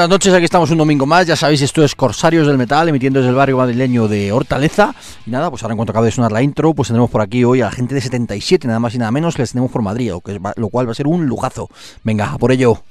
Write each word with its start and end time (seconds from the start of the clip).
Buenas 0.00 0.14
noches, 0.14 0.32
aquí 0.32 0.46
estamos 0.46 0.70
un 0.70 0.78
domingo 0.78 1.04
más. 1.04 1.26
Ya 1.26 1.36
sabéis, 1.36 1.60
esto 1.60 1.84
es 1.84 1.94
Corsarios 1.94 2.46
del 2.46 2.56
Metal, 2.56 2.88
emitiendo 2.88 3.18
desde 3.18 3.28
el 3.28 3.36
barrio 3.36 3.58
madrileño 3.58 4.08
de 4.08 4.32
Hortaleza. 4.32 4.94
Y 5.26 5.30
nada, 5.30 5.50
pues 5.50 5.62
ahora 5.62 5.74
en 5.74 5.76
cuanto 5.76 5.90
acabe 5.90 6.06
de 6.06 6.12
sonar 6.12 6.32
la 6.32 6.40
intro, 6.40 6.72
pues 6.72 6.88
tendremos 6.88 7.10
por 7.10 7.20
aquí 7.20 7.44
hoy 7.44 7.60
a 7.60 7.66
la 7.66 7.70
gente 7.70 7.94
de 7.94 8.00
77, 8.00 8.66
nada 8.66 8.80
más 8.80 8.94
y 8.94 8.98
nada 8.98 9.10
menos, 9.10 9.34
que 9.34 9.42
les 9.42 9.52
tenemos 9.52 9.70
por 9.70 9.82
Madrid, 9.82 10.08
lo, 10.08 10.22
lo 10.56 10.68
cual 10.70 10.88
va 10.88 10.92
a 10.92 10.94
ser 10.94 11.06
un 11.06 11.26
lujazo. 11.26 11.68
Venga, 12.02 12.32
a 12.32 12.38
por 12.38 12.50
ello. 12.50 12.82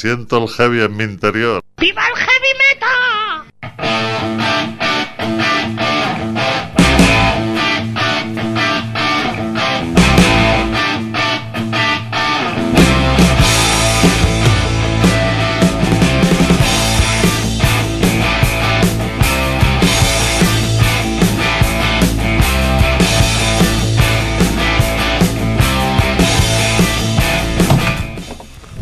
Siento 0.00 0.42
el 0.42 0.48
heavy 0.48 0.80
en 0.80 0.96
mi 0.96 1.04
interior. 1.04 1.60
¡Viva 1.76 2.02
el 2.06 2.16
heavy 2.16 2.52
metal! 2.70 3.44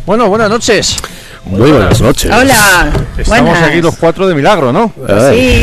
Bueno, 0.08 0.26
buenas 0.26 0.48
noches. 0.48 0.96
Muy 1.44 1.70
buenas 1.70 2.00
noches. 2.00 2.32
Hola. 2.34 2.90
Estamos 3.18 3.50
buenas. 3.50 3.68
aquí 3.68 3.82
los 3.82 3.94
cuatro 3.98 4.26
de 4.26 4.34
milagro, 4.34 4.72
¿no? 4.72 4.90
Sí, 5.30 5.62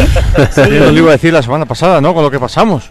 sí. 0.52 0.62
Yo 0.70 0.92
lo 0.92 1.00
iba 1.00 1.10
a 1.10 1.14
decir 1.14 1.34
la 1.34 1.42
semana 1.42 1.66
pasada, 1.66 2.00
¿no? 2.00 2.14
Con 2.14 2.22
lo 2.22 2.30
que 2.30 2.40
pasamos. 2.40 2.84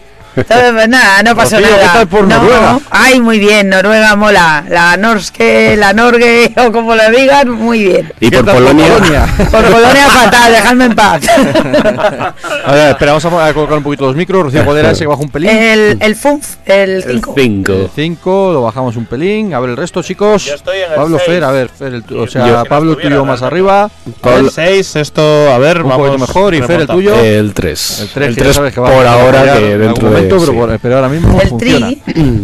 Nada, 0.88 1.22
no 1.22 1.36
pasó 1.36 1.56
Rocío, 1.56 1.70
nada. 1.70 1.82
¿qué 1.82 1.98
tal 1.98 2.08
por 2.08 2.24
No. 2.26 2.36
Noruega? 2.38 2.78
Ay, 2.90 3.20
muy 3.20 3.38
bien, 3.38 3.68
Noruega 3.68 4.16
mola. 4.16 4.64
La 4.68 4.96
Norske, 4.96 5.76
la 5.76 5.92
Norge, 5.92 6.52
o 6.66 6.72
como 6.72 6.94
lo 6.94 7.10
digan, 7.10 7.50
muy 7.50 7.84
bien. 7.84 8.12
Y 8.20 8.30
¿Qué 8.30 8.36
por 8.38 8.46
tal 8.46 8.54
Polonia. 8.56 9.26
Por 9.50 9.64
Polonia 9.64 10.06
fatal, 10.08 10.52
dejadme 10.52 10.84
en 10.86 10.94
paz. 10.94 11.22
A 12.66 12.72
ver, 12.72 12.90
espera, 12.90 13.12
vamos 13.12 13.24
a, 13.24 13.52
colocar 13.52 13.78
un 13.78 13.84
poquito 13.84 14.06
los 14.06 14.16
micros. 14.16 14.42
Rocío 14.44 14.64
Codera 14.64 14.90
ese 14.90 15.00
que 15.04 15.06
baja 15.06 15.20
un 15.22 15.28
pelín. 15.30 15.50
El, 15.50 15.96
el 16.00 16.16
FUNF, 16.16 16.56
el 16.66 17.02
5. 17.04 17.34
5. 17.36 17.90
5, 17.94 18.50
lo 18.52 18.62
bajamos 18.62 18.96
un 18.96 19.06
pelín. 19.06 19.54
A 19.54 19.60
ver 19.60 19.70
el 19.70 19.76
resto, 19.76 20.02
chicos. 20.02 20.44
Yo 20.44 20.54
estoy 20.54 20.78
en 20.78 20.90
el 20.90 20.96
Pablo 20.96 21.18
seis. 21.18 21.28
Fer, 21.28 21.44
a 21.44 21.50
ver, 21.52 21.68
Fer, 21.68 21.94
el 21.94 22.04
o 22.18 22.26
sea, 22.26 22.46
Yo- 22.46 22.64
Pablo 22.64 22.96
tuyo 22.96 23.24
más 23.24 23.40
dando. 23.40 23.46
arriba. 23.54 23.90
El 24.24 24.50
6, 24.50 24.96
esto, 24.96 25.52
a 25.52 25.58
ver, 25.58 25.82
Un 25.82 25.88
vamos. 25.90 26.08
poquito 26.08 26.26
mejor, 26.26 26.54
y 26.54 26.62
Fer, 26.62 26.80
el 26.82 26.86
tuyo. 26.86 27.14
El 27.14 27.52
3. 27.54 28.00
El 28.00 28.08
3, 28.08 28.28
el 28.28 28.34
que 28.34 28.40
ya 28.40 28.44
3 28.44 28.56
sabes 28.56 28.74
que 28.74 28.80
va 28.80 28.90
por 28.90 29.06
ahora, 29.06 29.42
que 29.58 29.72
en 29.72 29.80
dentro 29.80 30.06
algún 30.08 30.23
momento, 30.28 30.36
pero, 30.38 30.52
sí. 30.52 30.58
por- 30.58 30.78
pero 30.80 30.94
ahora 30.96 31.08
mismo 31.08 31.40
El 31.40 31.48
funciona. 31.48 31.86
tri. 31.88 32.02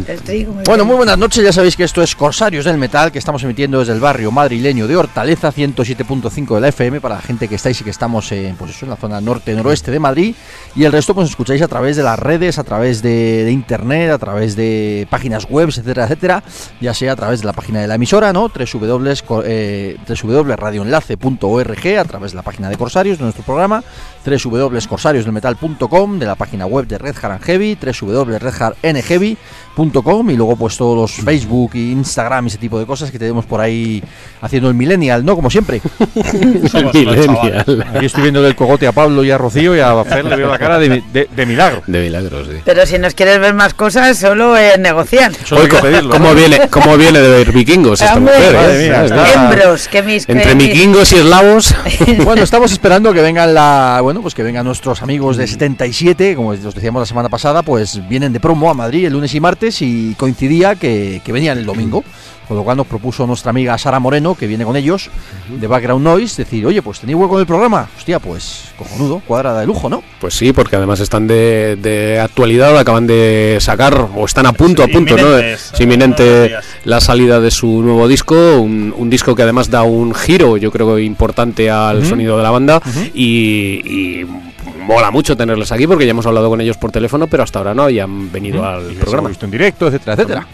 El 0.09 0.21
tri, 0.23 0.45
como 0.45 0.61
Bueno, 0.65 0.85
muy 0.85 0.97
buenas 0.97 1.19
noches, 1.19 1.43
ya 1.45 1.53
sabéis 1.53 1.77
que 1.77 1.85
esto 1.85 2.03
es 2.03 2.15
Corsarios 2.15 2.65
del 2.65 2.79
Metal, 2.79 3.11
que 3.13 3.19
estamos 3.19 3.43
emitiendo 3.43 3.79
desde 3.81 3.93
el 3.93 4.01
barrio 4.01 4.31
madrileño 4.31 4.87
de 4.87 4.97
Hortaleza, 4.97 5.53
107.5 5.53 6.55
de 6.55 6.61
la 6.61 6.69
FM, 6.69 7.01
para 7.01 7.17
la 7.17 7.21
gente 7.23 7.49
que 7.49 7.55
estáis 7.57 7.81
y 7.81 7.85
que 7.85 7.91
estamos 7.91 8.31
en, 8.33 8.57
pues 8.57 8.71
eso, 8.73 8.87
en 8.87 8.91
la 8.91 8.97
zona 8.97 9.21
norte-noroeste 9.21 9.91
de 9.91 9.99
Madrid, 9.99 10.35
y 10.77 10.85
el 10.85 10.93
resto 10.93 11.15
pues 11.15 11.29
escucháis 11.31 11.63
a 11.63 11.69
través 11.69 11.97
de 11.97 12.03
las 12.03 12.19
redes, 12.19 12.59
a 12.59 12.65
través 12.65 13.03
de, 13.03 13.45
de 13.45 13.53
internet, 13.53 14.11
a 14.11 14.19
través 14.19 14.57
de 14.57 15.07
páginas 15.11 15.47
web, 15.49 15.69
etcétera, 15.69 16.05
etcétera, 16.05 16.43
ya 16.81 16.95
sea 16.95 17.13
a 17.13 17.17
través 17.17 17.41
de 17.41 17.47
la 17.47 17.53
página 17.53 17.81
de 17.81 17.87
la 17.89 17.95
emisora, 17.97 18.33
¿no? 18.33 18.49
www, 18.49 19.13
eh, 19.45 19.97
www.radioenlace.org, 20.23 21.99
a 21.99 22.05
través 22.05 22.33
de 22.33 22.37
la 22.37 22.43
página 22.43 22.69
de 22.69 22.77
Corsarios, 22.77 23.19
de 23.19 23.25
nuestro 23.25 23.45
programa, 23.45 23.83
www.corsariosdelmetal.com, 24.25 26.19
de 26.19 26.27
la 26.27 26.35
página 26.35 26.67
web 26.67 26.87
de 26.87 26.99
Red 26.99 27.17
Hat 27.23 27.31
and 27.33 27.41
Heavy, 28.97 29.37
y 29.85 30.37
luego 30.37 30.57
pues 30.57 30.77
todos 30.77 30.97
los 30.97 31.25
Facebook 31.25 31.71
y 31.75 31.93
Instagram 31.93 32.45
y 32.45 32.49
ese 32.49 32.59
tipo 32.59 32.79
de 32.79 32.87
cosas 32.87 33.11
que 33.11 33.19
tenemos 33.19 33.45
por 33.47 33.61
ahí 33.61 34.03
haciendo 34.43 34.69
el 34.69 34.75
millennial, 34.75 35.25
¿no? 35.25 35.35
Como 35.37 35.49
siempre. 35.51 35.81
Unos 36.15 36.95
Millennial. 36.95 37.87
Aquí 37.95 38.07
estoy 38.07 38.23
viendo 38.23 38.43
del 38.43 38.55
cogote 38.55 38.87
a 38.87 38.93
Pablo 38.93 39.25
y 39.25 39.31
a 39.31 39.39
Rocío 39.39 39.75
y 39.77 39.81
a 39.81 40.05
Fer 40.05 40.25
le 40.25 40.37
veo 40.37 40.49
la 40.49 40.59
cara 40.59 40.79
de, 40.79 41.03
de- 41.13 41.29
de 41.35 41.47
milagro. 41.47 41.83
De 41.87 42.01
milagros, 42.03 42.47
sí. 42.49 42.57
Pero 42.65 42.85
si 42.87 42.99
nos 42.99 43.15
quieres 43.15 43.41
ver 43.41 43.55
más 43.55 43.75
cosas, 43.75 44.19
solo 44.19 44.57
es 44.57 44.79
negociar. 44.79 45.33
Solo 45.45 45.69
pedirlo, 45.81 46.11
¿Cómo, 46.11 46.29
¿no? 46.31 46.35
viene, 46.35 46.69
¿Cómo 46.69 46.97
viene 46.97 47.21
de 47.21 47.29
ver 47.31 47.53
vikingos 47.53 48.01
esta 48.03 48.19
mujer? 48.21 48.55
madre 48.55 48.85
eh? 48.87 48.89
mía, 48.89 49.05
Está- 49.05 49.27
está- 49.27 49.45
Hembros, 49.51 49.89
que 49.89 50.03
mis. 50.03 50.27
que 50.27 50.33
Entre 50.33 50.55
mis- 50.55 50.69
vikingos 50.69 51.13
y 51.13 51.17
eslavos. 51.17 51.75
Bueno, 52.25 52.43
estamos 52.43 52.71
esperando 52.73 53.13
que 53.13 53.23
vengan 53.23 53.55
la, 53.55 54.01
bueno, 54.03 54.21
pues 54.23 54.35
que 54.35 54.43
vengan 54.43 54.65
nuestros 54.65 55.03
amigos 55.03 55.37
de 55.37 55.47
77, 55.47 56.35
como 56.37 56.51
os 56.51 56.75
decíamos 56.75 57.01
la 57.01 57.07
semana 57.07 57.29
pasada, 57.29 57.63
pues 57.63 58.07
vienen 58.09 58.33
de 58.33 58.41
promo 58.41 58.71
a 58.71 58.75
Madrid 58.75 59.07
el 59.07 59.13
lunes 59.13 59.35
y 59.35 59.41
martes 59.41 59.70
y 59.81 60.15
coincidía 60.17 60.75
que, 60.75 61.23
que 61.25 61.33
venían 61.33 61.59
el 61.59 61.67
domingo. 61.67 62.05
Con 62.51 62.57
lo 62.57 62.65
cual 62.65 62.77
nos 62.79 62.89
propuso 62.89 63.29
nuestra 63.29 63.51
amiga 63.51 63.79
Sara 63.79 64.01
Moreno, 64.01 64.35
que 64.35 64.49
viene 64.49 64.65
con 64.65 64.75
ellos, 64.75 65.09
de 65.49 65.67
Background 65.69 66.03
Noise, 66.03 66.43
decir, 66.43 66.67
oye, 66.67 66.83
pues 66.83 66.99
tenéis 66.99 67.17
hueco 67.17 67.37
en 67.37 67.43
el 67.43 67.47
programa. 67.47 67.89
Hostia, 67.97 68.19
pues 68.19 68.73
cojonudo, 68.77 69.23
cuadrada 69.25 69.61
de 69.61 69.67
lujo, 69.69 69.89
¿no? 69.89 70.03
Pues 70.21 70.35
sí, 70.35 70.53
porque 70.53 70.75
además 70.75 70.99
están 70.99 71.29
de, 71.29 71.79
de 71.81 72.19
actualidad, 72.19 72.77
acaban 72.77 73.07
de 73.07 73.59
sacar, 73.61 74.09
o 74.17 74.25
están 74.25 74.47
a 74.47 74.53
punto, 74.53 74.83
Sí, 74.85 74.91
a 74.91 74.93
punto, 74.93 75.17
¿no? 75.17 75.39
Es 75.39 75.73
inminente 75.79 76.49
días. 76.49 76.65
la 76.87 77.01
salida 77.01 77.39
de 77.39 77.53
su 77.53 77.83
nuevo 77.83 78.09
disco, 78.09 78.35
un, 78.61 78.93
un 78.99 79.09
disco 79.09 79.37
que 79.37 79.43
además 79.45 79.71
da 79.71 79.85
un 79.85 80.13
giro, 80.13 80.57
yo 80.57 80.73
creo, 80.73 80.99
importante 80.99 81.71
al 81.71 82.05
sonido 82.05 82.37
de 82.37 82.43
la 82.43 82.51
banda 82.51 82.83
y, 83.15 83.81
y 83.85 84.27
mola 84.89 85.13
mucho 85.13 85.37
tenerles 85.37 85.71
aquí 85.71 85.87
porque 85.87 86.05
ya 86.05 86.11
hemos 86.11 86.27
hablado 86.27 86.49
con 86.49 86.61
ellos 86.61 86.77
por 86.79 86.91
teléfono, 86.91 87.29
pero 87.29 87.45
hasta 87.45 87.61
ahora 87.61 87.75
no 87.75 87.85
habían 87.85 88.33
venido 88.33 88.65
al 88.67 88.81
Y 88.81 88.83
les 88.87 88.91
hemos 88.95 89.05
programa. 89.05 89.29
visto 89.29 89.45
en 89.45 89.53
directo, 89.53 89.87
etcétera, 89.87 90.15
etcétera. 90.15 90.47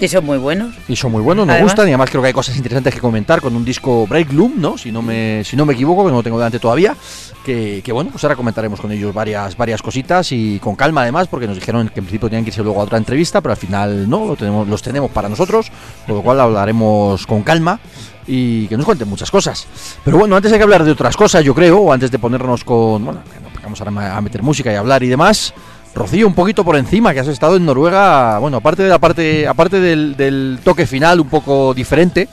Y 0.00 0.08
son 0.08 0.24
muy 0.26 0.38
buenos. 0.38 0.74
Y 0.88 0.96
son 0.96 1.12
muy 1.12 1.22
buenos, 1.22 1.46
nos 1.46 1.54
Además- 1.54 1.72
gustan 1.72 1.86
y 1.86 1.90
además 1.90 2.10
creo 2.10 2.20
que 2.20 2.26
hay 2.28 2.32
cosas 2.34 2.56
interesantes 2.56 2.92
que 2.94 3.00
comentar 3.00 3.40
con 3.40 3.54
un 3.54 3.64
disco 3.64 4.06
Break 4.06 4.32
Loom, 4.32 4.54
¿no? 4.60 4.76
Si 4.76 4.90
no 4.90 5.02
me, 5.02 5.42
si 5.44 5.56
no 5.56 5.64
me 5.64 5.74
equivoco, 5.74 6.04
que 6.04 6.10
no 6.10 6.16
lo 6.18 6.22
tengo 6.22 6.36
delante 6.38 6.58
todavía. 6.58 6.96
Que, 7.44 7.80
que 7.84 7.92
bueno, 7.92 8.10
pues 8.10 8.24
ahora 8.24 8.36
comentaremos 8.36 8.80
con 8.80 8.90
ellos 8.90 9.14
varias, 9.14 9.56
varias 9.56 9.82
cositas 9.82 10.32
y 10.32 10.58
con 10.58 10.74
calma 10.76 11.02
además, 11.02 11.28
porque 11.28 11.46
nos 11.46 11.56
dijeron 11.56 11.88
que 11.88 12.00
en 12.00 12.06
principio 12.06 12.28
tenían 12.28 12.44
que 12.44 12.50
irse 12.50 12.62
luego 12.62 12.80
a 12.80 12.84
otra 12.84 12.98
entrevista, 12.98 13.40
pero 13.40 13.52
al 13.52 13.58
final 13.58 14.08
no, 14.10 14.24
lo 14.26 14.36
tenemos, 14.36 14.66
los 14.66 14.82
tenemos 14.82 15.10
para 15.10 15.28
nosotros, 15.28 15.70
con 16.06 16.16
lo 16.16 16.22
cual 16.22 16.40
hablaremos 16.40 17.26
con 17.26 17.42
calma 17.42 17.78
y 18.26 18.66
que 18.68 18.76
nos 18.76 18.86
cuenten 18.86 19.08
muchas 19.08 19.30
cosas. 19.30 19.66
Pero 20.04 20.18
bueno, 20.18 20.34
antes 20.36 20.50
hay 20.52 20.58
que 20.58 20.64
hablar 20.64 20.84
de 20.84 20.90
otras 20.90 21.16
cosas, 21.16 21.44
yo 21.44 21.54
creo, 21.54 21.78
o 21.78 21.92
antes 21.92 22.10
de 22.10 22.18
ponernos 22.18 22.64
con. 22.64 23.04
Bueno, 23.04 23.20
que 23.32 23.40
nos 23.40 23.62
vamos 23.62 23.80
ahora 23.80 24.16
a 24.16 24.20
meter 24.22 24.42
música 24.42 24.72
y 24.72 24.76
hablar 24.76 25.02
y 25.02 25.08
demás. 25.08 25.52
Rocío, 25.94 26.26
un 26.26 26.34
poquito 26.34 26.64
por 26.64 26.76
encima, 26.76 27.14
que 27.14 27.20
has 27.20 27.28
estado 27.28 27.56
en 27.56 27.64
Noruega, 27.64 28.38
bueno, 28.40 28.56
aparte 28.56 28.82
de 28.82 28.88
la 28.88 28.98
parte, 28.98 29.46
aparte 29.46 29.78
del, 29.80 30.16
del 30.16 30.58
toque 30.64 30.86
final 30.86 31.20
un 31.20 31.28
poco 31.28 31.72
diferente. 31.72 32.22
el 32.22 32.28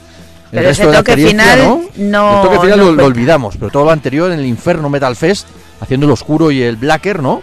Pero 0.51 0.69
ese 0.69 0.85
de 0.87 0.91
la 0.91 0.97
toque 1.03 1.15
final 1.15 1.59
¿no? 1.59 1.81
no- 1.97 2.35
El 2.43 2.47
toque 2.49 2.59
final 2.59 2.79
no 2.79 2.91
lo, 2.91 3.05
olvidamos, 3.05 3.57
pero 3.57 3.69
todo 3.71 3.85
lo 3.85 3.91
anterior 3.91 4.31
en 4.31 4.39
el 4.39 4.45
Inferno 4.45 4.89
Metal 4.89 5.15
Fest, 5.15 5.47
haciendo 5.79 6.07
el 6.07 6.11
oscuro 6.11 6.49
y 6.51 6.61
el 6.63 6.75
blacker, 6.77 7.21
¿no? 7.21 7.41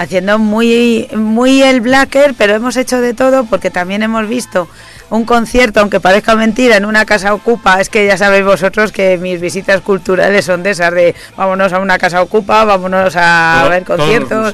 haciendo 0.00 0.38
muy 0.38 1.08
muy 1.16 1.60
el 1.62 1.80
blacker, 1.80 2.34
pero 2.38 2.54
hemos 2.54 2.76
hecho 2.76 3.00
de 3.00 3.14
todo 3.14 3.44
porque 3.46 3.68
también 3.68 4.04
hemos 4.04 4.28
visto 4.28 4.68
un 5.10 5.24
concierto, 5.24 5.80
aunque 5.80 6.00
parezca 6.00 6.36
mentira, 6.36 6.76
en 6.76 6.84
una 6.84 7.04
casa 7.04 7.32
ocupa. 7.34 7.80
Es 7.80 7.88
que 7.88 8.06
ya 8.06 8.16
sabéis 8.16 8.44
vosotros 8.44 8.92
que 8.92 9.18
mis 9.18 9.40
visitas 9.40 9.80
culturales 9.80 10.44
son 10.44 10.62
de 10.62 10.70
esas 10.70 10.92
de 10.92 11.14
vámonos 11.36 11.72
a 11.72 11.78
una 11.78 11.98
casa 11.98 12.22
ocupa, 12.22 12.64
vámonos 12.64 13.14
a 13.16 13.66
ver 13.70 13.84
conciertos. 13.84 14.52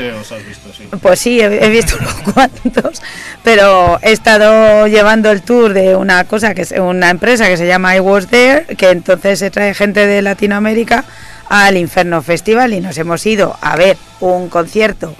Pues 1.01 1.19
sí, 1.19 1.41
he, 1.41 1.65
he 1.65 1.69
visto 1.69 1.97
unos 2.01 2.15
cuantos, 2.33 3.03
pero 3.43 3.99
he 4.03 4.13
estado 4.13 4.87
llevando 4.87 5.31
el 5.31 5.43
tour 5.43 5.73
de 5.73 5.97
una 5.97 6.25
cosa 6.25 6.55
que 6.55 6.63
es 6.63 6.73
una 6.73 7.11
empresa 7.11 7.49
que 7.49 7.57
se 7.57 7.67
llama 7.67 7.97
I 7.97 8.01
Was 8.01 8.29
There, 8.29 8.77
que 8.77 8.91
entonces 8.91 9.39
se 9.39 9.51
trae 9.51 9.75
gente 9.75 10.07
de 10.07 10.23
Latinoamérica 10.23 11.05
al 11.49 11.77
Inferno 11.77 12.23
Festival 12.23 12.73
y 12.73 12.81
nos 12.81 12.97
hemos 12.99 13.25
ido 13.27 13.57
a 13.61 13.77
ver 13.77 13.97
un 14.21 14.49
concierto 14.49 15.15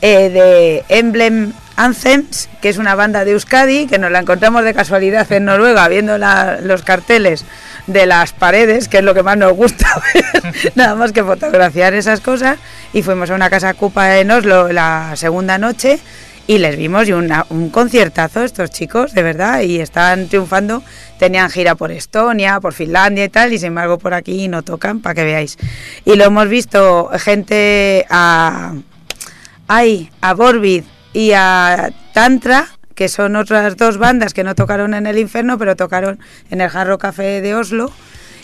eh, 0.00 0.30
de 0.30 0.84
Emblem 0.88 1.52
Anthems, 1.78 2.48
que 2.60 2.68
es 2.68 2.76
una 2.76 2.96
banda 2.96 3.24
de 3.24 3.30
Euskadi, 3.30 3.86
que 3.86 4.00
nos 4.00 4.10
la 4.10 4.18
encontramos 4.18 4.64
de 4.64 4.74
casualidad 4.74 5.30
en 5.30 5.44
Noruega 5.44 5.86
viendo 5.86 6.18
los 6.18 6.82
carteles 6.82 7.44
de 7.86 8.04
las 8.04 8.32
paredes, 8.32 8.88
que 8.88 8.98
es 8.98 9.04
lo 9.04 9.14
que 9.14 9.22
más 9.22 9.38
nos 9.38 9.52
gusta 9.52 9.86
nada 10.74 10.96
más 10.96 11.12
que 11.12 11.22
fotografiar 11.22 11.94
esas 11.94 12.20
cosas, 12.20 12.58
y 12.92 13.02
fuimos 13.02 13.30
a 13.30 13.36
una 13.36 13.48
casa 13.48 13.74
cupa 13.74 14.18
en 14.18 14.28
Oslo 14.32 14.72
la 14.72 15.12
segunda 15.14 15.56
noche 15.56 16.00
y 16.48 16.58
les 16.58 16.76
vimos 16.76 17.06
y 17.08 17.12
un 17.12 17.70
conciertazo 17.70 18.42
estos 18.42 18.70
chicos, 18.70 19.12
de 19.12 19.22
verdad, 19.22 19.60
y 19.60 19.80
están 19.80 20.26
triunfando, 20.26 20.82
tenían 21.18 21.48
gira 21.48 21.76
por 21.76 21.92
Estonia, 21.92 22.58
por 22.58 22.72
Finlandia 22.72 23.24
y 23.24 23.28
tal, 23.28 23.52
y 23.52 23.58
sin 23.58 23.68
embargo 23.68 23.98
por 23.98 24.14
aquí 24.14 24.48
no 24.48 24.62
tocan, 24.62 25.00
para 25.00 25.14
que 25.14 25.24
veáis. 25.24 25.58
Y 26.04 26.16
lo 26.16 26.24
hemos 26.24 26.48
visto 26.48 27.10
gente 27.18 28.04
a, 28.10 28.72
hay 29.68 30.10
a 30.22 30.34
Borbid 30.34 30.84
y 31.12 31.32
a 31.32 31.90
Tantra, 32.12 32.68
que 32.94 33.08
son 33.08 33.36
otras 33.36 33.76
dos 33.76 33.98
bandas 33.98 34.34
que 34.34 34.44
no 34.44 34.54
tocaron 34.54 34.94
en 34.94 35.06
el 35.06 35.18
infierno, 35.18 35.58
pero 35.58 35.76
tocaron 35.76 36.18
en 36.50 36.60
el 36.60 36.68
Jarro 36.68 36.98
Café 36.98 37.40
de 37.40 37.54
Oslo. 37.54 37.92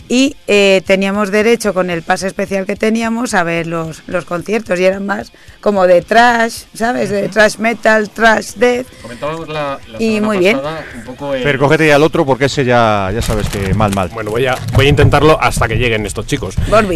Y 0.07 0.35
eh, 0.47 0.81
teníamos 0.85 1.31
derecho, 1.31 1.73
con 1.73 1.89
el 1.89 2.03
pase 2.03 2.27
especial 2.27 2.65
que 2.65 2.75
teníamos, 2.75 3.33
a 3.33 3.43
ver 3.43 3.65
los, 3.67 4.03
los 4.07 4.25
conciertos. 4.25 4.79
Y 4.79 4.85
eran 4.85 5.05
más 5.05 5.31
como 5.61 5.87
de 5.87 6.01
trash, 6.03 6.63
¿sabes? 6.75 7.09
De 7.09 7.27
trash 7.29 7.57
metal, 7.57 8.09
trash 8.11 8.53
death. 8.55 8.85
Comentábamos 9.01 9.49
la, 9.49 9.79
la 9.91 9.97
Y 10.01 10.15
semana 10.15 10.25
muy 10.27 10.37
bien. 10.37 10.57
pasada 10.57 10.85
un 10.95 11.03
poco 11.05 11.33
el- 11.33 11.43
Pero 11.43 11.59
cógete 11.59 11.91
al 11.91 12.03
otro 12.03 12.25
porque 12.25 12.45
ese 12.45 12.63
ya, 12.65 13.09
ya 13.13 13.21
sabes 13.21 13.49
que 13.49 13.73
mal, 13.73 13.93
mal. 13.95 14.09
Bueno, 14.09 14.29
voy 14.31 14.45
a, 14.45 14.55
voy 14.73 14.85
a 14.85 14.89
intentarlo 14.89 15.37
hasta 15.41 15.67
que 15.67 15.75
lleguen 15.77 16.05
estos 16.05 16.27
chicos. 16.27 16.55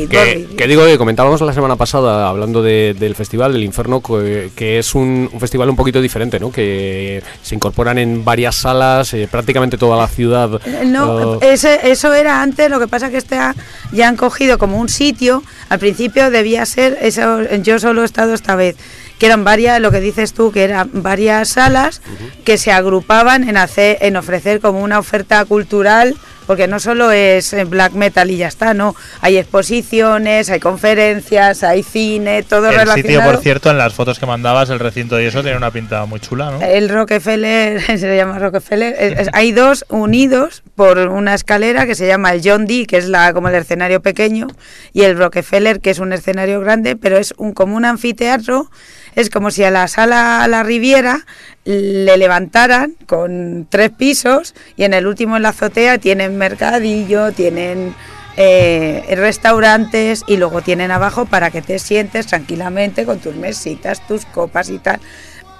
Que, 0.09 0.47
que 0.57 0.67
digo 0.67 0.85
que 0.85 0.97
comentábamos 0.97 1.41
la 1.41 1.53
semana 1.53 1.75
pasada, 1.75 2.29
hablando 2.29 2.61
de- 2.61 2.95
del 2.99 3.15
festival 3.15 3.53
del 3.53 3.63
Inferno, 3.63 4.01
que, 4.01 4.51
que 4.55 4.77
es 4.79 4.93
un, 4.93 5.29
un 5.33 5.39
festival 5.39 5.69
un 5.69 5.75
poquito 5.75 5.99
diferente, 6.01 6.39
¿no? 6.39 6.51
Que 6.51 7.23
se 7.41 7.55
incorporan 7.55 7.97
en 7.97 8.23
varias 8.23 8.55
salas, 8.55 9.13
eh, 9.15 9.27
prácticamente 9.31 9.77
toda 9.77 9.97
la 9.97 10.07
ciudad. 10.07 10.61
No, 10.85 11.35
eh, 11.41 11.53
ese- 11.53 11.89
eso 11.89 12.13
era 12.13 12.41
antes, 12.41 12.69
lo 12.69 12.79
que 12.79 12.87
pasa 12.87 12.98
que 13.09 13.17
este 13.17 13.37
ha- 13.37 13.55
ya 13.93 14.09
han 14.09 14.17
cogido 14.17 14.57
como 14.57 14.77
un 14.79 14.89
sitio, 14.89 15.41
al 15.69 15.79
principio 15.79 16.29
debía 16.29 16.65
ser, 16.65 16.97
eso, 17.01 17.41
yo 17.63 17.79
solo 17.79 18.01
he 18.01 18.05
estado 18.05 18.33
esta 18.33 18.55
vez, 18.57 18.75
que 19.17 19.27
eran 19.27 19.45
varias, 19.45 19.79
lo 19.79 19.91
que 19.91 20.01
dices 20.01 20.33
tú, 20.33 20.51
que 20.51 20.63
eran 20.65 20.89
varias 20.91 21.47
salas 21.49 22.01
que 22.43 22.57
se 22.57 22.71
agrupaban 22.73 23.47
en 23.47 23.55
hacer, 23.55 23.97
en 24.01 24.17
ofrecer 24.17 24.59
como 24.59 24.81
una 24.83 24.99
oferta 24.99 25.45
cultural, 25.45 26.15
porque 26.49 26.67
no 26.67 26.79
solo 26.79 27.11
es 27.11 27.53
eh, 27.53 27.63
black 27.63 27.93
metal 27.93 28.31
y 28.31 28.37
ya 28.37 28.47
está, 28.47 28.73
no, 28.73 28.95
hay 29.21 29.37
exposiciones, 29.37 30.49
hay 30.49 30.59
conferencias, 30.59 31.61
hay 31.63 31.83
cine, 31.83 32.41
todo 32.41 32.69
El 32.69 32.73
relacionado. 32.75 32.95
sitio, 33.03 33.21
por 33.23 33.37
cierto, 33.37 33.69
en 33.69 33.77
las 33.77 33.93
fotos 33.93 34.17
que 34.17 34.25
mandabas, 34.25 34.71
el 34.71 34.79
recinto 34.79 35.21
y 35.21 35.25
eso, 35.25 35.43
tiene 35.43 35.57
una 35.57 35.69
pinta 35.69 36.07
muy 36.07 36.19
chula, 36.19 36.49
¿no? 36.49 36.59
El 36.65 36.89
Rockefeller, 36.89 37.79
se 37.99 38.17
llama 38.17 38.39
Rockefeller. 38.39 38.95
es- 38.99 39.19
es- 39.19 39.29
hay 39.33 39.51
dos 39.51 39.85
unidos 39.89 40.63
por 40.73 40.97
una 40.97 41.35
escalera 41.35 41.85
que 41.85 41.93
se 41.93 42.07
llama 42.07 42.31
el 42.33 42.41
John 42.43 42.65
D, 42.65 42.87
que 42.87 42.97
es 42.97 43.07
la, 43.07 43.31
como 43.31 43.49
el 43.49 43.55
escenario 43.55 44.01
pequeño, 44.01 44.47
y 44.91 45.03
el 45.03 45.19
Rockefeller, 45.19 45.81
que 45.81 45.91
es 45.91 45.99
un 45.99 46.13
escenario 46.13 46.59
grande, 46.61 46.95
pero 46.95 47.17
es 47.19 47.35
un, 47.37 47.53
como 47.53 47.75
un 47.75 47.85
anfiteatro. 47.85 48.71
Es 49.15 49.29
como 49.29 49.51
si 49.51 49.63
a 49.63 49.71
la 49.71 49.87
sala 49.87 50.43
a 50.43 50.47
la 50.47 50.61
Riviera 50.63 51.25
le 51.65 52.17
levantaran 52.17 52.93
con 53.05 53.67
tres 53.69 53.89
pisos 53.91 54.55
y 54.77 54.83
en 54.83 54.93
el 54.93 55.05
último 55.07 55.37
en 55.37 55.43
la 55.43 55.49
azotea 55.49 55.97
tienen 55.97 56.37
mercadillo, 56.37 57.31
tienen 57.31 57.93
eh, 58.37 59.03
restaurantes 59.15 60.23
y 60.27 60.37
luego 60.37 60.61
tienen 60.61 60.91
abajo 60.91 61.25
para 61.25 61.51
que 61.51 61.61
te 61.61 61.77
sientes 61.79 62.27
tranquilamente 62.27 63.05
con 63.05 63.19
tus 63.19 63.35
mesitas, 63.35 64.05
tus 64.07 64.25
copas 64.25 64.69
y 64.69 64.79
tal. 64.79 64.99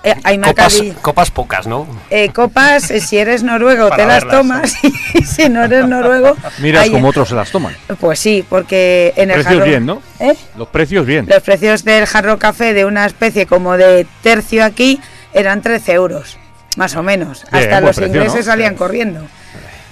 Eh, 0.01 0.13
hay 0.24 0.38
copas, 0.38 0.56
mercadillo. 0.74 0.94
copas 1.01 1.29
pocas, 1.29 1.68
¿no? 1.68 1.86
Eh, 2.10 2.29
copas, 2.29 2.84
si 2.84 3.18
eres 3.18 3.44
noruego 3.44 3.89
te 3.96 4.06
las 4.06 4.24
verlas. 4.24 4.32
tomas 4.38 4.74
y 5.13 5.24
si 5.24 5.50
no 5.50 5.65
eres 5.65 5.86
noruego... 5.88 6.38
Miras 6.60 6.84
hay- 6.86 6.91
como 6.91 7.10
otros 7.10 7.27
se 7.27 7.36
las 7.36 7.51
toman. 7.51 7.75
Pues 8.00 8.18
sí, 8.18 8.46
porque 8.48 9.12
en 9.18 9.29
el 9.29 9.41
Precios 9.41 9.56
jarro- 9.62 9.65
bien, 9.70 9.86
¿no? 9.86 10.01
¿Eh? 10.22 10.36
Los 10.58 10.70
precios 10.70 11.06
bien. 11.06 11.25
Los 11.27 11.44
precios 11.44 11.84
del 11.84 12.06
jarro 12.06 12.39
café 12.39 12.74
de 12.74 12.86
una 12.86 13.06
especie 13.06 13.46
como 13.46 13.75
de 13.75 14.08
tercio 14.24 14.63
aquí 14.63 15.01
eran 15.34 15.62
13 15.62 15.94
euros, 15.94 16.38
más 16.78 16.96
o 16.96 17.04
menos. 17.04 17.46
Bien, 17.52 17.64
Hasta 17.64 17.82
los 17.82 17.96
precio, 17.96 18.08
ingleses 18.08 18.46
¿no? 18.46 18.52
salían 18.52 18.76
corriendo. 18.76 19.22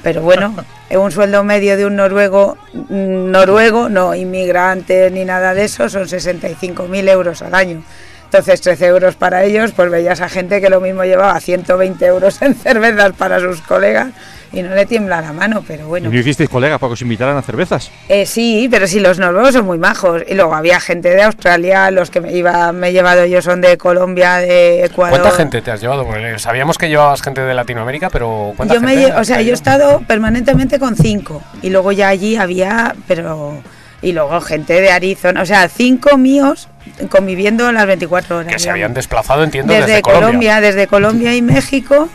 Pero 0.04 0.22
bueno, 0.22 0.54
un 0.92 1.12
sueldo 1.12 1.44
medio 1.44 1.78
de 1.78 1.86
un 1.86 1.96
noruego, 1.96 2.58
noruego, 2.90 3.90
no 3.90 4.16
inmigrante 4.16 5.10
ni 5.12 5.26
nada 5.26 5.54
de 5.54 5.66
eso, 5.66 5.90
son 5.90 6.04
65.000 6.04 7.10
euros 7.10 7.42
al 7.42 7.56
año. 7.56 7.84
Entonces, 8.26 8.60
13 8.60 8.88
euros 8.88 9.16
para 9.16 9.46
ellos, 9.46 9.72
pues 9.72 9.90
veías 9.90 10.20
a 10.20 10.28
gente 10.28 10.60
que 10.60 10.70
lo 10.70 10.82
mismo 10.82 11.06
llevaba 11.06 11.40
120 11.40 12.06
euros 12.06 12.42
en 12.42 12.56
cervezas 12.56 13.14
para 13.14 13.40
sus 13.40 13.62
colegas 13.62 14.10
y 14.54 14.62
no 14.64 14.74
le 14.74 14.86
tiembla 14.86 15.22
la 15.22 15.34
mano, 15.34 15.64
pero 15.68 15.84
¿Y 15.84 15.88
bueno. 15.88 16.10
no 16.10 16.18
hicisteis 16.18 16.50
colegas 16.50 16.80
para 16.80 16.90
que 16.90 16.94
os 16.94 17.02
invitaran 17.02 17.36
a 17.38 17.42
cervezas? 17.42 17.92
Eh, 18.10 18.26
sí, 18.26 18.68
pero 18.72 18.88
sí, 18.88 19.00
los 19.00 19.20
noruegos 19.20 19.54
son 19.54 19.66
muy 19.66 19.78
majos. 19.78 20.24
Y 20.28 20.34
luego 20.36 20.56
había 20.56 20.80
gente 20.80 21.10
de 21.10 21.24
Australia, 21.24 21.92
los 21.92 22.10
que 22.10 22.22
me, 22.22 22.32
iba, 22.32 22.72
me 22.72 22.90
he 22.90 22.94
llevado 22.94 23.26
yo 23.26 23.42
son 23.42 23.62
de 23.62 23.78
Colombia, 23.78 24.36
de 24.38 24.86
Ecuador. 24.86 25.20
¿Cuánta 25.20 25.36
gente 25.38 25.62
te 25.62 25.72
has 25.72 25.82
llevado? 25.82 26.06
Porque 26.06 26.40
sabíamos 26.40 26.78
que 26.78 26.90
llevabas 26.90 27.22
gente 27.22 27.42
de 27.42 27.54
Latinoamérica, 27.54 28.10
pero 28.10 28.54
¿cuánta 28.56 28.74
Yo 28.76 28.82
me 28.82 28.96
gente? 28.96 29.12
lle- 29.14 29.20
o 29.20 29.24
sea, 29.24 29.42
yo 29.42 29.52
he 29.52 29.54
estado 29.54 30.02
permanentemente 30.08 30.80
con 30.80 30.96
cinco. 30.96 31.42
Y 31.62 31.70
luego 31.70 31.92
ya 31.92 32.08
allí 32.10 32.36
había, 32.38 32.96
pero... 33.08 33.62
Y 34.00 34.12
luego 34.12 34.40
gente 34.42 34.80
de 34.80 34.92
Arizona, 34.92 35.42
o 35.42 35.46
sea, 35.48 35.68
cinco 35.70 36.18
míos 36.20 36.70
conviviendo 37.10 37.72
las 37.72 37.88
24 37.88 38.38
horas. 38.38 38.54
Que 38.54 38.60
se 38.60 38.70
habían 38.70 38.94
desplazado, 38.94 39.44
entiendo, 39.44 39.74
desde, 39.74 39.88
desde, 39.88 40.02
Colombia. 40.04 40.62
desde 40.62 40.86
Colombia 40.86 41.36
y 41.36 41.42
México, 41.42 42.08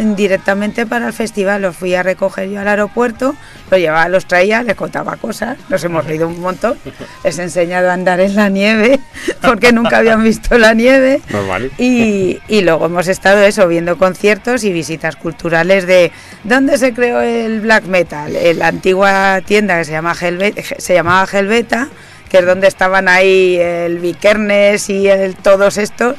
directamente 0.00 0.86
para 0.86 1.06
el 1.08 1.12
festival. 1.12 1.62
Los 1.62 1.76
fui 1.76 1.94
a 1.94 2.02
recoger 2.02 2.48
yo 2.48 2.60
al 2.60 2.68
aeropuerto, 2.68 3.34
los 3.70 3.80
llevaba, 3.80 4.08
los 4.08 4.26
traía, 4.26 4.62
les 4.62 4.74
contaba 4.74 5.16
cosas, 5.16 5.56
nos 5.68 5.82
hemos 5.84 6.04
reído 6.04 6.28
un 6.28 6.40
montón, 6.40 6.78
les 7.24 7.38
he 7.38 7.42
enseñado 7.42 7.90
a 7.90 7.92
andar 7.94 8.20
en 8.20 8.34
la 8.34 8.48
nieve, 8.48 9.00
porque 9.42 9.72
nunca 9.72 9.98
habían 9.98 10.22
visto 10.24 10.58
la 10.58 10.74
nieve. 10.74 11.20
Normal. 11.30 11.70
Y, 11.78 12.40
y 12.48 12.60
luego 12.62 12.86
hemos 12.86 13.08
estado 13.08 13.42
eso, 13.42 13.68
viendo 13.68 13.98
conciertos 13.98 14.64
y 14.64 14.72
visitas 14.72 15.16
culturales 15.16 15.86
de 15.86 16.12
dónde 16.44 16.78
se 16.78 16.92
creó 16.94 17.20
el 17.20 17.60
black 17.60 17.84
metal. 17.84 18.34
En 18.36 18.58
la 18.58 18.68
antigua 18.68 19.40
tienda 19.44 19.78
que 19.78 19.84
se, 19.84 19.92
llama 19.92 20.14
Helve- 20.14 20.76
se 20.78 20.94
llamaba 20.94 21.28
Helveta, 21.30 21.88
que 22.28 22.38
es 22.38 22.46
donde 22.46 22.68
estaban 22.68 23.08
ahí 23.08 23.56
el 23.60 23.98
Vikernes 23.98 24.88
y 24.88 25.08
el, 25.08 25.34
todos 25.36 25.78
estos. 25.78 26.16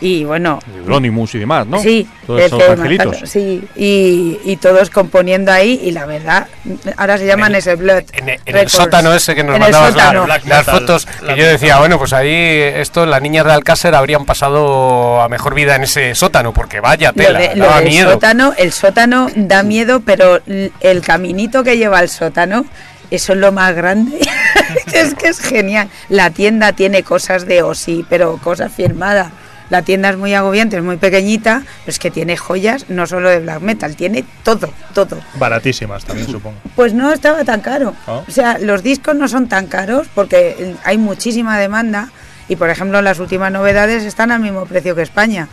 Y 0.00 0.24
bueno, 0.24 0.58
Euronymous 0.76 1.34
y 1.34 1.38
demás, 1.38 1.66
¿no? 1.66 1.78
Sí, 1.80 2.06
Todos 2.26 2.42
esos 2.42 2.58
tema, 2.58 2.72
angelitos. 2.74 3.16
sí, 3.24 3.62
y, 3.76 4.38
y 4.44 4.56
todos 4.56 4.90
componiendo 4.90 5.52
ahí 5.52 5.80
y 5.84 5.92
la 5.92 6.04
verdad, 6.04 6.48
ahora 6.96 7.16
se 7.16 7.26
llaman 7.26 7.54
ese 7.54 7.76
Blood. 7.76 8.02
En, 8.12 8.28
el- 8.28 8.34
en 8.34 8.40
el 8.46 8.54
Records. 8.54 8.72
sótano 8.72 9.14
ese 9.14 9.34
que 9.34 9.44
nos 9.44 9.58
mandabas 9.58 9.94
la- 9.94 10.12
las 10.26 10.44
Metal, 10.44 10.64
fotos, 10.64 11.06
la 11.22 11.34
que 11.34 11.40
yo 11.40 11.46
decía, 11.46 11.68
metal. 11.74 11.78
bueno, 11.80 11.98
pues 11.98 12.12
ahí 12.12 12.28
esto, 12.34 13.06
las 13.06 13.22
niñas 13.22 13.46
de 13.46 13.52
Alcácer 13.52 13.94
habrían 13.94 14.24
pasado 14.26 15.22
a 15.22 15.28
mejor 15.28 15.54
vida 15.54 15.76
en 15.76 15.84
ese 15.84 16.14
sótano, 16.14 16.52
porque 16.52 16.80
vaya 16.80 17.12
Lo, 17.14 17.22
tela, 17.22 17.38
de- 17.38 17.56
lo 17.56 17.64
daba 17.66 17.80
del 17.80 17.88
miedo. 17.88 18.12
sótano, 18.12 18.52
el 18.58 18.72
sótano 18.72 19.28
da 19.36 19.62
miedo, 19.62 20.00
pero 20.04 20.40
el 20.46 21.00
caminito 21.02 21.62
que 21.62 21.78
lleva 21.78 21.98
al 21.98 22.08
sótano, 22.10 22.66
eso 23.10 23.32
es 23.32 23.38
lo 23.38 23.52
más 23.52 23.74
grande. 23.74 24.18
es 24.92 25.14
que 25.14 25.28
es 25.28 25.38
genial. 25.38 25.88
La 26.08 26.30
tienda 26.30 26.72
tiene 26.72 27.02
cosas 27.04 27.46
de 27.46 27.62
Osi, 27.62 28.04
pero 28.10 28.38
cosas 28.38 28.72
firmadas. 28.72 29.28
La 29.70 29.82
tienda 29.82 30.10
es 30.10 30.16
muy 30.16 30.34
agobiante, 30.34 30.76
es 30.76 30.82
muy 30.82 30.96
pequeñita, 30.96 31.62
pero 31.64 31.90
es 31.90 31.98
que 31.98 32.10
tiene 32.10 32.36
joyas, 32.36 32.86
no 32.88 33.06
solo 33.06 33.30
de 33.30 33.40
black 33.40 33.60
metal, 33.60 33.96
tiene 33.96 34.24
todo, 34.42 34.70
todo. 34.92 35.18
Baratísimas 35.34 36.04
también, 36.04 36.28
supongo. 36.28 36.58
Pues 36.76 36.92
no 36.92 37.12
estaba 37.12 37.44
tan 37.44 37.60
caro. 37.60 37.94
¿Ah? 38.06 38.22
O 38.26 38.30
sea, 38.30 38.58
los 38.58 38.82
discos 38.82 39.16
no 39.16 39.28
son 39.28 39.48
tan 39.48 39.66
caros 39.66 40.06
porque 40.14 40.74
hay 40.84 40.98
muchísima 40.98 41.58
demanda 41.58 42.10
y, 42.48 42.56
por 42.56 42.68
ejemplo, 42.68 43.00
las 43.00 43.18
últimas 43.18 43.50
novedades 43.50 44.04
están 44.04 44.30
al 44.30 44.40
mismo 44.40 44.66
precio 44.66 44.94
que 44.94 45.02
España. 45.02 45.48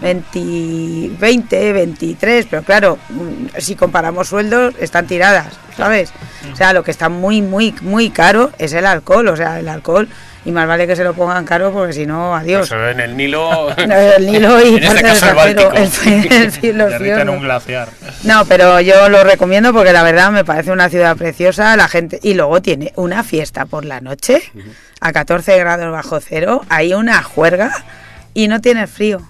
20, 0.00 1.16
20, 1.18 1.72
23, 1.72 2.46
pero 2.50 2.62
claro, 2.62 2.98
mm, 3.08 3.58
si 3.58 3.76
comparamos 3.76 4.28
sueldos, 4.28 4.74
están 4.80 5.06
tiradas, 5.06 5.54
¿sabes? 5.76 6.12
O 6.52 6.56
sea, 6.56 6.72
lo 6.72 6.82
que 6.82 6.90
está 6.90 7.08
muy, 7.08 7.42
muy, 7.42 7.74
muy 7.80 8.10
caro 8.10 8.50
es 8.58 8.72
el 8.72 8.86
alcohol, 8.86 9.28
o 9.28 9.36
sea, 9.36 9.60
el 9.60 9.68
alcohol, 9.68 10.08
y 10.44 10.52
más 10.52 10.66
vale 10.68 10.86
que 10.86 10.94
se 10.94 11.04
lo 11.04 11.14
pongan 11.14 11.44
caro 11.44 11.72
porque 11.72 11.92
si 11.92 12.06
no, 12.06 12.34
adiós. 12.36 12.66
Eso 12.66 12.88
en 12.88 13.00
el 13.00 13.16
Nilo. 13.16 13.74
El 13.76 14.26
Nilo 14.26 14.60
y 14.64 14.76
en 14.76 14.84
este 14.84 15.02
parte 15.02 15.02
del 15.02 15.12
caso 15.12 15.26
el 15.28 15.34
Báltico. 15.34 15.72
el- 15.72 16.32
el- 16.64 16.80
el- 17.20 17.28
un 17.30 17.40
glaciar. 17.40 17.88
No, 18.24 18.44
pero 18.44 18.80
yo 18.80 19.08
lo 19.08 19.24
recomiendo 19.24 19.72
porque 19.72 19.92
la 19.92 20.02
verdad 20.02 20.30
me 20.30 20.44
parece 20.44 20.70
una 20.70 20.88
ciudad 20.88 21.16
preciosa, 21.16 21.76
la 21.76 21.88
gente 21.88 22.18
y 22.22 22.34
luego 22.34 22.60
tiene 22.62 22.92
una 22.96 23.22
fiesta 23.24 23.66
por 23.66 23.84
la 23.84 24.00
noche 24.00 24.42
a 25.00 25.12
14 25.12 25.58
grados 25.58 25.90
bajo 25.92 26.20
cero, 26.20 26.62
hay 26.68 26.94
una 26.94 27.22
juerga 27.22 27.70
y 28.34 28.48
no 28.48 28.60
tiene 28.60 28.86
frío. 28.86 29.20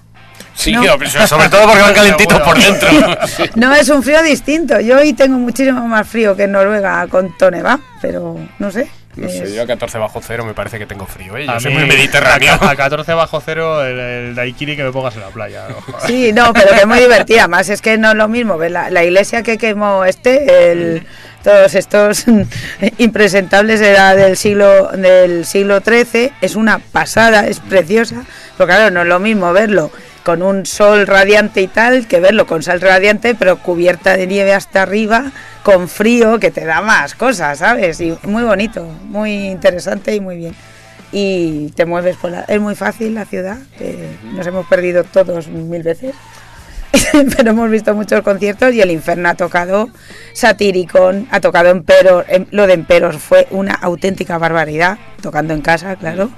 Sí, 0.53 0.71
No. 0.71 0.83
sobre 1.27 1.49
todo 1.49 1.67
porque 1.67 1.81
van 1.81 1.93
calentitos 1.93 2.39
por 2.41 2.57
dentro. 2.57 2.87
No 3.55 3.73
es 3.75 3.89
un 3.89 4.01
frío 4.03 4.21
distinto. 4.23 4.79
Yo 4.79 4.97
hoy 4.99 5.11
tengo 5.13 5.37
muchísimo 5.37 5.85
más 5.85 6.07
frío 6.07 6.33
que 6.35 6.43
en 6.43 6.53
Noruega 6.53 7.05
con 7.07 7.35
Toneva, 7.37 7.77
pero 8.01 8.37
no 8.59 8.71
sé. 8.71 8.87
No 9.17 9.29
sé, 9.29 9.53
yo 9.55 9.63
a 9.63 9.67
14 9.67 9.97
bajo 9.97 10.21
cero 10.21 10.45
me 10.45 10.53
parece 10.53 10.77
que 10.77 10.85
tengo 10.85 11.05
frío, 11.05 11.37
¿eh? 11.37 11.45
Yo 11.45 11.51
A 11.51 11.59
soy 11.59 11.71
mí, 11.71 11.79
muy 11.79 11.87
mediterráneo. 11.87 12.53
A, 12.59 12.71
a 12.71 12.75
14 12.75 13.13
bajo 13.13 13.41
cero, 13.43 13.83
el, 13.85 13.99
el 13.99 14.35
daiquiri 14.35 14.75
que 14.75 14.83
me 14.83 14.91
pongas 14.91 15.15
en 15.15 15.21
la 15.21 15.29
playa. 15.29 15.67
no. 15.69 15.99
Sí, 16.05 16.33
no, 16.33 16.51
pero 16.53 16.69
que 16.71 16.79
es 16.81 16.87
muy 16.87 16.99
divertida. 16.99 17.47
Más 17.47 17.69
es 17.69 17.81
que 17.81 17.97
no 17.97 18.11
es 18.11 18.15
lo 18.15 18.27
mismo. 18.27 18.57
ver 18.57 18.71
La, 18.71 18.89
la 18.89 19.03
iglesia 19.03 19.41
que 19.43 19.57
quemó 19.57 20.03
este, 20.05 20.71
el, 20.71 21.07
todos 21.43 21.75
estos 21.75 22.25
impresentables 22.97 23.81
era 23.81 24.15
del 24.15 24.35
siglo 24.37 24.89
del 24.89 25.45
siglo 25.45 25.79
XIII, 25.79 26.31
es 26.41 26.55
una 26.55 26.79
pasada, 26.79 27.47
es 27.47 27.59
preciosa. 27.59 28.23
Pero 28.57 28.67
claro, 28.67 28.91
no 28.91 29.01
es 29.03 29.07
lo 29.07 29.19
mismo 29.19 29.51
verlo 29.53 29.91
con 30.25 30.41
un 30.41 30.65
sol 30.65 31.07
radiante 31.07 31.61
y 31.61 31.67
tal 31.67 32.07
que 32.07 32.19
verlo 32.19 32.47
con 32.47 32.63
sol 32.63 32.81
radiante, 32.81 33.35
pero 33.35 33.59
cubierta 33.59 34.17
de 34.17 34.27
nieve 34.27 34.53
hasta 34.53 34.81
arriba, 34.81 35.31
con 35.63 35.87
frío, 35.87 36.39
que 36.39 36.51
te 36.51 36.65
da 36.65 36.81
más 36.81 37.15
cosas, 37.15 37.59
¿sabes? 37.59 38.01
Y 38.01 38.17
muy 38.23 38.43
bonito, 38.43 38.83
muy 39.03 39.47
interesante 39.47 40.15
y 40.15 40.19
muy 40.19 40.35
bien 40.35 40.55
y 41.11 41.69
te 41.75 41.85
mueves 41.85 42.17
por 42.17 42.31
la... 42.31 42.41
Es 42.41 42.59
muy 42.59 42.75
fácil 42.75 43.13
la 43.13 43.25
ciudad, 43.25 43.57
nos 44.33 44.45
hemos 44.45 44.67
perdido 44.67 45.03
todos 45.05 45.47
mil 45.47 45.81
veces, 45.81 46.13
pero 47.37 47.49
hemos 47.51 47.69
visto 47.69 47.93
muchos 47.93 48.21
conciertos 48.21 48.73
y 48.73 48.81
el 48.81 48.91
Inferno 48.91 49.29
ha 49.29 49.35
tocado 49.35 49.89
Satiricon, 50.33 51.27
ha 51.31 51.39
tocado 51.39 51.69
Emperor, 51.69 52.25
em- 52.27 52.45
lo 52.51 52.67
de 52.67 52.73
Emperor 52.73 53.17
fue 53.17 53.47
una 53.51 53.73
auténtica 53.73 54.37
barbaridad, 54.37 54.97
tocando 55.21 55.53
en 55.53 55.61
casa, 55.61 55.95
claro, 55.95 56.29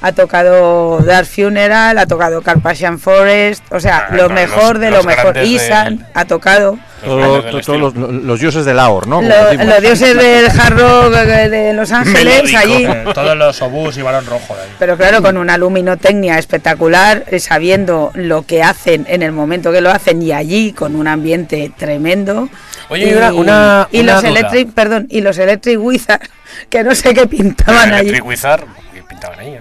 ha 0.00 0.12
tocado 0.12 0.98
Dark 1.00 1.26
Funeral, 1.26 1.98
ha 1.98 2.06
tocado 2.06 2.42
Carpathian 2.42 2.98
Forest, 2.98 3.62
o 3.70 3.78
sea, 3.80 4.08
Ah, 4.10 4.16
lo 4.16 4.28
no, 4.28 4.34
mejor 4.34 4.72
los- 4.76 4.80
de 4.80 4.90
lo 4.90 5.02
mejor, 5.04 5.36
Isan 5.38 6.06
ha 6.14 6.24
tocado... 6.24 6.78
Todo- 7.04 7.16
grandes 7.18 7.42
del 7.44 7.52
to- 7.52 7.58
estilo. 7.58 7.92
todos 7.92 8.08
los, 8.12 8.22
los 8.24 8.40
dioses 8.40 8.64
de 8.64 8.74
Laor, 8.74 9.06
¿no? 9.06 9.20
Lo- 9.22 9.52
los 9.64 9.80
dioses 9.80 10.16
del 10.16 10.46
hard 10.46 10.78
rock 10.78 11.14
eh, 11.14 11.48
de 11.48 11.72
Los 11.72 11.90
Ángeles 11.92 12.54
allí 12.54 12.84
Eh, 12.84 13.04
Todos 13.14 13.36
los 13.36 13.60
obús 13.62 13.96
y 13.96 14.02
balón 14.02 14.24
rojo 14.26 14.54
de 14.54 14.62
ahí. 14.62 14.68
Pero 14.78 14.96
claro, 14.96 15.22
con 15.22 15.36
una 15.36 15.56
luminotecnia 15.58 16.38
espectacular, 16.38 17.24
eh, 17.28 17.38
sabiendo 17.40 18.10
lo 18.14 18.46
que 18.46 18.62
hacen 18.62 19.06
en 19.08 19.22
el 19.22 19.32
momento 19.32 19.72
que 19.72 19.80
lo 19.80 19.90
hacen 19.90 20.22
y 20.22 20.32
allí 20.32 20.72
con 20.72 20.96
un 20.96 21.08
ambiente 21.08 21.72
tremendo. 21.76 22.48
Oye, 22.88 23.10
y 23.10 23.14
una- 23.14 23.32
una- 23.32 23.88
y 23.90 24.00
una 24.00 24.12
los 24.14 24.22
duda. 24.22 24.30
Electric, 24.30 24.72
perdón, 24.72 25.06
y 25.10 25.20
los 25.20 25.38
Electric 25.38 25.78
Wizard, 25.80 26.20
que 26.68 26.82
no 26.84 26.94
sé 26.94 27.14
qué 27.14 27.26
pintaban 27.26 27.92
allí. 27.92 28.08
Electric 28.10 28.26
Wizard, 28.26 28.64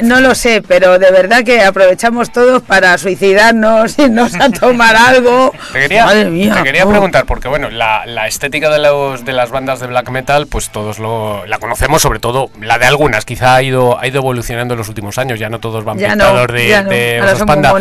No 0.02 0.20
lo 0.22 0.36
sé, 0.36 0.62
pero 0.68 0.98
de 1.00 1.12
verdad 1.12 1.44
que 1.44 1.62
aprovechamos 1.62 2.32
todos 2.32 2.62
para 2.64 2.98
suicidarnos, 2.98 3.98
irnos 4.00 4.34
a 4.36 4.50
tomar 4.50 4.96
algo. 4.96 5.52
Te 5.74 5.80
quería, 5.82 6.06
Madre 6.06 6.26
mía. 6.26 6.54
te 6.56 6.64
quería 6.64 6.86
oh. 6.86 6.90
preguntar, 6.90 7.26
porque 7.26 7.48
bueno, 7.48 7.70
la, 7.70 8.06
la 8.06 8.28
estética 8.28 8.70
de, 8.70 8.80
los, 8.80 9.24
de 9.26 9.34
las 9.34 9.50
bandas 9.52 9.80
de 9.80 9.88
black 9.88 10.10
metal, 10.10 10.48
pues 10.48 10.70
todos 10.70 11.00
lo, 11.00 11.46
la 11.46 11.60
conocemos, 11.60 12.02
sobre 12.02 12.20
todo 12.20 12.50
la 12.60 12.78
de 12.78 12.86
algunas, 12.86 13.26
quizá 13.26 13.56
ha 13.56 13.62
ido, 13.64 14.00
ha 14.00 14.08
ido 14.08 14.20
evolucionando 14.20 14.74
en 14.74 14.80
los 14.80 14.90
últimos 14.90 15.18
años, 15.18 15.40
ya 15.40 15.50
no 15.50 15.60
todos 15.60 15.84
van 15.84 15.98
no, 15.98 16.08
pintados 16.08 16.48
de, 16.48 16.84
no, 16.84 16.90
de 16.90 17.22
osos 17.22 17.44
panda. 17.44 17.74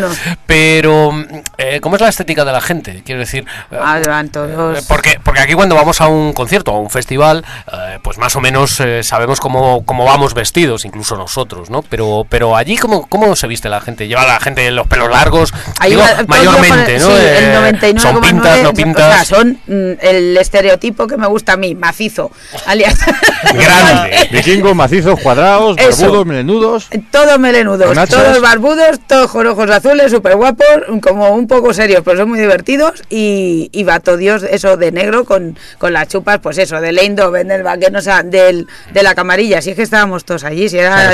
Pero, 0.45 1.11
eh, 1.57 1.79
¿cómo 1.81 1.95
es 1.95 2.01
la 2.01 2.09
estética 2.09 2.45
de 2.45 2.51
la 2.51 2.61
gente? 2.61 3.01
Quiero 3.05 3.19
decir, 3.19 3.45
eh, 3.71 3.77
Ah, 3.81 3.99
van 4.05 4.29
todos. 4.29 4.79
eh, 4.79 4.81
Porque, 4.87 5.19
porque 5.23 5.41
aquí 5.41 5.53
cuando 5.53 5.75
vamos 5.75 6.01
a 6.01 6.07
un 6.07 6.33
concierto, 6.33 6.71
a 6.71 6.79
un 6.79 6.89
festival, 6.89 7.43
eh, 7.71 7.99
pues 8.01 8.17
más 8.17 8.35
o 8.35 8.41
menos 8.41 8.79
eh, 8.79 9.03
sabemos 9.03 9.39
cómo, 9.39 9.85
cómo 9.85 10.05
vamos 10.05 10.33
vestidos, 10.33 10.85
incluso 10.85 11.15
nosotros, 11.15 11.69
¿no? 11.71 11.81
Pero, 11.81 12.25
pero 12.29 12.55
allí, 12.55 12.77
¿cómo, 12.77 13.07
¿cómo 13.07 13.35
se 13.35 13.47
viste 13.47 13.69
la 13.69 13.81
gente? 13.81 14.07
¿Lleva 14.07 14.25
la 14.27 14.39
gente 14.39 14.69
los 14.71 14.85
pelos 14.87 15.09
largos? 15.09 15.53
Hay 15.79 15.91
Digo, 15.91 16.03
una- 16.03 16.13
todos 16.15 16.27
mayormente, 16.27 16.93
los- 16.99 17.03
¿no? 17.03 17.09
Sí, 17.09 17.21
Eh, 17.23 17.37
el 17.39 17.53
99,9. 17.55 17.99
son 17.99 18.21
pintas, 18.21 18.61
no 18.61 18.69
O 18.69 18.73
sea, 18.75 18.85
pintas. 18.85 19.27
son 19.27 19.59
mm, 19.67 19.91
el 20.01 20.37
estereotipo 20.37 21.07
que 21.07 21.17
me 21.17 21.27
gusta 21.27 21.53
a 21.53 21.57
mí, 21.57 21.73
macizo. 21.75 22.31
alias- 22.67 22.99
Grande. 23.53 24.27
Vikingos, 24.31 24.75
macizos, 24.75 25.19
cuadrados, 25.19 25.77
Eso. 25.77 26.01
barbudos, 26.01 26.25
melenudos. 26.25 26.89
Todos 27.11 27.39
melenudos, 27.39 28.09
todos 28.09 28.41
barbudos, 28.41 28.99
todos 29.07 29.31
con 29.31 29.47
ojos 29.47 29.69
azules, 29.69 30.11
súper 30.11 30.35
guapos, 30.35 30.65
como 31.01 31.29
un 31.29 31.47
poco 31.47 31.73
serios, 31.73 32.01
pero 32.03 32.17
son 32.19 32.29
muy 32.29 32.39
divertidos. 32.39 33.03
Y, 33.09 33.69
y 33.71 33.83
va 33.83 33.99
todo 33.99 34.17
Dios, 34.17 34.43
eso 34.43 34.77
de 34.77 34.91
negro, 34.91 35.25
con, 35.25 35.57
con 35.77 35.93
las 35.93 36.07
chupas, 36.07 36.39
pues 36.39 36.57
eso, 36.57 36.79
de 36.81 36.89
Eindhoven, 36.89 37.47
del 37.47 37.63
vaquero, 37.63 37.97
o 37.97 38.01
sea, 38.01 38.21
del, 38.23 38.67
de 38.93 39.03
la 39.03 39.15
camarilla. 39.15 39.61
Si 39.61 39.71
es 39.71 39.75
que 39.75 39.81
estábamos 39.83 40.25
todos 40.25 40.43
allí, 40.43 40.69
si 40.69 40.77
era. 40.77 40.93
O 40.95 40.97
sea, 40.99 41.13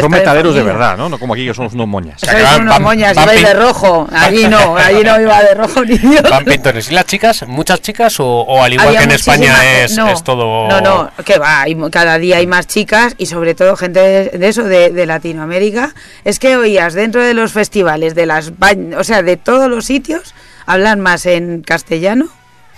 de 0.55 0.63
verdad, 0.63 0.97
¿no? 0.97 1.09
No 1.09 1.17
como 1.19 1.33
aquí 1.33 1.45
que 1.45 1.53
somos 1.53 1.73
unos 1.73 1.87
moñas. 1.87 2.19
Sois 2.21 2.33
unos 2.57 2.73
van- 2.75 2.81
moñas, 2.83 3.15
van 3.15 3.25
ibais 3.25 3.43
de 3.43 3.53
rojo. 3.53 4.07
Allí 4.11 4.47
no, 4.47 4.77
allí 4.77 5.03
no 5.03 5.21
iba 5.21 5.41
de 5.43 5.53
rojo 5.55 5.83
ni 5.85 5.97
Dios. 5.97 6.21
Van 6.29 6.43
pintones. 6.45 6.89
¿Y 6.89 6.93
las 6.93 7.05
chicas? 7.05 7.45
¿Muchas 7.47 7.81
chicas? 7.81 8.19
¿O, 8.19 8.25
o 8.41 8.63
al 8.63 8.73
igual 8.73 8.87
Había 8.89 8.99
que 8.99 9.05
en 9.05 9.11
España 9.11 9.81
es, 9.83 9.95
no, 9.97 10.09
es 10.09 10.23
todo.? 10.23 10.67
No, 10.67 10.81
no, 10.81 11.11
que 11.25 11.37
va, 11.39 11.65
cada 11.91 12.17
día 12.17 12.37
hay 12.37 12.47
más 12.47 12.67
chicas 12.67 13.15
y 13.17 13.25
sobre 13.27 13.55
todo 13.55 13.75
gente 13.75 13.99
de, 13.99 14.37
de 14.37 14.47
eso, 14.47 14.63
de, 14.63 14.91
de 14.91 15.05
Latinoamérica. 15.05 15.93
Es 16.23 16.39
que 16.39 16.57
oías 16.57 16.93
dentro 16.93 17.21
de 17.23 17.33
los 17.33 17.51
festivales, 17.51 18.15
de 18.15 18.25
las 18.25 18.51
o 18.97 19.03
sea, 19.03 19.21
de 19.23 19.37
todos 19.37 19.69
los 19.69 19.85
sitios, 19.85 20.33
hablan 20.65 20.99
más 20.99 21.25
en 21.25 21.61
castellano 21.61 22.27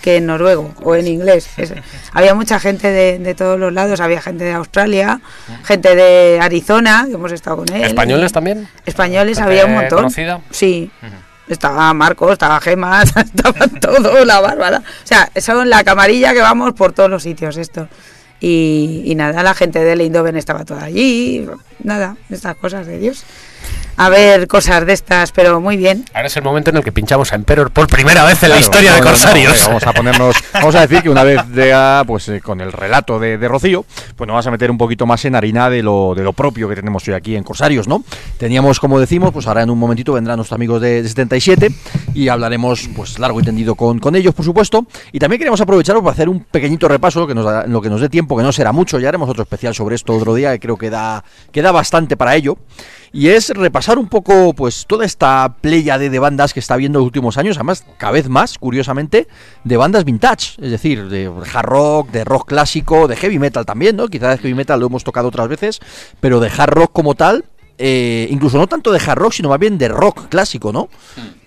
que 0.02 0.18
en 0.18 0.26
noruego 0.28 0.74
o 0.84 0.96
en 0.96 1.08
inglés. 1.08 1.48
Es- 1.58 1.74
había 2.14 2.34
mucha 2.36 2.60
gente 2.60 2.90
de, 2.90 3.20
de 3.20 3.36
todos 3.36 3.60
los 3.60 3.74
lados, 3.74 4.00
había 4.00 4.22
gente 4.22 4.44
de 4.46 4.54
Australia, 4.54 5.20
gente 5.64 5.96
de 5.96 6.40
Arizona, 6.42 7.06
que 7.08 7.14
hemos 7.16 7.32
estado 7.32 7.58
con 7.58 7.74
él. 7.74 7.84
¿Españoles 7.84 8.32
también? 8.32 8.68
Españoles 8.86 9.38
¿Gente 9.38 9.52
había 9.52 9.66
un 9.66 9.74
montón. 9.80 9.98
conocida? 10.00 10.42
Sí. 10.52 10.90
Estaba 11.48 11.92
Marcos, 11.96 12.34
estaba 12.34 12.62
Gema, 12.62 13.02
estaban 13.04 13.80
todos, 13.80 14.26
la 14.26 14.40
Bárbara. 14.40 14.78
O 15.04 15.08
sea, 15.08 15.32
son 15.42 15.70
la 15.70 15.84
camarilla 15.84 16.32
que 16.34 16.42
vamos 16.42 16.74
por 16.74 16.94
todos 16.94 17.10
los 17.10 17.24
sitios 17.24 17.58
estos. 17.58 17.88
Y, 18.40 19.02
y 19.06 19.16
nada, 19.16 19.44
la 19.44 19.54
gente 19.54 19.80
de 19.80 19.94
Eindhoven 20.02 20.38
estaba 20.38 20.64
toda 20.64 20.84
allí. 20.84 21.46
Nada, 21.84 22.16
estas 22.30 22.56
cosas 22.56 22.86
de 22.88 23.00
Dios. 23.00 23.24
A 23.98 24.08
ver 24.10 24.48
cosas 24.48 24.86
de 24.86 24.94
estas, 24.94 25.32
pero 25.34 25.60
muy 25.60 25.76
bien. 25.76 26.06
Ahora 26.14 26.28
es 26.28 26.38
el 26.38 26.44
momento 26.44 26.70
en 26.70 26.78
el 26.78 26.84
que 26.84 26.92
pinchamos 26.94 27.34
a 27.34 27.36
Emperor 27.36 27.70
por 27.72 27.88
primera 27.88 28.24
vez 28.24 28.42
en 28.44 28.50
la 28.50 28.56
Claro, 28.56 28.62
historia 28.62 28.94
de 28.94 29.00
no, 29.00 29.04
no, 29.04 29.10
no, 29.12 29.18
Corsarios. 29.18 29.66
vamos 29.68 29.84
a 29.88 29.92
ponernos, 29.94 30.36
vamos 30.54 30.76
a 30.76 30.82
decir 30.82 31.02
que 31.02 31.10
una 31.10 31.24
vez 31.24 31.46
de, 31.50 31.74
ah, 31.74 32.04
pues 32.08 32.30
eh, 32.30 32.40
con 32.40 32.62
el 32.62 32.72
relato 32.72 33.20
de, 33.20 33.38
de 33.38 33.48
Rocío, 33.50 33.84
pues 34.16 34.26
nos 34.28 34.36
vamos 34.36 34.48
a 34.48 34.52
meter 34.52 34.72
un 34.72 34.78
poquito 34.78 35.06
más 35.06 35.26
en 35.26 35.36
harina 35.36 35.70
de 35.70 35.84
lo, 35.84 36.14
de 36.16 36.24
lo 36.24 36.32
propio 36.32 36.70
que 36.70 36.76
tenemos 36.76 37.06
hoy 37.10 37.14
aquí 37.14 37.36
en 37.36 37.44
Corsarios, 37.44 37.90
¿no? 37.90 38.04
Teníamos, 38.38 38.80
como 38.80 39.00
decimos, 39.02 39.32
pues 39.34 39.48
ahora 39.48 39.64
en 39.64 39.70
un 39.70 39.78
momentito 39.78 40.14
vendrán 40.14 40.38
nuestros 40.38 40.56
amigos 40.56 40.82
de, 40.82 41.02
de 41.04 41.08
77 41.10 41.70
y 42.14 42.30
hablaremos, 42.30 42.90
pues 42.96 43.20
largo 43.20 43.42
y 43.42 43.44
tendido 43.44 43.76
con, 43.76 44.00
con 44.00 44.16
ellos, 44.16 44.34
por 44.34 44.46
supuesto. 44.46 44.86
Y 45.12 45.20
también 45.20 45.40
queremos 45.40 45.60
aprovechar 45.60 45.98
para 45.98 46.12
hacer 46.12 46.30
un 46.30 46.40
pequeñito 46.46 46.88
repaso, 46.88 47.28
que 47.28 47.36
nos 47.36 47.44
da- 47.44 47.64
en 47.66 47.74
lo 47.74 47.82
que 47.82 47.90
nos 47.90 48.00
dé 48.00 48.08
tiempo, 48.08 48.38
que 48.38 48.44
no 48.44 48.54
será 48.54 48.72
mucho, 48.72 48.98
ya 48.98 49.10
haremos 49.10 49.30
otro 49.30 49.44
especial 49.44 49.76
sobre 49.76 49.96
esto 49.96 50.14
otro 50.16 50.34
día, 50.36 50.54
que 50.54 50.60
creo 50.62 50.78
que 50.78 50.90
da, 50.90 51.24
que 51.52 51.62
da 51.62 51.74
bastante 51.74 52.16
para 52.16 52.34
ello. 52.38 52.58
Y 53.12 53.30
es 53.30 53.50
repasar 53.50 53.98
un 53.98 54.08
poco, 54.08 54.54
pues, 54.54 54.86
toda 54.88 55.06
esta 55.06 55.56
playa 55.62 55.98
de, 55.98 56.20
bandas 56.20 56.54
que 56.54 56.60
está 56.60 56.76
viendo 56.76 57.00
en 57.00 57.02
los 57.02 57.08
últimos 57.08 57.38
años, 57.38 57.58
además, 57.58 57.86
cada 57.98 58.12
vez 58.12 58.30
más, 58.30 58.58
curiosamente, 58.58 59.28
de 59.64 59.78
bandas 59.78 60.06
vintage, 60.06 60.62
es 60.62 60.72
decir, 60.72 61.10
de 61.10 61.26
hard 61.28 61.66
rock, 61.66 62.12
de 62.12 62.24
rock 62.24 62.50
clásico, 62.50 63.08
de 63.08 63.16
heavy 63.16 63.40
metal 63.40 63.66
también, 63.66 63.96
¿no? 63.96 64.08
Quizás 64.08 64.40
heavy 64.40 64.54
metal 64.54 64.80
lo 64.80 64.88
hemos 64.88 65.04
tocado 65.04 65.30
otras 65.30 65.48
veces, 65.48 65.80
pero 66.20 66.40
de 66.40 66.50
hard 66.50 66.72
rock 66.72 66.92
como 66.92 67.16
tal, 67.16 67.46
eh, 67.80 68.28
incluso 68.30 68.58
no 68.58 68.68
tanto 68.68 68.92
de 68.92 69.00
hard 69.00 69.18
rock, 69.18 69.34
sino 69.34 69.50
más 69.50 69.58
bien 69.60 69.78
de 69.78 69.88
rock 69.88 70.28
clásico, 70.30 70.72
¿no? 70.72 70.90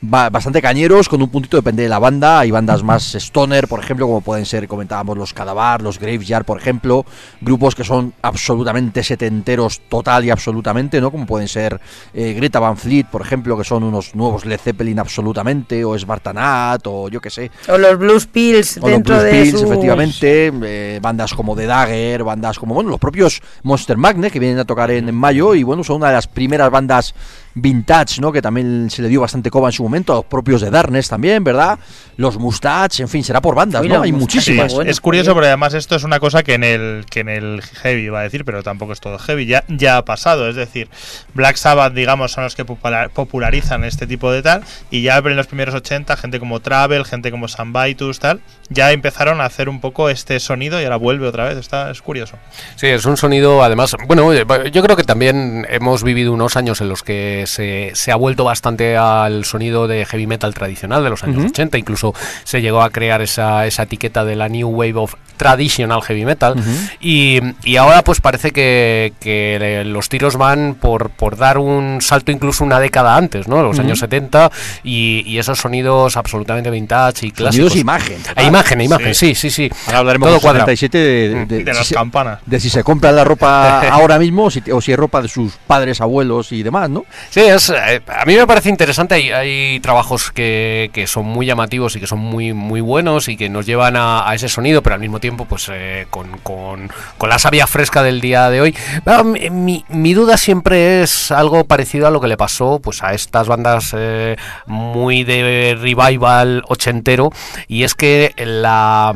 Ba- 0.01 0.31
bastante 0.31 0.61
cañeros, 0.61 1.09
con 1.09 1.23
un 1.23 1.29
puntito 1.29 1.57
depende 1.59 1.85
de 1.85 1.89
la 1.89 1.99
banda. 2.01 2.41
Hay 2.41 2.51
bandas 2.51 2.83
más 2.83 3.15
stoner, 3.15 3.69
por 3.69 3.79
ejemplo, 3.79 4.07
como 4.07 4.21
pueden 4.21 4.45
ser, 4.47 4.67
comentábamos, 4.67 5.17
los 5.17 5.33
Cadavar, 5.33 5.81
los 5.83 5.99
Graveyard, 6.01 6.45
por 6.45 6.59
ejemplo. 6.59 7.05
Grupos 7.41 7.75
que 7.77 7.85
son 7.85 8.13
absolutamente 8.23 9.05
setenteros, 9.05 9.81
total 9.89 10.25
y 10.25 10.31
absolutamente, 10.31 11.01
¿no? 11.01 11.11
Como 11.13 11.25
pueden 11.27 11.47
ser 11.47 11.81
eh, 12.15 12.33
Greta 12.33 12.59
Van 12.59 12.77
Fleet, 12.77 13.05
por 13.07 13.21
ejemplo, 13.23 13.57
que 13.57 13.63
son 13.65 13.85
unos 13.85 14.15
nuevos 14.17 14.45
Led 14.45 14.59
Zeppelin 14.59 14.99
absolutamente, 14.99 15.85
o 15.85 15.97
Spartanat, 15.97 16.85
o 16.87 17.09
yo 17.09 17.21
qué 17.21 17.31
sé. 17.31 17.51
O 17.69 17.79
los 17.79 17.97
Blues 17.99 18.27
Pills 18.27 18.79
O 18.79 18.81
los 18.81 18.91
dentro 18.91 19.15
Blues 19.17 19.25
de 19.27 19.31
Pills, 19.31 19.51
sus- 19.53 19.63
efectivamente, 19.63 20.53
eh, 20.65 20.99
bandas 21.01 21.33
como 21.35 21.55
The 21.55 21.67
Dagger, 21.67 22.25
bandas 22.25 22.59
como, 22.59 22.75
bueno, 22.75 22.91
los 22.91 22.99
propios 22.99 23.41
Monster 23.63 23.97
Magnet 23.97 24.33
que 24.33 24.41
vienen 24.41 24.59
a 24.59 24.65
tocar 24.65 24.91
en, 24.91 25.09
en 25.09 25.15
mayo 25.15 25.55
y 25.55 25.63
bueno, 25.63 25.85
son 25.85 25.97
una 25.97 26.09
de 26.09 26.15
las 26.15 26.22
primeras 26.27 26.71
bandas 26.71 27.15
vintage, 27.55 28.21
¿no? 28.21 28.33
Que 28.33 28.41
también 28.43 28.89
se 28.91 29.03
le 29.03 29.09
dio 29.09 29.21
bastante 29.21 29.51
coba 29.51 29.69
en 29.69 29.73
su 29.73 29.83
momento, 29.83 30.13
a 30.13 30.17
los 30.17 30.25
propios 30.25 30.61
de 30.61 30.71
Darkness 30.71 31.09
también, 31.09 31.45
¿verdad? 31.45 31.79
Los 32.17 32.39
Mustache, 32.39 33.03
en 33.03 33.09
fin, 33.09 33.25
será 33.25 33.41
por 33.41 33.55
bandas, 33.55 33.85
¿no? 33.85 34.03
Hay 34.03 34.13
muchísimas. 34.13 34.73
Sí, 34.73 34.79
es 34.87 35.01
curioso 35.01 35.33
porque 35.35 35.49
además 35.49 35.75
esto 35.75 35.97
es 35.97 36.05
una 36.05 36.21
cosa 36.21 36.43
que 36.43 36.55
en 36.55 36.65
el 36.65 37.05
que 37.11 37.21
en 37.21 37.29
el 37.29 37.63
heavy 37.63 38.03
iba 38.03 38.21
a 38.21 38.23
decir, 38.23 38.45
pero 38.45 38.63
tampoco 38.63 38.93
es 38.93 39.01
todo 39.01 39.19
heavy, 39.19 39.47
ya, 39.47 39.65
ya 39.69 39.97
ha 39.99 40.05
pasado, 40.05 40.49
es 40.49 40.57
decir, 40.57 40.89
Black 41.35 41.57
Sabbath, 41.57 41.93
digamos, 41.95 42.33
son 42.33 42.45
los 42.45 42.55
que 42.55 42.65
popular- 42.65 43.11
popularizan 43.11 43.85
este 43.85 44.07
tipo 44.07 44.31
de 44.33 44.43
tal, 44.43 44.63
y 44.91 45.03
ya 45.03 45.19
en 45.19 45.37
los 45.37 45.47
primeros 45.47 45.75
80, 45.75 46.17
gente 46.17 46.39
como 46.41 46.61
Travel, 46.61 47.05
gente 47.05 47.31
como 47.31 47.49
Sam 47.49 47.73
Vitus, 47.73 48.19
tal, 48.19 48.41
ya 48.69 48.93
empezaron 48.93 49.41
a 49.41 49.45
hacer 49.45 49.69
un 49.69 49.81
poco 49.81 50.09
este 50.11 50.41
sonido 50.41 50.81
y 50.81 50.85
ahora 50.85 50.97
vuelve 50.97 51.27
otra 51.27 51.45
vez, 51.45 51.59
está, 51.59 51.91
es 51.91 52.03
curioso. 52.03 52.37
Sí, 52.77 52.87
es 52.89 53.05
un 53.05 53.17
sonido, 53.17 53.63
además, 53.63 53.95
bueno, 54.07 54.27
oye, 54.27 54.45
yo 54.73 54.83
creo 54.83 54.97
que 54.97 55.05
también 55.05 55.67
hemos 55.71 56.03
vivido 56.03 56.33
unos 56.33 56.57
años 56.57 56.81
en 56.81 56.89
los 56.89 57.03
que 57.03 57.42
se, 57.47 57.93
se 57.95 58.13
ha 58.13 58.17
vuelto 58.17 58.45
bastante 58.45 58.97
al 58.97 59.45
sonido 59.45 59.89
de 59.89 60.05
heavy 60.05 60.27
metal 60.27 60.55
tradicional 60.55 61.05
de 61.05 61.11
los 61.11 61.23
años 61.25 61.45
80, 61.51 61.79
incluso 61.79 62.15
se 62.45 62.61
llegó 62.61 62.83
a 62.83 62.91
crear 62.91 63.23
esa, 63.23 63.67
esa 63.67 63.85
etiqueta 63.85 64.25
de 64.25 64.37
la 64.37 64.49
New 64.49 64.69
Wave 64.69 64.97
of 64.97 65.15
Traditional 65.37 66.03
Heavy 66.03 66.25
Metal, 66.25 66.55
y, 67.01 67.41
y 67.65 67.77
ahora 67.77 68.03
pues 68.03 68.21
parece 68.21 68.51
que, 68.51 69.13
que 69.21 69.83
los 69.87 70.09
tiros 70.09 70.37
van 70.37 70.77
por, 70.81 71.11
por 71.11 71.37
dar 71.37 71.59
un 71.59 71.99
salto 72.01 72.33
incluso 72.33 72.65
una 72.65 72.79
década 72.81 73.17
antes, 73.17 73.49
¿no? 73.49 73.63
Los 73.63 73.79
años 73.79 73.99
70, 73.99 74.51
y, 74.85 75.23
y 75.27 75.39
esos 75.39 75.59
sonidos 75.59 76.17
absolutamente 76.17 76.71
vintage 76.71 77.27
y 77.27 77.31
clásicos. 77.33 77.73
Sonidos 77.73 77.77
imagen. 77.77 78.19
A 78.37 78.43
imagen, 78.43 78.81
a 78.81 78.85
imagen, 78.85 79.15
sí, 79.15 79.35
sí, 79.35 79.51
sí. 79.51 79.71
Ahora 79.87 79.99
hablaremos 79.99 80.27
Todo 80.29 80.37
de 80.37 80.41
cuadra. 80.43 80.61
77 80.67 80.99
de, 80.99 81.47
de- 81.47 81.65
De 81.65 81.73
si 81.73 81.79
las 81.79 81.87
se- 81.89 81.95
campanas. 81.95 82.39
de 82.47 82.61
si 82.61 82.71
se 82.71 82.83
compra 82.85 83.13
la 83.13 83.25
ropa 83.25 83.81
ahora 83.91 84.19
mismo 84.19 84.45
o 84.45 84.51
si, 84.51 84.63
o 84.73 84.81
si 84.81 84.93
es 84.93 84.99
ropa 84.99 85.23
de 85.23 85.29
sus 85.29 85.53
padres, 85.67 86.01
abuelos 86.01 86.53
y 86.53 86.63
demás, 86.63 86.91
¿no? 86.91 87.05
Sí, 87.31 87.41
es, 87.41 87.71
eh, 87.71 88.01
a 88.07 88.25
mí 88.25 88.35
me 88.37 88.47
parece 88.47 88.69
interesante. 88.69 89.15
Hay, 89.15 89.31
hay 89.31 89.81
trabajos 89.81 90.31
que, 90.33 90.91
que 90.93 91.07
son 91.07 91.27
muy 91.27 91.47
llamativos 91.47 91.97
y 91.97 92.01
que 92.01 92.07
son 92.07 92.19
muy 92.19 92.53
muy 92.53 92.81
buenos 92.81 93.29
y 93.29 93.37
que 93.37 93.49
nos 93.49 93.67
llevan 93.67 93.97
a, 93.97 94.29
a 94.29 94.35
ese 94.35 94.49
sonido, 94.49 94.83
pero 94.83 94.95
al 94.95 95.01
mismo 95.01 95.19
tiempo, 95.21 95.22
pues 95.31 95.71
eh, 95.73 96.07
con, 96.11 96.39
con- 96.39 96.91
con 97.19 97.29
la 97.29 97.39
savia 97.39 97.67
fresca 97.67 98.03
del 98.03 98.21
día 98.21 98.51
de 98.51 98.61
hoy. 98.61 98.77
Mi, 99.25 99.51
mi- 99.51 99.85
mi 99.89 100.15
duda 100.15 100.37
siempre 100.37 101.03
es 101.03 101.31
algo 101.31 101.65
parecido 101.65 102.07
a 102.07 102.11
lo 102.11 102.21
que 102.21 102.27
le 102.29 102.37
pasó 102.37 102.81
pues 102.83 103.03
a 103.03 103.15
estas 103.15 103.47
bandas 103.47 103.95
eh, 103.97 104.37
muy 104.67 105.23
de 105.25 105.77
revival 105.81 106.63
ochentero, 106.69 107.31
y 107.69 107.85
es 107.85 107.95
que 107.95 108.33
la 108.37 109.15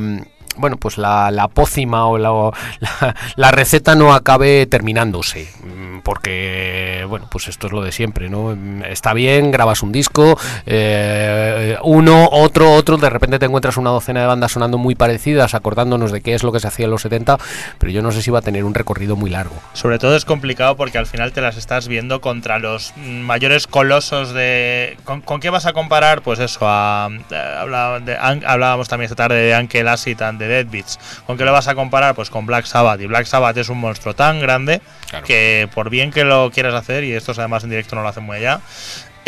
bueno, 0.57 0.77
pues 0.77 0.99
la, 0.99 1.31
la 1.31 1.49
pócima 1.49 2.07
o 2.07 2.19
la, 2.19 2.51
la, 3.37 3.51
receta 3.51 3.95
no 3.95 4.13
acabe 4.15 4.67
terminándose. 4.67 5.49
mm, 5.65 6.01
Porque, 6.01 7.05
bueno, 7.09 7.27
pues 7.31 7.49
esto 7.49 7.67
es 7.67 7.73
lo 7.73 7.83
de 7.83 7.93
siempre, 7.93 8.29
¿no? 8.29 8.55
Mm, 8.57 8.83
Está 8.85 9.13
bien, 9.15 9.51
grabas 9.51 9.83
un 9.83 9.93
disco, 9.93 10.39
eh, 10.67 11.77
uno, 11.83 12.29
otro, 12.31 12.73
otro, 12.73 12.97
de 12.97 13.11
repente 13.11 13.39
te 13.39 13.47
encuentras 13.47 13.77
una 13.77 13.91
docena 13.91 14.21
de 14.21 14.27
bandas 14.27 14.53
sonando 14.53 14.79
muy 14.79 14.95
parecidas, 14.95 15.55
acordándonos 15.55 16.13
de 16.13 16.21
qué 16.21 16.35
es 16.35 16.43
lo 16.43 16.53
que 16.53 16.61
se 16.61 16.69
hacía 16.69 16.85
en 16.87 16.91
los 16.91 17.03
70, 17.03 17.39
pero 17.79 17.93
yo 17.93 18.03
no 18.03 18.13
sé 18.13 18.23
si 18.23 18.31
va 18.31 18.39
a 18.41 18.43
tener 18.43 18.65
un 18.65 18.75
recorrido 18.75 19.17
muy 19.17 19.31
largo. 19.31 19.55
Sobre 19.73 19.99
todo 19.99 20.17
es 20.17 20.25
complicado 20.25 20.77
porque 20.77 20.99
al 20.99 21.07
final 21.07 21.33
te 21.33 21.41
las 21.41 21.57
estás 21.57 21.89
viendo 21.89 22.21
contra 22.21 22.59
los 22.59 22.93
mm, 22.97 23.21
mayores 23.21 23.67
colosos 23.67 24.33
de... 24.33 24.97
¿Con, 25.05 25.41
qué 25.41 25.51
vas 25.51 25.67
a 25.67 25.73
comparar? 25.73 26.23
Pues 26.23 26.39
eso, 26.39 26.61
a, 26.63 27.09
eh, 27.31 28.01
de- 28.05 28.17
hablábamos 28.47 28.89
también 28.89 29.07
esta 29.11 29.17
tarde 29.17 29.37
de 29.41 29.55
Ankel 29.55 29.89
Acid 29.89 30.21
and 30.23 30.39
Dead 30.49 30.67
Beats. 30.67 30.99
¿Con 31.27 31.37
qué 31.37 31.45
lo 31.45 31.53
vas 31.53 31.69
a 31.69 31.75
comparar? 31.75 32.15
Pues 32.15 32.31
con 32.31 32.47
Black 32.47 32.67
Sabbath. 32.67 33.01
Y 33.01 33.07
Black 33.07 33.27
Sabbath 33.27 33.57
es 33.57 33.69
un 33.69 33.79
monstruo 33.79 34.15
tan 34.15 34.41
grande 34.41 34.81
que 35.25 35.69
por 35.75 35.91
bien 35.91 36.11
que 36.11 36.25
lo 36.25 36.51
quieras 36.51 36.75
hacer, 36.75 37.05
y 37.05 37.13
estos 37.13 37.39
además 37.39 37.65
en 37.65 37.71
directo 37.71 37.97
no 37.97 38.03
lo 38.03 38.09
hacen 38.09 38.25
muy 38.25 38.39
allá, 38.39 38.61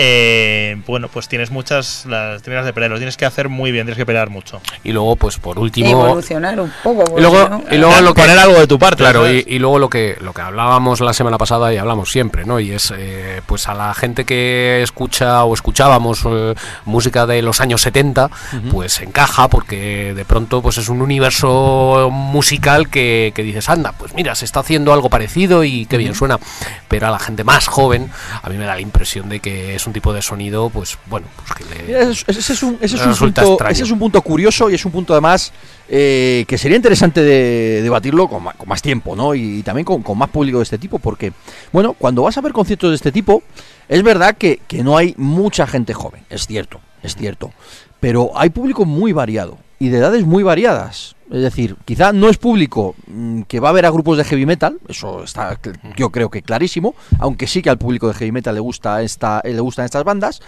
eh, 0.01 0.81
bueno, 0.87 1.09
pues 1.09 1.27
tienes 1.29 1.51
muchas... 1.51 2.07
Las, 2.07 2.41
tienes 2.43 2.65
de 2.65 2.73
pelear, 2.73 2.91
lo 2.93 2.99
tienes 2.99 3.17
que 3.17 3.27
hacer 3.27 3.49
muy 3.49 3.73
bien, 3.73 3.85
tienes 3.85 3.99
que 3.99 4.07
pelear 4.07 4.31
mucho. 4.31 4.61
Y 4.85 4.93
luego, 4.93 5.17
pues 5.17 5.39
por 5.39 5.59
último... 5.59 5.91
evolucionar 6.07 6.59
un 6.61 6.73
poco. 6.85 7.19
Y 7.19 7.21
luego, 7.21 7.49
no- 7.49 7.65
y 7.71 7.77
luego 7.79 8.01
lo 8.01 8.15
que, 8.15 8.23
Poner 8.23 8.39
algo 8.39 8.61
de 8.61 8.67
tu 8.69 8.79
parte, 8.79 9.03
Claro, 9.03 9.29
y, 9.31 9.45
y 9.47 9.59
luego 9.59 9.79
lo 9.81 9.91
que, 9.91 10.17
lo 10.21 10.33
que 10.33 10.41
hablábamos 10.41 11.01
la 11.01 11.13
semana 11.13 11.37
pasada 11.37 11.75
y 11.75 11.79
hablamos 11.79 12.11
siempre, 12.13 12.45
¿no? 12.45 12.61
Y 12.61 12.71
es, 12.71 12.93
eh, 12.97 13.43
pues 13.45 13.67
a 13.69 13.75
la 13.75 13.93
gente 13.95 14.25
que 14.25 14.83
escucha 14.83 15.43
o 15.45 15.53
escuchábamos 15.53 16.21
eh, 16.27 16.55
música 16.85 17.27
de 17.27 17.43
los 17.43 17.61
años 17.61 17.81
70, 17.83 18.31
pues 18.71 19.01
encaja 19.01 19.49
porque 19.49 20.15
de 20.15 20.25
pronto 20.25 20.63
pues 20.63 20.79
es 20.79 20.89
un 20.89 21.03
universo 21.03 22.09
musical 22.13 22.89
que, 22.89 23.33
que 23.35 23.43
dices, 23.43 23.69
anda, 23.69 23.93
pues 23.93 24.15
mira, 24.15 24.35
se 24.37 24.45
está 24.45 24.61
haciendo 24.61 24.93
algo 24.93 25.11
parecido 25.11 25.65
y 25.65 25.87
qué 25.87 25.97
bien 25.97 26.15
suena. 26.15 26.39
Pero 26.87 27.09
a 27.09 27.11
la 27.11 27.19
gente 27.19 27.43
más 27.45 27.67
joven, 27.67 28.11
a 28.43 28.49
mí 28.49 28.57
me 28.57 28.65
da 28.65 28.75
la 28.77 28.81
impresión 28.81 29.29
de 29.29 29.41
que 29.41 29.75
es 29.75 29.88
un 29.89 29.93
tipo 29.93 30.13
de 30.13 30.23
sonido, 30.23 30.71
pues 30.71 30.97
bueno, 31.07 31.27
pues 31.37 31.53
que 31.59 31.65
le... 31.65 32.11
Ese, 32.11 32.25
ese 32.29 32.53
es 32.53 32.63
un, 32.63 32.79
ese 32.81 32.97
es 32.97 33.05
un 33.05 33.15
punto, 33.15 33.59
ese 33.69 33.83
es 33.83 33.91
un 33.91 33.99
punto 33.99 34.23
curioso 34.23 34.71
y 34.71 34.75
es 34.75 34.85
un 34.85 34.93
punto 34.93 35.13
además 35.13 35.53
eh, 35.89 36.45
que 36.47 36.57
sería 36.57 36.77
interesante 36.77 37.23
de 37.23 37.83
debatirlo 37.83 38.29
con, 38.29 38.45
con 38.45 38.69
más 38.69 38.83
tiempo, 38.83 39.17
¿no? 39.17 39.35
Y, 39.35 39.63
también 39.63 39.85
con, 39.85 40.03
con 40.03 40.17
más 40.17 40.29
público 40.29 40.59
de 40.59 40.65
este 40.65 40.79
tipo, 40.79 40.99
porque, 40.99 41.33
bueno, 41.73 41.95
cuando 41.95 42.23
vas 42.23 42.39
a 42.39 42.41
ver 42.41 42.53
conciertos 42.53 42.91
de 42.91 42.97
este 42.97 43.13
tipo, 43.13 43.43
es 43.89 44.03
verdad 44.03 44.37
que, 44.37 44.61
que 44.69 44.85
no 44.85 44.97
hay 44.97 45.15
mucha 45.17 45.67
gente 45.67 45.95
joven, 45.95 46.23
es 46.31 46.47
cierto, 46.47 46.81
es 47.03 47.17
cierto, 47.17 47.53
pero 48.01 48.31
hay 48.35 48.51
público 48.51 48.85
muy 48.85 49.13
variado 49.13 49.59
y 49.79 49.89
de 49.89 49.99
edades 49.99 50.25
muy 50.25 50.43
variadas. 50.43 51.17
Es 51.31 51.43
decir, 51.43 51.77
quizá 51.85 52.13
no 52.13 52.31
es 52.31 52.39
público 52.39 52.95
mm, 53.07 53.43
que 53.43 53.61
va 53.61 53.69
a 53.69 53.73
ver 53.73 53.85
a 53.85 53.91
grupos 53.91 54.17
de 54.17 54.25
heavy 54.25 54.47
metal, 54.47 54.79
eso 54.89 55.23
está 55.23 55.59
yo 55.97 56.11
creo 56.11 56.31
que 56.31 56.43
clarísimo, 56.43 56.95
aunque 57.19 57.47
sí 57.47 57.61
que 57.61 57.71
al 57.71 57.79
público 57.79 58.09
de 58.09 58.15
heavy 58.15 58.33
metal 58.33 58.55
le 58.55 58.61
gusta 58.61 59.03
esta, 59.03 59.41
eh, 59.45 59.53
le 59.53 59.61
gustan 59.61 59.85
estas 59.85 60.05
bandas, 60.05 60.41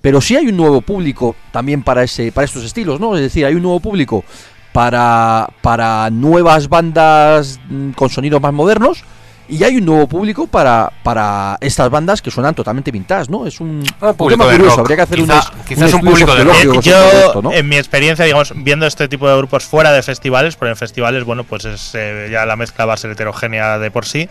pero 0.00 0.20
sí 0.20 0.36
hay 0.36 0.48
un 0.48 0.56
nuevo 0.56 0.80
público 0.80 1.36
también 1.52 1.82
para 1.82 2.02
ese 2.02 2.32
para 2.32 2.44
estos 2.46 2.64
estilos, 2.64 2.98
¿no? 2.98 3.14
Es 3.14 3.22
decir, 3.22 3.46
hay 3.46 3.54
un 3.54 3.62
nuevo 3.62 3.78
público 3.78 4.24
para 4.72 5.48
para 5.62 6.10
nuevas 6.10 6.68
bandas 6.68 7.60
mm, 7.68 7.90
con 7.90 8.10
sonidos 8.10 8.40
más 8.40 8.52
modernos 8.52 9.04
y 9.48 9.62
hay 9.62 9.76
un 9.76 9.84
nuevo 9.84 10.06
público 10.06 10.46
para, 10.46 10.90
para 11.02 11.56
estas 11.60 11.90
bandas 11.90 12.22
que 12.22 12.30
suenan 12.30 12.54
totalmente 12.54 12.90
vintage, 12.90 13.30
¿no? 13.30 13.46
Es 13.46 13.60
un, 13.60 13.84
Ah, 14.00 14.10
un 14.10 14.16
público 14.16 14.40
tema 14.42 14.50
de 14.52 14.56
curioso, 14.58 14.76
rock. 14.76 14.80
habría 14.86 14.96
que 14.96 15.02
hacer 15.02 15.18
Quizá- 15.18 15.50
un, 15.54 15.64
quizás 15.64 15.92
un 15.94 16.00
público 16.00 16.34
de 16.34 16.44
rock. 16.44 16.80
yo, 16.82 17.04
esto, 17.10 17.42
¿no? 17.42 17.52
en 17.52 17.68
mi 17.68 17.76
experiencia, 17.76 18.24
digamos, 18.24 18.52
viendo 18.56 18.86
este 18.86 19.06
tipo 19.08 19.28
de 19.28 19.36
grupos 19.36 19.64
fuera 19.64 19.92
de 19.92 20.02
festivales, 20.02 20.56
porque 20.56 20.70
en 20.70 20.76
festivales, 20.76 21.24
bueno, 21.24 21.44
pues 21.44 21.64
es, 21.66 21.90
eh, 21.94 22.28
ya 22.32 22.46
la 22.46 22.56
mezcla 22.56 22.86
va 22.86 22.94
a 22.94 22.96
ser 22.96 23.10
heterogénea 23.10 23.78
de 23.78 23.90
por 23.90 24.06
sí, 24.06 24.28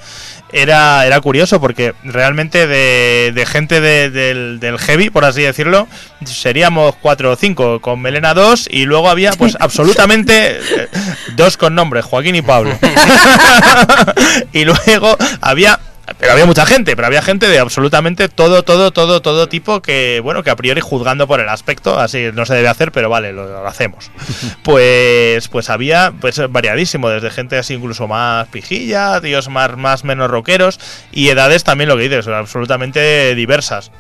era, 0.52 1.06
era 1.06 1.22
curioso 1.22 1.60
porque 1.62 1.94
realmente 2.04 2.66
de, 2.68 3.32
de 3.36 3.46
gente 3.46 3.82
de- 3.82 4.10
del, 4.10 4.60
del 4.60 4.80
heavy, 4.80 5.10
por 5.10 5.26
así 5.26 5.42
decirlo, 5.44 5.88
seríamos 6.26 6.96
cuatro 7.02 7.32
o 7.32 7.36
cinco, 7.36 7.82
con 7.82 8.02
Melena 8.02 8.34
dos, 8.34 8.68
y 8.72 8.86
luego 8.86 9.10
había, 9.10 9.32
pues, 9.34 9.56
absolutamente 9.60 10.58
eh, 10.58 10.88
dos 11.36 11.58
con 11.58 11.76
nombre, 11.76 12.02
Joaquín 12.02 12.36
y 12.36 12.42
Pablo. 12.42 12.72
y 14.54 14.66
luego 14.66 15.03
había 15.42 15.80
pero 16.20 16.34
había 16.34 16.46
mucha 16.46 16.66
gente, 16.66 16.96
pero 16.96 17.08
había 17.08 17.22
gente 17.22 17.48
de 17.48 17.60
absolutamente 17.60 18.28
todo, 18.28 18.64
todo, 18.64 18.92
todo, 18.92 19.22
todo 19.22 19.48
tipo 19.48 19.82
que, 19.82 20.20
bueno, 20.22 20.44
que 20.44 20.50
a 20.50 20.56
priori 20.56 20.82
juzgando 20.82 21.28
por 21.28 21.40
el 21.40 21.48
aspecto, 21.48 21.98
así 21.98 22.30
no 22.34 22.46
se 22.46 22.56
debe 22.56 22.68
hacer, 22.68 22.92
pero 22.92 23.10
vale, 23.10 23.32
lo, 23.32 23.48
lo 23.48 23.68
hacemos. 23.68 24.12
Pues, 24.64 25.50
pues 25.50 25.70
había, 25.70 26.14
pues 26.20 26.42
variadísimo, 26.50 27.10
desde 27.10 27.30
gente 27.30 27.58
así 27.58 27.74
incluso 27.74 28.08
más 28.08 28.48
pijilla, 28.48 29.20
tíos 29.22 29.50
más, 29.50 29.76
más 29.78 30.04
menos 30.04 30.30
rockeros 30.30 30.80
y 31.12 31.30
edades 31.30 31.64
también 31.64 31.90
lo 31.90 31.98
que 31.98 32.04
dices, 32.04 32.28
absolutamente 32.28 33.36
diversas. 33.36 33.92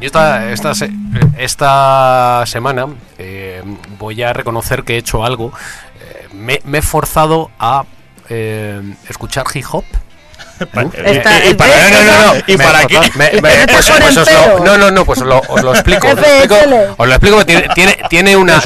Yo 0.00 0.06
esta, 0.06 0.52
esta, 0.52 0.72
esta 1.38 2.44
semana 2.46 2.86
eh, 3.18 3.62
voy 3.98 4.22
a 4.22 4.32
reconocer 4.32 4.84
que 4.84 4.94
he 4.94 4.98
hecho 4.98 5.24
algo. 5.24 5.52
Eh, 6.00 6.28
me, 6.34 6.60
me 6.64 6.78
he 6.78 6.82
forzado 6.82 7.50
a 7.58 7.84
eh, 8.28 8.94
escuchar 9.08 9.46
hip 9.54 9.64
hop. 9.70 9.84
Y, 10.60 11.54
para, 11.54 11.74
no, 11.90 12.02
no, 12.02 12.34
no, 12.34 12.42
¿Y 12.46 12.56
me- 12.56 12.64
para 12.64 12.84
qué? 12.86 12.98
me- 13.16 13.30
¿Y 13.32 13.40
me- 13.40 13.48
que 13.50 13.58
no 13.58 13.66
te 13.66 13.72
pues, 13.72 13.90
pues 14.00 14.16
os 14.16 14.32
lo, 14.32 14.64
no, 14.64 14.78
no, 14.78 14.90
no, 14.90 15.04
pues 15.04 15.20
os 15.20 15.26
lo, 15.26 15.40
os 15.48 15.62
lo 15.62 15.72
explico. 15.74 16.08
os 16.08 16.14
lo 16.16 16.22
explico, 16.26 16.56
os 16.96 17.06
lo 17.08 17.14
explico 17.14 17.46
tiene, 17.46 17.68
tiene, 17.74 17.98
tiene 18.08 18.36
una 18.36 18.60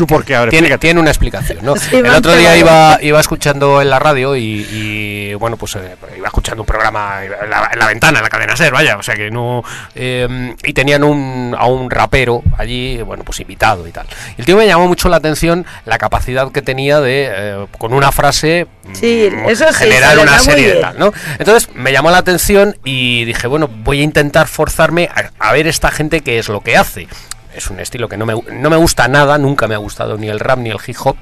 Tiene 0.50 0.78
tiene, 0.78 1.00
una 1.00 1.10
explicación. 1.10 1.58
¿no? 1.62 1.76
Sí, 1.76 1.96
El 1.96 2.06
otro 2.10 2.34
día 2.36 2.56
iba, 2.56 2.98
iba 3.00 3.20
escuchando 3.20 3.80
en 3.80 3.90
la 3.90 3.98
radio 3.98 4.36
y, 4.36 4.66
y, 4.70 5.34
bueno, 5.34 5.56
pues 5.56 5.76
eh, 5.76 5.96
iba 6.16 6.26
escuchando 6.28 6.62
un 6.62 6.66
programa 6.66 7.24
en 7.24 7.30
la, 7.50 7.70
en 7.72 7.78
la 7.78 7.86
ventana, 7.86 8.18
en 8.18 8.24
la 8.24 8.30
cadena 8.30 8.56
SER, 8.56 8.72
vaya, 8.72 8.96
o 8.96 9.02
sea 9.02 9.14
que 9.16 9.30
no. 9.30 9.62
eh, 9.94 10.54
y 10.64 10.72
tenían 10.72 11.02
un, 11.04 11.54
a 11.58 11.66
un 11.66 11.90
rapero 11.90 12.42
allí, 12.56 13.00
bueno, 13.02 13.24
pues 13.24 13.40
invitado 13.40 13.86
y 13.86 13.92
tal. 13.92 14.06
Y 14.36 14.40
el 14.40 14.46
tío 14.46 14.56
me 14.56 14.66
llamó 14.66 14.86
mucho 14.88 15.08
la 15.08 15.16
atención 15.16 15.66
la 15.86 15.98
capacidad 15.98 16.50
que 16.52 16.62
tenía 16.62 17.00
de, 17.00 17.28
eh, 17.30 17.66
con 17.78 17.92
una 17.94 18.12
frase, 18.12 18.66
Sí, 18.94 19.28
mm, 19.30 19.48
eso 19.50 19.66
sí, 19.68 19.74
se 19.74 19.84
generar 19.84 20.16
le 20.16 20.22
una 20.22 20.38
serie 20.38 20.74
de 20.74 20.80
tal, 20.80 20.98
¿no? 20.98 21.12
Entonces 21.38 21.68
me 21.78 21.92
llamó 21.92 22.10
la 22.10 22.18
atención 22.18 22.76
y 22.84 23.24
dije, 23.24 23.46
bueno, 23.46 23.68
voy 23.68 24.00
a 24.00 24.04
intentar 24.04 24.46
forzarme 24.48 25.08
a, 25.14 25.30
a 25.48 25.52
ver 25.52 25.66
esta 25.66 25.90
gente 25.90 26.20
qué 26.20 26.38
es 26.38 26.48
lo 26.48 26.60
que 26.60 26.76
hace. 26.76 27.08
Es 27.54 27.70
un 27.70 27.80
estilo 27.80 28.08
que 28.08 28.16
no 28.16 28.26
me, 28.26 28.34
no 28.52 28.70
me 28.70 28.76
gusta 28.76 29.08
nada, 29.08 29.38
nunca 29.38 29.66
me 29.66 29.74
ha 29.74 29.78
gustado 29.78 30.16
ni 30.16 30.28
el 30.28 30.38
rap 30.38 30.58
ni 30.58 30.70
el 30.70 30.78
hip 30.86 30.96
hop, 31.02 31.16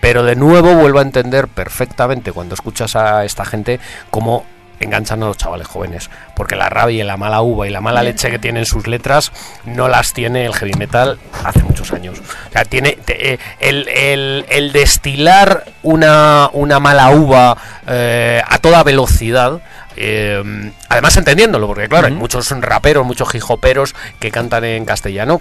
pero 0.00 0.22
de 0.22 0.34
nuevo 0.36 0.74
vuelvo 0.74 0.98
a 0.98 1.02
entender 1.02 1.48
perfectamente 1.48 2.32
cuando 2.32 2.54
escuchas 2.54 2.96
a 2.96 3.24
esta 3.24 3.44
gente 3.44 3.80
cómo 4.10 4.44
enganchan 4.80 5.22
a 5.22 5.26
los 5.26 5.36
chavales 5.36 5.66
jóvenes, 5.66 6.08
porque 6.36 6.54
la 6.56 6.68
rabia 6.68 7.02
y 7.02 7.06
la 7.06 7.16
mala 7.16 7.40
uva 7.42 7.66
y 7.66 7.70
la 7.70 7.80
mala 7.80 8.02
leche 8.04 8.30
que 8.30 8.38
tienen 8.38 8.64
sus 8.64 8.86
letras 8.86 9.32
no 9.64 9.88
las 9.88 10.12
tiene 10.12 10.44
el 10.46 10.54
heavy 10.54 10.74
metal 10.74 11.18
hace 11.44 11.62
muchos 11.64 11.92
años. 11.92 12.18
O 12.48 12.52
sea, 12.52 12.64
tiene 12.64 12.96
eh, 13.08 13.38
el, 13.58 13.88
el- 13.88 14.46
el 14.48 14.72
destilar 14.72 15.64
una, 15.82 16.48
una 16.52 16.78
mala 16.78 17.10
uva 17.10 17.56
eh, 17.88 18.40
a 18.46 18.58
toda 18.58 18.84
velocidad. 18.84 19.60
Eh, 20.00 20.72
además 20.88 21.16
entendiéndolo, 21.16 21.66
porque 21.66 21.88
claro, 21.88 22.06
hay 22.06 22.14
muchos 22.14 22.50
raperos, 22.60 23.06
muchos 23.06 23.34
hijoperos 23.34 23.94
que 24.20 24.30
cantan 24.30 24.64
en 24.64 24.84
castellano. 24.84 25.40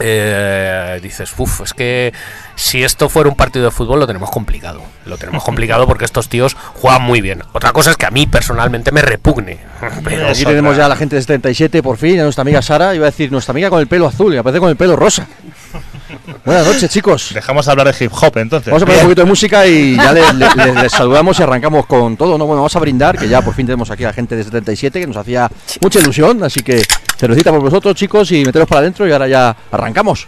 Eh, 0.00 0.98
dices, 1.02 1.32
uff, 1.36 1.60
es 1.60 1.74
que 1.74 2.12
si 2.54 2.82
esto 2.82 3.08
fuera 3.08 3.28
un 3.28 3.36
partido 3.36 3.64
de 3.64 3.70
fútbol 3.70 4.00
lo 4.00 4.06
tenemos 4.06 4.30
complicado. 4.30 4.82
Lo 5.04 5.18
tenemos 5.18 5.44
complicado 5.44 5.86
porque 5.86 6.04
estos 6.04 6.28
tíos 6.28 6.54
juegan 6.74 7.02
muy 7.02 7.20
bien. 7.20 7.42
Otra 7.52 7.72
cosa 7.72 7.90
es 7.90 7.96
que 7.96 8.06
a 8.06 8.10
mí 8.10 8.26
personalmente 8.26 8.92
me 8.92 9.02
repugne. 9.02 9.58
Pero 10.04 10.28
Aquí 10.28 10.44
tenemos 10.44 10.76
ya 10.76 10.86
a 10.86 10.88
la 10.88 10.96
gente 10.96 11.16
de 11.16 11.22
77, 11.22 11.82
por 11.82 11.96
fin, 11.96 12.20
a 12.20 12.24
nuestra 12.24 12.42
amiga 12.42 12.62
Sara, 12.62 12.94
iba 12.94 13.06
a 13.06 13.10
decir 13.10 13.30
nuestra 13.32 13.52
amiga 13.52 13.70
con 13.70 13.80
el 13.80 13.86
pelo 13.86 14.06
azul, 14.06 14.34
y 14.34 14.36
aparece 14.36 14.60
con 14.60 14.70
el 14.70 14.76
pelo 14.76 14.96
rosa. 14.96 15.26
Buenas 16.44 16.66
noches, 16.66 16.90
chicos. 16.90 17.30
Dejamos 17.34 17.66
hablar 17.68 17.92
de 17.94 18.04
hip 18.04 18.12
hop 18.12 18.36
entonces. 18.38 18.66
Vamos 18.70 18.82
a 18.82 18.86
poner 18.86 19.00
un 19.00 19.06
poquito 19.06 19.22
de 19.22 19.28
música 19.28 19.66
y 19.66 19.96
ya 19.96 20.12
le- 20.12 20.32
le- 20.34 20.48
le- 20.74 20.82
les 20.82 20.92
saludamos 20.92 21.38
y 21.38 21.42
arrancamos 21.42 21.86
con 21.86 22.16
todo. 22.16 22.38
No, 22.38 22.46
bueno, 22.46 22.60
vamos 22.62 22.74
a 22.76 22.78
brindar, 22.80 23.18
que 23.18 23.28
ya 23.28 23.42
por 23.42 23.54
fin 23.54 23.66
tenemos 23.66 23.90
aquí 23.90 24.04
a 24.04 24.08
la 24.08 24.12
gente 24.12 24.36
de 24.36 24.44
77, 24.44 25.00
que 25.00 25.06
nos 25.06 25.16
hacía 25.16 25.50
mucha 25.80 26.00
ilusión. 26.00 26.42
Así 26.42 26.60
que 26.62 26.82
cervecita 27.18 27.50
por 27.50 27.60
vosotros, 27.60 27.94
chicos, 27.94 28.30
y 28.32 28.44
meteros 28.44 28.68
para 28.68 28.80
adentro 28.80 29.06
y 29.08 29.12
ahora 29.12 29.28
ya 29.28 29.56
arrancamos. 29.70 30.26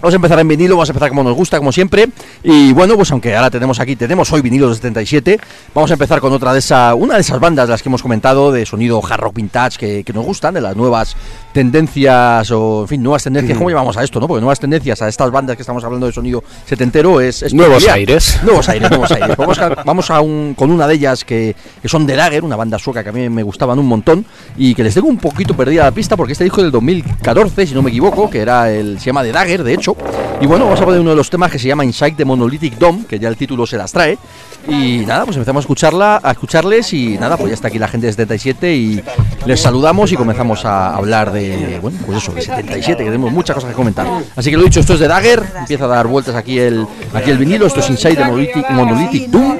Vamos 0.00 0.12
a 0.12 0.16
empezar 0.16 0.38
en 0.38 0.48
vinilo, 0.48 0.74
vamos 0.76 0.90
a 0.90 0.92
empezar 0.92 1.08
como 1.08 1.22
nos 1.22 1.34
gusta, 1.34 1.56
como 1.56 1.72
siempre. 1.72 2.08
Y 2.42 2.74
bueno, 2.74 2.94
pues 2.94 3.10
aunque 3.10 3.34
ahora 3.34 3.48
tenemos 3.50 3.80
aquí, 3.80 3.96
tenemos 3.96 4.30
hoy 4.32 4.42
vinilos 4.42 4.68
de 4.70 4.76
77, 4.76 5.40
vamos 5.74 5.90
a 5.90 5.94
empezar 5.94 6.20
con 6.20 6.30
otra 6.34 6.52
de 6.52 6.58
esas, 6.58 6.94
una 6.94 7.14
de 7.14 7.22
esas 7.22 7.40
bandas 7.40 7.66
de 7.66 7.70
las 7.72 7.82
que 7.82 7.88
hemos 7.88 8.02
comentado, 8.02 8.52
de 8.52 8.66
sonido 8.66 9.00
hard 9.02 9.20
rock 9.20 9.34
vintage, 9.36 9.78
que, 9.78 10.04
que 10.04 10.12
nos 10.12 10.26
gustan, 10.26 10.52
de 10.52 10.60
las 10.60 10.76
nuevas 10.76 11.16
tendencias, 11.54 12.50
o 12.50 12.82
en 12.82 12.88
fin, 12.88 13.02
nuevas 13.02 13.22
tendencias, 13.22 13.56
¿cómo 13.56 13.70
llamamos 13.70 13.96
a 13.96 14.02
esto, 14.04 14.18
no? 14.20 14.26
Porque 14.28 14.40
nuevas 14.40 14.58
tendencias 14.60 15.00
a 15.00 15.08
estas 15.08 15.30
bandas 15.30 15.56
que 15.56 15.62
estamos 15.62 15.82
hablando 15.84 16.06
de 16.06 16.12
sonido 16.12 16.42
setentero 16.66 17.20
es... 17.20 17.42
es 17.42 17.54
Nuevos 17.54 17.76
peculiar. 17.76 17.96
aires. 17.96 18.40
Nuevos 18.42 18.68
aires, 18.68 18.90
nuevos 18.90 19.10
aires. 19.12 19.36
Vamos, 19.36 19.58
a, 19.58 19.68
vamos 19.84 20.10
a 20.10 20.20
un, 20.20 20.54
con 20.58 20.70
una 20.70 20.86
de 20.88 20.94
ellas 20.94 21.24
que, 21.24 21.54
que 21.80 21.88
son 21.88 22.06
de 22.06 22.16
Dagger, 22.16 22.42
una 22.44 22.56
banda 22.56 22.78
sueca 22.78 23.02
que 23.04 23.10
a 23.10 23.12
mí 23.12 23.28
me 23.30 23.42
gustaban 23.44 23.78
un 23.78 23.86
montón 23.86 24.26
y 24.56 24.74
que 24.74 24.82
les 24.82 24.92
tengo 24.94 25.06
un 25.08 25.18
poquito 25.18 25.56
perdida 25.56 25.84
la 25.84 25.92
pista 25.92 26.16
porque 26.16 26.32
este 26.32 26.44
disco 26.44 26.60
del 26.60 26.72
2014, 26.72 27.66
si 27.68 27.74
no 27.74 27.82
me 27.82 27.90
equivoco, 27.90 28.28
que 28.28 28.40
era 28.40 28.70
el 28.70 28.98
se 28.98 29.06
llama 29.06 29.22
The 29.22 29.32
Dagger, 29.32 29.62
de 29.62 29.74
hecho. 29.74 29.96
Y 30.40 30.46
bueno, 30.46 30.64
vamos 30.64 30.80
a 30.80 30.84
poner 30.84 31.00
uno 31.00 31.10
de 31.10 31.16
los 31.16 31.30
temas 31.30 31.52
que 31.52 31.58
se 31.60 31.68
llama 31.68 31.84
Inside 31.84 32.14
the 32.16 32.24
Monolithic 32.24 32.78
Dome, 32.78 33.04
que 33.08 33.18
ya 33.20 33.28
el 33.28 33.36
título 33.36 33.64
se 33.64 33.76
las 33.78 33.92
trae. 33.92 34.18
Y 34.68 35.04
nada, 35.06 35.24
pues 35.24 35.36
empezamos 35.36 35.62
a 35.62 35.64
escucharla, 35.64 36.20
a 36.22 36.30
escucharles 36.32 36.92
y 36.92 37.18
nada, 37.18 37.36
pues 37.36 37.50
ya 37.50 37.54
está 37.54 37.68
aquí 37.68 37.78
la 37.78 37.88
gente 37.88 38.06
de 38.06 38.12
77 38.12 38.74
y 38.74 39.02
les 39.46 39.60
saludamos 39.60 40.10
y 40.12 40.16
comenzamos 40.16 40.64
a 40.64 40.94
hablar 40.94 41.32
de, 41.32 41.78
bueno, 41.80 41.98
pues 42.06 42.22
eso, 42.22 42.32
de 42.32 42.42
77, 42.42 42.98
que 42.98 43.04
tenemos 43.04 43.30
muchas 43.32 43.54
cosas 43.54 43.70
que 43.70 43.76
comentar. 43.76 44.06
Así 44.34 44.50
que 44.50 44.56
lo 44.56 44.64
dicho, 44.64 44.80
esto 44.80 44.94
es 44.94 45.00
de 45.00 45.08
Dagger, 45.08 45.42
empieza 45.58 45.84
a 45.84 45.88
dar 45.88 46.06
vueltas 46.06 46.34
aquí 46.34 46.58
el, 46.58 46.86
aquí 47.12 47.30
el 47.30 47.38
vinilo, 47.38 47.66
esto 47.66 47.80
es 47.80 47.90
Inside 47.90 48.16
the 48.16 48.24
Monolithic, 48.24 48.70
Monolithic 48.70 49.28
Doom 49.28 49.58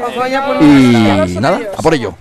y 0.61 1.38
nada, 1.38 1.61
a 1.77 1.83
por 1.83 1.95
ello. 1.95 2.14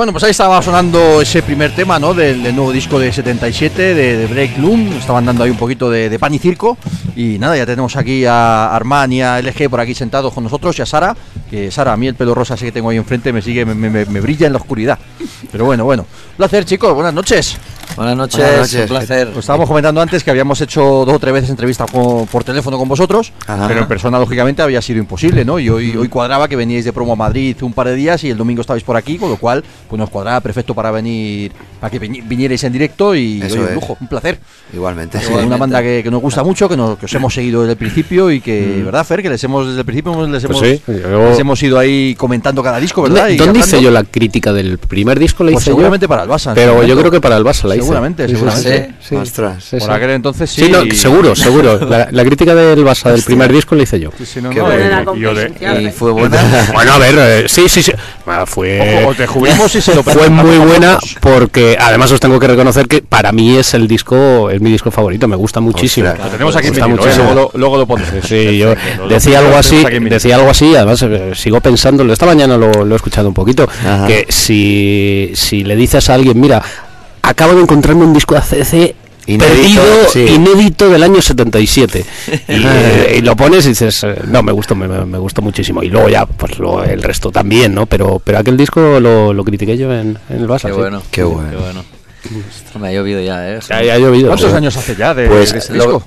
Bueno, 0.00 0.12
pues 0.12 0.24
ahí 0.24 0.30
estaba 0.30 0.62
sonando 0.62 1.20
ese 1.20 1.42
primer 1.42 1.74
tema, 1.74 1.98
¿no? 1.98 2.14
Del, 2.14 2.42
nuevo 2.56 2.72
disco 2.72 2.98
de 2.98 3.12
77, 3.12 3.94
de, 3.94 4.26
Break 4.28 4.56
Loom. 4.56 4.94
Estaban 4.94 5.26
dando 5.26 5.44
ahí 5.44 5.50
un 5.50 5.58
poquito 5.58 5.90
de, 5.90 6.08
de 6.08 6.18
pan 6.18 6.32
y 6.32 6.38
circo. 6.38 6.78
Y 7.14 7.38
nada, 7.38 7.54
ya 7.54 7.66
tenemos 7.66 7.96
aquí 7.96 8.24
a 8.24 8.74
Armán 8.74 9.12
y 9.12 9.20
a 9.20 9.42
LG 9.42 9.68
por 9.68 9.78
aquí 9.78 9.94
sentados 9.94 10.32
con 10.32 10.42
nosotros 10.42 10.78
y 10.78 10.80
a 10.80 10.86
Sara, 10.86 11.14
que 11.50 11.70
Sara, 11.70 11.92
a 11.92 11.98
mí 11.98 12.06
el 12.06 12.14
pelo 12.14 12.34
rosa 12.34 12.54
ese 12.54 12.64
que 12.64 12.72
tengo 12.72 12.88
ahí 12.88 12.96
enfrente 12.96 13.30
me 13.30 13.42
sigue, 13.42 13.66
me- 13.66 13.74
me 14.06 14.20
brilla 14.22 14.46
en 14.46 14.54
la 14.54 14.58
oscuridad. 14.58 14.98
Pero 15.52 15.66
bueno, 15.66 15.84
bueno. 15.84 16.06
Un 16.30 16.36
placer, 16.38 16.64
chicos, 16.64 16.94
buenas 16.94 17.12
noches. 17.12 17.58
Buenas 17.96 18.16
noches, 18.16 18.38
Buenas 18.38 18.58
noches. 18.60 18.80
un 18.82 18.86
placer. 18.88 19.26
Pues 19.28 19.38
estábamos 19.44 19.68
comentando 19.68 20.00
antes 20.00 20.24
que 20.24 20.30
habíamos 20.30 20.60
hecho 20.62 20.80
dos 21.04 21.14
o 21.14 21.18
tres 21.18 21.34
veces 21.34 21.50
entrevista 21.50 21.84
con- 21.86 22.26
por 22.28 22.44
teléfono 22.44 22.78
con 22.78 22.88
vosotros, 22.88 23.32
Ajá. 23.46 23.68
pero 23.68 23.80
en 23.80 23.88
persona 23.88 24.18
lógicamente 24.18 24.62
había 24.62 24.80
sido 24.80 24.98
imposible, 25.00 25.44
¿no? 25.44 25.58
Y 25.58 25.68
hoy, 25.68 25.94
hoy 25.96 26.08
cuadraba 26.08 26.48
que 26.48 26.56
veníais 26.56 26.84
de 26.84 26.92
promo 26.94 27.12
a 27.12 27.16
Madrid 27.16 27.56
un 27.62 27.72
par 27.74 27.88
de 27.88 27.94
días 27.94 28.24
y 28.24 28.30
el 28.30 28.38
domingo 28.38 28.62
estabais 28.62 28.84
por 28.84 28.96
aquí, 28.96 29.18
con 29.18 29.28
lo 29.28 29.36
cual 29.36 29.62
pues 29.88 29.98
nos 29.98 30.08
cuadraba 30.08 30.40
perfecto 30.40 30.74
para 30.74 30.90
venir, 30.90 31.52
para 31.78 31.90
que 31.90 32.00
vini- 32.00 32.22
vinierais 32.26 32.62
en 32.64 32.72
directo 32.72 33.14
y 33.14 33.42
Eso 33.42 33.56
oye, 33.56 33.68
un 33.68 33.74
lujo, 33.74 33.96
un 34.00 34.06
placer. 34.08 34.38
Igualmente. 34.72 35.18
Es 35.18 35.26
sí. 35.26 35.32
una 35.34 35.56
banda 35.58 35.82
que, 35.82 36.00
que 36.02 36.10
nos 36.10 36.22
gusta 36.22 36.42
mucho, 36.42 36.68
que, 36.70 36.76
nos, 36.78 36.96
que 36.98 37.04
os 37.06 37.14
hemos 37.14 37.34
seguido 37.34 37.60
desde 37.62 37.72
el 37.72 37.78
principio 37.78 38.30
y 38.30 38.40
que, 38.40 38.82
¿verdad, 38.84 39.04
Fer? 39.04 39.20
Que 39.20 39.28
les 39.30 39.44
hemos, 39.44 39.66
desde 39.66 39.80
el 39.80 39.84
principio 39.84 40.12
hemos- 40.14 40.28
les, 40.30 40.46
Pues 40.46 40.62
hemos, 40.62 40.76
sí, 40.76 40.82
yo- 41.02 41.28
les 41.30 41.38
hemos 41.38 41.62
ido 41.62 41.78
ahí 41.78 42.14
comentando 42.14 42.62
cada 42.62 42.78
disco, 42.78 43.02
¿verdad? 43.02 43.22
¿Dónde, 43.22 43.34
Y 43.34 43.36
dónde 43.36 43.58
hice 43.60 43.82
yo 43.82 43.90
la 43.90 44.04
crítica 44.04 44.52
del 44.54 44.78
primer 44.78 45.18
disco? 45.18 45.44
La 45.44 45.50
Pues 45.52 45.62
hice 45.64 45.70
yo. 45.70 45.74
seguramente 45.74 46.08
para 46.08 46.22
el 46.22 46.30
en 46.30 46.54
Pero 46.54 46.82
yo 46.84 46.96
creo 46.96 47.10
que 47.10 47.20
para 47.20 47.36
el 47.36 47.44
Barça 47.44 47.64
la 47.64 47.76
hice. 47.76 47.79
Seguramente, 47.82 48.28
seguramente. 48.28 48.86
sí, 49.00 49.08
sí. 49.08 49.14
Ostras. 49.16 49.64
Sí, 49.64 49.76
Por 49.78 49.88
sí. 49.88 49.94
aquel 49.94 50.10
entonces 50.10 50.50
sí. 50.50 50.64
Sí, 50.64 50.70
no, 50.70 50.84
seguro, 50.94 51.34
seguro. 51.36 51.78
La, 51.88 52.08
la 52.10 52.24
crítica 52.24 52.54
del 52.54 52.84
Barça 52.84 53.10
del 53.12 53.22
primer 53.22 53.52
disco 53.52 53.74
la 53.74 53.82
hice 53.82 54.00
yo. 54.00 54.10
Sí, 54.18 54.26
sí, 54.26 54.40
no, 54.40 54.50
Qué 54.50 54.58
no, 54.58 54.66
bueno. 54.66 54.82
eh, 54.84 55.04
Buena 55.04 55.18
y 55.18 55.20
yo 55.20 55.34
de-. 55.34 55.82
Y 55.82 55.90
fue 55.90 56.12
buena. 56.12 56.38
Bueno, 56.72 56.92
a 56.92 56.98
ver, 56.98 57.14
eh, 57.18 57.48
sí, 57.48 57.68
sí, 57.68 57.82
sí. 57.82 57.92
Ah, 58.26 58.44
Fue, 58.46 59.02
Ojo, 59.04 59.14
te 59.14 59.24
y 59.78 59.80
se 59.82 59.94
lo 59.94 60.02
fue 60.02 60.28
muy 60.30 60.56
buena 60.58 60.98
porque 61.20 61.76
además 61.80 62.12
os 62.12 62.20
tengo 62.20 62.38
que 62.38 62.46
reconocer 62.46 62.86
que 62.86 63.02
para 63.02 63.32
mí 63.32 63.56
es 63.56 63.74
el 63.74 63.88
disco, 63.88 64.50
es 64.50 64.60
mi 64.60 64.70
disco 64.70 64.90
favorito, 64.90 65.26
me 65.26 65.36
gusta 65.36 65.60
muchísimo. 65.60 66.08
Ostras. 66.08 66.26
Lo 66.26 66.32
tenemos 66.32 66.56
aquí 66.56 66.70
Me 66.70 66.78
gusta 66.78 66.88
metido, 66.88 67.10
¿eh? 67.10 67.16
luego, 67.16 67.34
lo, 67.34 67.58
luego 67.58 67.76
lo 67.78 67.86
pondré. 67.86 68.22
Sí, 68.22 68.58
yo 68.58 68.74
decía 69.08 69.40
algo 69.40 69.56
así, 69.56 69.84
decía 70.08 70.36
algo 70.36 70.50
así, 70.50 70.74
además 70.76 71.02
eh, 71.02 71.32
sigo 71.34 71.60
pensándolo, 71.60 72.12
esta 72.12 72.26
mañana 72.26 72.56
lo, 72.56 72.70
lo 72.84 72.94
he 72.94 72.96
escuchado 72.96 73.28
un 73.28 73.34
poquito, 73.34 73.68
Ajá. 73.84 74.06
que 74.06 74.26
si, 74.28 75.32
si 75.34 75.64
le 75.64 75.74
dices 75.76 76.08
a 76.10 76.14
alguien, 76.14 76.38
mira, 76.38 76.62
acabo 77.30 77.54
de 77.54 77.62
encontrarme 77.62 78.04
un 78.04 78.12
disco 78.12 78.34
de 78.34 78.40
ACDC 78.40 78.94
Inédito, 79.26 79.52
perdido, 79.82 79.82
sí. 80.12 80.20
inédito 80.34 80.88
del 80.88 81.02
año 81.02 81.20
77 81.22 82.04
y, 82.48 82.52
eh, 82.66 83.14
y 83.18 83.20
lo 83.20 83.36
pones 83.36 83.64
y 83.66 83.68
dices, 83.70 84.02
eh, 84.02 84.16
no, 84.26 84.42
me 84.42 84.50
gustó, 84.50 84.74
me, 84.74 84.88
me 84.88 85.18
gustó 85.18 85.40
muchísimo 85.42 85.82
y 85.82 85.88
luego 85.88 86.08
ya, 86.08 86.26
pues 86.26 86.58
lo- 86.58 86.82
el 86.82 87.02
resto 87.02 87.30
también, 87.30 87.74
¿no? 87.74 87.86
Pero, 87.86 88.20
pero 88.24 88.38
aquel 88.38 88.56
disco 88.56 88.98
lo, 88.98 89.32
lo 89.32 89.44
critiqué 89.44 89.76
yo 89.76 89.92
en, 89.92 90.18
en 90.30 90.36
el 90.38 90.48
Barça. 90.48 90.62
Qué 90.62 90.72
sí. 90.72 90.78
bueno. 90.78 91.02
Qué 91.10 91.22
bueno. 91.22 91.50
Qué 91.50 91.56
bueno. 91.56 91.84
Esto 92.48 92.78
me 92.78 92.88
ha 92.88 92.92
llovido 92.92 93.20
ya, 93.20 93.50
¿eh? 93.52 93.60
Ya, 93.68 93.82
ya 93.82 93.94
ha 93.94 93.98
llovido. 93.98 94.28
¿Cuántos 94.28 94.52
años 94.52 94.76
hace 94.76 94.96
ya 94.96 95.14
de, 95.14 95.26
Pues, 95.28 95.52
de 95.52 95.58
ese 95.58 95.74
lo- 95.74 95.84
disco? 95.84 96.02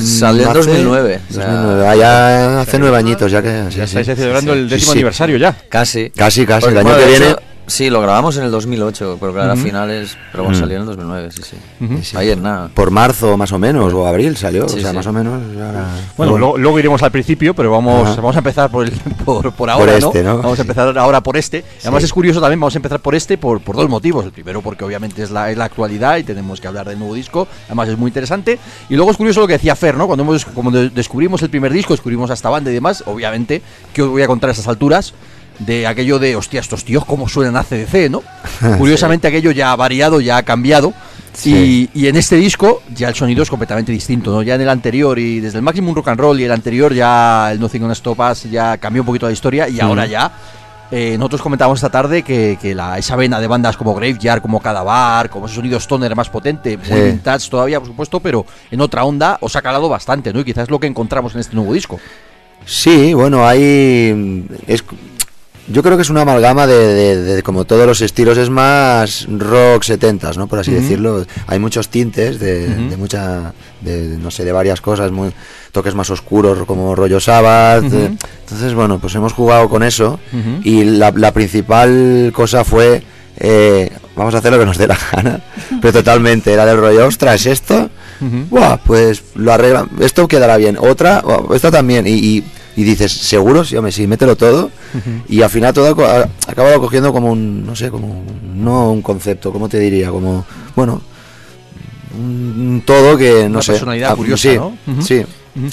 Salió 0.00 0.42
en 0.44 0.48
Hace- 0.50 0.58
2009. 0.70 1.20
o 1.30 1.32
sea, 1.34 1.46
2009. 1.46 1.88
Ah, 1.88 1.96
ya 1.96 2.60
hace 2.60 2.78
nueve 2.78 2.96
añitos 2.96 3.32
ya 3.32 3.42
que. 3.42 3.64
sí, 3.70 3.78
Ya 3.78 3.86
sí. 3.88 3.98
estáis 3.98 4.18
celebrando 4.18 4.52
el 4.52 4.68
décimo 4.68 4.92
sí. 4.92 4.98
aniversario 4.98 5.36
ya. 5.38 5.56
Casi. 5.68 6.10
Casi, 6.10 6.46
casi. 6.46 6.68
El 6.68 6.78
año 6.78 6.88
bueno, 6.90 6.98
que 7.04 7.10
viene. 7.10 7.26
hecho, 7.30 7.38
sí, 7.66 7.90
lo 7.90 8.00
grabamos 8.00 8.36
en 8.36 8.44
el 8.44 8.50
2008, 8.50 9.16
pero 9.20 9.32
claro, 9.32 9.52
a 9.52 9.56
finales. 9.56 10.16
Pero 10.32 10.44
bueno, 10.44 10.56
Mm. 10.56 10.60
salió 10.60 10.76
en 10.76 10.80
el 10.82 10.86
2009, 10.86 11.30
sí, 11.30 11.42
sí. 11.42 11.56
sí. 12.02 12.16
Ayer 12.16 12.38
nada. 12.38 12.68
Por 12.74 12.90
marzo 12.90 13.36
más 13.36 13.52
o 13.52 13.58
menos, 13.58 13.92
o 13.92 14.06
abril 14.06 14.36
salió. 14.36 14.68
Sí, 14.68 14.78
o 14.78 14.80
sea, 14.80 14.90
sí. 14.90 14.96
más 14.96 15.06
o 15.06 15.12
menos. 15.12 15.40
ahora- 15.60 15.86
Bueno, 16.16 16.38
luego, 16.38 16.58
luego 16.58 16.78
iremos 16.78 17.02
al 17.02 17.10
principio, 17.10 17.54
pero 17.54 17.70
vamos, 17.70 18.16
vamos 18.16 18.34
a 18.36 18.38
empezar 18.38 18.70
por, 18.70 18.84
el, 18.86 18.92
por, 19.24 19.52
por 19.52 19.70
ahora, 19.70 19.96
este, 19.96 20.22
¿no? 20.22 20.38
Vamos 20.38 20.58
a 20.58 20.62
empezar 20.62 20.96
ahora 20.98 21.22
por 21.22 21.36
este. 21.36 21.64
Además 21.82 22.04
es 22.04 22.12
curioso 22.12 22.40
también, 22.40 22.60
vamos 22.60 22.74
a 22.74 22.78
empezar 22.78 23.00
por 23.00 23.14
este 23.14 23.38
por, 23.38 23.60
por 23.60 23.76
dos 23.76 23.88
motivos. 23.88 24.24
El 24.24 24.32
primero 24.32 24.60
porque 24.62 24.84
obviamente 24.84 25.22
es 25.22 25.30
la, 25.30 25.50
es 25.50 25.56
la 25.56 25.64
actualidad 25.64 26.16
y 26.18 26.24
tenemos 26.24 26.60
que 26.60 26.68
hablar 26.68 26.88
del 26.88 26.98
nuevo 26.98 27.14
disco. 27.14 27.48
Además 27.66 27.88
es 27.88 27.98
muy 27.98 28.08
interesante. 28.08 28.58
Y 28.88 28.96
luego 28.96 29.10
es 29.10 29.16
curioso 29.16 29.40
lo 29.40 29.46
que 29.46 29.54
decía 29.54 29.74
Fer, 29.76 29.96
¿no? 29.96 30.06
Cuando 30.06 30.22
hemos, 30.24 30.44
como 30.44 30.70
de- 30.70 30.90
descubrimos 30.90 31.42
el 31.42 31.50
primer 31.50 31.72
disco, 31.72 31.92
descubrimos 31.94 32.30
a 32.30 32.34
esta 32.34 32.48
banda 32.50 32.70
y 32.70 32.74
demás, 32.74 33.02
obviamente, 33.06 33.62
que 33.92 34.02
os 34.02 34.08
voy 34.10 34.22
a 34.22 34.26
contar 34.26 34.50
a 34.50 34.52
estas 34.52 34.68
alturas? 34.68 35.14
De 35.58 35.86
aquello 35.86 36.18
de, 36.18 36.34
hostia, 36.36 36.60
estos 36.60 36.84
tíos 36.84 37.04
cómo 37.04 37.28
suenan 37.28 37.56
ACDC, 37.56 38.10
¿no? 38.10 38.22
Curiosamente 38.78 39.28
aquello 39.28 39.50
ya 39.52 39.72
ha 39.72 39.76
variado, 39.76 40.20
ya 40.20 40.36
ha 40.38 40.42
cambiado. 40.42 40.92
Sí. 41.32 41.90
Y, 41.94 42.02
y 42.04 42.06
en 42.08 42.16
este 42.16 42.36
disco 42.36 42.82
ya 42.94 43.08
el 43.08 43.14
sonido 43.14 43.42
es 43.42 43.50
completamente 43.50 43.90
distinto, 43.90 44.30
¿no? 44.32 44.42
Ya 44.42 44.54
en 44.54 44.60
el 44.60 44.68
anterior 44.68 45.18
y 45.18 45.40
desde 45.40 45.58
el 45.58 45.62
Maximum 45.64 45.94
Rock 45.94 46.08
and 46.08 46.20
Roll 46.20 46.40
y 46.40 46.44
el 46.44 46.52
anterior 46.52 46.92
ya 46.94 47.50
el 47.52 47.58
Nothing 47.60 47.82
on 47.84 47.90
Stop 47.92 48.20
Us 48.20 48.44
ya 48.50 48.76
cambió 48.78 49.02
un 49.02 49.06
poquito 49.06 49.26
la 49.26 49.32
historia 49.32 49.68
y 49.68 49.80
ahora 49.80 50.06
ya 50.06 50.30
eh, 50.92 51.16
nosotros 51.18 51.42
comentábamos 51.42 51.78
esta 51.78 51.90
tarde 51.90 52.22
que, 52.22 52.56
que 52.62 52.72
la, 52.72 52.98
esa 52.98 53.16
vena 53.16 53.40
de 53.40 53.48
bandas 53.48 53.76
como 53.76 53.94
Graveyard, 53.96 54.42
como 54.42 54.60
Cadavar, 54.60 55.28
como 55.28 55.46
ese 55.46 55.56
sonido 55.56 55.78
stoner 55.78 56.14
más 56.14 56.28
potente, 56.28 56.76
muy 56.76 56.86
Sí. 56.86 56.94
vintage 56.94 57.50
todavía, 57.50 57.80
por 57.80 57.88
supuesto, 57.88 58.20
pero 58.20 58.46
en 58.70 58.80
otra 58.80 59.04
onda 59.04 59.36
os 59.40 59.56
ha 59.56 59.62
calado 59.62 59.88
bastante, 59.88 60.32
¿no? 60.32 60.38
Y 60.38 60.44
quizás 60.44 60.64
es 60.64 60.70
lo 60.70 60.78
que 60.78 60.86
encontramos 60.86 61.34
en 61.34 61.40
este 61.40 61.56
nuevo 61.56 61.72
disco. 61.72 61.98
Sí, 62.64 63.12
bueno, 63.12 63.44
hay. 63.46 64.46
Es, 64.66 64.84
yo 65.68 65.82
creo 65.82 65.96
que 65.96 66.02
es 66.02 66.10
una 66.10 66.22
amalgama 66.22 66.66
de, 66.66 66.76
de- 66.94 67.22
de 67.36 67.42
como 67.42 67.64
todos 67.64 67.86
los 67.86 68.00
estilos, 68.00 68.36
es 68.38 68.50
más 68.50 69.26
rock 69.28 69.82
70 69.84 70.32
¿no? 70.36 70.46
Por 70.46 70.58
así 70.58 70.70
decirlo. 70.72 71.24
Hay 71.46 71.58
muchos 71.58 71.88
tintes 71.88 72.38
de, 72.38 72.68
Ujú. 72.68 72.90
de 72.90 72.96
mucha. 72.96 73.52
De, 73.80 74.16
no 74.18 74.30
sé, 74.30 74.44
de 74.44 74.52
varias 74.52 74.80
cosas, 74.80 75.10
muy, 75.10 75.30
toques 75.72 75.94
más 75.94 76.08
oscuros 76.10 76.64
como 76.66 76.94
rollo 76.94 77.20
Sabbath. 77.20 77.84
Entonces, 77.84 78.72
bueno, 78.74 78.98
pues 78.98 79.14
hemos 79.14 79.32
jugado 79.32 79.68
con 79.68 79.82
eso. 79.82 80.18
Y 80.62 80.84
la, 80.84 81.10
la 81.14 81.32
principal 81.32 82.32
cosa 82.34 82.64
fue. 82.64 83.02
eh, 83.36 83.90
vamos 84.16 84.34
a 84.34 84.38
hacer 84.38 84.52
lo 84.52 84.58
que 84.58 84.64
nos 84.66 84.78
dé 84.78 84.86
la 84.86 84.98
gana. 85.12 85.40
Pero 85.82 85.92
totalmente, 85.92 86.52
era 86.52 86.64
del 86.64 86.78
rollo, 86.78 87.06
ostras, 87.06 87.44
esto. 87.46 87.90
Buah, 88.48 88.78
pues 88.78 89.22
lo 89.34 89.52
arreglan. 89.52 89.90
Esto 90.00 90.26
quedará 90.28 90.56
bien. 90.56 90.78
Otra, 90.80 91.20
buah, 91.20 91.54
esta 91.56 91.70
también. 91.70 92.06
Y, 92.06 92.12
y, 92.12 92.44
y 92.76 92.82
dices, 92.84 93.12
¿seguro? 93.12 93.64
Sí, 93.64 93.76
hombre, 93.76 93.92
sí, 93.92 94.06
mételo 94.06 94.36
todo. 94.36 94.70
Y 95.28 95.42
al 95.42 95.50
final 95.50 95.72
todo 95.74 96.04
ha, 96.06 96.16
ha 96.22 96.28
acabado 96.46 96.80
cogiendo 96.80 97.12
como 97.12 97.30
un, 97.32 97.64
no 97.66 97.74
sé, 97.76 97.90
como 97.90 98.06
un- 98.08 98.64
no 98.64 98.92
un 98.92 99.02
concepto, 99.02 99.52
¿cómo 99.52 99.68
te 99.68 99.78
diría? 99.78 100.10
Como, 100.10 100.44
bueno, 100.74 101.02
un, 102.18 102.82
todo 102.84 103.16
que, 103.16 103.44
no 103.44 103.54
Una 103.56 103.62
sé. 103.62 103.72
personalidad 103.72 104.16
curiosa, 104.16 104.50
sí. 104.50 104.58
Sí. 105.02 105.22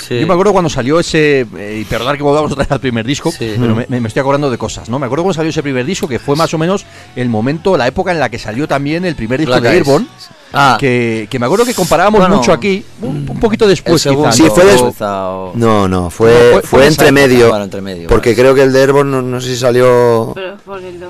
Sí. 0.08 0.20
Yo 0.20 0.28
me 0.28 0.34
acuerdo 0.34 0.52
cuando 0.54 0.70
salió 0.70 1.00
ese, 1.00 1.48
eh, 1.58 1.80
y 1.82 1.86
perdonad 1.86 2.16
que 2.16 2.22
volvamos 2.22 2.52
otra 2.52 2.64
vez 2.66 2.72
al 2.72 2.80
primer 2.80 3.04
disco, 3.04 3.32
Sí. 3.32 3.56
pero 3.60 3.76
me, 3.76 4.00
me 4.00 4.08
estoy 4.08 4.20
acordando 4.20 4.52
de 4.52 4.58
cosas, 4.60 4.90
¿no? 4.90 5.00
Me 5.00 5.08
acuerdo 5.08 5.24
cuando 5.24 5.34
salió 5.36 5.50
ese 5.50 5.64
primer 5.64 5.86
disco, 5.88 6.08
que 6.08 6.20
fue 6.20 6.36
más 6.36 6.54
o 6.54 6.60
menos 6.60 6.86
el 7.16 7.30
momento, 7.30 7.76
la 7.78 7.88
época 7.88 8.12
en 8.12 8.20
la 8.20 8.30
que 8.30 8.38
salió 8.38 8.68
también 8.68 9.06
el 9.06 9.16
primer 9.16 9.40
disco 9.40 9.54
Black 9.54 9.64
de. 9.64 9.70
Airborne, 9.70 10.08
Ah, 10.54 10.76
que, 10.80 11.28
que 11.30 11.40
me 11.40 11.46
acuerdo 11.46 11.64
que 11.66 11.74
comparábamos 11.74 12.20
Bueno, 12.20 12.36
mucho 12.38 12.52
aquí, 12.52 12.84
un, 13.02 13.26
un 13.30 13.40
poquito 13.40 13.64
el 13.66 13.72
después 13.72 14.02
segundo. 14.02 14.32
Sí, 14.34 14.44
¿no? 14.44 14.52
fue 14.52 14.66
des- 14.66 14.82
No, 15.00 15.52
no, 15.56 15.88
No, 15.88 16.10
fue, 16.10 16.32
fue- 16.32 16.52
fue, 16.52 16.62
fue 16.64 16.88
entre 16.88 17.12
medio. 17.12 17.48
bueno, 17.50 17.64
entre 17.64 17.82
medio, 17.82 18.10
porque 18.10 18.36
creo 18.36 18.54
que 18.54 18.64
el 18.64 18.74
de 18.74 18.82
Airborne, 18.82 19.12
no, 19.12 19.22
no 19.22 19.40
sé 19.40 19.48
si 19.50 19.58
salió 19.58 20.36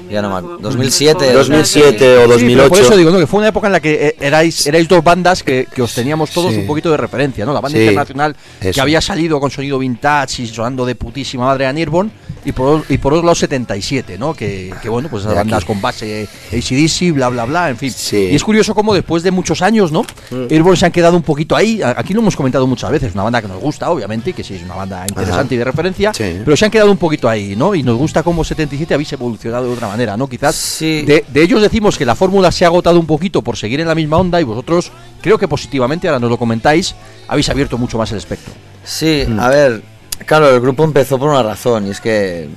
Ya 0.10 0.22
no 0.22 0.30
me 0.30 0.36
acuerdo. 0.38 0.58
2007, 0.60 1.34
2007 1.34 1.88
o 1.89 1.92
Sí, 1.92 1.98
pero 1.98 2.28
2008. 2.28 2.70
por 2.70 2.80
eso 2.80 2.98
digo, 2.98 3.10
¿no? 3.12 3.18
que 3.20 3.28
fue 3.28 3.39
una 3.39 3.50
época 3.50 3.68
en 3.68 3.74
la 3.74 3.80
que 3.80 4.08
eh, 4.08 4.16
erais, 4.20 4.68
erais 4.68 4.88
dos 4.88 5.04
bandas 5.04 5.44
que, 5.44 5.68
que 5.74 5.82
os 5.82 5.94
teníamos 5.94 6.30
todos 6.32 6.54
Sí. 6.54 6.60
un 6.60 6.68
poquito 6.68 6.92
de 6.92 6.98
referencia, 6.98 7.46
¿no? 7.46 7.54
La 7.54 7.62
banda 7.62 7.78
Sí, 7.78 7.84
internacional 7.84 8.36
que 8.60 8.70
eso. 8.70 8.82
había 8.82 9.02
salido 9.02 9.39
con 9.39 9.50
sonido 9.50 9.80
vintage 9.80 10.44
y 10.44 10.48
sonando 10.48 10.86
de 10.86 10.96
putísima 10.96 11.46
madre 11.46 11.66
a 11.66 11.74
Nirvana 11.74 12.10
y 12.44 12.52
por, 12.52 12.84
y 12.89 12.98
por 12.98 13.14
otro 13.14 13.26
lado 13.26 13.36
77, 13.36 14.18
¿no? 14.18 14.34
Que, 14.34 14.74
que 14.82 14.89
bueno, 14.89 15.10
pues 15.10 15.22
esas 15.24 15.34
De 15.36 15.39
aquí. 15.39 15.50
bandas 15.50 15.66
con 15.66 15.82
base 15.82 16.28
ACDC, 16.52 17.14
bla, 17.14 17.30
bla, 17.30 17.46
bla, 17.46 17.70
en 17.70 17.78
fin. 17.78 17.92
Sí. 17.92 18.30
Y 18.32 18.36
es 18.36 18.44
curioso 18.44 18.74
cómo 18.76 18.94
después 18.94 19.24
de 19.24 19.32
muchos 19.32 19.62
años, 19.62 19.92
¿no? 19.92 20.06
Airborne 20.50 20.78
se 20.78 20.86
han 20.86 20.92
quedado 20.92 21.16
un 21.16 21.24
poquito 21.24 21.56
ahí. 21.56 21.82
Aquí 21.84 22.14
lo 22.14 22.22
hemos 22.22 22.36
comentado 22.36 22.66
muchas 22.68 22.92
veces, 22.92 23.14
una 23.14 23.24
banda 23.24 23.42
que 23.42 23.48
nos 23.48 23.60
gusta, 23.60 23.89
obviamente, 23.92 24.32
y 24.32 24.34
que 24.34 24.44
sí 24.44 24.56
es 24.56 24.64
una 24.64 24.76
banda 24.76 25.06
interesante 25.08 25.56
y 25.56 25.58
de 25.58 25.64
referencia, 25.64 26.14
Sí. 26.14 26.39
pero 26.44 26.58
se 26.58 26.66
han 26.66 26.72
quedado 26.72 26.92
un 26.92 26.98
poquito 26.98 27.30
ahí, 27.30 27.56
¿no? 27.56 27.76
Y 27.76 27.84
nos 27.84 27.98
gusta 27.98 28.24
cómo 28.24 28.44
77 28.44 28.94
habéis 28.94 29.12
evolucionado 29.14 29.68
de 29.68 29.74
otra 29.74 29.88
manera, 29.88 30.18
¿no? 30.18 30.28
Quizás 30.28 30.56
Sí. 30.56 31.04
de, 31.04 31.26
de 31.28 31.44
ellos 31.44 31.62
decimos 31.62 31.98
que 31.98 32.06
la 32.06 32.16
fórmula 32.16 32.52
se 32.52 32.66
ha 32.66 32.68
agotado 32.68 33.00
un 33.00 33.06
poquito 33.06 33.42
por 33.42 33.58
seguir 33.58 33.80
en 33.82 33.88
la 33.88 33.96
misma 33.96 34.18
onda 34.18 34.42
y 34.42 34.44
vosotros, 34.44 34.92
creo 35.22 35.38
que 35.38 35.48
positivamente, 35.48 36.08
ahora 36.08 36.20
nos 36.20 36.30
lo 36.30 36.38
comentáis, 36.38 36.96
habéis 37.28 37.50
abierto 37.50 37.78
mucho 37.78 37.98
más 37.98 38.12
el 38.12 38.18
espectro. 38.18 38.54
Sí, 38.84 39.26
Mm. 39.28 39.39
a 39.39 39.50
ver, 39.50 39.84
claro, 40.26 40.49
el 40.49 40.61
grupo 40.61 40.84
empezó 40.84 41.17
por 41.17 41.30
una 41.30 41.43
razón 41.43 41.88
y 41.88 41.91
es 41.91 42.01
que 42.01 42.49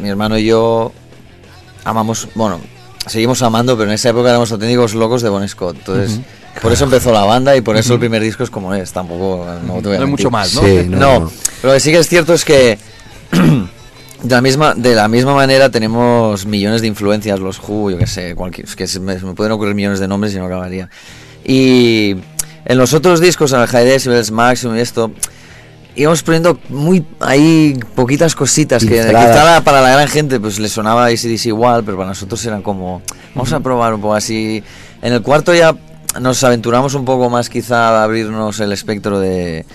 mi 0.00 0.08
hermano 0.08 0.38
y 0.38 0.44
yo 0.46 0.92
amamos, 1.84 2.28
bueno, 2.34 2.60
seguimos 3.06 3.42
amando, 3.42 3.76
pero 3.76 3.88
en 3.90 3.94
esa 3.94 4.10
época 4.10 4.28
éramos 4.30 4.52
auténticos 4.52 4.94
locos 4.94 5.22
de 5.22 5.28
Bon 5.28 5.46
Scott. 5.48 5.76
Entonces, 5.78 6.20
por 6.60 6.72
eso 6.72 6.84
empezó 6.84 7.12
la 7.12 7.24
banda 7.24 7.56
y 7.56 7.60
por 7.60 7.76
eso 7.76 7.94
el 7.94 8.00
primer 8.00 8.22
disco 8.22 8.42
es 8.42 8.50
como 8.50 8.74
es, 8.74 8.92
tampoco 8.92 9.46
no, 9.66 9.74
te 9.76 9.88
voy 9.88 9.96
a 9.96 9.98
No 10.00 10.04
hay 10.04 10.10
mucho 10.10 10.30
más, 10.30 10.54
¿no? 10.54 10.62
Sí, 10.62 10.84
No, 10.86 10.96
no, 10.98 11.20
no. 11.20 11.32
pero 11.60 11.72
lo 11.72 11.74
que 11.74 11.80
sí 11.80 11.90
que 11.92 11.98
es 11.98 12.08
cierto 12.08 12.34
es 12.34 12.44
que 12.44 12.78
de 14.22 14.34
la 14.34 14.40
misma 14.40 14.74
de 14.74 14.94
la 14.94 15.08
misma 15.08 15.34
manera 15.34 15.70
tenemos 15.70 16.44
millones 16.46 16.80
de 16.80 16.88
influencias, 16.88 17.38
los 17.40 17.60
Who, 17.60 17.92
yo 17.92 17.98
que 17.98 18.06
sé, 18.06 18.34
cualquier, 18.34 18.66
es 18.66 18.76
que 18.76 18.86
se 18.86 19.00
me, 19.00 19.18
se 19.18 19.24
me 19.24 19.34
pueden 19.34 19.52
ocurrir 19.52 19.74
millones 19.74 20.00
de 20.00 20.08
nombres 20.08 20.34
y 20.34 20.38
no 20.38 20.46
acabaría. 20.46 20.88
Y 21.44 22.16
en 22.64 22.76
los 22.76 22.92
otros 22.92 23.20
discos, 23.20 23.52
en 23.52 23.60
el 23.60 23.66
High 23.66 23.86
Decibels, 23.86 24.30
Maximum 24.30 24.76
y 24.76 24.80
esto, 24.80 25.12
íbamos 25.98 26.22
poniendo 26.22 26.58
muy 26.70 27.04
ahí 27.20 27.78
poquitas 27.94 28.34
cositas 28.34 28.84
que 28.84 28.96
quizá 28.96 29.62
para 29.64 29.82
la 29.82 29.90
gran 29.90 30.08
gente 30.08 30.38
pues 30.40 30.58
le 30.58 30.68
sonaba 30.68 31.06
ACDC 31.06 31.46
igual, 31.46 31.84
pero 31.84 31.96
para 31.98 32.08
nosotros 32.10 32.42
eran 32.46 32.62
como, 32.62 33.02
vamos 33.34 33.52
a 33.52 33.60
probar 33.60 33.94
un 33.94 34.00
poco 34.00 34.14
así. 34.14 34.62
En 35.02 35.12
el 35.12 35.22
cuarto 35.22 35.54
ya 35.54 35.74
nos 36.20 36.42
aventuramos 36.44 36.94
un 36.94 37.04
poco 37.04 37.28
más 37.28 37.50
quizá 37.50 37.90
a 38.00 38.04
abrirnos 38.04 38.60
el 38.60 38.72
espectro 38.72 39.20
de 39.20 39.66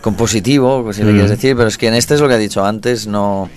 compositivo, 0.00 0.82
pues, 0.84 0.96
si 0.96 1.02
le 1.02 1.10
Mm. 1.10 1.14
quieres 1.14 1.30
decir, 1.30 1.56
pero 1.56 1.68
es 1.68 1.76
que 1.78 1.88
en 1.88 1.94
este 1.94 2.14
es 2.14 2.20
lo 2.20 2.28
que 2.28 2.34
he 2.34 2.38
dicho 2.38 2.64
antes, 2.64 3.06
no... 3.06 3.50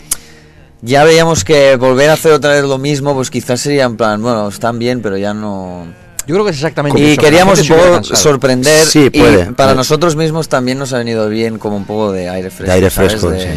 Ya 0.82 1.04
veíamos 1.04 1.44
que 1.44 1.78
volver 1.78 2.10
a 2.10 2.14
hacer 2.14 2.32
otra 2.34 2.52
vez 2.52 2.64
lo 2.64 2.78
mismo, 2.78 3.14
pues 3.16 3.30
quizás 3.32 3.62
sería 3.62 3.86
en 3.86 3.98
plan, 3.98 4.22
bueno, 4.22 4.48
están 4.48 4.78
bien, 4.80 5.02
pero 5.02 5.18
ya 5.18 5.34
no... 5.34 5.88
Yo 6.28 6.34
creo 6.36 6.44
que 6.46 6.52
es 6.52 6.58
exactamente 6.58 7.00
Y 7.00 7.12
eso, 7.12 7.22
queríamos 7.22 7.60
un 7.62 7.68
poco 7.68 8.04
sorprender 8.16 8.86
Sí, 8.86 9.06
y 9.06 9.10
puede, 9.12 9.46
para 9.46 9.54
puede. 9.70 9.76
nosotros 9.76 10.16
mismos 10.16 10.50
también 10.50 10.80
nos 10.80 10.92
ha 10.94 10.98
venido 10.98 11.30
bien 11.30 11.60
como 11.60 11.78
un 11.78 11.86
poco 11.86 12.12
de 12.12 12.30
aire 12.30 12.50
fresco. 12.50 12.74
aire 12.74 12.90
¿sabes? 12.90 13.12
fresco, 13.12 13.30
De, 13.30 13.42
sí. 13.42 13.50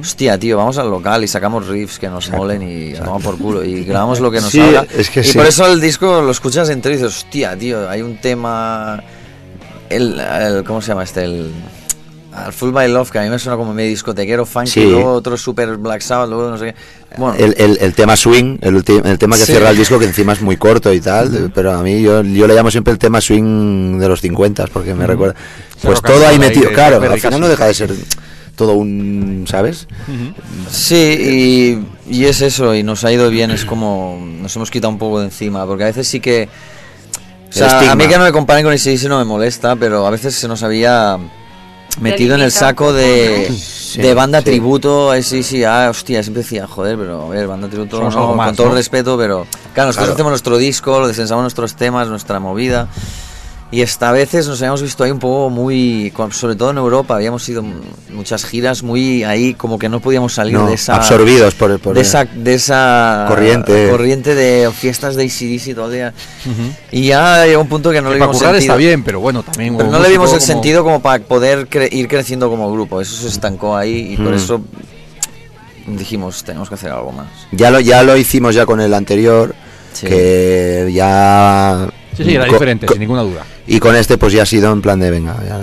Hostia, 0.00 0.38
tío, 0.38 0.56
vamos 0.56 0.78
al 0.78 0.90
local 0.90 1.22
y 1.22 1.28
sacamos 1.28 1.68
riffs 1.68 1.98
que 1.98 2.08
nos 2.08 2.30
molen 2.30 2.62
y 2.62 2.94
vamos 2.94 3.22
por 3.22 3.38
culo 3.38 3.62
y 3.64 3.84
grabamos 3.84 4.18
lo 4.20 4.30
que 4.30 4.40
nos 4.40 4.50
Sí, 4.50 4.58
salga. 4.58 4.86
es 4.96 5.10
que 5.10 5.20
y 5.20 5.24
sí. 5.24 5.36
por 5.38 5.46
eso 5.46 5.66
el 5.66 5.80
disco 5.80 6.22
lo 6.22 6.30
escuchas 6.30 6.68
entero 6.70 6.94
y 6.94 6.98
dices, 6.98 7.16
hostia, 7.16 7.56
tío, 7.56 7.88
hay 7.88 8.02
un 8.02 8.16
tema... 8.16 9.02
El, 9.88 10.18
el- 10.18 10.64
¿Cómo 10.64 10.80
se 10.80 10.88
llama 10.88 11.04
este? 11.04 11.22
El... 11.24 11.52
Al 12.36 12.52
Full 12.52 12.70
by 12.70 12.88
Love, 12.90 13.10
que 13.10 13.18
a 13.18 13.22
mí 13.22 13.30
me 13.30 13.38
suena 13.38 13.56
como 13.56 13.72
medio 13.72 13.88
discotequero, 13.90 14.44
funky, 14.44 14.70
Sí. 14.70 14.84
luego 14.84 15.12
otro 15.12 15.36
super 15.38 15.76
Black 15.78 16.02
Sabbath, 16.02 16.28
luego 16.28 16.50
no 16.50 16.58
sé 16.58 16.66
qué. 16.66 16.74
Bueno, 17.16 17.34
El, 17.38 17.54
el- 17.56 17.78
el 17.80 17.94
tema 17.94 18.14
swing, 18.14 18.58
el, 18.60 18.76
el 18.76 19.18
tema 19.18 19.36
que 19.36 19.46
Sí. 19.46 19.52
cierra 19.52 19.70
el 19.70 19.76
disco, 19.76 19.98
que 19.98 20.04
encima 20.04 20.34
es 20.34 20.42
muy 20.42 20.56
corto 20.58 20.92
y 20.92 21.00
tal, 21.00 21.50
pero 21.54 21.72
a 21.72 21.82
mí 21.82 22.02
yo, 22.02 22.22
yo 22.22 22.46
le 22.46 22.54
llamo 22.54 22.70
siempre 22.70 22.92
el 22.92 22.98
tema 22.98 23.20
swing 23.22 23.98
de 23.98 24.08
los 24.08 24.20
50 24.20 24.66
porque 24.66 24.94
me 24.94 25.06
recuerda. 25.06 25.34
Pues 25.82 26.02
todo 26.02 26.26
ahí 26.28 26.38
metido, 26.38 26.70
claro, 26.72 27.00
al 27.02 27.18
final 27.20 27.40
no 27.40 27.48
deja 27.48 27.64
de 27.66 27.74
ser 27.74 27.94
todo 28.54 28.72
un, 28.74 29.44
¿sabes? 29.48 29.86
Sí, 30.70 31.78
y, 32.08 32.14
y 32.14 32.24
es 32.26 32.40
eso, 32.42 32.74
y 32.74 32.82
nos 32.82 33.04
ha 33.04 33.12
ido 33.12 33.28
bien, 33.30 33.50
es 33.50 33.64
como 33.64 34.18
nos 34.42 34.54
hemos 34.56 34.70
quitado 34.70 34.90
un 34.90 34.98
poco 34.98 35.20
de 35.20 35.26
encima, 35.26 35.64
porque 35.66 35.84
a 35.84 35.86
veces 35.86 36.06
sí 36.08 36.20
que... 36.20 36.48
O 37.48 37.52
sea, 37.52 37.68
estigma. 37.68 37.92
a 37.92 37.96
mí 37.96 38.06
que 38.08 38.18
no 38.18 38.24
me 38.24 38.32
comparen 38.32 38.64
con 38.64 38.72
ACDC 38.74 39.04
no 39.08 39.18
me 39.18 39.24
molesta, 39.24 39.76
pero 39.76 40.06
a 40.06 40.10
veces 40.10 40.34
se 40.34 40.48
nos 40.48 40.62
había 40.62 41.16
metido 42.00 42.34
en 42.34 42.42
el 42.42 42.52
saco 42.52 42.92
de, 42.92 43.50
Sí, 43.52 44.00
de 44.02 44.14
banda 44.14 44.40
sí. 44.40 44.46
tributo, 44.46 45.10
ACDC, 45.10 45.64
ah, 45.66 45.88
hostia, 45.90 46.22
siempre 46.22 46.42
decía, 46.42 46.66
joder, 46.66 46.98
pero 46.98 47.26
a 47.26 47.28
ver, 47.30 47.46
banda 47.46 47.68
tributo, 47.68 47.98
no, 48.10 48.34
más, 48.34 48.48
con 48.48 48.56
todo 48.56 48.74
respeto, 48.74 49.16
pero 49.16 49.46
claro, 49.72 49.88
nosotros 49.88 49.94
Claro. 49.96 50.12
hacemos 50.14 50.30
nuestro 50.32 50.56
disco, 50.58 51.00
lo 51.00 51.08
descensamos 51.08 51.42
nuestros 51.42 51.74
temas, 51.76 52.08
nuestra 52.08 52.38
movida. 52.40 52.88
Y 53.72 53.80
esta 53.82 54.12
veces 54.12 54.46
nos 54.46 54.60
habíamos 54.62 54.80
visto 54.80 55.02
ahí 55.02 55.10
un 55.10 55.18
poco 55.18 55.50
muy, 55.50 56.12
sobre 56.30 56.54
todo 56.54 56.70
en 56.70 56.78
Europa, 56.78 57.16
habíamos 57.16 57.48
ido 57.48 57.62
m- 57.62 57.74
muchas 58.12 58.44
giras 58.44 58.84
muy 58.84 59.24
ahí, 59.24 59.54
como 59.54 59.76
que 59.76 59.88
no 59.88 59.98
podíamos 59.98 60.34
salir 60.34 60.54
No, 60.54 60.68
de 60.68 60.74
esa 60.74 60.94
absorbidos 60.94 61.54
por, 61.54 61.76
por 61.80 61.96
de 61.96 62.02
esa, 62.02 62.24
de 62.26 62.54
esa 62.54 63.24
Corriente. 63.28 63.88
corriente 63.90 64.36
de 64.36 64.70
fiestas 64.70 65.16
de 65.16 65.24
ACDC 65.24 65.74
todo 65.74 65.86
el 65.86 65.92
día. 65.94 66.14
Y 66.92 67.06
ya 67.08 67.44
llegó 67.44 67.60
un 67.62 67.68
punto 67.68 67.90
que 67.90 68.00
no 68.00 68.10
Que 68.10 68.14
le 68.14 68.20
vimos 68.20 68.38
sentido. 68.38 68.58
está 68.58 68.76
bien, 68.76 69.02
pero 69.02 69.18
bueno, 69.18 69.42
también... 69.42 69.76
Pero 69.76 69.90
no 69.90 69.98
le 69.98 70.10
vimos 70.10 70.30
el 70.32 70.36
como- 70.38 70.46
sentido 70.46 70.84
como 70.84 71.02
para 71.02 71.24
poder 71.24 71.68
cre- 71.68 71.92
ir 71.92 72.06
creciendo 72.06 72.48
como 72.48 72.70
grupo. 72.72 73.00
Eso 73.00 73.16
se 73.16 73.26
estancó 73.28 73.76
ahí 73.76 74.12
y 74.12 74.16
por 74.16 74.30
Mm. 74.30 74.34
eso 74.36 74.60
dijimos, 75.88 76.44
tenemos 76.44 76.68
que 76.68 76.76
hacer 76.76 76.92
algo 76.92 77.10
más. 77.12 77.26
Ya 77.50 77.70
lo, 77.72 77.80
ya 77.80 78.04
lo 78.04 78.16
hicimos 78.16 78.54
ya 78.54 78.64
con 78.64 78.80
el 78.80 78.94
anterior, 78.94 79.54
Sí. 79.92 80.06
que 80.06 80.90
ya... 80.94 81.88
Sí, 82.16 82.24
sí, 82.24 82.34
era 82.34 82.46
diferente, 82.46 82.86
sin 82.88 82.98
ninguna 83.00 83.22
duda. 83.22 83.44
Y 83.66 83.78
con 83.78 83.94
este 83.94 84.16
pues 84.16 84.32
ya 84.32 84.42
ha 84.42 84.46
sido 84.46 84.72
en 84.72 84.80
plan 84.80 84.98
de 84.98 85.10
venga. 85.10 85.36
ya- 85.46 85.60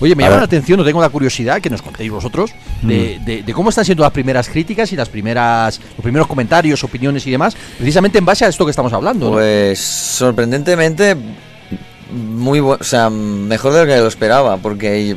Oye, 0.00 0.14
me 0.16 0.24
A 0.24 0.26
llama 0.26 0.36
ver. 0.36 0.38
la 0.40 0.44
atención, 0.46 0.78
no 0.78 0.84
tengo 0.84 1.00
la 1.00 1.08
curiosidad 1.10 1.60
que 1.60 1.68
nos 1.68 1.82
contéis 1.82 2.10
vosotros 2.10 2.52
de, 2.82 3.18
Mm. 3.20 3.24
de- 3.24 3.42
de 3.42 3.52
cómo 3.52 3.68
están 3.68 3.84
siendo 3.84 4.02
las 4.02 4.12
primeras 4.12 4.48
críticas 4.48 4.92
y 4.92 4.96
las 4.96 5.08
primeras 5.10 5.78
los 5.78 6.02
primeros 6.02 6.26
comentarios, 6.26 6.82
opiniones 6.84 7.26
y 7.26 7.30
demás, 7.30 7.54
precisamente 7.76 8.18
en 8.18 8.24
base 8.24 8.44
a 8.44 8.48
esto 8.48 8.64
que 8.64 8.70
estamos 8.70 8.92
hablando. 8.92 9.26
¿no? 9.26 9.32
Pues 9.32 9.78
sorprendentemente 9.78 11.16
muy 12.12 12.60
bueno, 12.60 12.78
o 12.80 12.84
sea, 12.84 13.10
mejor 13.10 13.72
de 13.72 13.80
lo 13.80 13.86
que 13.86 13.96
lo 13.98 14.06
esperaba, 14.08 14.56
porque 14.56 15.16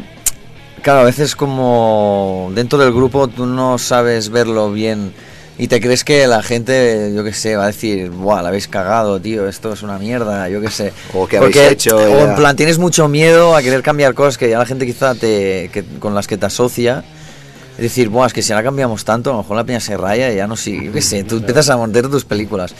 claro, 0.81 0.99
a 0.99 1.03
veces 1.05 1.35
como 1.35 2.51
dentro 2.53 2.77
del 2.77 2.91
grupo 2.93 3.27
tú 3.27 3.45
no 3.45 3.77
sabes 3.77 4.29
verlo 4.29 4.71
bien 4.71 5.13
y 5.57 5.67
te 5.67 5.79
crees 5.79 6.03
que 6.03 6.25
la 6.27 6.41
gente, 6.41 7.11
yo 7.15 7.23
qué 7.23 7.33
sé, 7.33 7.55
va 7.55 7.63
a 7.65 7.67
decir, 7.67 8.09
"Buah, 8.09 8.41
la 8.41 8.49
habéis 8.49 8.67
cagado, 8.67 9.19
tío, 9.19 9.47
esto 9.47 9.73
es 9.73 9.83
una 9.83 9.97
mierda", 9.99 10.49
yo 10.49 10.61
qué 10.61 10.69
sé. 10.69 10.93
O 11.13 11.27
que 11.27 11.37
habéis 11.37 11.55
Porque- 11.55 11.69
hecho, 11.71 11.95
o 11.97 12.07
ya. 12.17 12.29
en 12.29 12.35
plan 12.35 12.55
tienes 12.55 12.79
mucho 12.79 13.07
miedo 13.07 13.55
a 13.55 13.61
querer 13.61 13.83
cambiar 13.83 14.13
cosas 14.13 14.37
que 14.37 14.49
ya 14.49 14.57
la 14.57 14.65
gente 14.65 14.85
quizá 14.85 15.13
te 15.15 15.69
que- 15.71 15.83
con 15.99 16.15
las 16.15 16.27
que 16.27 16.37
te 16.37 16.45
asocia 16.45 17.03
es 17.75 17.81
decir, 17.81 18.09
Buah, 18.09 18.27
es 18.27 18.33
que 18.33 18.41
si 18.43 18.53
ahora 18.53 18.63
cambiamos 18.63 19.03
tanto, 19.03 19.31
a 19.31 19.33
lo 19.33 19.39
mejor 19.41 19.57
la 19.57 19.63
peña 19.63 19.79
se 19.79 19.97
raya 19.97 20.31
y 20.31 20.35
ya 20.35 20.45
no 20.45 20.55
sigue. 20.55 20.85
Yo 20.85 20.91
qué 20.91 21.01
sé, 21.01 21.23
tú 21.23 21.37
empiezas 21.37 21.69
a 21.71 21.77
montar 21.77 22.07
tus 22.07 22.23
películas. 22.23 22.73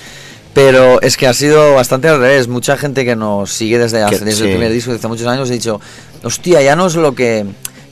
Pero 0.54 1.02
es 1.02 1.18
que 1.18 1.26
ha 1.26 1.34
sido 1.34 1.74
bastante 1.74 2.08
al 2.10 2.20
revés. 2.20 2.48
Mucha 2.48 2.78
gente 2.78 3.04
que 3.04 3.16
nos 3.16 3.52
sigue 3.52 3.80
desde, 3.80 4.04
hace- 4.04 4.20
desde 4.24 4.34
sí. 4.34 4.44
el 4.44 4.50
primer 4.52 4.72
disco, 4.72 4.92
desde 4.92 5.00
hace 5.00 5.08
muchos 5.08 5.26
años, 5.26 5.50
ha 5.50 5.54
dicho, 5.54 5.82
hostia, 6.24 6.62
ya 6.62 6.76
no 6.76 6.86
es 6.86 6.94
lo 6.96 7.16
que... 7.16 7.44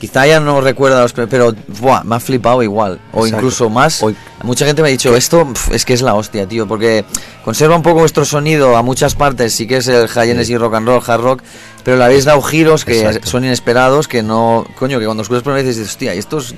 Quizá 0.02 0.26
ya 0.26 0.39
no 0.39 0.62
recuerda 0.62 0.99
los... 1.04 1.14
Pero, 1.14 1.54
buah, 1.68 2.04
me 2.04 2.16
ha 2.16 2.20
flipado 2.20 2.64
igual. 2.64 2.99
O 3.14 3.20
Exacto. 3.20 3.28
incluso 3.38 3.70
más. 3.70 4.02
O- 4.02 4.12
Mucha 4.41 4.66
gente 4.66 4.82
me 4.82 4.88
ha 4.88 4.91
dicho, 4.91 5.16
esto 5.16 5.45
pf, 5.47 5.76
es 5.76 5.86
que 5.86 5.93
es 5.93 6.02
la 6.02 6.16
hostia, 6.16 6.47
tío. 6.47 6.68
Porque 6.68 7.06
conserva 7.45 7.76
un 7.76 7.84
poco 7.84 7.99
vuestro 7.99 8.26
sonido 8.26 8.76
a 8.76 8.82
muchas 8.82 9.14
partes. 9.14 9.54
Sí 9.54 9.68
que 9.68 9.78
es 9.78 9.88
el 9.88 10.08
high 10.08 10.32
energy 10.32 10.58
rock 10.58 10.74
and 10.74 10.88
roll, 10.88 11.04
hard 11.06 11.22
rock. 11.22 11.43
Pero 11.84 11.97
le 11.97 12.04
habéis 12.04 12.26
dado 12.26 12.41
giros 12.41 12.84
que 12.84 12.99
Exacto. 13.06 13.30
son 13.30 13.45
inesperados, 13.45 14.08
que 14.08 14.24
no... 14.24 14.66
Coño, 14.80 14.97
que 14.97 15.06
cuando 15.06 15.22
escuchas 15.22 15.43
por 15.43 15.54
vez 15.54 15.68
dices, 15.68 15.88
hostia, 15.88 16.16
¿y 16.16 16.18
estos 16.18 16.56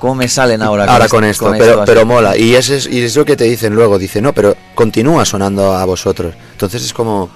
¿Cómo 0.00 0.16
me 0.16 0.26
salen 0.28 0.60
ahora? 0.60 0.84
Ahora 0.86 1.08
con 1.08 1.22
esto, 1.22 1.54
pero, 1.56 1.84
pero 1.86 2.04
mola. 2.04 2.36
Y 2.36 2.56
ese 2.56 2.78
es, 2.78 2.86
y 2.88 3.00
es 3.04 3.14
lo 3.16 3.24
que 3.24 3.36
te 3.36 3.44
dicen 3.44 3.72
luego. 3.74 3.98
Dice, 4.00 4.20
no, 4.20 4.32
pero 4.32 4.56
continúa 4.74 5.24
sonando 5.24 5.72
a 5.72 5.84
vosotros. 5.84 6.34
Entonces 6.52 6.82
es 6.82 6.92
como, 6.92 7.30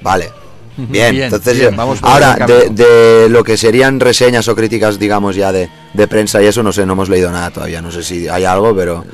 vale. 0.00 0.30
Bien, 0.76 1.12
Bien, 1.12 1.24
entonces 1.24 1.58
bien, 1.58 1.74
vamos 1.74 2.00
ahora 2.02 2.36
de, 2.46 2.68
de 2.70 3.28
lo 3.28 3.42
que 3.42 3.56
serían 3.56 3.98
reseñas 3.98 4.46
o 4.48 4.54
críticas, 4.54 4.98
digamos 4.98 5.34
ya 5.34 5.50
de, 5.52 5.70
de 5.94 6.08
prensa 6.08 6.42
y 6.42 6.46
eso, 6.46 6.62
no 6.62 6.72
sé, 6.72 6.84
no 6.84 6.92
hemos 6.92 7.08
leído 7.08 7.30
nada 7.30 7.50
todavía, 7.50 7.80
no 7.80 7.90
sé 7.90 8.02
si 8.02 8.28
hay 8.28 8.44
algo, 8.44 8.76
pero 8.76 9.04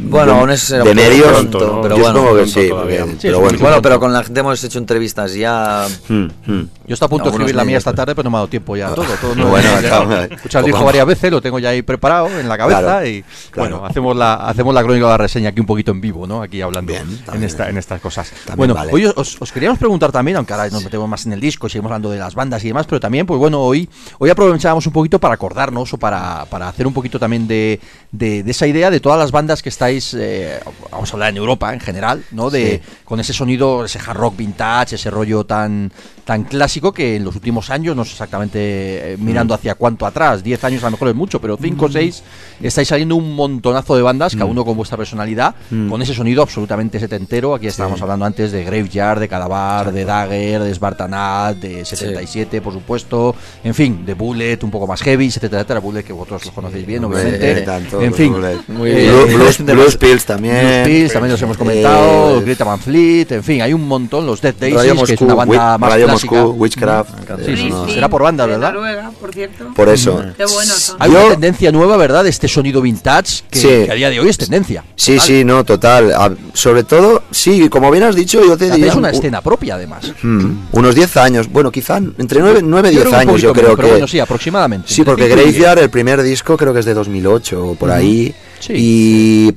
Bueno, 0.00 0.32
aún 0.34 0.50
es 0.50 0.68
de 0.68 0.94
medios, 0.94 1.28
pronto, 1.28 1.58
¿no? 1.60 1.82
pero 1.82 1.96
yo 1.96 2.02
bueno, 2.02 2.18
supongo 2.18 2.36
que 2.36 2.42
pronto 2.42 2.60
sí, 2.60 2.68
porque- 2.70 2.98
Sí, 2.98 3.18
pero 3.22 3.40
bueno, 3.40 3.58
Bueno, 3.58 3.82
pero 3.82 4.00
con 4.00 4.12
la 4.12 4.22
gente 4.24 4.40
hemos 4.40 4.62
hecho 4.64 4.78
entrevistas 4.78 5.34
ya. 5.34 5.86
Hmm, 6.08 6.24
hmm. 6.46 6.68
Yo 6.86 6.94
estoy 6.94 7.06
a 7.06 7.08
punto 7.08 7.24
de 7.24 7.30
escribir 7.30 7.54
la 7.54 7.64
mía 7.64 7.78
esta 7.78 7.92
tarde, 7.92 8.14
pero 8.14 8.24
no 8.24 8.30
me 8.30 8.36
ha 8.36 8.38
dado 8.40 8.48
tiempo 8.48 8.76
ya 8.76 8.88
todo. 8.94 9.04
todo 9.20 9.34
no- 9.36 9.48
Bueno, 9.48 9.68
el 9.78 10.28
disco 10.30 10.70
poco- 10.70 10.84
varias 10.84 11.06
veces, 11.06 11.30
lo 11.30 11.40
tengo 11.42 11.58
ya 11.58 11.70
ahí 11.70 11.82
preparado 11.82 12.28
en 12.38 12.48
la 12.48 12.56
cabeza 12.56 12.80
Claro, 12.80 13.06
y 13.06 13.22
claro. 13.50 13.70
bueno, 13.76 13.86
hacemos 13.86 14.16
la 14.16 14.34
hacemos 14.34 14.74
la 14.74 14.82
crónica 14.82 15.06
de 15.06 15.10
la 15.12 15.18
reseña 15.18 15.48
aquí 15.50 15.60
un 15.60 15.66
poquito 15.66 15.90
en 15.90 16.00
vivo, 16.00 16.26
¿no? 16.26 16.42
Aquí 16.42 16.62
hablando 16.62 16.92
Bien, 16.92 17.02
en 17.02 17.18
también. 17.24 17.44
esta 17.44 17.68
en 17.68 17.76
estas 17.76 18.00
cosas. 18.00 18.32
Bueno, 18.56 18.74
vale. 18.74 18.92
hoy 18.92 19.04
os, 19.06 19.36
os 19.40 19.52
queríamos 19.52 19.78
preguntar 19.78 20.12
también, 20.12 20.36
aunque 20.36 20.52
ahora 20.52 20.68
nos 20.70 20.82
metemos 20.84 21.08
más 21.08 21.26
en 21.26 21.32
el 21.32 21.40
disco, 21.40 21.68
seguimos 21.68 21.90
hablando 21.90 22.10
de 22.10 22.18
las 22.18 22.34
bandas 22.34 22.64
y 22.64 22.68
demás, 22.68 22.86
pero 22.86 23.00
también, 23.00 23.26
pues 23.26 23.38
bueno, 23.38 23.60
hoy 23.60 23.88
hoy 24.18 24.30
aprovechábamos 24.30 24.86
un 24.86 24.92
poquito 24.92 25.18
para 25.18 25.34
acordarnos 25.34 25.92
o 25.92 25.98
para, 25.98 26.46
para 26.46 26.68
hacer 26.68 26.86
un 26.86 26.94
poquito 26.94 27.18
también 27.18 27.46
de, 27.48 27.80
de, 28.12 28.42
de 28.42 28.50
esa 28.50 28.66
idea 28.66 28.90
de 28.90 29.00
todas 29.00 29.18
las 29.18 29.30
bandas 29.30 29.62
que 29.62 29.68
estáis, 29.88 30.14
eh, 30.14 30.60
vamos 30.90 31.10
a 31.10 31.12
hablar 31.14 31.30
en 31.30 31.36
Europa 31.38 31.72
en 31.72 31.80
general, 31.80 32.22
¿no? 32.32 32.50
De 32.50 32.58
Sí. 32.84 32.92
con 33.04 33.20
ese 33.20 33.32
sonido, 33.32 33.84
ese 33.84 33.98
hard 33.98 34.16
rock 34.18 34.36
vintage, 34.36 34.96
ese 34.96 35.10
rollo 35.10 35.44
tan 35.44 35.90
tan 36.28 36.44
clásico 36.44 36.92
que 36.92 37.16
en 37.16 37.24
los 37.24 37.34
últimos 37.36 37.70
años, 37.70 37.96
no 37.96 38.04
sé 38.04 38.10
exactamente 38.10 38.58
eh, 38.60 39.16
mirando 39.18 39.54
hacia 39.54 39.76
cuánto 39.76 40.04
atrás, 40.04 40.42
10 40.42 40.62
años 40.62 40.82
a 40.82 40.88
lo 40.88 40.90
mejor 40.90 41.08
es 41.08 41.14
mucho, 41.14 41.40
pero 41.40 41.56
5 41.56 41.86
o 41.86 41.88
6, 41.90 42.22
estáis 42.60 42.86
saliendo 42.86 43.16
un 43.16 43.34
montonazo 43.34 43.96
de 43.96 44.02
bandas, 44.02 44.34
cada 44.34 44.44
uno 44.44 44.62
con 44.62 44.76
vuestra 44.76 44.98
personalidad, 44.98 45.54
con 45.88 46.02
ese 46.02 46.12
sonido 46.12 46.42
absolutamente 46.42 47.00
setentero. 47.00 47.54
Aquí 47.54 47.66
estábamos 47.66 48.02
hablando 48.02 48.26
antes 48.26 48.52
de 48.52 48.62
Graveyard, 48.62 49.20
de 49.20 49.26
Cadavar, 49.28 49.90
de 49.90 50.04
Dagger, 50.04 50.64
de 50.64 50.74
Spartanat, 50.74 51.56
de 51.56 51.86
77, 51.86 52.60
por 52.60 52.74
supuesto, 52.74 53.34
en 53.64 53.74
fin, 53.74 54.04
de 54.04 54.12
Bullet, 54.12 54.58
un 54.62 54.70
poco 54.70 54.86
más 54.86 55.00
heavy, 55.00 55.28
etcétera, 55.28 55.62
etcétera. 55.62 55.80
Bullet, 55.80 56.02
que 56.02 56.12
vosotros 56.12 56.44
lo 56.44 56.52
conocéis 56.52 56.84
bien, 56.84 57.04
obviamente. 57.06 57.52
eh, 57.52 57.62
tanto, 57.62 58.02
en 58.02 58.12
fin. 58.12 58.34
Muy 58.68 58.90
eh, 58.90 58.94
bien. 59.26 59.38
Blues, 59.38 59.64
Blues 59.78 59.96
Pills 59.96 60.24
también. 60.24 60.60
Blues 60.60 60.86
Pills, 60.88 61.12
también 61.12 61.32
los 61.32 61.42
hemos 61.42 61.56
comentado, 61.56 62.38
Eh, 62.38 62.42
Greta 62.44 62.64
Van 62.64 62.78
Fleet, 62.80 63.26
en 63.32 63.42
fin, 63.44 63.62
hay 63.62 63.72
un 63.72 63.86
montón, 63.86 64.26
los 64.26 64.40
Dead 64.40 64.54
Daisies, 64.54 64.76
Radio 64.90 65.04
que 65.04 65.14
es 65.14 65.20
una 65.20 65.34
banda 65.34 65.74
Wi- 65.74 65.78
más 65.80 65.90
Radio 65.92 66.04
clásica. 66.06 66.34
Moscú, 66.42 66.50
Witchcraft. 66.58 67.10
Sí, 67.44 67.56
sí, 67.56 67.66
eso 67.68 67.86
no- 67.86 67.88
será 67.92 68.08
por 68.08 68.22
bandas, 68.22 68.46
de 68.46 68.52
¿verdad? 68.54 68.72
Noruega, 68.72 69.10
por 69.20 69.32
cierto. 69.32 69.64
Por 69.74 69.88
eso. 69.88 70.22
Qué 70.36 70.46
son. 70.48 70.96
Hay 70.98 71.10
Yo- 71.12 71.18
una 71.20 71.30
tendencia 71.32 71.72
nueva, 71.72 71.96
¿verdad? 71.96 72.24
De 72.24 72.30
este 72.30 72.48
sonido 72.48 72.80
vintage 72.82 73.42
que, 73.50 73.58
Sí. 73.58 73.68
que 73.68 73.90
a 73.90 73.94
día 73.94 74.10
de 74.10 74.20
hoy 74.20 74.28
es 74.28 74.38
tendencia. 74.38 74.84
Sí, 74.96 75.12
Total. 75.14 75.26
sí, 75.26 75.44
no, 75.44 75.64
total. 75.64 76.12
Ah, 76.16 76.30
sobre 76.54 76.84
todo, 76.84 77.22
sí, 77.30 77.68
como 77.68 77.90
bien 77.90 78.04
has 78.04 78.14
dicho, 78.14 78.44
yo 78.44 78.56
te 78.56 78.70
diría... 78.70 78.94
una 78.94 79.08
un- 79.08 79.14
escena 79.14 79.40
propia, 79.40 79.74
además. 79.76 80.12
Mm, 80.22 80.52
unos 80.72 80.94
10 80.94 81.16
años, 81.16 81.48
bueno, 81.50 81.70
quizá 81.70 81.98
entre 81.98 82.40
9 82.40 82.90
y 82.90 82.94
Yo 82.94 83.00
10 83.00 83.02
creo 83.02 83.02
que 83.04 83.08
un 83.08 83.14
años, 83.30 83.40
yo 83.42 83.52
creo 83.52 83.70
que... 83.70 83.76
Pero 83.76 83.88
bueno, 83.90 84.06
sí, 84.08 84.18
aproximadamente. 84.20 84.88
Sí, 84.88 85.02
porque. 85.02 85.28
Graveyard, 85.28 85.78
el 85.78 85.90
primer 85.90 86.22
disco, 86.22 86.56
creo 86.56 86.72
que 86.72 86.80
es 86.80 86.86
de 86.86 86.94
2008 86.94 87.64
o 87.68 87.74
por 87.74 87.90
ahí. 87.90 88.34
Sí. 88.60 88.72
Y 88.76 89.52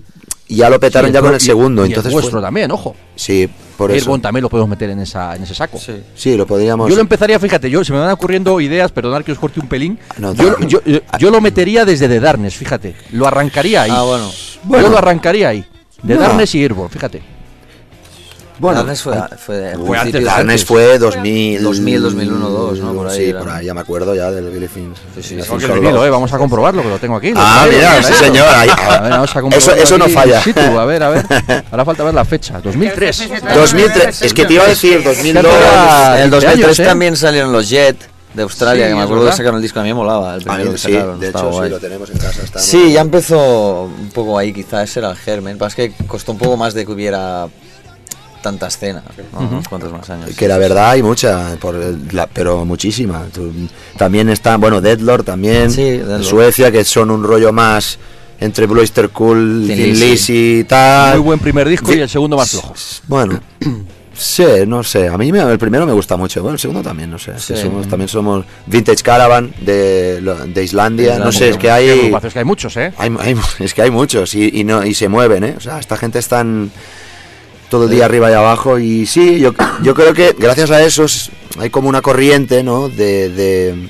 ya 0.56 0.70
lo 0.70 0.80
petaron 0.80 1.10
Sí, 1.10 1.14
ya 1.14 1.22
con 1.22 1.30
el 1.32 1.38
y- 1.38 1.40
segundo. 1.40 1.82
y 1.82 1.86
el 1.86 1.92
entonces 1.92 2.12
vuestro 2.12 2.40
fue- 2.40 2.42
también, 2.48 2.72
ojo. 2.72 2.96
Sí, 3.16 3.50
por 3.78 3.92
eso. 3.92 3.98
Airborne 4.00 4.22
también 4.22 4.44
lo 4.44 4.50
podemos 4.50 4.70
meter 4.70 4.90
en, 4.90 5.00
esa, 5.00 5.36
en 5.36 5.44
ese 5.44 5.54
saco. 5.56 5.80
Sí, 6.16 6.36
lo 6.38 6.46
podríamos... 6.46 6.90
Yo 6.90 6.96
lo 6.96 7.02
empezaría, 7.02 7.40
fíjate, 7.40 7.70
yo 7.70 7.84
se 7.84 7.94
me 7.94 8.00
van 8.00 8.12
ocurriendo 8.12 8.60
ideas, 8.62 8.92
perdonad 8.92 9.24
que 9.24 9.32
os 9.32 9.40
corte 9.40 9.60
un 9.60 9.68
pelín. 9.68 9.98
No, 10.18 10.34
yo, 10.34 10.58
yo, 10.68 10.82
yo- 10.86 11.00
yo 11.20 11.32
lo 11.32 11.42
metería 11.42 11.86
desde 11.86 12.08
The 12.08 12.20
Darkness, 12.20 12.56
fíjate. 12.56 12.96
Lo 13.12 13.28
arrancaría 13.28 13.84
ahí. 13.84 13.92
Ah, 13.94 14.04
bueno. 14.04 14.30
Yo 14.70 14.90
lo 14.90 14.98
arrancaría 14.98 15.50
ahí. 15.50 15.66
The 16.06 16.16
No. 16.16 16.22
Darkness 16.22 16.56
y 16.56 16.62
Airborne, 16.62 16.90
fíjate. 16.92 17.22
Bueno, 18.62 18.78
Darkness 18.78 19.02
fue, 19.02 19.16
fue, 19.44 19.74
Fue 19.76 19.98
antes, 19.98 20.28
antes. 20.28 20.66
fue 20.66 21.00
2000, 21.00 21.64
2000, 21.64 22.02
2001, 22.04 22.50
2, 22.50 22.80
¿no? 22.80 22.94
Por 22.94 23.08
ahí 23.08 23.18
sí, 23.18 23.30
era. 23.32 23.40
por 23.40 23.50
ahí, 23.50 23.66
ya 23.66 23.74
me 23.74 23.82
acuerdo 23.82 24.14
ya 24.14 24.30
del 24.30 24.52
Billy 24.52 24.68
Fins. 24.68 25.00
Sí, 25.16 25.24
sí, 25.24 25.42
sí. 25.42 25.68
Vinilo, 25.74 26.06
eh, 26.06 26.10
vamos 26.12 26.32
a 26.32 26.38
comprobarlo, 26.38 26.84
que 26.84 26.90
lo 26.90 27.00
tengo 27.00 27.16
aquí. 27.16 27.32
lo 27.32 27.40
Ah, 27.42 27.66
mira, 27.68 28.04
sí, 28.04 28.14
señor. 28.14 28.48
ahí- 28.54 28.70
A 28.70 29.02
ver, 29.02 29.12
vamos 29.12 29.30
a 29.36 29.40
eso, 29.40 29.42
comprobarlo 29.42 29.84
eso 29.84 29.98
no 29.98 30.08
falla. 30.10 30.42
situ, 30.44 30.60
a 30.60 30.86
ver, 30.86 31.02
a 31.02 31.10
ver. 31.10 31.26
Ahora 31.72 31.86
falta 31.86 32.04
ver 32.04 32.14
la 32.14 32.24
fecha. 32.24 32.62
2003. 32.62 33.30
2003, 33.56 34.22
es 34.22 34.34
que 34.34 34.46
te 34.46 34.54
iba 34.54 34.64
a 34.64 34.68
decir 34.68 35.04
2002. 35.04 35.52
Ya 35.52 36.18
En 36.20 36.24
el 36.26 36.30
15 36.30 36.46
2003 36.48 36.54
años, 36.68 36.80
¿eh? 36.80 36.84
también 36.86 37.18
salieron 37.18 37.52
los 37.52 37.68
Jet 37.68 37.98
de 38.34 38.44
Australia, 38.44 38.86
Sí, 38.86 38.90
que 38.90 38.94
me 38.96 39.00
es 39.00 39.04
acuerdo 39.06 39.24
de 39.24 39.26
verdad. 39.26 39.38
sacar 39.38 39.54
el 39.56 39.62
disco, 39.62 39.80
a 39.80 39.84
mí 39.84 39.90
me 39.90 39.94
molaba, 39.96 40.36
el 40.36 40.42
A 40.42 40.44
primero 40.46 40.66
mí 40.66 40.72
que 40.72 40.78
sí, 40.78 40.94
sacaron. 40.94 41.20
de 41.20 41.28
hecho 41.30 41.64
sí, 41.64 41.70
lo 41.70 41.80
tenemos 41.80 42.10
en 42.12 42.18
casa. 42.20 42.42
está 42.44 42.60
Sí, 42.60 42.78
muy- 42.78 42.94
ya 42.94 43.02
empezó 43.02 43.82
un 43.86 44.10
poco 44.14 44.38
ahí, 44.38 44.54
quizás 44.54 44.90
ese 44.90 45.00
era 45.00 45.10
el 45.10 45.18
germen. 45.18 45.58
Pasa 45.58 45.76
que 45.76 45.92
costó 46.08 46.32
un 46.32 46.38
poco 46.38 46.56
más 46.58 46.74
de 46.74 46.86
que 46.86 46.92
hubiera 46.92 47.48
tanta 48.42 48.68
escena, 48.68 49.04
¿no? 49.34 49.40
unos 49.40 49.68
cuantos 49.68 49.92
más 49.92 50.10
años. 50.10 50.36
Que 50.36 50.48
la 50.48 50.58
verdad 50.58 50.92
hay 50.92 51.04
mucha, 51.04 51.56
por 51.60 51.76
el- 51.76 52.08
la- 52.12 52.28
pero 52.28 52.66
muchísima. 52.66 53.26
Tú- 53.34 53.52
También 53.98 54.30
está, 54.30 54.58
bueno, 54.58 54.82
Deadlord 54.82 55.24
también, 55.24 55.70
Sí, 55.72 55.82
Deadlord. 55.98 56.24
Suecia, 56.24 56.72
que 56.72 56.84
son 56.84 57.12
un 57.12 57.24
rollo 57.24 57.54
más 57.54 58.00
entre 58.40 58.66
Blue 58.66 58.82
Oyster 58.82 59.10
Cool, 59.10 59.66
Thin 59.68 60.00
Lizzy. 60.00 60.60
Y 60.60 60.64
tal. 60.64 61.18
Muy 61.18 61.26
buen 61.26 61.40
primer 61.40 61.70
disco 61.70 61.92
Sí. 61.92 61.98
y 62.00 62.02
el 62.02 62.10
segundo 62.10 62.36
más 62.38 62.50
flojo. 62.50 62.74
Bueno, 63.08 63.40
sí, 64.16 64.44
no 64.68 64.84
sé. 64.84 65.08
A 65.08 65.18
mí 65.18 65.32
me- 65.32 65.40
el 65.42 65.60
primero 65.60 65.86
me 65.86 65.94
gusta 65.94 66.18
mucho. 66.18 66.42
Bueno, 66.42 66.56
el 66.56 66.60
segundo 66.60 66.82
también, 66.82 67.12
no 67.12 67.20
sé. 67.20 67.34
Sí. 67.38 67.54
que 67.54 67.62
somos- 67.62 67.88
también 67.88 68.08
somos 68.08 68.46
Vintage 68.66 69.04
Caravan 69.04 69.54
de, 69.62 70.20
lo- 70.22 70.36
de 70.48 70.64
Islandia. 70.64 71.20
No 71.20 71.32
sé, 71.32 71.50
es 71.50 71.58
que 71.58 71.70
hay. 71.70 72.12
es 72.24 72.34
que 72.34 72.40
hay 72.40 72.46
muchos, 72.46 72.76
¿eh? 72.78 72.94
hay, 72.98 73.16
hay- 73.20 73.36
es 73.60 73.74
que 73.74 73.82
hay 73.84 73.92
muchos 73.92 74.34
y, 74.36 74.50
y 74.60 74.64
no, 74.64 74.84
y 74.84 74.94
se 74.96 75.08
mueven, 75.08 75.44
¿eh? 75.44 75.54
O 75.58 75.62
sea, 75.62 75.80
esta 75.80 75.98
gente 75.98 76.18
están 76.20 76.72
todo 77.72 77.86
el 77.86 77.90
día 77.90 78.06
arriba 78.06 78.30
y 78.30 78.34
abajo. 78.34 78.78
Y 78.78 79.06
sí, 79.08 79.40
yo, 79.40 79.54
yo 79.82 79.96
creo 79.96 80.14
que 80.14 80.36
gracias 80.38 80.70
a 80.70 80.84
eso 80.84 81.06
es- 81.06 81.32
hay 81.58 81.70
como 81.72 81.90
una 81.90 82.02
corriente, 82.02 82.62
¿no? 82.64 82.90
De, 82.90 83.30
de- 83.30 83.90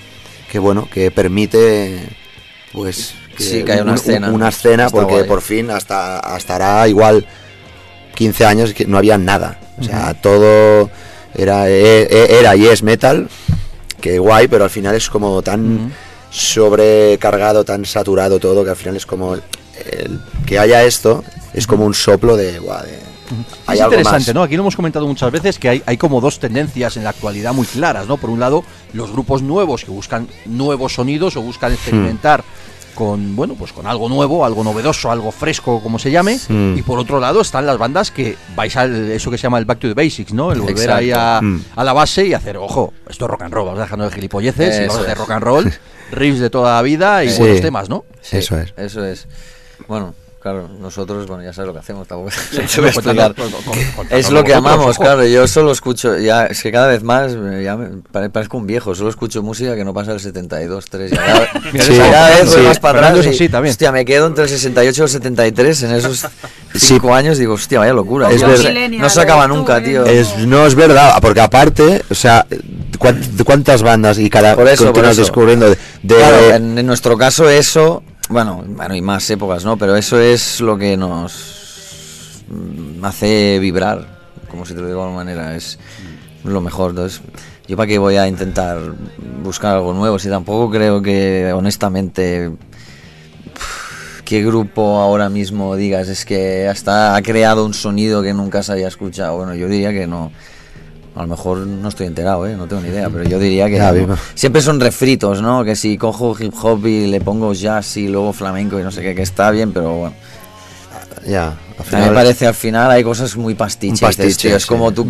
que 0.50 0.60
bueno, 0.60 0.88
que 0.94 1.12
permite 1.12 2.08
pues 2.72 3.14
Sí, 3.38 3.64
que 3.64 3.82
una 3.82 3.96
escena. 3.96 4.30
una 4.30 4.50
escena 4.50 4.86
Está 4.86 4.98
porque 4.98 5.14
guay. 5.16 5.28
por 5.28 5.42
fin 5.42 5.72
hasta, 5.72 6.20
hasta 6.20 6.56
hará 6.56 6.88
igual 6.88 7.26
15 8.16 8.46
años 8.46 8.74
que 8.74 8.86
no 8.86 8.98
había 9.00 9.18
nada. 9.18 9.60
O 9.80 9.84
sea, 9.84 10.14
todo 10.14 10.90
era, 11.34 11.68
e- 11.70 12.04
e- 12.04 12.38
era 12.40 12.56
y 12.56 12.68
es 12.68 12.84
metal, 12.84 13.30
que 14.00 14.20
guay, 14.20 14.48
pero 14.48 14.64
al 14.66 14.70
final 14.70 14.94
es 14.96 15.10
como 15.10 15.42
tan 15.42 15.92
sobrecargado, 16.30 17.64
tan 17.64 17.86
saturado 17.86 18.40
todo, 18.40 18.64
que 18.64 18.70
al 18.70 18.76
final 18.76 18.96
es 18.98 19.06
como 19.06 19.34
el- 19.36 19.42
que 20.46 20.60
haya 20.60 20.84
esto, 20.84 21.24
es 21.54 21.66
como 21.66 21.86
un 21.86 21.94
soplo 21.96 22.36
de, 22.38 22.60
guau, 22.60 22.84
de- 22.84 23.11
hay 23.68 23.78
es 23.78 23.82
algo 23.84 23.94
interesante, 23.96 24.30
más. 24.32 24.36
¿no? 24.36 24.44
Aquí 24.44 24.56
lo 24.56 24.64
hemos 24.64 24.76
comentado 24.76 25.08
muchas 25.08 25.32
veces 25.32 25.58
que 25.60 25.70
hay, 25.70 25.84
hay 25.86 25.98
como 25.98 26.22
dos 26.22 26.40
tendencias 26.40 26.98
en 26.98 27.04
la 27.04 27.12
actualidad 27.12 27.54
muy 27.54 27.66
claras, 27.66 28.08
¿no? 28.08 28.18
Por 28.18 28.30
un 28.30 28.40
lado, 28.40 28.64
los 28.94 29.12
grupos 29.12 29.42
nuevos 29.42 29.84
que 29.86 29.92
buscan 29.92 30.28
nuevos 30.46 30.94
sonidos 30.94 31.36
o 31.38 31.42
buscan 31.42 31.72
experimentar 31.74 32.44
con, 32.96 33.36
bueno, 33.38 33.56
pues 33.56 33.72
con 33.72 33.88
algo 33.88 34.10
nuevo, 34.10 34.44
algo 34.46 34.64
novedoso, 34.66 35.10
algo 35.12 35.32
fresco, 35.32 35.82
como 35.82 35.98
se 35.98 36.12
llame. 36.12 36.38
Mm. 36.50 36.78
Y 36.78 36.82
por 36.82 37.00
otro 37.00 37.20
lado 37.22 37.40
están 37.42 37.66
las 37.66 37.78
bandas 37.78 38.12
que 38.12 38.36
vais 38.56 38.76
a 38.76 38.86
eso 38.86 39.32
que 39.32 39.38
se 39.38 39.44
llama 39.44 39.60
el 39.60 39.66
back 39.66 39.80
to 39.80 39.88
the 39.88 39.94
basics, 39.94 40.34
¿no? 40.34 40.52
El 40.52 40.60
volver 40.60 40.76
Exacto. 40.78 40.96
ahí 40.96 41.12
a, 41.16 41.40
Mm. 41.42 41.62
a 41.78 41.84
la 41.86 41.94
base 41.94 42.28
y 42.28 42.34
hacer, 42.34 42.58
ojo, 42.58 42.94
esto 43.10 43.26
es 43.26 43.32
rock 43.32 43.44
and 43.44 43.54
roll, 43.54 43.66
vamos 43.66 43.80
dejando 43.80 44.06
de 44.06 44.12
gilipolleces, 44.12 44.76
y 44.78 44.82
vamos 44.82 44.98
a 44.98 45.00
hacer 45.00 45.14
es. 45.14 45.18
rock 45.18 45.32
and 45.32 45.44
roll, 45.44 45.74
riffs 46.12 46.40
de 46.40 46.50
toda 46.50 46.76
la 46.76 46.82
vida 46.82 47.24
y 47.24 47.30
Sí. 47.30 47.40
buenos 47.40 47.62
temas, 47.62 47.88
¿no? 47.90 48.04
Sí, 48.22 48.38
Eso 48.38 48.58
es. 48.60 48.74
Eso 48.76 49.06
es. 49.06 49.26
Bueno, 49.88 50.14
claro, 50.42 50.68
nosotros, 50.80 51.28
bueno, 51.28 51.44
ya 51.44 51.54
sabes 51.54 51.68
lo 51.68 51.74
que 51.74 51.80
hacemos, 51.80 52.08
tampoco 52.08 52.32
se 52.52 52.62
explicar. 52.62 53.34
contadnos- 53.36 53.64
con- 53.64 53.76
con- 54.08 54.18
Es 54.18 54.30
lo 54.32 54.44
que 54.44 54.54
amamos, 54.54 54.98
claro. 54.98 55.26
Yo 55.26 55.48
solo 55.48 55.72
escucho, 55.72 56.18
ya 56.18 56.48
es 56.48 56.62
que 56.62 56.72
cada 56.72 56.88
vez 56.88 57.04
más 57.04 57.32
eh, 57.34 57.62
ya 57.64 57.78
me 57.78 58.02
pare- 58.12 58.30
parezco 58.30 58.58
un 58.58 58.68
viejo. 58.68 58.94
Solo 58.96 59.10
escucho 59.10 59.42
música 59.44 59.76
que 59.76 59.86
no 59.86 59.94
pasa 59.94 60.12
del 60.12 60.20
72, 60.20 60.86
3. 60.90 61.12
Ya 61.12 61.18
cada, 61.18 61.46
sí, 61.84 61.98
cada 61.98 62.30
vez 62.32 62.56
voy 62.56 62.64
más 62.66 62.80
para 62.80 63.00
atrás. 63.08 63.20
es 63.20 63.26
y, 63.26 63.30
así 63.30 63.50
también. 63.50 63.72
Hostia, 63.72 63.92
me 63.92 64.04
quedo 64.04 64.28
entre 64.28 64.44
el 64.46 64.50
68 64.50 65.02
y 65.02 65.04
el 65.04 65.10
73 65.10 65.84
en 65.84 65.92
esos 65.96 66.26
5 66.76 67.14
años. 67.16 67.38
Digo, 67.38 67.54
hostia, 67.54 67.80
vaya 67.80 67.94
locura. 67.94 68.30
Es 68.32 68.42
verdad. 68.42 68.90
no 68.90 69.10
se 69.10 69.22
acaba 69.22 69.48
nunca, 69.48 69.82
tío. 69.84 70.06
Es, 70.06 70.38
no 70.40 70.66
es 70.66 70.76
verdad, 70.76 71.14
porque 71.22 71.42
aparte, 71.42 72.04
o 72.10 72.16
sea, 72.16 72.46
¿cuán- 72.98 73.22
¿cuántas 73.46 73.84
bandas 73.84 74.18
y 74.18 74.30
cada 74.30 74.56
Por 74.56 74.68
eso, 74.68 74.92
por 74.92 75.06
eso. 75.06 75.22
descubriendo 75.22 75.70
de, 75.70 75.78
de- 76.04 76.16
Claro, 76.16 76.56
en, 76.56 76.78
en 76.78 76.86
nuestro 76.86 77.18
caso 77.18 77.50
eso, 77.50 78.04
bueno, 78.32 78.64
bueno, 78.66 78.96
y 78.96 79.02
más 79.02 79.30
épocas, 79.30 79.66
¿no? 79.66 79.78
Pero 79.78 79.96
eso 79.96 80.20
es 80.20 80.62
lo 80.62 80.78
que 80.78 80.96
nos 80.98 82.44
hace 83.04 83.60
vibrar, 83.60 84.08
como 84.50 84.66
si 84.66 84.74
te 84.74 84.82
lo 84.82 84.88
digo 84.88 85.00
de 85.00 85.06
alguna 85.06 85.24
manera, 85.24 85.56
es 85.56 85.78
lo 86.44 86.62
mejor. 86.62 86.92
Entonces, 86.92 87.22
yo 87.68 87.78
para 87.78 87.88
qué 87.88 87.98
voy 87.98 88.16
a 88.16 88.28
intentar 88.28 88.80
buscar 89.44 89.76
algo 89.76 89.94
nuevo, 89.94 90.18
si 90.18 90.30
tampoco 90.30 90.72
creo 90.72 91.02
que, 91.02 91.52
honestamente, 91.54 92.52
qué 94.24 94.44
grupo 94.44 95.00
ahora 95.00 95.30
mismo 95.30 95.76
digas, 95.76 96.08
es 96.08 96.24
que 96.26 96.68
hasta 96.68 97.16
ha 97.16 97.22
creado 97.22 97.66
un 97.66 97.74
sonido 97.74 98.22
que 98.22 98.34
nunca 98.34 98.64
se 98.64 98.72
había 98.72 98.88
escuchado. 98.88 99.38
Bueno, 99.38 99.56
yo 99.56 99.68
diría 99.68 99.92
que 99.92 100.08
no. 100.08 100.32
A 101.16 101.24
lo 101.24 101.28
mejor 101.28 101.58
no 101.68 101.90
estoy 101.90 102.08
enterado, 102.08 102.48
¿eh? 102.48 102.56
no 102.56 102.68
tengo 102.68 102.82
ni 102.82 102.88
idea, 102.90 103.10
pero 103.10 103.24
yo 103.26 103.38
diría 103.38 103.68
que 103.68 103.76
Ya, 103.76 103.90
no. 103.92 103.94
viva. 104.00 104.18
siempre 104.34 104.62
son 104.62 104.80
refritos, 104.80 105.42
¿no? 105.42 105.64
Que 105.66 105.76
si 105.76 105.98
cojo 105.98 106.36
hip 106.40 106.54
hop 106.62 106.86
y 106.88 107.08
le 107.08 107.20
pongo 107.20 107.52
jazz 107.54 107.98
y 107.98 108.08
luego 108.08 108.32
flamenco 108.32 108.80
y 108.80 108.84
no 108.84 108.92
sé 108.92 109.02
qué, 109.02 109.14
que 109.14 109.22
está 109.24 109.52
bien, 109.52 109.74
pero 109.74 109.94
bueno. 109.96 110.16
ya, 111.28 111.54
al 111.78 111.86
final- 111.86 112.10
me 112.10 112.16
parece 112.16 112.48
al 112.48 112.54
final 112.54 112.92
hay 112.92 113.04
cosas 113.04 113.36
muy 113.36 113.56
pastiches. 113.56 114.00
Pastiche, 114.02 114.50
tío, 114.50 114.58
es 114.58 114.64
sí. 114.64 114.68
como 114.70 114.92
tú. 114.92 115.08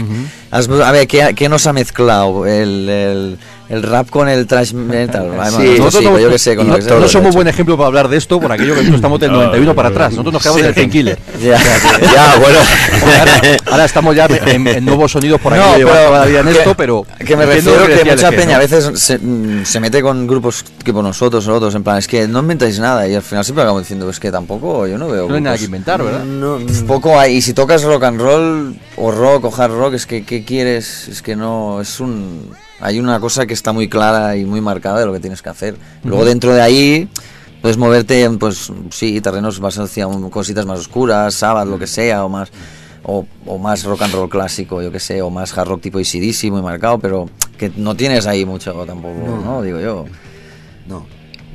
has- 0.51 0.69
a 0.69 0.91
ver, 0.91 1.07
¿qué, 1.07 1.33
qué 1.35 1.49
nos 1.49 1.65
ha 1.67 1.73
mezclado? 1.73 2.45
El, 2.45 2.87
el, 2.89 3.37
el 3.69 3.83
rap 3.83 4.09
con 4.09 4.27
el 4.27 4.47
trash 4.47 4.73
metal. 4.73 5.29
Sí, 5.49 5.75
Nosotros 5.77 5.93
sí, 5.93 6.03
no, 6.05 6.19
yo 6.19 6.29
qué 6.29 6.37
sé, 6.39 6.55
con 6.55 6.67
no- 6.67 6.75
que 6.77 7.07
somos 7.07 7.33
buen 7.35 7.47
ejemplo 7.47 7.77
para 7.77 7.87
hablar 7.87 8.07
de 8.09 8.17
esto 8.17 8.39
por 8.39 8.51
aquello 8.51 8.71
que 8.73 8.79
nosotros 8.79 8.95
estamos 8.97 9.19
del 9.19 9.31
91 9.31 9.75
para 9.75 9.89
atrás. 9.89 10.11
Nosotros 10.11 10.33
nos 10.33 10.41
quedamos 10.43 10.61
del 10.61 10.73
Painkiller. 10.73 11.19
Ya. 11.41 11.57
ya, 11.57 12.35
bueno. 12.39 12.59
ahora, 13.17 13.41
ahora 13.71 13.85
estamos 13.85 14.15
ya 14.15 14.25
en, 14.45 14.67
en 14.67 14.85
nuevos 14.85 15.11
sonidos 15.11 15.39
por 15.41 15.53
aquí, 15.53 15.61
No, 15.63 15.73
pero 15.75 15.87
toda 15.89 16.19
la 16.19 16.25
vida 16.25 16.39
en 16.41 16.45
que- 16.47 16.51
esto, 16.51 16.75
pero 16.75 17.05
Que 17.25 17.35
me 17.35 17.45
refiero 17.45 17.85
que, 17.87 18.01
el 18.01 18.09
mucha 18.11 18.29
peña 18.31 18.55
a 18.57 18.59
veces 18.59 18.91
se, 18.99 19.17
mm, 19.17 19.65
se 19.65 19.79
mete 19.79 20.01
con 20.01 20.27
grupos 20.27 20.63
tipo 20.83 21.01
nosotros 21.01 21.47
o 21.47 21.53
otros, 21.55 21.73
en 21.75 21.83
plan, 21.83 21.97
es 21.97 22.07
que 22.07 22.27
no 22.27 22.39
inventáis 22.39 22.79
nada 22.79 23.07
y 23.07 23.15
al 23.15 23.21
final 23.23 23.43
siempre 23.43 23.63
acabamos 23.63 23.83
diciendo, 23.83 24.09
es 24.09 24.19
que 24.19 24.31
tampoco, 24.31 24.85
yo 24.87 24.97
no 24.97 25.07
veo. 25.07 25.27
No 25.27 25.35
hay 25.35 25.41
nada 25.41 25.57
que 25.57 25.65
inventar, 25.65 26.03
¿verdad? 26.03 26.23
No, 26.23 26.50
Pues 26.65 26.83
poco 26.83 27.17
hay. 27.19 27.35
Y 27.37 27.41
si 27.41 27.53
tocas 27.53 27.83
rock 27.83 28.03
and 28.03 28.19
roll 28.19 28.75
o 28.97 29.11
rock 29.11 29.45
o 29.45 29.55
hard 29.55 29.71
rock, 29.73 29.93
es 29.93 30.05
que 30.05 30.23
¿qué 30.25 30.43
quieres? 30.43 31.07
Es 31.07 31.21
que 31.21 31.35
no, 31.35 31.81
es 31.81 31.99
un... 31.99 32.49
Hay 32.79 32.99
una 32.99 33.19
cosa 33.19 33.45
que 33.45 33.53
está 33.53 33.71
muy 33.73 33.87
clara 33.87 34.35
y 34.37 34.45
muy 34.45 34.59
marcada 34.61 34.99
de 34.99 35.05
lo 35.05 35.13
que 35.13 35.19
tienes 35.19 35.41
que 35.41 35.49
hacer. 35.49 35.75
Luego 36.03 36.25
dentro 36.25 36.53
de 36.53 36.61
ahí 36.61 37.09
puedes 37.61 37.77
moverte 37.77 38.23
en, 38.23 38.39
pues 38.39 38.71
sí, 38.89 39.21
terrenos 39.21 39.59
más 39.61 39.77
hacia 39.77 40.07
un- 40.07 40.29
cositas 40.31 40.65
más 40.65 40.79
oscuras, 40.79 41.33
Sabbath, 41.35 41.67
lo 41.67 41.77
que 41.79 41.87
sea, 41.87 42.25
o 42.25 42.29
más... 42.29 42.49
O, 43.03 43.25
o 43.47 43.57
más 43.57 43.83
rock 43.83 44.03
and 44.03 44.13
roll 44.13 44.29
clásico, 44.29 44.79
yo 44.83 44.91
que 44.91 44.99
sé, 44.99 45.23
o 45.23 45.31
más 45.31 45.57
hard 45.57 45.67
rock 45.69 45.81
tipo 45.81 45.97
ACDC 45.97 46.51
muy 46.51 46.61
marcado, 46.61 46.99
pero 46.99 47.27
que 47.57 47.71
no 47.75 47.95
tienes 47.95 48.27
ahí 48.27 48.45
mucho 48.45 48.73
tampoco, 48.85 49.41
¿no? 49.43 49.63
Digo 49.63 49.79
yo. 49.79 50.05
no, 50.87 51.07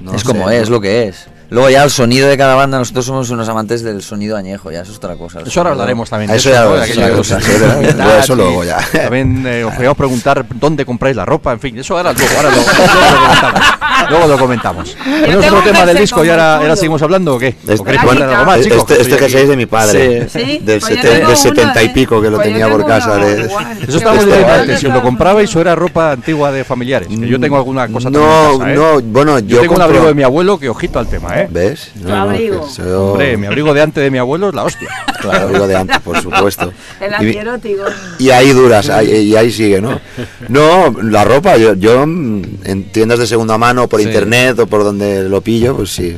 no 0.03 0.12
es 0.14 0.22
sé, 0.22 0.26
como 0.26 0.47
no. 0.47 0.51
es, 0.51 0.68
lo 0.68 0.80
que 0.80 1.07
es. 1.07 1.28
Luego 1.51 1.70
ya 1.70 1.84
el 1.84 1.90
sonido 1.90 2.28
de 2.28 2.36
cada 2.36 2.55
banda, 2.57 2.78
nosotros 2.78 3.05
somos 3.07 3.30
unos 3.30 3.49
amantes 3.49 3.82
del 3.82 4.03
sonido 4.03 4.36
añejo, 4.36 4.70
ya 4.72 4.80
eso 4.80 4.90
es 4.92 4.99
otra 4.99 5.14
cosa. 5.16 5.40
Eso 5.47 5.61
ahora 5.61 5.70
hablaremos 5.72 6.11
también. 6.11 6.30
de 6.30 6.36
Eso 6.36 6.51
ya 6.51 6.64
De 6.66 8.18
eso 8.20 8.36
de 8.36 8.42
luego 8.42 8.64
ya. 8.64 8.78
También 8.92 9.44
eh, 9.47 9.64
os 9.64 9.72
queríamos 9.72 9.97
preguntar 9.97 10.44
dónde 10.55 10.84
compráis 10.84 11.14
la 11.16 11.24
ropa, 11.24 11.53
en 11.53 11.61
fin, 11.61 11.78
eso 11.78 11.97
ahora 11.97 12.12
luego, 12.12 12.32
ahora 12.36 12.51
lo, 12.51 12.57
luego 12.66 13.07
lo 13.07 13.18
comentamos. 13.18 13.66
Luego 14.11 14.26
lo 14.28 14.38
comentamos. 14.38 14.97
¿Tenemos 15.05 15.44
tengo 15.44 15.59
otro 15.59 15.70
tema 15.72 15.86
del 15.86 15.99
disco 15.99 16.24
y 16.24 16.28
ahora, 16.30 16.57
ahora 16.57 16.76
seguimos 16.76 17.03
hablando 17.03 17.34
o 17.36 17.38
qué? 17.38 17.55
¿O 17.66 17.72
Este, 17.72 17.99
bueno, 18.05 18.24
algo 18.24 18.44
más, 18.44 18.61
chicos? 18.61 18.78
este, 18.78 19.01
este 19.03 19.18
jersey 19.18 19.26
aquí. 19.36 19.42
es 19.44 19.49
de 19.49 19.57
mi 19.57 19.66
padre. 19.66 20.28
Sí, 20.28 20.61
Del, 20.62 20.80
pues 20.80 20.94
yo 20.94 20.97
seten- 20.97 21.03
tengo 21.03 21.14
del 21.14 21.26
uno, 21.26 21.36
70 21.36 21.82
y 21.82 21.86
¿eh? 21.86 21.90
pico 21.94 22.20
que 22.22 22.30
lo 22.30 22.36
Pues 22.36 22.49
tenía 22.49 22.68
por 22.68 22.86
casa. 22.86 23.12
uno 23.16 23.26
de-. 23.26 23.42
Eso 23.42 23.51
Pero 23.99 24.12
diciendo 24.12 24.26
bueno, 24.36 24.53
antes, 24.53 24.80
si 24.80 24.86
os 24.86 24.94
lo 24.94 25.03
comprabais 25.03 25.57
o 25.57 25.61
era 25.61 25.74
ropa 25.74 26.12
antigua 26.12 26.51
de 26.53 26.64
familiares. 26.64 27.09
Que 27.09 27.28
yo 27.28 27.38
tengo 27.40 27.57
alguna 27.57 27.88
cosa 27.88 28.11
también 28.11 28.24
No, 28.59 28.66
¿eh? 28.66 28.74
no, 28.74 29.01
bueno, 29.03 29.38
Yo 29.40 29.61
tengo 29.61 29.74
un 29.76 29.82
abrigo 29.82 30.07
de 30.07 30.14
mi 30.14 30.22
abuelo 30.22 30.59
que 30.59 30.68
ojito 30.68 30.99
al 30.99 31.07
tema, 31.07 31.36
¿eh? 31.43 31.49
¿Ves? 31.51 31.91
Tu 32.01 32.11
abrigo. 32.12 32.68
yo- 32.76 33.12
Hombre, 33.12 33.37
mi 33.37 33.47
abrigo 33.47 33.72
de 33.74 33.82
antes 33.82 34.03
de 34.03 34.11
mi 34.11 34.18
abuelo 34.18 34.49
es 34.49 34.55
la 34.55 34.64
hostia. 34.64 34.89
Claro, 35.20 35.47
abrigo 35.47 35.66
de 35.66 35.76
antes, 35.76 35.99
por 36.01 36.20
supuesto. 36.20 36.72
El 37.01 37.11
Y- 37.11 37.14
antierótico. 37.14 37.82
Y 38.18 38.30
ahí 38.30 38.51
duras, 38.53 38.89
ahí- 38.91 39.11
y 39.11 39.37
ahí 39.37 39.51
sigue, 39.53 39.80
¿no? 39.80 40.01
No, 40.49 40.95
la 41.03 41.24
ropa, 41.24 41.57
yo, 41.57 41.74
yo 41.74 42.07
mm, 42.07 42.43
en 42.64 42.84
tiendas 42.93 43.18
de 43.18 43.26
segunda 43.26 43.59
mano, 43.59 43.89
por 43.89 44.01
Sí. 44.01 44.07
internet 44.07 44.59
o 44.59 44.66
por 44.66 44.84
donde 44.84 45.28
lo 45.28 45.41
pillo, 45.41 45.76
pues 45.76 45.91
sí. 45.91 46.16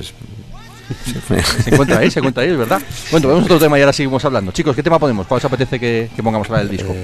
es- 0.00 0.14
Se 1.64 1.70
encuentra 1.70 1.98
ahí, 1.98 2.10
se 2.10 2.18
encuentra 2.20 2.42
ahí, 2.42 2.50
es 2.50 2.58
verdad. 2.58 2.80
Bueno, 3.10 3.28
vemos 3.28 3.44
otro 3.44 3.58
tema 3.58 3.78
y 3.78 3.82
ahora 3.82 3.92
seguimos 3.92 4.24
hablando. 4.24 4.52
Chicos, 4.52 4.76
¿qué 4.76 4.82
tema 4.82 4.98
ponemos? 4.98 5.26
¿Cuál 5.26 5.38
os 5.38 5.44
apetece 5.44 5.80
que, 5.80 6.10
que 6.14 6.22
pongamos 6.22 6.48
ahora 6.50 6.62
el 6.62 6.68
disco? 6.68 6.94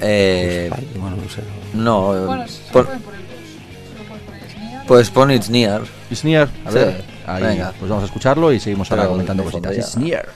Eh, 0.00 0.70
bueno, 0.98 1.16
no 1.16 1.30
sé. 1.30 1.40
no, 1.72 2.26
Bueno, 2.26 2.44
eh, 2.44 2.48
se 2.48 2.72
pon- 2.72 2.86
pues 4.86 5.10
pon 5.10 5.30
It's 5.30 5.48
Near. 5.50 5.82
It's 6.10 6.24
Near, 6.24 6.48
a 6.64 6.70
Sí, 6.70 6.74
ver. 6.76 7.04
Ahí, 7.26 7.42
venga. 7.42 7.72
pues 7.78 7.88
vamos 7.88 8.02
a 8.02 8.06
escucharlo 8.06 8.52
y 8.52 8.60
seguimos 8.60 8.90
ahora 8.90 9.06
comentando 9.06 9.44
cositas. 9.44 9.76
It's 9.76 9.96
Near. 9.96 10.28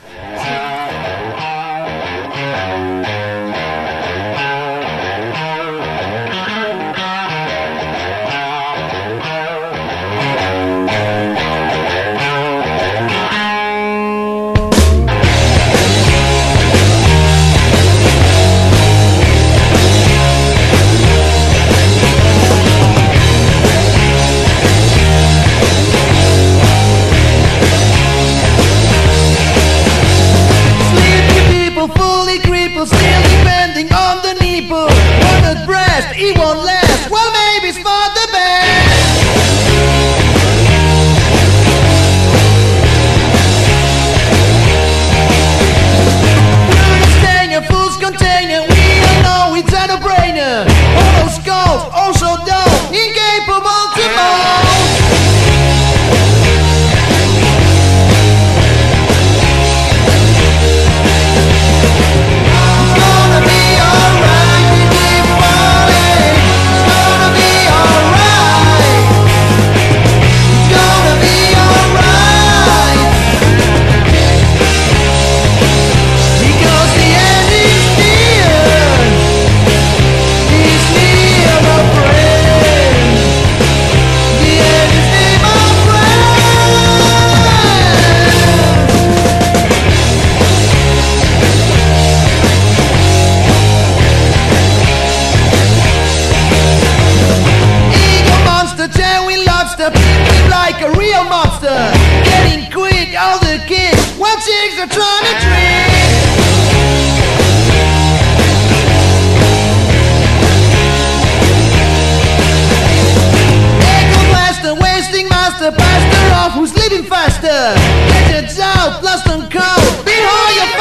faster. 117.02 117.74
Legends 118.10 118.58
out, 118.58 119.00
blast 119.00 119.26
and 119.28 119.50
cold. 119.50 120.04
Behold 120.04 120.54
your 120.56 120.77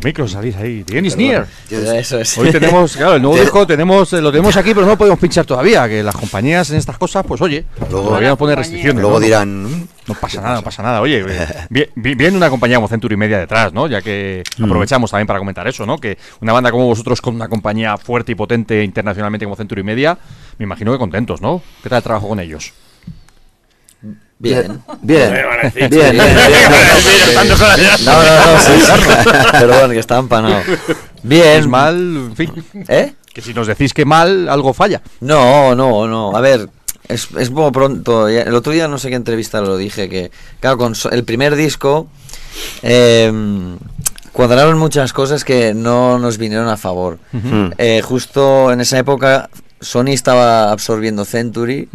los 0.00 0.04
micros, 0.06 0.30
salís 0.32 0.56
ahí. 0.56 0.84
Is 0.90 1.16
near. 1.16 1.46
Eso 1.70 2.18
es. 2.20 2.38
Hoy 2.38 2.50
tenemos, 2.50 2.96
claro, 2.96 3.16
el 3.16 3.22
nuevo 3.22 3.36
disco 3.40 3.66
tenemos, 3.66 4.10
eh, 4.14 4.20
lo 4.22 4.30
tenemos 4.32 4.56
aquí, 4.56 4.70
pero 4.70 4.82
no 4.82 4.92
lo 4.92 4.98
podemos 4.98 5.18
pinchar 5.18 5.44
todavía. 5.44 5.86
Que 5.88 6.02
las 6.02 6.14
compañías 6.16 6.70
en 6.70 6.76
estas 6.76 6.96
cosas, 6.96 7.24
pues 7.26 7.40
oye, 7.42 7.64
todavía 7.90 8.30
nos 8.30 8.38
pone 8.38 8.54
restricciones. 8.54 9.00
Luego 9.02 9.18
¿no? 9.18 9.24
dirán, 9.24 9.64
"Mm, 9.64 9.86
No 10.08 10.14
pasa 10.14 10.40
nada, 10.40 10.54
no 10.56 10.62
pasa 10.62 10.82
nada. 10.82 11.00
Oye, 11.02 11.24
eh, 11.28 11.46
vi- 11.70 11.86
vi- 11.94 12.14
viene 12.16 12.36
una 12.36 12.50
compañía 12.50 12.76
como 12.78 12.88
Century 12.88 13.16
Media 13.16 13.38
detrás, 13.38 13.72
¿no? 13.72 13.86
Ya 13.86 14.00
que 14.02 14.42
Mm. 14.58 14.64
aprovechamos 14.64 15.10
también 15.10 15.26
para 15.26 15.38
comentar 15.38 15.68
eso, 15.68 15.86
¿no? 15.86 15.98
Que 15.98 16.18
una 16.40 16.52
banda 16.52 16.70
como 16.72 16.86
vosotros 16.86 17.20
con 17.20 17.34
una 17.36 17.48
compañía 17.48 17.96
fuerte 17.96 18.32
y 18.32 18.34
potente 18.34 18.82
internacionalmente 18.82 19.44
como 19.46 19.54
Century 19.56 19.82
Media, 19.84 20.18
me 20.58 20.64
imagino 20.64 20.90
que 20.92 20.98
contentos, 20.98 21.40
¿no? 21.40 21.62
¿Qué 21.82 21.88
tal 21.88 21.98
el 21.98 22.02
trabajo 22.02 22.28
con 22.28 22.40
ellos? 22.40 22.72
Bien. 24.40 24.82
Bien. 25.02 25.32
Bien, 25.32 25.70
Bien, 25.74 25.90
bien, 25.90 25.90
bien, 25.90 26.12
bien. 26.12 26.36
bien. 26.36 26.72
Estando 27.28 27.56
sola 27.56 27.76
ya. 27.76 27.96
No, 28.06 28.22
no, 28.22 28.52
no, 28.52 28.60
sí. 28.60 28.72
Perdón, 29.52 29.90
que 29.90 29.98
está 29.98 30.18
empanado. 30.18 30.62
Bien. 31.22 31.60
Es 31.60 31.66
mal, 31.66 31.94
en 31.96 32.36
fin. 32.36 32.52
¿Eh? 32.88 33.12
Que 33.34 33.42
si 33.42 33.52
nos 33.52 33.66
decís 33.66 33.92
que 33.92 34.04
mal, 34.06 34.48
algo 34.48 34.72
falla. 34.72 35.02
No, 35.20 35.74
no, 35.74 36.06
no. 36.08 36.34
A 36.34 36.40
ver, 36.40 36.68
es, 37.06 37.28
es 37.38 37.50
como 37.50 37.70
pronto. 37.70 38.28
El 38.28 38.54
otro 38.54 38.72
día 38.72 38.88
no 38.88 38.96
sé 38.98 39.10
qué 39.10 39.16
entrevista 39.16 39.60
lo 39.60 39.76
dije, 39.76 40.08
que 40.08 40.30
claro, 40.58 40.78
con 40.78 40.94
el 41.12 41.24
primer 41.24 41.54
disco 41.54 42.08
eh, 42.82 43.30
cuadraron 44.32 44.78
muchas 44.78 45.12
cosas 45.12 45.44
que 45.44 45.74
no 45.74 46.18
nos 46.18 46.38
vinieron 46.38 46.68
a 46.68 46.78
favor. 46.78 47.18
Ujú. 47.34 47.72
Eh, 47.76 48.00
justo 48.02 48.72
en 48.72 48.80
esa 48.80 48.98
época 48.98 49.50
Sony 49.80 50.08
estaba 50.12 50.72
absorbiendo 50.72 51.24
Century 51.24 51.88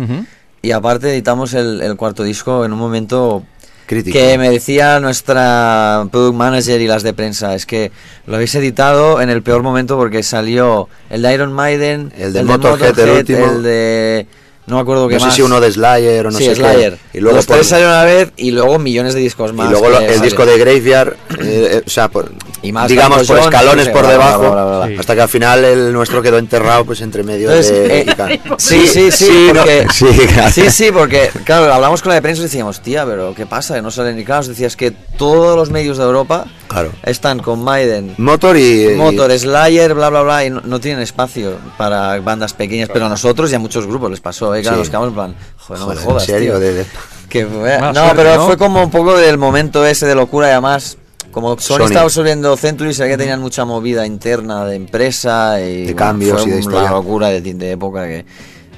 y 0.65 0.71
aparte 0.71 1.11
editamos 1.11 1.53
el, 1.53 1.81
el 1.81 1.95
cuarto 1.95 2.23
disco 2.23 2.65
en 2.65 2.73
un 2.73 2.79
momento 2.79 3.43
Crítico. 3.85 4.17
que 4.17 4.35
me 4.39 4.49
decía 4.49 4.99
nuestra 4.99 6.07
product 6.11 6.35
manager 6.35 6.81
y 6.81 6.87
las 6.87 7.03
de 7.03 7.13
prensa, 7.13 7.53
es 7.53 7.67
que 7.67 7.91
lo 8.25 8.35
habéis 8.35 8.55
editado 8.55 9.21
en 9.21 9.29
el 9.29 9.43
peor 9.43 9.61
momento 9.61 9.95
porque 9.95 10.23
salió 10.23 10.89
el 11.11 11.21
de 11.21 11.33
Iron 11.35 11.53
Maiden, 11.53 12.11
El 12.17 12.33
de 12.33 12.43
Motorhead, 12.43 12.97
el 12.97 13.09
último. 13.11 13.45
el 13.45 13.61
de... 13.61 14.27
No 14.67 14.75
me 14.77 14.81
acuerdo 14.81 15.07
qué 15.07 15.13
No 15.15 15.19
sé 15.19 15.25
más. 15.27 15.35
si 15.35 15.41
uno 15.43 15.59
de 15.61 15.71
Slayer 15.71 16.25
o 16.25 16.31
no 16.31 16.37
sí, 16.37 16.45
sé 16.45 16.49
qué. 16.51 16.55
Slayer. 16.55 16.97
Y 17.13 17.19
luego 17.19 17.37
Los 17.37 17.45
por- 17.45 17.57
tres 17.57 17.67
salieron 17.67 17.93
a 17.93 17.97
la 17.97 18.05
vez 18.05 18.31
y 18.37 18.49
luego 18.51 18.79
millones 18.79 19.13
de 19.13 19.19
discos 19.19 19.53
más. 19.53 19.67
y 19.67 19.71
luego 19.71 19.89
lo- 19.89 19.99
el 19.99 20.21
disco 20.21 20.45
de 20.45 20.57
Graveyard, 20.57 21.09
eh, 21.13 21.15
eh, 21.41 21.83
o 21.85 21.89
sea, 21.89 22.07
por- 22.09 22.31
Y 22.63 22.71
más 22.71 22.89
digamos 22.89 23.27
por 23.27 23.37
escalones 23.37 23.77
no 23.77 23.83
sé, 23.85 23.91
por 23.91 24.01
bla, 24.01 24.11
debajo, 24.11 24.39
bla, 24.51 24.65
bla, 24.65 24.85
bla. 24.87 24.99
hasta 24.99 25.13
que 25.13 25.21
al 25.21 25.29
final 25.29 25.63
el 25.63 25.93
nuestro 25.93 26.19
quedó 26.23 26.39
enterrado 26.39 26.83
pues 26.83 26.99
entre 27.01 27.21
medio 27.23 27.49
Entonces, 27.51 27.71
de... 27.87 27.99
eh, 28.01 28.41
sí, 28.57 28.87
sí, 28.87 29.11
sí, 29.11 29.25
Sí, 29.25 29.47
porque, 29.53 29.85
sí, 29.93 30.05
claro. 30.33 30.51
sí, 30.51 30.69
sí, 30.71 30.91
porque, 30.91 31.29
claro, 31.43 31.71
hablamos 31.71 32.01
con 32.01 32.09
la 32.09 32.15
de 32.15 32.21
prensa 32.23 32.41
y 32.41 32.45
decíamos, 32.45 32.79
tía, 32.81 33.05
pero 33.05 33.35
¿qué 33.35 33.45
pasa? 33.45 33.75
Que 33.75 33.81
no 33.83 33.91
salen 33.91 34.15
ni 34.15 34.23
claro. 34.25 34.39
Nos 34.39 34.47
decías 34.47 34.75
que 34.75 34.89
todos 34.91 35.55
los 35.55 35.69
medios 35.69 35.97
de 35.99 36.03
Europa 36.05 36.45
Claro. 36.67 36.91
están 37.03 37.37
con 37.39 37.63
Maiden, 37.63 38.15
Motor 38.17 38.57
y... 38.57 38.87
y- 38.87 38.95
Motor, 38.95 39.31
Slayer, 39.37 39.93
bla, 39.93 40.09
bla, 40.09 40.23
bla, 40.23 40.43
y 40.45 40.49
no, 40.49 40.61
no 40.65 40.79
tienen 40.79 41.01
espacio 41.03 41.53
para 41.77 42.19
bandas 42.19 42.53
pequeñas, 42.53 42.89
pero 42.91 43.05
a 43.05 43.09
nosotros 43.09 43.51
y 43.51 43.55
a 43.55 43.59
muchos 43.59 43.85
grupos 43.85 44.09
les 44.09 44.19
pasó, 44.21 44.54
¿eh? 44.55 44.61
Claro, 44.61 44.77
Sí. 44.77 44.79
nos 44.81 44.89
quedamos 44.89 45.07
en 45.09 45.13
plan, 45.15 45.35
joder, 45.57 45.79
no 45.79 45.85
Joder, 45.85 45.97
me 45.97 46.01
en 46.03 46.07
jodas, 46.09 46.25
serio, 46.25 46.51
tío. 46.53 46.59
de- 46.59 46.73
de- 46.73 46.85
Que 47.29 47.45
fue- 47.45 47.79
Mala 47.79 47.93
no, 47.93 47.99
suerte, 48.05 48.15
pero 48.15 48.35
¿no? 48.37 48.45
fue 48.45 48.57
como 48.57 48.83
un 48.83 48.91
poco 48.91 49.17
del 49.17 49.37
momento 49.37 49.85
ese 49.85 50.05
de 50.05 50.15
locura 50.15 50.47
y 50.47 50.51
además... 50.51 50.97
Como 51.31 51.49
Sony, 51.59 51.77
Sony. 51.79 51.85
estaba 51.87 52.05
absorbiendo 52.05 52.55
Century, 52.55 52.93
se 52.93 53.03
veía 53.03 53.15
que 53.15 53.17
tenían 53.17 53.41
mucha 53.41 53.65
movida 53.65 54.05
interna 54.05 54.63
de 54.65 54.75
empresa 54.77 55.59
y 55.59 55.79
De 55.79 55.83
bueno, 55.93 55.97
cambios 55.97 56.41
fue 56.41 56.43
y 56.43 56.45
de 56.45 56.51
una 56.53 56.59
historia. 56.61 56.91
locura 56.91 57.27
de, 57.29 57.41
de 57.41 57.71
época 57.71 58.05
que... 58.07 58.25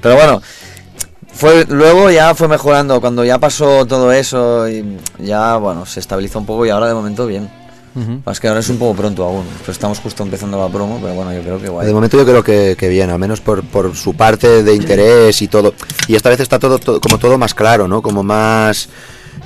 Pero 0.02 0.16
bueno, 0.16 0.42
fue 1.32 1.66
luego 1.70 2.10
ya 2.10 2.34
fue 2.34 2.48
mejorando, 2.48 3.00
cuando 3.00 3.24
ya 3.24 3.38
pasó 3.38 3.86
todo 3.86 4.12
eso 4.12 4.68
y 4.68 4.98
ya, 5.20 5.58
bueno, 5.58 5.86
se 5.86 6.00
estabilizó 6.00 6.40
un 6.40 6.48
poco 6.48 6.66
y 6.66 6.72
ahora 6.72 6.88
de 6.88 6.96
momento 6.96 7.28
bien. 7.28 7.48
Más 8.26 8.40
que 8.40 8.48
ahora 8.48 8.60
es 8.60 8.70
un 8.70 8.78
poco 8.78 8.96
pronto 8.96 9.24
aún, 9.24 9.44
pero 9.62 9.72
estamos 9.72 10.00
justo 10.00 10.24
empezando 10.24 10.60
la 10.60 10.68
promo, 10.72 11.00
pero 11.02 11.14
bueno, 11.16 11.34
yo 11.34 11.42
creo 11.42 11.60
que 11.62 11.68
guay. 11.70 11.88
De 11.88 11.94
momento 11.94 12.18
yo 12.18 12.26
creo 12.26 12.44
que, 12.44 12.76
que 12.78 12.88
bien, 12.90 13.10
al 13.10 13.20
menos 13.20 13.42
por, 13.42 13.64
por 13.64 13.96
su 13.96 14.14
parte 14.14 14.64
de 14.64 14.74
interés 14.76 15.42
y 15.42 15.48
todo. 15.48 15.74
Y 16.08 16.16
esta 16.16 16.30
vez 16.30 16.40
está 16.40 16.60
todo, 16.60 16.78
todo- 16.80 17.02
como 17.02 17.18
todo 17.18 17.38
más 17.38 17.54
claro, 17.54 17.88
¿no? 17.88 18.02
Como 18.02 18.24
más 18.24 18.90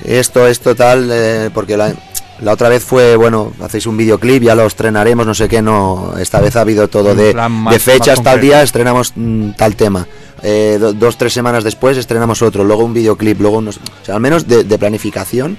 esto, 0.03 0.47
esto, 0.47 0.75
tal, 0.75 1.09
eh, 1.11 1.49
porque 1.53 1.77
la, 1.77 1.93
la 2.41 2.51
otra 2.53 2.69
vez 2.69 2.83
fue, 2.83 3.15
bueno, 3.15 3.53
hacéis 3.61 3.85
un 3.85 3.95
videoclip, 3.97 4.43
ya 4.43 4.55
lo 4.55 4.65
estrenaremos, 4.65 5.25
no 5.25 5.33
sé 5.33 5.47
qué, 5.47 5.61
no. 5.61 6.13
Esta 6.19 6.39
vez 6.41 6.55
ha 6.55 6.61
habido 6.61 6.87
todo 6.87 7.13
de, 7.15 7.31
plan 7.33 7.51
más- 7.51 7.73
de 7.73 7.79
fechas, 7.79 8.21
tal 8.23 8.41
día, 8.41 8.63
estrenamos 8.63 9.13
mm, 9.15 9.51
tal 9.51 9.75
tema. 9.75 10.07
Eh, 10.43 10.77
do- 10.79 10.93
dos, 10.93 11.17
tres 11.17 11.33
semanas 11.33 11.63
después 11.63 11.97
estrenamos 11.97 12.41
otro, 12.41 12.63
luego 12.63 12.83
un 12.83 12.93
videoclip, 12.93 13.39
luego 13.39 13.57
unos... 13.59 13.77
O 13.77 14.05
sea, 14.05 14.15
al 14.15 14.21
menos 14.21 14.47
de, 14.47 14.63
de 14.63 14.77
planificación 14.79 15.57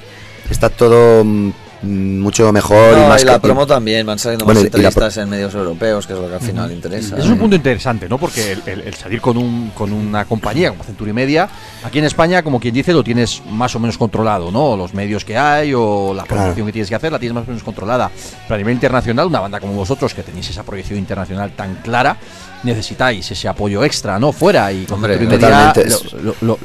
está 0.50 0.68
todo 0.70 1.22
mm, 1.24 1.50
mucho 1.82 2.52
mejor 2.52 2.96
No, 2.96 3.04
y 3.06 3.08
más 3.08 3.22
y 3.22 3.26
la 3.26 3.34
que- 3.34 3.40
promo 3.40 3.66
también, 3.66 4.06
van 4.06 4.18
saliendo 4.18 4.44
Bueno, 4.44 4.60
más 4.60 4.68
pro- 4.70 4.78
entrevistas 4.78 5.16
en 5.16 5.28
medios 5.28 5.52
europeos, 5.54 6.06
que 6.06 6.12
es 6.12 6.18
lo 6.18 6.28
que 6.28 6.34
al 6.34 6.40
final 6.40 6.70
interesa. 6.70 7.16
Es 7.18 7.26
un 7.26 7.38
punto 7.38 7.56
interesante, 7.56 8.08
¿no? 8.08 8.18
Porque 8.18 8.52
el, 8.52 8.62
el- 8.66 8.80
el 8.82 8.94
salir 8.94 9.20
con, 9.20 9.36
un, 9.36 9.70
con 9.74 9.92
una 9.92 10.24
compañía 10.24 10.70
como 10.70 10.84
Century 10.84 11.12
Media, 11.12 11.48
aquí 11.84 11.98
en 11.98 12.04
España, 12.04 12.42
como 12.42 12.60
quien 12.60 12.72
dice, 12.74 12.92
lo 12.92 13.02
tienes 13.02 13.42
más 13.50 13.74
o 13.74 13.80
menos 13.80 13.98
controlado, 13.98 14.50
¿no? 14.52 14.76
Los 14.76 14.94
medios 14.94 15.24
que 15.24 15.36
hay 15.36 15.72
o 15.74 16.14
la 16.14 16.22
Claro. 16.22 16.42
promoción 16.42 16.66
que 16.66 16.72
tienes 16.72 16.88
que 16.88 16.94
hacer 16.94 17.10
la 17.10 17.18
tienes 17.18 17.34
más 17.34 17.44
o 17.44 17.48
menos 17.48 17.62
controlada. 17.64 18.10
Pero 18.44 18.54
a 18.54 18.58
nivel 18.58 18.74
internacional, 18.74 19.26
una 19.26 19.40
banda 19.40 19.58
como 19.58 19.72
vosotros, 19.74 20.14
que 20.14 20.22
tenéis 20.22 20.50
esa 20.50 20.62
proyección 20.62 20.98
internacional 20.98 21.50
tan 21.56 21.76
clara, 21.76 22.16
necesitáis 22.62 23.28
ese 23.30 23.48
apoyo 23.48 23.82
extra, 23.84 24.18
¿no? 24.20 24.30
Fuera 24.32 24.72
y 24.72 24.84
con 24.84 24.96
Hombre, 24.96 25.18
Century 25.18 25.36
Media 25.36 25.72
totalmente. 25.72 26.16
lo, 26.16 26.22
lo- 26.22 26.36
lo- 26.42 26.58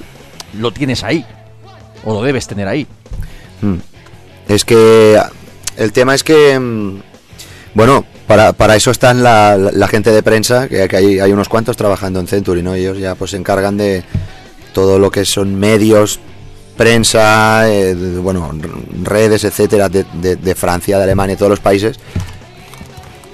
lo 0.59 0.72
tienes 0.72 1.03
ahí. 1.03 1.26
O 2.05 2.13
lo 2.13 2.22
debes 2.22 2.45
tener 2.47 2.68
ahí. 2.68 2.86
Mm. 3.61 3.76
Es 4.48 4.64
que 4.66 5.20
el 5.78 5.91
tema 5.91 6.16
es 6.16 6.24
que, 6.24 6.58
mm, 6.60 7.02
bueno, 7.74 8.06
para, 8.28 8.54
para 8.54 8.76
eso 8.76 8.91
están 8.91 9.24
la, 9.24 9.58
la- 9.58 9.72
la 9.72 9.88
gente 9.88 10.12
de 10.12 10.24
prensa, 10.24 10.68
que, 10.68 10.88
que 10.88 10.98
hay, 10.98 11.20
hay 11.20 11.32
unos 11.32 11.50
cuantos 11.50 11.78
trabajando 11.78 12.20
en 12.20 12.28
Century, 12.28 12.62
¿no? 12.64 12.74
Ellos 12.74 12.98
ya 12.98 13.16
pues 13.16 13.32
se 13.32 13.38
encargan 13.38 13.78
de 13.78 14.04
todo 14.74 15.00
lo 15.00 15.12
que 15.12 15.26
son 15.26 15.56
medios, 15.56 16.20
prensa, 16.78 17.70
eh, 17.70 17.95
de- 17.95 18.20
bueno, 18.20 18.52
redes, 19.04 19.43
etcétera, 19.43 19.89
de, 19.89 20.06
de- 20.22 20.36
de 20.36 20.56
Francia, 20.56 20.98
de 20.98 21.04
Alemania, 21.04 21.36
todos 21.38 21.50
los 21.50 21.60
países. 21.60 21.98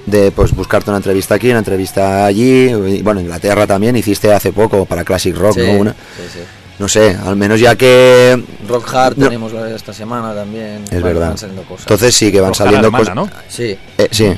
De 0.06 0.30
pues 0.32 0.54
buscarte 0.54 0.90
una 0.90 0.98
entrevista 0.98 1.34
aquí, 1.36 1.48
una 1.48 1.60
entrevista 1.60 2.26
allí, 2.26 2.66
y, 2.68 3.00
bueno, 3.02 3.20
Inglaterra 3.22 3.66
también, 3.66 3.96
hiciste 3.96 4.32
hace 4.34 4.52
poco 4.52 4.84
para 4.84 5.02
Classic 5.02 5.34
Rock, 5.34 5.54
Sí, 5.54 5.62
¿no? 5.66 5.72
Una, 5.78 5.92
sí, 5.92 6.22
sí. 6.34 6.40
No 6.78 6.88
sé, 6.88 7.16
al 7.24 7.36
menos 7.36 7.60
ya 7.60 7.76
que 7.76 8.42
Rock 8.68 8.92
Hard 8.94 9.16
No. 9.16 9.26
tenemos 9.26 9.52
esta 9.52 9.92
semana 9.92 10.34
también. 10.34 10.82
Es 10.90 11.02
verdad. 11.02 11.28
van 11.28 11.38
saliendo 11.38 11.62
cosas. 11.62 11.82
Entonces 11.86 12.14
sí 12.14 12.32
que 12.32 12.40
van 12.40 12.54
saliendo 12.54 12.90
cosas. 12.90 13.14
¿no? 13.14 13.28
Sí. 13.48 13.76
Eh, 13.98 14.08
sí, 14.10 14.34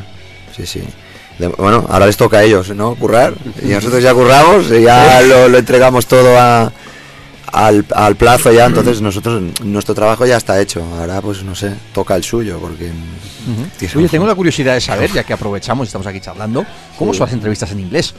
sí, 0.55 0.67
sí. 0.67 0.83
De- 1.39 1.49
bueno, 1.49 1.85
ahora 1.89 2.07
les 2.07 2.17
toca 2.17 2.39
a 2.39 2.43
ellos, 2.43 2.69
¿no? 2.75 2.95
Currar. 2.95 3.35
Y 3.63 3.69
nosotros 3.69 4.03
ya 4.03 4.13
curramos, 4.15 4.71
y 4.71 4.83
ya 4.83 5.21
lo, 5.23 5.49
lo 5.49 5.59
entregamos 5.59 6.07
todo 6.07 6.39
a, 6.39 6.73
al, 7.53 7.85
al 7.95 8.17
plazo 8.17 8.53
ya. 8.53 8.67
Entonces 8.67 9.01
nosotros, 9.03 9.43
nuestro 9.63 9.95
trabajo 9.95 10.25
ya 10.27 10.37
está 10.39 10.61
hecho. 10.61 10.83
Ahora, 10.99 11.21
pues 11.21 11.43
no 11.43 11.55
sé, 11.55 11.73
toca 11.93 12.17
el 12.17 12.25
suyo, 12.25 12.59
porque... 12.59 12.91
Oye, 13.97 14.09
tengo 14.09 14.27
la 14.27 14.35
curiosidad 14.35 14.75
de 14.75 14.81
saber, 14.81 15.13
ya 15.13 15.25
que 15.25 15.33
aprovechamos 15.33 15.87
y 15.87 15.89
estamos 15.89 16.07
aquí 16.07 16.21
charlando, 16.21 16.65
¿cómo 16.99 17.13
Sí. 17.13 17.19
son 17.19 17.27
las 17.27 17.35
entrevistas 17.35 17.71
en 17.71 17.81
inglés? 17.81 18.15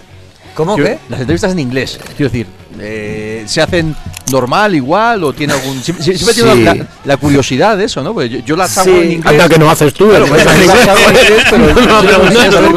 ¿Cómo 0.58 0.76
qué? 0.76 1.00
Las 1.08 1.20
entrevistas 1.22 1.52
en 1.54 1.60
inglés. 1.60 1.98
Quiero 2.18 2.30
decir, 2.32 2.48
eh, 2.80 3.44
¿se 3.48 3.62
hacen 3.62 3.96
normal, 4.32 4.76
igual 4.76 5.24
o 5.24 5.32
tiene 5.32 5.54
algún... 5.54 5.82
Siempre, 5.82 6.04
siempre 6.04 6.34
Sí. 6.34 6.42
la, 6.64 6.74
la- 6.76 6.88
la 7.06 7.18
curiosidad 7.18 7.78
de 7.78 7.86
eso, 7.86 8.04
¿no? 8.04 8.14
Porque 8.14 8.28
yo, 8.30 8.40
yo 8.40 8.56
las 8.58 8.78
hago 8.78 8.86
Sí. 8.92 8.98
en 9.00 9.12
inglés. 9.14 9.26
Anda 9.34 9.48
que 9.50 9.58
no 9.60 9.70
haces 9.72 9.94
tú. 9.94 10.10
Claro, 10.10 10.26
el- 10.26 10.32
pues, 10.32 10.44
las 10.44 10.88
hago 10.88 11.10
en 11.10 11.16
inglés, 11.16 11.44
pero 11.50 11.68
No, 11.68 11.74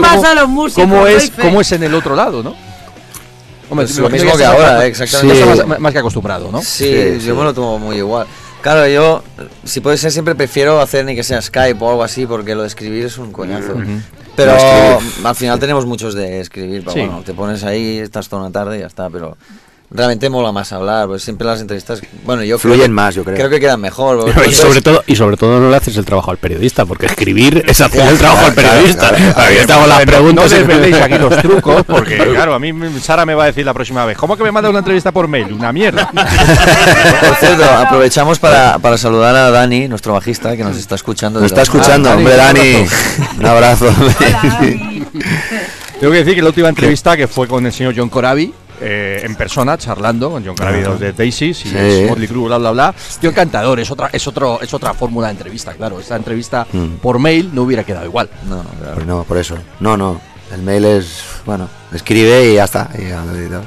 cómo- 0.08 0.26
a 0.26 0.34
los 0.34 0.48
músicos, 0.48 0.82
¿Cómo 0.84 1.06
es, 1.06 1.30
fe. 1.30 1.42
cómo 1.42 1.60
es 1.62 1.72
en 1.72 1.82
el 1.82 1.94
otro 1.94 2.14
lado, 2.14 2.42
no? 2.42 2.50
Hombre, 3.70 3.86
Pues 3.86 3.96
me 3.96 4.02
lo 4.02 4.08
imagino 4.08 4.24
mismo 4.24 4.36
que 4.38 4.42
estás 4.44 4.56
ahora, 4.56 4.72
más- 4.78 4.84
exactamente. 4.84 5.34
ya 5.38 5.40
estás 5.44 5.58
Sí. 5.60 5.66
más, 5.66 5.80
más 5.80 5.92
que 5.92 5.98
acostumbrado, 6.00 6.50
¿no? 6.52 6.60
Sí, 6.60 6.66
Sí, 6.84 7.14
yo 7.26 7.32
sí. 7.34 7.38
me 7.38 7.44
lo 7.44 7.54
tomo 7.54 7.78
muy 7.78 7.96
igual. 7.96 8.26
Claro, 8.62 8.86
yo, 8.88 9.22
si 9.64 9.80
puede 9.80 9.96
ser, 9.96 10.10
siempre 10.12 10.34
prefiero 10.34 10.80
hacer 10.80 11.04
ni 11.06 11.14
que 11.14 11.22
sea 11.22 11.40
Skype 11.40 11.82
o 11.82 11.88
algo 11.90 12.02
así, 12.04 12.26
porque 12.26 12.54
lo 12.54 12.62
de 12.62 12.68
escribir 12.68 13.06
es 13.06 13.16
un 13.16 13.32
coñazo. 13.32 13.74
Pero 14.44 15.00
No, 15.22 15.28
al 15.28 15.36
final 15.36 15.58
tenemos 15.60 15.86
muchos 15.86 16.14
de 16.14 16.40
escribir, 16.40 16.80
pero 16.80 16.92
Sí. 16.92 17.00
bueno, 17.00 17.22
te 17.24 17.34
pones 17.34 17.62
ahí, 17.64 17.98
estás 17.98 18.28
toda 18.28 18.42
una 18.42 18.52
tarde 18.52 18.78
y 18.78 18.80
ya 18.80 18.86
está, 18.86 19.08
pero 19.10 19.36
realmente 19.92 20.30
mola 20.30 20.52
más 20.52 20.72
hablar, 20.72 21.08
pues 21.08 21.22
siempre 21.22 21.46
las 21.46 21.60
entrevistas, 21.60 22.00
bueno, 22.24 22.44
yo 22.44 22.58
Fluyen 22.58 22.92
más, 22.92 23.14
yo 23.14 23.24
creo. 23.24 23.36
Creo 23.36 23.50
que 23.50 23.58
quedan 23.58 23.80
mejor. 23.80 24.32
y 24.48 24.52
sobre 24.52 24.80
todo 24.82 25.02
y 25.06 25.16
sobre 25.16 25.36
todo 25.36 25.58
no 25.58 25.68
le 25.68 25.76
haces 25.76 25.96
el 25.96 26.04
trabajo 26.04 26.30
al 26.30 26.36
periodista 26.36 26.84
porque 26.86 27.06
escribir 27.06 27.64
es 27.66 27.80
hacer 27.80 28.08
el 28.08 28.16
trabajo 28.18 28.46
al 28.46 28.54
claro, 28.54 28.70
periodista 28.70 29.10
las 29.86 29.98
No 29.98 30.06
preguntas 30.06 30.52
y- 30.52 30.54
desveléis 30.56 30.96
aquí 30.96 31.18
los 31.18 31.36
trucos, 31.42 31.82
porque 31.86 32.18
claro, 32.18 32.54
a 32.54 32.58
mí 32.60 32.72
Sara 33.00 33.26
me 33.26 33.34
va 33.34 33.44
a 33.44 33.46
decir 33.46 33.64
la 33.66 33.74
próxima 33.74 34.04
vez, 34.04 34.16
¿cómo 34.16 34.36
que 34.36 34.42
me 34.44 34.52
manda 34.52 34.70
una 34.70 34.78
entrevista 34.78 35.10
por 35.12 35.26
mail? 35.26 35.52
Una 35.52 35.72
mierda. 35.72 36.10
Por 36.10 37.36
cierto, 37.36 37.64
aprovechamos 37.64 38.38
para, 38.38 38.78
para 38.78 38.96
saludar 38.98 39.34
a 39.34 39.50
Dani, 39.50 39.88
nuestro 39.88 40.12
bajista, 40.12 40.56
que 40.56 40.64
nos 40.64 40.76
está 40.76 40.94
escuchando. 40.94 41.40
Nos 41.40 41.46
está 41.50 41.62
escuchando, 41.62 42.10
Ah, 42.10 42.16
hombre, 42.16 42.36
Dani, 42.36 42.72
Dani. 42.72 42.86
Un 43.38 43.46
abrazo. 43.46 43.86
Tengo 46.00 46.12
que 46.12 46.18
decir 46.18 46.34
que 46.34 46.42
la 46.42 46.48
última 46.48 46.68
entrevista 46.68 47.16
que 47.16 47.26
fue 47.28 47.46
con 47.46 47.64
el 47.66 47.72
señor 47.72 47.94
John 47.96 48.08
Corabi, 48.08 48.52
eh, 48.80 49.20
en 49.24 49.34
persona, 49.36 49.76
charlando 49.78 50.30
con 50.30 50.44
John 50.44 50.56
Corabi 50.56 50.82
de 50.98 51.12
Daisies 51.12 51.66
y 51.66 51.68
Sí. 51.70 51.76
es 51.76 52.08
Motley 52.08 52.28
Crue, 52.28 52.46
bla, 52.46 52.58
bla, 52.58 52.70
bla. 52.70 52.94
Tío 53.20 53.30
encantador, 53.30 53.78
es 53.80 53.90
otra, 53.90 54.08
es 54.12 54.26
otro, 54.26 54.60
es 54.60 54.72
otra 54.74 54.94
fórmula 54.94 55.26
de 55.28 55.32
entrevista, 55.34 55.72
claro. 55.74 56.00
Esta 56.00 56.16
entrevista 56.16 56.66
Mm. 56.72 56.94
por 57.02 57.18
mail 57.18 57.50
no 57.52 57.62
hubiera 57.62 57.84
quedado 57.84 58.06
igual. 58.06 58.28
No, 58.48 58.56
no, 58.62 58.70
claro. 58.70 58.94
Pues 58.94 59.06
no, 59.06 59.24
por 59.24 59.36
eso. 59.38 59.56
No, 59.80 59.96
no. 59.96 60.20
El 60.52 60.62
mail 60.62 60.84
es, 60.84 61.22
bueno, 61.46 61.68
escribe 61.92 62.50
y 62.50 62.54
ya 62.56 62.64
está. 62.64 62.90
y 62.98 63.02
ya, 63.02 63.22
y 63.34 63.50
ya. 63.50 63.62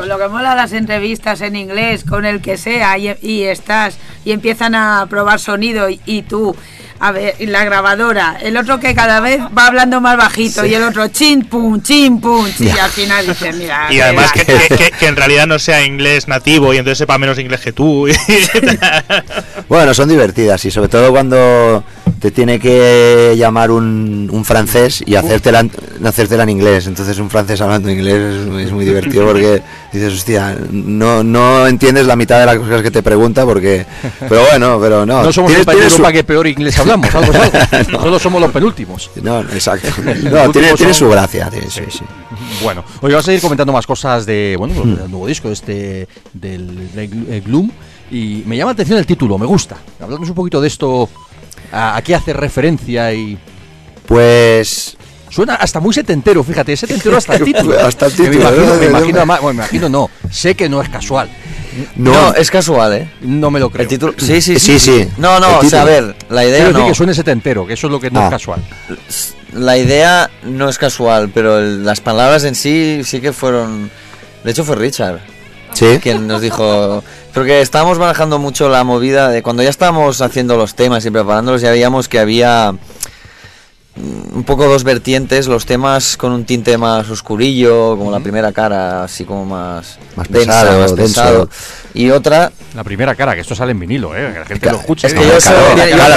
Con 0.00 0.08
lo 0.08 0.18
que 0.18 0.28
mola 0.28 0.54
las 0.54 0.72
entrevistas 0.72 1.40
en 1.42 1.56
inglés, 1.56 2.04
con 2.08 2.24
el 2.24 2.40
que 2.40 2.56
sea, 2.56 2.96
y, 2.98 3.14
y 3.22 3.42
estás, 3.44 3.96
y 4.24 4.32
empiezan 4.32 4.74
a 4.74 5.06
probar 5.08 5.38
sonido, 5.38 5.88
y, 5.90 6.00
y 6.06 6.22
tú, 6.22 6.56
a 6.98 7.12
ver, 7.12 7.34
y 7.38 7.46
la 7.46 7.64
grabadora, 7.64 8.36
el 8.42 8.56
otro 8.56 8.80
que 8.80 8.94
cada 8.94 9.20
vez 9.20 9.40
va 9.56 9.66
hablando 9.66 10.00
más 10.00 10.16
bajito, 10.16 10.64
y 10.66 10.74
el 10.74 10.82
otro 10.82 11.08
chin 11.08 11.44
pum, 11.44 11.80
chin 11.82 12.20
pum, 12.20 12.46
y 12.58 12.68
al 12.70 12.90
final 12.90 13.26
dices, 13.26 13.54
mira. 13.56 13.88
Y 13.92 14.00
además 14.00 14.32
que, 14.32 14.44
mira, 14.46 14.60
que- 14.68 14.76
que- 14.76 14.90
que 14.92 15.06
en 15.06 15.16
realidad 15.16 15.46
no 15.46 15.58
sea 15.58 15.84
inglés 15.84 16.28
nativo 16.28 16.72
y 16.74 16.78
entonces 16.78 16.98
sepa 16.98 17.18
menos 17.18 17.38
inglés 17.38 17.60
que 17.60 17.72
tú. 17.72 18.06
Bueno, 19.68 19.94
son 19.94 20.08
divertidas 20.08 20.64
y 20.64 20.70
sobre 20.70 20.88
todo 20.88 21.10
cuando 21.12 21.84
te 22.20 22.30
tiene 22.30 22.60
que 22.60 23.34
llamar 23.36 23.70
un, 23.70 24.28
un 24.30 24.44
francés 24.44 25.02
y 25.06 25.14
hacértela, 25.14 25.66
hacértela 26.04 26.42
en 26.42 26.50
inglés. 26.50 26.86
Entonces 26.86 27.18
un 27.18 27.30
francés 27.30 27.60
hablando 27.62 27.90
inglés 27.90 28.46
es, 28.46 28.66
es 28.66 28.72
muy 28.72 28.84
divertido 28.84 29.24
porque 29.26 29.62
dices, 29.92 30.12
hostia, 30.12 30.54
no, 30.70 31.24
no 31.24 31.66
entiendes 31.66 32.06
la 32.06 32.16
mitad 32.16 32.38
de 32.38 32.44
las 32.46 32.58
cosas 32.58 32.82
que 32.82 32.90
te 32.90 33.02
pregunta 33.02 33.44
porque... 33.46 33.86
Pero 34.28 34.42
bueno, 34.50 34.78
pero 34.80 35.06
no. 35.06 35.22
No 35.22 35.32
somos 35.32 35.52
el 35.54 35.64
país 35.64 35.80
de 35.80 35.90
su- 35.90 36.02
que 36.02 36.22
peor 36.24 36.46
inglés 36.46 36.78
hablamos, 36.78 37.12
algo 37.14 37.32
es 37.32 37.54
algo. 37.54 38.00
Solo 38.02 38.18
somos 38.18 38.40
los 38.42 38.50
penúltimos. 38.52 39.10
No, 39.22 39.40
exacto. 39.40 39.88
No, 40.30 40.50
tiene, 40.52 40.74
tiene 40.74 40.92
su 40.94 41.08
gracia. 41.08 41.48
tiene- 41.50 41.70
sí, 41.70 41.82
sí. 41.88 42.04
Bueno, 42.62 42.84
Hoy 43.00 43.12
vamos 43.12 43.26
a 43.28 43.32
ir 43.32 43.40
comentando 43.40 43.72
más 43.72 43.86
cosas 43.86 44.26
de, 44.26 44.56
bueno, 44.58 44.74
pues, 44.74 44.98
del 44.98 45.10
nuevo 45.10 45.26
disco 45.26 45.48
este 45.50 46.06
del 46.34 46.88
eh, 46.96 47.42
Gloom 47.46 47.70
y 48.10 48.42
me 48.44 48.56
llama 48.56 48.70
la 48.70 48.74
atención 48.74 48.98
el 48.98 49.06
título, 49.06 49.38
me 49.38 49.46
gusta. 49.46 49.76
Hablamos 50.00 50.28
un 50.28 50.34
poquito 50.34 50.60
de 50.60 50.66
esto, 50.68 51.08
a, 51.72 51.96
a 51.96 52.02
qué 52.02 52.14
hace 52.14 52.32
referencia 52.32 53.12
y 53.12 53.38
Pues... 54.06 54.96
suena 55.30 55.54
hasta 55.54 55.80
muy 55.80 55.94
setentero, 55.94 56.42
fíjate, 56.42 56.72
es 56.72 56.80
setentero 56.80 57.16
hasta 57.16 57.36
el 57.36 57.44
título. 57.52 57.78
Hasta 57.78 58.06
el 58.06 58.12
Que 58.12 58.28
título, 58.28 58.50
Me 58.50 58.56
imagino, 58.56 58.66
¿no? 58.74 58.80
me 58.80 58.86
imagino, 58.86 59.16
además- 59.18 59.40
bueno, 59.40 59.58
me 59.58 59.64
imagino 59.64 59.88
no, 59.88 60.10
sé 60.30 60.54
que 60.54 60.68
no 60.68 60.82
es 60.82 60.88
casual, 60.88 61.28
No, 61.96 62.12
No, 62.12 62.34
es 62.34 62.50
casual, 62.50 62.92
¿eh? 62.94 63.08
no 63.20 63.50
me 63.50 63.60
lo 63.60 63.70
creo. 63.70 63.82
El 63.82 63.88
título. 63.88 64.14
Sí, 64.18 64.40
sí, 64.40 64.58
Sí, 64.58 64.78
sí. 64.78 65.08
No, 65.18 65.38
no, 65.38 65.58
o 65.58 65.64
sea, 65.64 65.82
a 65.82 65.84
ver, 65.84 66.16
la 66.28 66.44
idea 66.44 66.56
Quiero 66.56 66.68
decir 66.70 66.82
no. 66.82 66.88
que 66.88 66.94
suene 66.94 67.14
setentero, 67.14 67.66
que 67.66 67.74
eso 67.74 67.86
es 67.86 67.92
lo 67.92 68.00
que 68.00 68.10
no 68.10 68.20
Ah. 68.20 68.24
es 68.24 68.30
casual. 68.30 68.60
La 69.52 69.76
idea 69.78 70.30
no 70.44 70.68
es 70.68 70.78
casual, 70.78 71.30
pero 71.32 71.58
el- 71.58 71.84
las 71.84 72.00
palabras 72.00 72.44
en 72.44 72.54
sí 72.54 73.02
sí 73.04 73.20
que 73.20 73.32
fueron. 73.32 73.90
De 74.44 74.50
hecho, 74.52 74.64
fue 74.64 74.76
Richard 74.76 75.18
sí. 75.72 75.98
quien 76.02 76.26
nos 76.26 76.40
dijo. 76.40 77.02
Porque 77.34 77.60
estábamos 77.60 77.98
manejando 77.98 78.38
mucho 78.38 78.68
la 78.68 78.84
movida 78.84 79.28
de 79.28 79.42
cuando 79.42 79.62
ya 79.62 79.70
estábamos 79.70 80.20
haciendo 80.20 80.56
los 80.56 80.74
temas 80.74 81.04
y 81.06 81.10
preparándolos, 81.10 81.60
ya 81.60 81.70
veíamos 81.70 82.08
que 82.08 82.18
había 82.18 82.72
mm, 82.72 84.36
un 84.36 84.44
poco 84.44 84.66
dos 84.66 84.84
vertientes, 84.84 85.46
los 85.46 85.64
temas 85.64 86.16
con 86.16 86.32
un 86.32 86.44
tinte 86.44 86.76
más 86.76 87.08
oscurillo, 87.08 87.96
como 87.96 88.10
la 88.10 88.20
primera 88.20 88.52
cara, 88.52 89.04
así 89.04 89.24
como 89.24 89.44
más, 89.44 89.98
Más 90.16 90.28
densa, 90.28 90.62
pesado, 90.62 90.80
más 90.80 90.96
denso. 90.96 91.48
Y 91.92 92.10
otra, 92.10 92.52
la 92.74 92.84
primera 92.84 93.14
cara, 93.16 93.34
que 93.34 93.40
esto 93.40 93.54
sale 93.54 93.72
en 93.72 93.80
vinilo, 93.80 94.16
¿eh? 94.16 94.30
que 94.32 94.38
la 94.38 94.46
gente 94.46 94.60
Claro, 94.60 94.76
lo 94.76 94.80
escuche. 94.82 95.06
es 95.08 95.14
que 95.14 95.26
yo, 95.26 95.40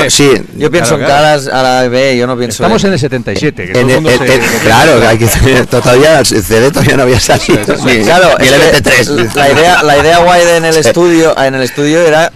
sí. 0.09 0.31
yo 0.55 0.69
pienso 0.69 0.97
Claro, 0.97 1.03
en 1.03 1.09
caras 1.09 1.47
a 1.47 1.63
la 1.63 1.87
B, 1.89 2.15
yo 2.17 2.27
no 2.27 2.37
pienso 2.37 2.61
Estamos 2.63 2.83
en 2.83 2.93
el 2.93 2.99
77, 2.99 3.65
que 3.65 3.71
En 3.71 3.77
el 3.77 3.89
el- 3.89 3.95
mundo 3.95 4.09
el- 4.11 4.19
se- 4.19 4.35
el- 4.35 4.41
claro, 4.63 5.07
hay 5.07 5.17
que, 5.17 5.27
todavía 5.69 6.19
el 6.19 6.25
CD 6.25 6.69
todavía 6.71 6.97
no 6.97 7.03
había 7.03 7.19
salido. 7.19 7.59
Claro, 8.03 8.37
ni 8.39 8.47
el 8.47 8.53
es 8.53 8.59
que 8.61 8.77
MP3. 8.83 9.33
La 9.35 9.51
idea, 9.51 9.83
la 9.83 9.97
idea 9.97 10.17
guay 10.19 10.45
de 10.45 10.57
en 10.57 10.65
el 10.65 10.77
estudio, 10.77 11.37
en 11.37 11.55
el 11.55 11.61
estudio 11.63 12.01
era 12.05 12.31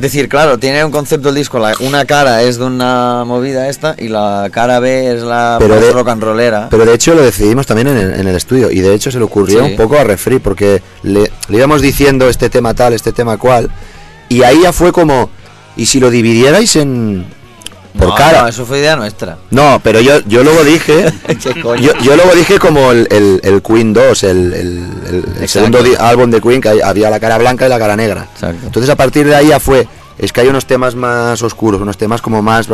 decir, 0.00 0.28
claro, 0.28 0.58
tiene 0.58 0.84
un 0.84 0.90
concepto 0.90 1.28
el 1.30 1.34
disco, 1.34 1.58
la- 1.58 1.74
una 1.80 2.04
cara 2.04 2.42
es 2.42 2.58
de 2.58 2.64
una 2.64 3.24
movida 3.26 3.68
esta 3.68 3.94
y 3.98 4.08
la 4.08 4.48
cara 4.52 4.80
B 4.80 5.12
es 5.14 5.22
la 5.22 5.56
Pero 5.58 5.80
de- 5.80 5.92
rock 5.92 6.08
and 6.08 6.22
rollera. 6.22 6.68
Pero 6.70 6.84
de 6.84 6.94
hecho 6.94 7.14
lo 7.14 7.22
decidimos 7.22 7.66
también 7.66 7.88
en 7.88 7.96
el, 7.98 8.14
en 8.20 8.28
el 8.28 8.36
estudio 8.36 8.70
y 8.70 8.80
de 8.80 8.94
hecho 8.94 9.10
se 9.10 9.18
le 9.18 9.24
ocurrió 9.24 9.64
Sí. 9.64 9.70
un 9.72 9.76
poco 9.76 9.98
a 9.98 10.04
Refri 10.04 10.38
porque 10.38 10.82
le, 11.02 11.30
le 11.48 11.56
íbamos 11.56 11.82
diciendo 11.82 12.28
este 12.28 12.48
tema 12.50 12.74
tal, 12.74 12.92
este 12.92 13.12
tema 13.12 13.36
cual 13.36 13.70
y 14.28 14.42
ahí 14.42 14.60
ya 14.62 14.72
fue 14.72 14.92
como, 14.92 15.30
¿y 15.76 15.86
si 15.86 15.98
lo 16.00 16.10
dividierais 16.10 16.76
en... 16.76 17.26
por 17.98 18.08
No, 18.08 18.14
cara? 18.14 18.42
no, 18.42 18.48
eso 18.48 18.64
fue 18.66 18.78
idea 18.78 18.96
nuestra. 18.96 19.38
No, 19.50 19.80
pero 19.82 20.00
yo, 20.00 20.20
yo 20.26 20.42
luego 20.44 20.62
dije... 20.64 21.12
Yo, 21.80 21.92
yo 22.02 22.16
luego 22.16 22.34
dije 22.34 22.58
como 22.58 22.92
el, 22.92 23.06
el- 23.10 23.40
el 23.42 23.62
Queen 23.62 23.92
2, 23.92 24.22
el, 24.24 24.52
el- 25.40 25.48
segundo 25.48 25.80
álbum 25.98 26.30
de 26.30 26.40
Queen, 26.40 26.60
que 26.60 26.82
había 26.82 27.10
la 27.10 27.18
cara 27.20 27.38
blanca 27.38 27.66
y 27.66 27.68
la 27.68 27.78
cara 27.78 27.96
negra. 27.96 28.26
Exacto. 28.34 28.66
Entonces 28.66 28.90
a 28.90 28.96
partir 28.96 29.26
de 29.26 29.34
ahí 29.34 29.48
ya 29.48 29.58
fue 29.60 29.86
es 30.18 30.32
que 30.32 30.42
hay 30.42 30.48
unos 30.48 30.66
temas 30.66 30.94
más 30.94 31.42
oscuros, 31.42 31.80
unos 31.80 31.96
temas 31.96 32.20
como 32.22 32.42
más... 32.42 32.68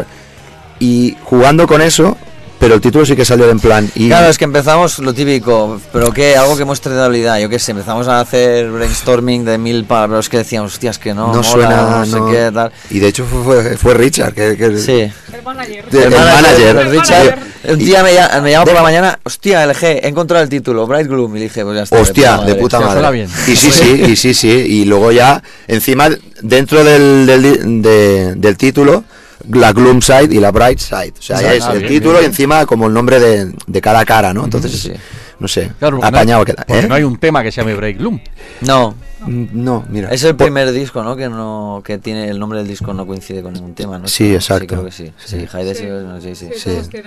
Y 0.79 1.17
jugando 1.25 1.67
con 1.67 1.81
eso, 1.81 2.17
pero 2.59 2.75
el 2.75 2.81
título 2.81 3.05
sí 3.05 3.15
que 3.15 3.25
salió 3.25 3.51
en 3.51 3.61
plan... 3.61 3.91
Y, 3.95 4.09
Claro, 4.09 4.29
es 4.29 4.39
que 4.39 4.45
empezamos 4.45 4.99
lo 4.99 5.13
típico, 5.13 5.81
pero 5.93 6.13
que 6.13 6.37
algo 6.37 6.57
que 6.57 6.65
muestre 6.65 6.99
habilidad, 6.99 7.39
yo 7.39 7.49
qué 7.49 7.59
sé, 7.59 7.73
empezamos 7.73 8.09
a 8.09 8.21
hacer 8.21 8.71
brainstorming 8.71 9.45
de 9.45 9.59
mil 9.59 9.85
palabras 9.85 10.29
que 10.29 10.39
decíamos, 10.39 10.73
hostias, 10.73 10.99
que 10.99 11.13
no, 11.15 11.27
no 11.29 11.35
mola, 11.35 11.43
suena, 11.45 11.83
no 11.99 12.07
sé 12.07 12.17
no- 12.19 12.31
qué, 12.31 12.51
tal. 12.53 12.73
Y 12.91 12.99
de 12.99 13.09
hecho 13.09 13.25
fue, 13.27 13.77
fue, 13.77 13.95
Richard, 13.95 14.33
que, 14.35 14.57
que- 14.57 14.79
Sí. 14.79 14.93
El 15.33 15.43
manager. 15.45 15.91
de- 15.91 16.05
el, 16.05 16.11
manager. 16.11 16.77
el 16.77 16.91
Richard, 16.91 17.39
un 17.69 17.79
día 17.79 18.03
me, 18.03 18.13
lla- 18.15 18.41
me 18.41 18.51
llama 18.53 18.65
por 18.65 18.75
la 18.75 18.83
mañana, 18.83 19.19
hostia, 19.23 19.67
LG, 19.67 19.85
he 20.03 20.09
encontrado 20.09 20.43
el 20.43 20.49
título, 20.49 20.87
Bright 20.87 21.09
Gloom, 21.09 21.37
y 21.37 21.41
dije, 21.41 21.63
pues 21.63 21.77
ya 21.77 21.83
está. 21.83 22.01
Hostia, 22.01 22.39
de 22.39 22.55
puta 22.55 22.79
Hostia, 22.79 22.93
suena 22.93 23.09
madre. 23.09 23.27
bien. 23.27 23.31
Y 23.49 23.57
sí, 23.57 23.71
sí, 23.71 24.03
y 24.09 24.17
sí, 24.17 24.33
sí. 24.35 24.49
Y 24.49 24.85
luego 24.87 25.13
ya, 25.13 25.43
encima, 25.69 26.09
dentro 26.41 26.83
del, 26.85 27.27
del, 27.27 27.83
de- 27.83 28.35
del 28.37 28.57
título, 28.57 29.05
la 29.51 29.73
Gloom 29.73 30.01
Side 30.03 30.29
y 30.35 30.41
la 30.41 30.51
Bright 30.51 30.79
Side. 30.79 31.15
O 31.19 31.23
sea, 31.23 31.53
es 31.55 31.65
Ah, 31.65 31.73
el 31.73 31.81
bien, 31.81 31.93
título 31.93 32.13
bien, 32.15 32.25
y 32.25 32.27
encima 32.27 32.67
como 32.67 32.87
el 32.87 32.93
nombre 32.95 33.19
de, 33.21 33.53
de 33.67 33.81
cada 33.81 34.05
cara, 34.05 34.33
¿no? 34.35 34.45
Entonces, 34.45 34.73
Sí, 34.73 34.79
sí. 34.89 34.93
no 35.39 35.49
sé, 35.49 35.73
Claro, 35.79 35.99
apañado 36.03 36.41
no, 36.41 36.45
queda. 36.45 36.65
¿eh? 36.69 36.87
no 36.89 36.95
hay 36.95 37.03
un 37.05 37.19
tema 37.19 37.43
que 37.43 37.51
se 37.53 37.61
llame 37.61 37.75
Break 37.75 38.01
Loom. 38.01 38.21
No, 38.63 38.95
Mm, 39.19 39.47
No, 39.65 39.85
mira. 39.89 40.11
es 40.11 40.23
el 40.25 40.37
Por- 40.37 40.47
primer 40.47 40.71
disco, 40.73 41.03
¿no? 41.03 41.17
Que 41.17 41.29
no 41.29 41.83
que 41.85 41.99
tiene 41.99 42.29
el 42.29 42.39
nombre 42.39 42.59
del 42.61 42.69
disco 42.69 42.93
no 42.93 43.07
coincide 43.07 43.43
con 43.43 43.55
ningún 43.55 43.75
tema, 43.75 43.99
¿no? 43.99 44.07
Sí, 44.07 44.33
exacto. 44.35 44.67
creo 44.67 44.85
que 44.85 44.93
sí. 44.93 45.11
Sí, 45.25 45.47
sí, 45.51 45.85
no, 45.87 46.21
sí, 46.21 46.35
sí. 46.37 46.51
Sí, 46.55 46.71
Sí. 46.83 46.99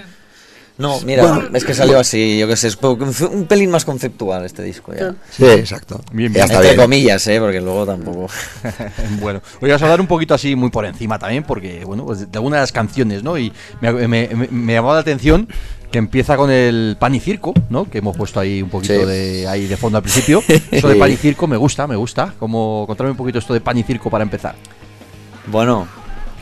No, 0.79 0.99
mira, 1.01 1.49
es 1.53 1.65
que 1.65 1.73
salió 1.73 1.99
así, 1.99 2.39
yo 2.39 2.47
qué 2.47 2.55
sé, 2.55 2.69
es 2.69 2.77
un, 2.81 3.45
pelín 3.47 3.69
más 3.69 3.83
conceptual 3.85 4.45
este 4.45 4.63
disco 4.63 4.93
ya. 4.97 5.13
Sí, 5.29 5.45
exacto. 5.45 6.01
Bien, 6.11 6.31
bien. 6.33 6.45
Entre 6.45 6.61
bien. 6.61 6.75
comillas, 6.77 7.27
¿eh? 7.27 7.39
Porque 7.39 7.59
luego 7.61 7.85
tampoco... 7.85 8.27
bueno, 9.19 9.41
hoy 9.61 9.69
vas 9.69 9.81
a 9.81 9.85
hablar 9.85 9.99
un 10.01 10.07
poquito 10.07 10.33
así 10.33 10.55
muy 10.55 10.69
por 10.69 10.85
encima 10.85 11.19
también, 11.19 11.43
porque, 11.43 11.83
bueno, 11.85 12.05
pues 12.05 12.19
de 12.19 12.25
de 12.27 12.37
algunas 12.37 12.57
de 12.57 12.61
las 12.61 12.71
canciones, 12.71 13.23
¿no? 13.23 13.37
Y 13.37 13.51
me, 13.81 13.91
me, 13.91 14.07
me- 14.07 14.47
me 14.49 14.73
llamó 14.73 14.93
la 14.93 14.99
atención 15.01 15.49
que 15.91 15.97
empieza 15.97 16.37
con 16.37 16.49
el 16.51 16.95
pan 16.99 17.13
y 17.13 17.19
circo, 17.19 17.53
¿no? 17.69 17.89
Que 17.89 17.97
hemos 17.97 18.15
puesto 18.15 18.39
ahí 18.39 18.61
un 18.61 18.69
poquito 18.69 18.93
Sí. 19.01 19.05
de 19.05 19.47
ahí 19.49 19.67
de 19.67 19.75
fondo 19.75 19.97
al 19.97 20.03
principio. 20.03 20.41
Eso 20.71 20.87
de 20.87 20.95
pan 20.95 21.11
y 21.11 21.17
circo 21.17 21.45
me 21.47 21.57
gusta, 21.57 21.87
me 21.87 21.95
gusta. 21.97 22.33
Como 22.39 22.85
contarme 22.87 23.11
un 23.11 23.17
poquito 23.17 23.39
esto 23.39 23.53
de 23.53 23.59
pan 23.59 23.77
y 23.77 23.83
circo 23.83 24.09
para 24.09 24.23
empezar. 24.23 24.55
Bueno, 25.47 25.87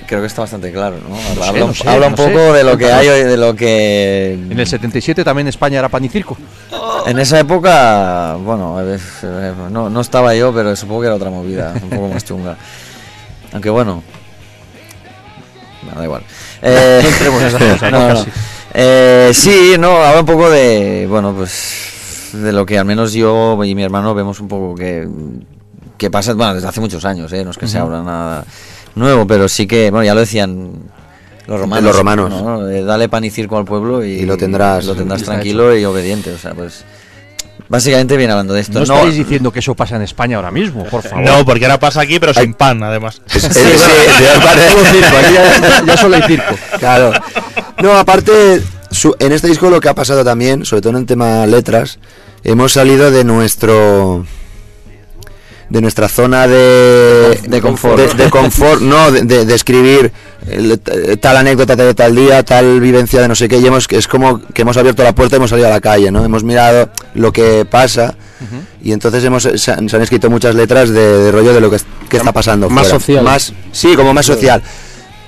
creo 0.08 0.22
que 0.22 0.28
está 0.28 0.42
bastante 0.42 0.72
claro, 0.72 0.98
¿no? 1.08 1.44
Habla, 1.44 1.64
un- 1.64 1.70
no 1.70 1.74
sé, 1.76 1.88
habla 1.88 2.06
no 2.10 2.16
un 2.16 2.16
poco 2.16 2.30
sé. 2.54 2.58
de 2.58 2.64
lo 2.64 2.78
que 2.78 2.92
hay, 2.92 3.08
de 3.08 3.38
lo 3.38 3.56
que... 3.56 4.34
En 4.50 4.60
el 4.60 4.66
77 4.66 5.24
también 5.24 5.48
España 5.48 5.80
era 5.80 5.90
pan 5.90 6.04
y 6.06 6.10
circo. 6.10 6.38
En 7.06 7.20
esa 7.20 7.40
época, 7.40 8.36
bueno, 8.36 8.78
no, 9.70 9.90
no 9.90 10.02
estaba 10.02 10.34
yo, 10.34 10.54
pero 10.54 10.76
supongo 10.76 11.02
que 11.02 11.08
era 11.08 11.16
otra 11.16 11.30
movida, 11.30 11.74
un 11.84 11.90
poco 11.90 12.08
más 12.08 12.24
chunga. 12.26 12.58
Aunque 13.54 13.70
bueno, 13.70 14.04
no, 15.84 15.96
da 16.00 16.04
igual. 16.04 16.24
Eh. 16.62 17.02
Casi. 17.80 18.30
Eh, 18.74 19.32
sí, 19.34 19.76
no, 19.80 20.04
habla 20.04 20.20
un 20.22 20.26
poco 20.26 20.50
de, 20.50 21.06
bueno, 21.10 21.34
pues 21.34 22.30
de 22.34 22.52
lo 22.52 22.66
que 22.66 22.78
al 22.78 22.86
menos 22.86 23.14
yo 23.14 23.64
y 23.64 23.74
mi 23.74 23.84
hermano 23.84 24.14
vemos 24.14 24.40
un 24.40 24.48
poco 24.48 24.76
que, 24.76 25.08
que 25.98 26.12
pasa, 26.12 26.34
bueno, 26.34 26.56
desde 26.56 26.68
hace 26.68 26.82
muchos 26.82 27.06
años, 27.06 27.32
¿eh? 27.34 27.44
no 27.44 27.52
es 27.52 27.58
que 27.58 27.68
se 27.68 27.78
habla 27.78 28.04
nada 28.04 28.44
nuevo, 28.96 29.26
pero 29.28 29.48
sí 29.48 29.68
que, 29.68 29.90
bueno, 29.92 30.06
ya 30.06 30.14
lo 30.14 30.22
decían 30.22 30.72
los 31.48 31.60
romanos. 31.60 31.84
Los 31.86 31.96
romanos. 31.96 32.30
¿no? 32.30 32.70
Eh, 32.70 32.84
Dale 32.84 33.08
pan 33.10 33.24
y 33.24 33.30
circo 33.30 33.58
al 33.58 33.66
pueblo 33.66 34.04
y, 34.04 34.10
Y 34.12 34.26
lo 34.26 34.38
tendrás. 34.38 34.86
lo 34.86 34.96
tranquilo 34.96 35.76
y 35.78 35.86
obediente, 35.86 36.32
o 36.34 36.38
sea, 36.38 36.54
pues 36.54 36.84
básicamente 37.70 38.16
viene 38.18 38.32
hablando 38.34 38.54
de 38.54 38.62
esto. 38.62 38.80
No, 38.80 38.86
No, 38.86 38.96
estáis 38.96 39.16
diciendo 39.16 39.52
que 39.52 39.60
eso 39.60 39.76
pasa 39.76 39.96
en 39.96 40.02
España 40.02 40.38
ahora 40.38 40.52
mismo, 40.52 40.84
por 40.86 41.04
favor. 41.04 41.24
No, 41.26 41.44
porque 41.46 41.66
ahora 41.66 41.80
pasa 41.80 42.02
aquí, 42.02 42.20
pero 42.20 42.34
sin 42.34 42.54
pan, 42.54 42.82
además. 42.84 43.22
Sí, 43.28 43.40
circo, 43.40 45.18
aquí 45.18 45.34
ya, 45.34 45.84
ya 45.86 45.98
solo 45.98 46.16
hay 46.16 46.22
circo. 46.24 46.56
Claro. 46.80 47.12
No, 47.82 47.94
aparte, 47.98 48.62
su- 48.92 49.16
en 49.20 49.32
este 49.32 49.48
disco 49.48 49.70
lo 49.70 49.80
que 49.80 49.90
ha 49.90 49.94
pasado 49.96 50.24
también, 50.24 50.66
sobre 50.66 50.82
todo 50.82 50.92
en 50.92 51.00
el 51.00 51.06
tema 51.06 51.46
letras, 51.46 52.00
hemos 52.44 52.74
salido 52.74 53.12
de 53.12 53.24
nuestro 53.24 54.26
de 55.70 55.82
nuestra 55.82 56.08
zona 56.08 56.48
de 56.48 57.40
De 57.48 57.62
confort. 57.62 57.98
de, 57.98 58.24
de 58.24 58.30
confort 58.30 58.82
no 58.82 59.12
de, 59.12 59.46
de- 59.46 59.54
escribir 59.56 60.12
el- 60.48 60.80
t- 60.80 61.18
tal 61.18 61.36
anécdota 61.38 61.76
de 61.76 61.94
tal 61.94 62.16
día 62.16 62.44
tal 62.44 62.80
vivencia 62.80 63.22
de 63.22 63.28
no 63.28 63.36
sé 63.36 63.50
qué 63.50 63.58
y 63.58 63.66
hemos 63.66 63.86
es 63.92 64.08
como 64.08 64.40
que 64.54 64.62
hemos 64.62 64.78
abierto 64.78 65.04
la 65.04 65.14
puerta 65.14 65.36
y 65.36 65.38
hemos 65.38 65.50
salido 65.50 65.68
a 65.68 65.72
la 65.72 65.82
calle 65.82 66.10
no 66.10 66.24
hemos 66.24 66.44
mirado 66.44 66.90
lo 67.16 67.34
que 67.34 67.66
pasa 67.70 68.16
y 68.82 68.92
entonces 68.94 69.24
hemos 69.26 69.44
se 69.44 69.72
han, 69.72 69.90
se 69.90 69.96
han 69.98 70.02
escrito 70.02 70.30
muchas 70.30 70.56
letras 70.56 70.90
de, 70.90 71.32
rollo 71.32 71.54
de 71.54 71.60
lo 71.60 71.70
que, 71.70 71.78
que 72.10 72.18
está 72.18 72.32
pasando 72.32 72.70
Más 72.70 72.84
fuera. 72.88 73.00
social. 73.00 73.24
más 73.26 73.54
sí 73.74 73.96
como 73.96 74.14
más 74.14 74.26
social 74.26 74.62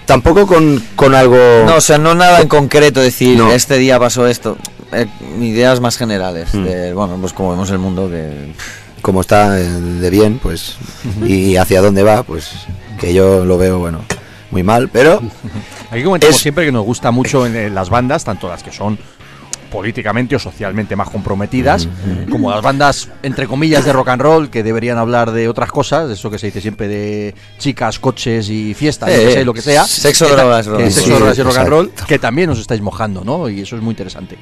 tampoco 0.05 0.47
con, 0.47 0.81
con 0.95 1.13
algo 1.15 1.37
no, 1.65 1.75
o 1.75 1.81
sea, 1.81 1.97
no 1.97 2.15
nada 2.15 2.39
en 2.41 2.47
concreto 2.47 2.99
decir, 3.01 3.37
No. 3.37 3.51
este 3.51 3.77
día 3.77 3.99
pasó 3.99 4.25
esto. 4.25 4.57
Eh, 4.91 5.05
ideas 5.39 5.79
más 5.81 5.97
generales, 5.97 6.51
Mm. 6.51 6.63
de, 6.63 6.93
bueno, 6.93 7.15
pues 7.21 7.31
como 7.31 7.51
vemos 7.51 7.69
el 7.69 7.77
mundo 7.77 8.09
que... 8.09 8.53
como 9.01 9.21
está 9.21 9.59
eh, 9.59 9.63
de 9.63 10.09
bien, 10.09 10.39
pues, 10.41 10.75
y 11.25 11.55
hacia 11.57 11.81
dónde 11.81 12.03
va, 12.03 12.23
pues, 12.23 12.51
que 12.99 13.13
yo 13.13 13.45
lo 13.45 13.57
veo, 13.57 13.79
bueno, 13.79 14.01
muy 14.51 14.63
mal, 14.63 14.89
pero 14.89 15.21
Aquí 15.91 16.03
comentamos 16.03 16.35
Es- 16.35 16.41
siempre 16.41 16.65
que 16.65 16.71
nos 16.71 16.85
gusta 16.85 17.11
mucho 17.11 17.45
en, 17.47 17.73
las 17.73 17.89
bandas, 17.89 18.23
tanto 18.23 18.47
las 18.47 18.61
que 18.63 18.71
son 18.71 18.97
políticamente 19.71 20.35
o 20.35 20.39
socialmente 20.39 20.95
más 20.95 21.09
comprometidas, 21.11 21.87
como 22.31 22.49
las 22.49 22.61
bandas, 22.63 23.07
entre 23.21 23.45
comillas, 23.45 23.85
de 23.85 23.93
rock 23.93 24.07
and 24.09 24.21
roll, 24.23 24.49
que 24.49 24.63
deberían 24.63 24.97
hablar 24.97 25.31
de 25.31 25.47
otras 25.47 25.69
cosas, 25.71 26.07
de 26.07 26.15
eso 26.15 26.31
que 26.31 26.39
se 26.39 26.47
dice 26.47 26.59
siempre 26.59 26.87
de 26.87 27.35
chicas, 27.59 27.99
coches 27.99 28.49
y 28.49 28.73
fiestas, 28.73 29.09
Eh, 29.11 29.31
sé, 29.31 29.45
lo 29.45 29.53
que 29.53 29.61
sea. 29.61 29.83
sexo, 29.85 30.27
drogas, 30.27 30.65
sexo, 30.65 31.01
Sí, 31.01 31.09
drogas 31.11 31.37
y 31.37 31.43
rock 31.43 31.57
and 31.57 31.69
roll, 31.69 31.91
que 32.07 32.17
también 32.17 32.49
os 32.49 32.57
estáis 32.59 32.81
mojando, 32.81 33.23
¿no? 33.23 33.47
Y 33.47 33.61
eso 33.61 33.75
es 33.75 33.81
muy 33.83 33.91
interesante. 33.91 34.39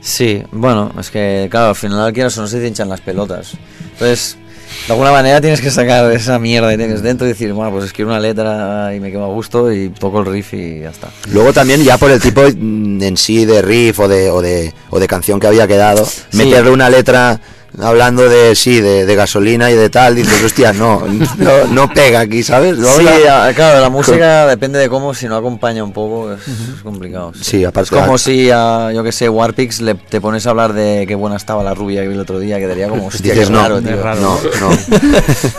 Sí, 0.00 0.42
bueno, 0.52 0.92
es 0.98 1.10
que 1.10 1.48
claro, 1.50 1.68
al 1.70 1.76
final 1.76 2.12
quieras 2.12 2.36
o 2.38 2.42
no 2.42 2.48
se 2.48 2.58
te 2.58 2.66
hinchan 2.66 2.88
las 2.88 3.00
pelotas. 3.00 3.52
Entonces, 3.92 4.38
de 4.86 4.92
alguna 4.92 5.12
manera 5.12 5.40
tienes 5.40 5.60
que 5.60 5.70
sacar 5.70 6.10
esa 6.12 6.38
mierda 6.38 6.70
que 6.70 6.78
tienes 6.78 7.02
dentro 7.02 7.26
y 7.26 7.30
decir, 7.30 7.52
bueno, 7.52 7.70
pues 7.70 7.84
escribo 7.84 8.10
una 8.10 8.20
letra 8.20 8.94
y 8.94 9.00
me 9.00 9.10
quedo 9.10 9.24
a 9.24 9.28
gusto 9.28 9.72
y 9.72 9.90
toco 9.90 10.20
el 10.20 10.26
riff 10.26 10.54
y 10.54 10.80
ya 10.80 10.90
está. 10.90 11.08
luego 11.32 11.52
también 11.52 11.82
ya 11.82 11.98
por 11.98 12.10
el 12.10 12.20
tipo 12.20 12.42
en 12.44 13.16
sí 13.16 13.44
de 13.44 13.62
riff 13.62 14.00
o 14.00 14.08
de, 14.08 14.30
o 14.30 14.40
de, 14.40 14.72
o 14.90 14.98
de 14.98 15.06
canción 15.06 15.38
que 15.38 15.46
había 15.46 15.66
quedado, 15.66 16.06
meterle 16.32 16.70
una 16.70 16.88
letra 16.88 17.40
hablando 17.80 18.28
de, 18.28 18.54
sí, 18.54 18.80
de, 18.80 19.06
de 19.06 19.14
gasolina 19.14 19.70
y 19.70 19.74
de 19.74 19.90
tal, 19.90 20.14
dices, 20.16 20.42
hostia, 20.42 20.72
no, 20.72 21.02
no, 21.38 21.64
no 21.70 21.88
pega 21.92 22.20
aquí, 22.20 22.42
¿sabes? 22.42 22.76
Sí, 22.76 23.02
la- 23.04 23.52
claro, 23.54 23.80
la 23.80 23.88
música 23.90 24.46
depende 24.46 24.78
de 24.78 24.88
cómo, 24.88 25.14
si 25.14 25.26
no 25.28 25.36
acompaña 25.36 25.84
un 25.84 25.92
poco 25.92 26.32
es, 26.32 26.40
es 26.48 26.82
complicado. 26.82 27.32
Sí, 27.40 27.64
aparte- 27.64 27.94
Es 27.96 28.02
como 28.02 28.18
si 28.18 28.50
a, 28.50 28.90
yo 28.92 29.02
que 29.04 29.12
sé, 29.12 29.28
Warpix 29.28 29.80
le, 29.80 29.94
te 29.94 30.20
pones 30.20 30.46
a 30.46 30.50
hablar 30.50 30.72
de 30.72 31.04
qué 31.06 31.14
buena 31.14 31.36
estaba 31.36 31.62
la 31.62 31.74
rubia 31.74 32.02
que 32.02 32.08
vi 32.08 32.14
el 32.14 32.20
otro 32.20 32.38
día, 32.38 32.58
quedaría 32.58 32.88
como, 32.88 33.06
hostia, 33.06 33.32
dices, 33.34 33.48
qué 33.48 33.52
no, 33.54 33.62
raro, 33.62 33.80
tío. 33.80 34.02
raro. 34.02 34.20
no, 34.20 34.38
no. 34.60 34.70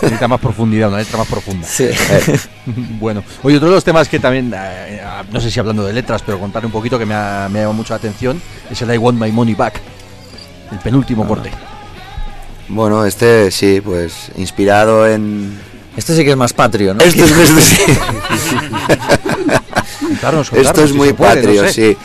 Necesita 0.01 0.27
más 0.27 0.39
profundidad, 0.39 0.89
una 0.89 0.97
letra 0.99 1.17
más 1.17 1.27
profunda. 1.27 1.67
Sí. 1.67 1.87
Bueno, 2.99 3.23
oye, 3.41 3.57
otro 3.57 3.69
de 3.69 3.75
los 3.75 3.83
temas 3.83 4.07
que 4.07 4.19
también, 4.19 4.53
eh, 4.55 5.01
no 5.31 5.41
sé 5.41 5.49
si 5.49 5.59
hablando 5.59 5.83
de 5.83 5.93
letras, 5.93 6.21
pero 6.23 6.39
contar 6.39 6.63
un 6.63 6.71
poquito 6.71 6.99
que 6.99 7.05
me 7.07 7.15
ha, 7.15 7.47
me 7.51 7.57
ha 7.59 7.61
llamado 7.63 7.73
mucho 7.73 7.93
la 7.93 7.97
atención, 7.97 8.39
es 8.69 8.79
el 8.83 8.93
I 8.93 8.97
Want 8.99 9.19
My 9.19 9.31
Money 9.31 9.55
Back, 9.55 9.81
el 10.71 10.77
penúltimo 10.77 11.27
corte. 11.27 11.49
Bueno, 12.73 13.05
este 13.05 13.51
sí, 13.51 13.81
pues 13.83 14.31
inspirado 14.37 15.07
en... 15.07 15.59
Esto 15.97 16.15
sí 16.15 16.23
que 16.23 16.31
es 16.31 16.37
más 16.37 16.53
patrio, 16.53 16.93
¿no? 16.93 17.01
Esto 17.03 17.25
es, 17.25 17.31
esto 17.39 17.59
sí. 17.59 17.83
Contarnos, 20.07 20.51
Esto 20.53 20.83
es 20.83 20.91
si 20.91 20.95
muy 20.97 21.09
se 21.09 21.13
puede, 21.13 21.29
no 21.35 21.41
patrio, 21.41 21.63
sé. 21.67 21.73
sí. 21.73 21.97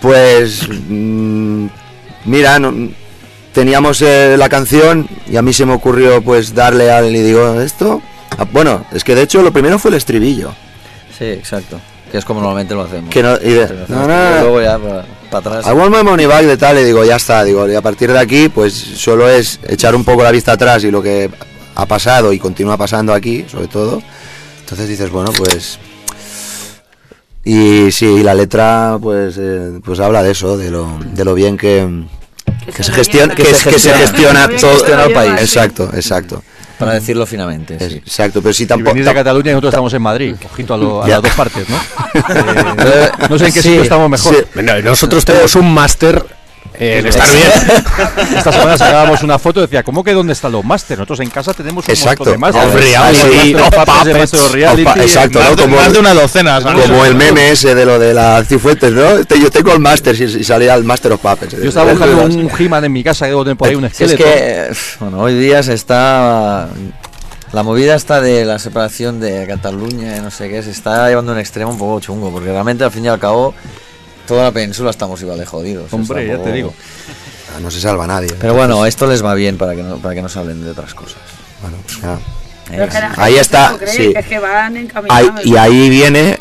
Pues, 0.00 0.68
mm, 0.88 1.66
mira, 2.24 2.58
no- 2.58 2.88
teníamos 3.52 4.02
eh, 4.02 4.36
la 4.38 4.48
canción 4.48 5.06
y 5.30 5.36
a 5.36 5.42
mí 5.42 5.52
se 5.52 5.64
me 5.66 5.74
ocurrió 5.74 6.22
pues 6.22 6.54
darle 6.54 6.90
al 6.90 7.14
y 7.14 7.22
digo, 7.22 7.60
esto... 7.60 8.02
Ah, 8.38 8.46
bueno, 8.52 8.84
es 8.92 9.04
que 9.04 9.14
de 9.14 9.22
hecho 9.22 9.42
lo 9.42 9.52
primero 9.52 9.78
fue 9.78 9.90
el 9.90 9.96
estribillo. 9.96 10.52
Sí, 11.16 11.24
exacto. 11.26 11.78
Que 12.10 12.18
es 12.18 12.24
como 12.24 12.40
normalmente 12.40 12.74
lo 12.74 12.82
hacemos. 12.82 13.10
Que 13.10 13.22
no- 13.22 13.36
y 13.36 13.50
de- 13.52 13.86
no, 13.88 14.06
no. 14.08 14.40
luego 14.40 14.60
ya 14.62 14.78
para, 15.42 15.58
atrás. 15.58 15.72
I 15.72 15.76
want 15.78 15.94
my 15.96 16.02
money 16.02 16.26
back 16.26 16.44
de 16.44 16.56
tal 16.56 16.78
y 16.78 16.84
digo, 16.84 17.04
ya 17.04 17.16
está, 17.16 17.42
digo, 17.44 17.68
y 17.70 17.74
a 17.74 17.82
partir 17.82 18.12
de 18.12 18.18
aquí 18.18 18.48
pues 18.48 18.72
solo 18.74 19.28
es 19.28 19.58
echar 19.68 19.94
un 19.94 20.04
poco 20.04 20.22
la 20.22 20.30
vista 20.30 20.52
atrás 20.52 20.84
y 20.84 20.90
lo 20.90 21.02
que 21.02 21.30
ha 21.74 21.86
pasado 21.86 22.32
y 22.32 22.38
continúa 22.38 22.76
pasando 22.76 23.12
aquí, 23.12 23.44
sobre 23.50 23.68
todo. 23.68 24.02
Entonces 24.60 24.88
dices, 24.88 25.10
bueno, 25.10 25.30
pues... 25.36 25.78
Y 27.46 27.92
sí, 27.92 28.22
la 28.22 28.32
letra 28.34 28.96
pues 29.02 29.36
eh, 29.38 29.78
pues 29.84 30.00
habla 30.00 30.22
de 30.22 30.30
eso, 30.30 30.56
de 30.56 30.70
lo, 30.70 30.98
de 31.12 31.24
lo 31.26 31.34
bien 31.34 31.58
que, 31.58 31.86
que 32.74 32.82
se 32.82 32.90
gestiona, 32.92 33.34
que, 33.34 33.44
se- 33.54 33.68
que 33.68 33.78
se 33.78 33.92
gestiona 33.92 34.48
todo 34.48 34.78
que 34.82 34.90
se 34.90 34.96
lo 34.96 35.04
el 35.04 35.12
país. 35.12 35.32
sí. 35.36 35.40
Exacto, 35.44 35.90
exacto. 35.94 36.42
Para 36.78 36.92
decirlo 36.94 37.24
finamente. 37.26 37.78
sí. 37.78 37.96
Exacto, 37.96 38.42
pero 38.42 38.52
si 38.52 38.64
Si 38.64 38.66
tampoco... 38.66 38.92
venís 38.92 39.06
de 39.06 39.14
Cataluña 39.14 39.50
y 39.50 39.54
nosotros 39.54 39.72
estamos 39.74 39.94
en 39.94 40.02
Madrid, 40.02 40.34
ojito 40.44 40.74
a, 40.74 40.76
lo- 40.76 41.02
a 41.02 41.08
las 41.08 41.22
dos 41.22 41.32
partes, 41.32 41.68
¿no? 41.68 41.76
Eh, 42.14 43.10
no 43.28 43.38
sé 43.38 43.46
en 43.46 43.52
qué 43.52 43.62
Sí, 43.62 43.68
sitio 43.68 43.82
estamos 43.82 44.08
mejor. 44.10 44.34
sí. 44.34 44.42
Bueno, 44.54 44.78
y 44.78 44.82
nosotros 44.82 45.24
tenemos 45.24 45.54
un 45.56 45.72
máster 45.72 46.24
en 46.78 47.06
estar 47.06 47.26
bien. 47.30 48.36
Esta 48.38 48.52
semana 48.52 48.76
sacábamos 48.78 49.22
una 49.22 49.38
foto 49.38 49.60
y 49.60 49.62
decía, 49.62 49.82
¿cómo 49.82 50.02
que 50.02 50.12
dónde 50.12 50.32
están 50.32 50.52
los 50.52 50.64
máster? 50.64 50.98
Nosotros 50.98 51.20
en 51.20 51.30
casa 51.30 51.54
tenemos 51.54 51.86
un 51.86 51.90
Exacto. 51.90 52.24
montón 52.24 52.32
de 52.34 52.38
máster. 52.38 52.66
Of 52.66 52.74
reality, 52.74 53.54
of 53.54 53.70
Puppets, 53.74 54.30
de 54.32 54.66
of 54.66 54.96
exacto, 54.96 55.38
Más 55.38 55.50
¿no? 55.50 55.56
de, 55.56 55.62
Como, 55.62 55.76
más 55.76 55.92
de 55.92 55.98
una 55.98 56.14
docena, 56.14 56.60
¿sabes? 56.60 56.82
como 56.86 57.04
el 57.04 57.14
meme 57.14 57.50
ese 57.50 57.74
de 57.74 57.84
lo 57.84 57.98
de 57.98 58.14
la 58.14 58.42
Cifuentes, 58.44 58.92
¿no? 58.92 59.20
Yo 59.22 59.50
tengo 59.50 59.72
el 59.72 59.80
Master 59.80 60.14
y, 60.20 60.24
y 60.24 60.44
salía 60.44 60.74
el 60.74 60.84
Master 60.84 61.12
of 61.12 61.20
Puppets. 61.20 61.52
Yo 61.60 61.68
estaba 61.68 61.90
buscando 61.92 62.22
un 62.24 62.50
He-Man 62.58 62.84
en 62.84 62.92
mi 62.92 63.04
casa 63.04 63.26
que 63.28 63.54
por 63.56 63.68
ahí 63.68 63.74
un 63.74 63.84
Es 63.84 64.00
esqueleto. 64.00 64.24
que, 64.24 64.72
bueno, 65.00 65.20
hoy 65.20 65.34
día 65.38 65.62
se 65.62 65.74
está. 65.74 66.68
La 67.52 67.62
movida 67.62 67.94
está 67.94 68.20
de 68.20 68.44
la 68.44 68.58
separación 68.58 69.20
de 69.20 69.46
Cataluña 69.46 70.16
y 70.16 70.20
no 70.20 70.32
sé 70.32 70.48
qué, 70.48 70.60
se 70.62 70.72
está 70.72 71.08
llevando 71.08 71.30
a 71.30 71.34
un 71.36 71.40
extremo 71.40 71.70
un 71.70 71.78
poco 71.78 72.00
chungo, 72.00 72.32
porque 72.32 72.50
realmente 72.50 72.82
al 72.82 72.90
fin 72.90 73.04
y 73.04 73.08
al 73.08 73.20
cabo 73.20 73.54
toda 74.26 74.44
la 74.44 74.52
península 74.52 74.90
estamos 74.90 75.20
igual 75.22 75.38
de 75.38 75.46
jodidos. 75.46 75.92
Hombre, 75.92 76.26
ya 76.26 76.38
te 76.42 76.52
digo. 76.52 76.72
Ah, 77.56 77.60
No 77.60 77.70
se 77.70 77.80
salva 77.80 78.06
nadie. 78.06 78.30
Pero 78.40 78.54
bueno, 78.54 78.84
esto 78.86 79.06
les 79.06 79.24
va 79.24 79.34
bien 79.34 79.56
para 79.58 79.74
que 79.74 79.82
no, 79.82 79.96
para 79.98 80.14
que 80.14 80.22
nos 80.22 80.36
hablen 80.36 80.62
de 80.64 80.70
otras 80.70 80.94
cosas. 80.94 81.18
Bueno. 81.62 81.76
Pero 82.68 82.88
que 82.88 82.94
la 82.94 83.00
gente 83.08 83.20
Ahí 83.20 83.36
está, 83.36 83.70
no 83.72 83.78
cree, 83.78 83.92
sí. 83.92 84.12
que 84.12 84.18
Es 84.20 84.26
que 84.26 84.38
van 84.38 84.88
Ahí- 85.10 85.30
y 85.44 85.56
ahí 85.56 85.88
viene 85.90 86.38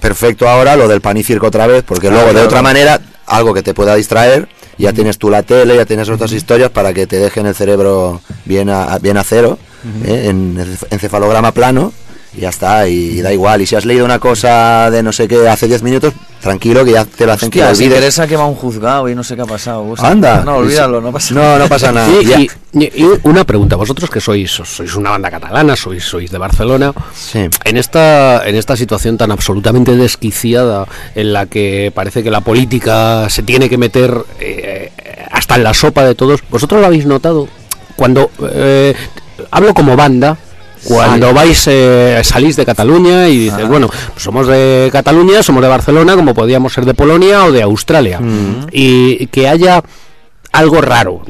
perfecto 0.00 0.48
ahora 0.48 0.76
lo 0.76 0.88
del 0.88 1.00
pan 1.00 1.16
y 1.16 1.22
circo 1.22 1.46
otra 1.46 1.66
vez, 1.66 1.84
porque 1.86 2.10
luego 2.10 2.26
de 2.26 2.32
claro. 2.32 2.46
otra 2.46 2.62
manera, 2.62 3.00
algo 3.26 3.54
que 3.54 3.62
te 3.62 3.72
pueda 3.72 3.94
distraer, 3.94 4.48
ya 4.78 4.92
tienes 4.92 5.16
tú 5.18 5.30
la 5.30 5.42
tele, 5.42 5.76
ya 5.76 5.84
tienes 5.86 6.08
otras 6.08 6.32
historias 6.32 6.70
para 6.70 6.92
que 6.92 7.06
te 7.06 7.16
dejen 7.18 7.46
el 7.46 7.54
cerebro 7.54 8.20
bien 8.44 8.68
a, 8.68 8.98
bien 8.98 9.16
a 9.16 9.24
cero, 9.24 9.58
¿eh? 10.04 10.26
en 10.28 10.56
encef- 10.56 10.86
encefalograma 10.90 11.52
plano, 11.52 11.92
y 12.36 12.40
ya 12.40 12.48
está, 12.48 12.88
y, 12.88 13.20
da 13.20 13.32
igual. 13.32 13.60
Y 13.62 13.66
si 13.66 13.76
has 13.76 13.84
leído 13.84 14.04
una 14.04 14.18
cosa 14.18 14.90
de 14.90 15.02
no 15.02 15.12
sé 15.12 15.28
qué 15.28 15.48
hace 15.48 15.66
10 15.68 15.82
minutos, 15.82 16.14
tranquilo 16.40 16.84
que 16.84 16.92
ya 16.92 17.04
te 17.04 17.24
lo 17.26 17.32
hacen 17.32 17.50
que 17.50 17.60
Hostia, 17.60 17.70
lo 17.70 17.74
si 17.76 17.84
olvides. 17.84 17.98
Teresa 18.00 18.26
que 18.26 18.36
va 18.36 18.44
a 18.44 18.46
un 18.46 18.54
juzgado 18.54 19.08
y 19.08 19.14
no 19.14 19.22
sé 19.22 19.36
qué 19.36 19.42
ha 19.42 19.46
pasado. 19.46 19.94
Anda. 19.98 20.42
No, 20.44 20.56
olvídalo, 20.56 21.00
no 21.00 21.12
pasa 21.12 21.34
No, 21.34 21.58
no 21.58 21.68
pasa 21.68 21.92
nada. 21.92 22.08
Y, 22.20 22.24
Ya- 22.26 22.40
y- 22.40 22.50
y 23.02 23.06
una 23.24 23.44
pregunta, 23.44 23.76
vosotros 23.76 24.08
que 24.10 24.20
sois, 24.20 24.50
sois 24.50 24.94
una 24.96 25.10
banda 25.10 25.30
catalana, 25.30 25.76
sois, 25.76 26.02
sois 26.04 26.30
de 26.30 26.38
Barcelona, 26.38 26.92
Sí. 27.14 27.48
en 27.64 27.76
esta, 27.76 28.48
en 28.48 28.56
esta 28.56 28.76
situación 28.76 29.18
tan 29.18 29.30
absolutamente 29.30 29.94
desquiciada 29.94 30.86
en 31.14 31.32
la 31.32 31.46
que 31.46 31.92
parece 31.94 32.22
que 32.22 32.30
la 32.30 32.40
política 32.40 33.28
se 33.28 33.42
tiene 33.42 33.68
que 33.68 33.76
meter 33.78 34.14
eh, 34.40 34.90
hasta 35.30 35.56
en 35.56 35.64
la 35.64 35.74
sopa 35.74 36.04
de 36.04 36.14
todos, 36.14 36.40
¿vosotros 36.50 36.80
lo 36.80 36.86
habéis 36.86 37.04
notado? 37.06 37.46
Cuando 37.94 38.30
eh, 38.52 38.94
hablo 39.50 39.74
como 39.74 39.96
banda, 39.96 40.36
cuando 40.84 41.32
vais, 41.32 41.64
eh, 41.68 42.20
salís 42.24 42.56
de 42.56 42.64
Cataluña 42.66 43.28
y 43.28 43.38
dices, 43.38 43.66
bueno, 43.68 43.88
pues 43.88 44.22
somos 44.22 44.46
de 44.46 44.88
Cataluña, 44.92 45.42
somos 45.42 45.62
de 45.62 45.68
Barcelona, 45.68 46.14
como 46.16 46.34
podíamos 46.34 46.72
ser 46.72 46.84
de 46.84 46.94
Polonia 46.94 47.44
o 47.44 47.52
de 47.52 47.62
Australia, 47.62 48.20
y 48.70 49.26
que 49.28 49.48
haya 49.48 49.82
algo 50.52 50.82
raro, 50.82 51.22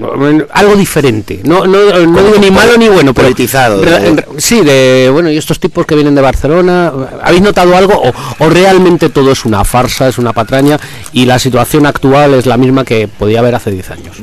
algo 0.52 0.74
diferente, 0.74 1.42
no, 1.44 1.64
no, 1.64 1.78
no 1.84 2.22
digo 2.24 2.38
ni 2.40 2.50
malo 2.50 2.76
ni 2.76 2.88
bueno, 2.88 3.14
pero 3.14 3.26
Politizado, 3.28 3.80
Re- 3.80 4.00
de- 4.00 4.10
re- 4.16 4.26
sí, 4.38 4.62
de 4.62 5.10
bueno, 5.12 5.30
y 5.30 5.36
estos 5.36 5.60
tipos 5.60 5.86
que 5.86 5.94
vienen 5.94 6.16
de 6.16 6.20
Barcelona, 6.22 6.92
¿habéis 7.22 7.40
notado 7.42 7.76
algo 7.76 7.94
o, 8.02 8.12
o 8.44 8.50
realmente 8.50 9.10
todo 9.10 9.30
es 9.30 9.44
una 9.44 9.64
farsa, 9.64 10.08
es 10.08 10.18
una 10.18 10.32
patraña 10.32 10.76
y 11.12 11.24
la 11.26 11.38
situación 11.38 11.86
actual 11.86 12.34
es 12.34 12.46
la 12.46 12.56
misma 12.56 12.84
que 12.84 13.06
podía 13.06 13.38
haber 13.38 13.54
hace 13.54 13.70
10 13.70 13.90
años? 13.92 14.16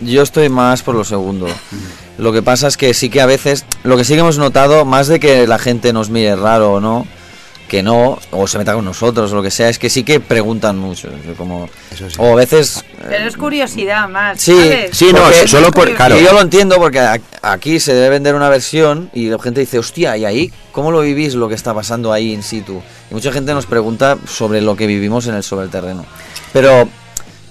Yo 0.00 0.22
estoy 0.22 0.48
más 0.48 0.82
por 0.82 0.94
lo 0.94 1.04
segundo. 1.04 1.46
Lo 2.18 2.32
que 2.32 2.42
pasa 2.42 2.68
es 2.68 2.76
que 2.76 2.94
sí 2.94 3.10
que 3.10 3.20
a 3.20 3.26
veces, 3.26 3.64
lo 3.84 3.96
que 3.96 4.04
sí 4.04 4.14
que 4.14 4.20
hemos 4.20 4.38
notado, 4.38 4.84
más 4.84 5.08
de 5.08 5.20
que 5.20 5.46
la 5.46 5.58
gente 5.58 5.92
nos 5.92 6.10
mire 6.10 6.36
raro 6.36 6.74
o 6.74 6.80
no, 6.80 7.06
que 7.68 7.82
no, 7.82 8.18
o 8.30 8.46
se 8.46 8.56
meta 8.58 8.72
con 8.74 8.84
nosotros 8.84 9.30
o 9.30 9.36
lo 9.36 9.42
que 9.42 9.50
sea, 9.50 9.68
es 9.68 9.78
que 9.78 9.90
sí 9.90 10.02
que 10.02 10.20
preguntan 10.20 10.78
mucho. 10.78 11.08
Como, 11.36 11.68
Eso 11.92 12.08
sí. 12.08 12.16
O 12.18 12.32
a 12.32 12.34
veces... 12.36 12.82
Pero 13.08 13.28
es 13.28 13.36
curiosidad 13.36 14.08
más. 14.08 14.40
Sí, 14.40 14.52
¿sabes? 14.56 14.90
sí, 14.96 15.12
no, 15.12 15.20
Porque- 15.20 15.46
solo 15.48 15.70
por- 15.70 15.94
claro. 15.94 16.18
Y 16.18 16.24
yo 16.24 16.32
lo 16.32 16.40
entiendo 16.40 16.76
porque 16.76 17.00
a- 17.00 17.20
aquí 17.42 17.78
se 17.78 17.92
debe 17.92 18.08
vender 18.10 18.34
una 18.34 18.48
versión 18.48 19.10
y 19.12 19.28
la 19.28 19.38
gente 19.38 19.60
dice, 19.60 19.78
hostia, 19.78 20.16
¿y 20.16 20.24
ahí 20.24 20.52
cómo 20.72 20.90
lo 20.90 21.00
vivís 21.00 21.34
lo 21.34 21.48
que 21.48 21.54
está 21.56 21.74
pasando 21.74 22.10
ahí 22.12 22.32
in 22.32 22.42
situ? 22.42 22.80
Y 23.10 23.14
mucha 23.14 23.32
gente 23.32 23.52
nos 23.52 23.66
pregunta 23.66 24.16
sobre 24.26 24.62
lo 24.62 24.74
que 24.74 24.86
vivimos 24.86 25.26
en 25.26 25.34
el 25.34 25.42
sobre 25.42 25.66
el 25.66 25.70
terreno. 25.70 26.06
Pero 26.54 26.88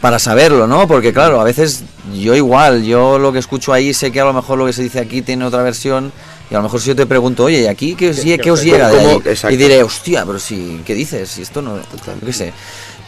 para 0.01 0.19
saberlo, 0.19 0.67
¿no? 0.67 0.87
Porque 0.87 1.13
claro, 1.13 1.41
a 1.41 1.43
veces 1.43 1.83
yo 2.13 2.35
igual, 2.35 2.83
yo 2.83 3.17
lo 3.17 3.33
que 3.33 3.39
escucho 3.39 3.73
ahí 3.73 3.93
sé 3.93 4.11
que 4.11 4.21
a 4.21 4.25
lo 4.25 4.33
mejor 4.33 4.57
lo 4.57 4.65
que 4.65 4.73
se 4.73 4.83
dice 4.83 4.99
aquí 4.99 5.21
tiene 5.21 5.45
otra 5.45 5.63
versión 5.63 6.11
y 6.49 6.53
a 6.53 6.57
lo 6.57 6.63
mejor 6.63 6.79
si 6.79 6.87
yo 6.87 6.95
te 6.95 7.05
pregunto, 7.05 7.45
oye, 7.45 7.61
¿y 7.61 7.67
aquí 7.67 7.95
qué 7.95 8.11
os, 8.11 8.19
qué 8.19 8.51
os 8.51 8.63
llega 8.63 8.89
de 8.89 8.99
ahí? 8.99 9.21
exacto. 9.25 9.53
Y 9.53 9.57
diré, 9.57 9.83
hostia, 9.83 10.25
pero 10.25 10.39
si, 10.39 10.81
¿qué 10.85 10.93
dices? 10.93 11.29
Si 11.29 11.41
esto 11.41 11.61
no, 11.61 11.77
yo 11.77 12.25
qué 12.25 12.33
sé. 12.33 12.53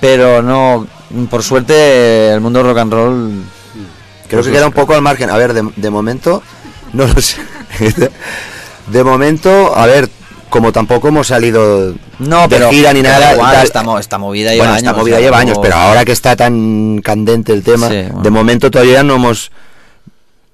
Pero 0.01 0.41
no, 0.41 0.87
por 1.29 1.43
suerte 1.43 2.31
el 2.31 2.41
mundo 2.41 2.63
rock 2.63 2.77
and 2.77 2.93
roll 2.93 3.43
Creo 4.29 4.43
que 4.43 4.51
queda 4.51 4.67
un 4.67 4.73
poco 4.73 4.93
al 4.93 5.01
margen. 5.01 5.29
A 5.31 5.37
ver, 5.37 5.53
de, 5.53 5.67
de 5.75 5.89
momento, 5.89 6.43
no 6.93 7.07
lo 7.07 7.21
sé. 7.21 7.37
De 8.87 9.03
momento, 9.03 9.75
a 9.75 9.85
ver, 9.85 10.09
como 10.50 10.72
tampoco 10.72 11.08
hemos 11.10 11.28
salido 11.28 11.93
No, 12.20 12.41
de 12.43 12.47
pero 12.50 12.70
gira 12.70 12.91
ni 12.93 13.02
pero 13.02 13.14
nada. 13.14 13.34
igual, 13.34 13.64
esta, 13.64 13.84
mo- 13.84 14.00
esta 14.00 14.18
movida 14.18 14.52
lleva 14.52 14.58
bueno, 14.66 14.74
años. 14.74 14.84
esta 14.84 14.93
movida 14.97 15.16
o 15.16 15.18
sea, 15.20 15.26
lleva 15.28 15.38
años, 15.39 15.58
pero 15.62 15.76
ahora 15.76 16.06
que 16.06 16.12
está 16.12 16.36
tan 16.36 17.02
candente 17.04 17.54
el 17.54 17.64
tema, 17.64 17.88
Sí, 17.89 17.95
bueno. 18.08 18.22
de 18.22 18.30
momento 18.32 18.72
todavía 18.72 19.04
no 19.04 19.16
hemos, 19.16 19.52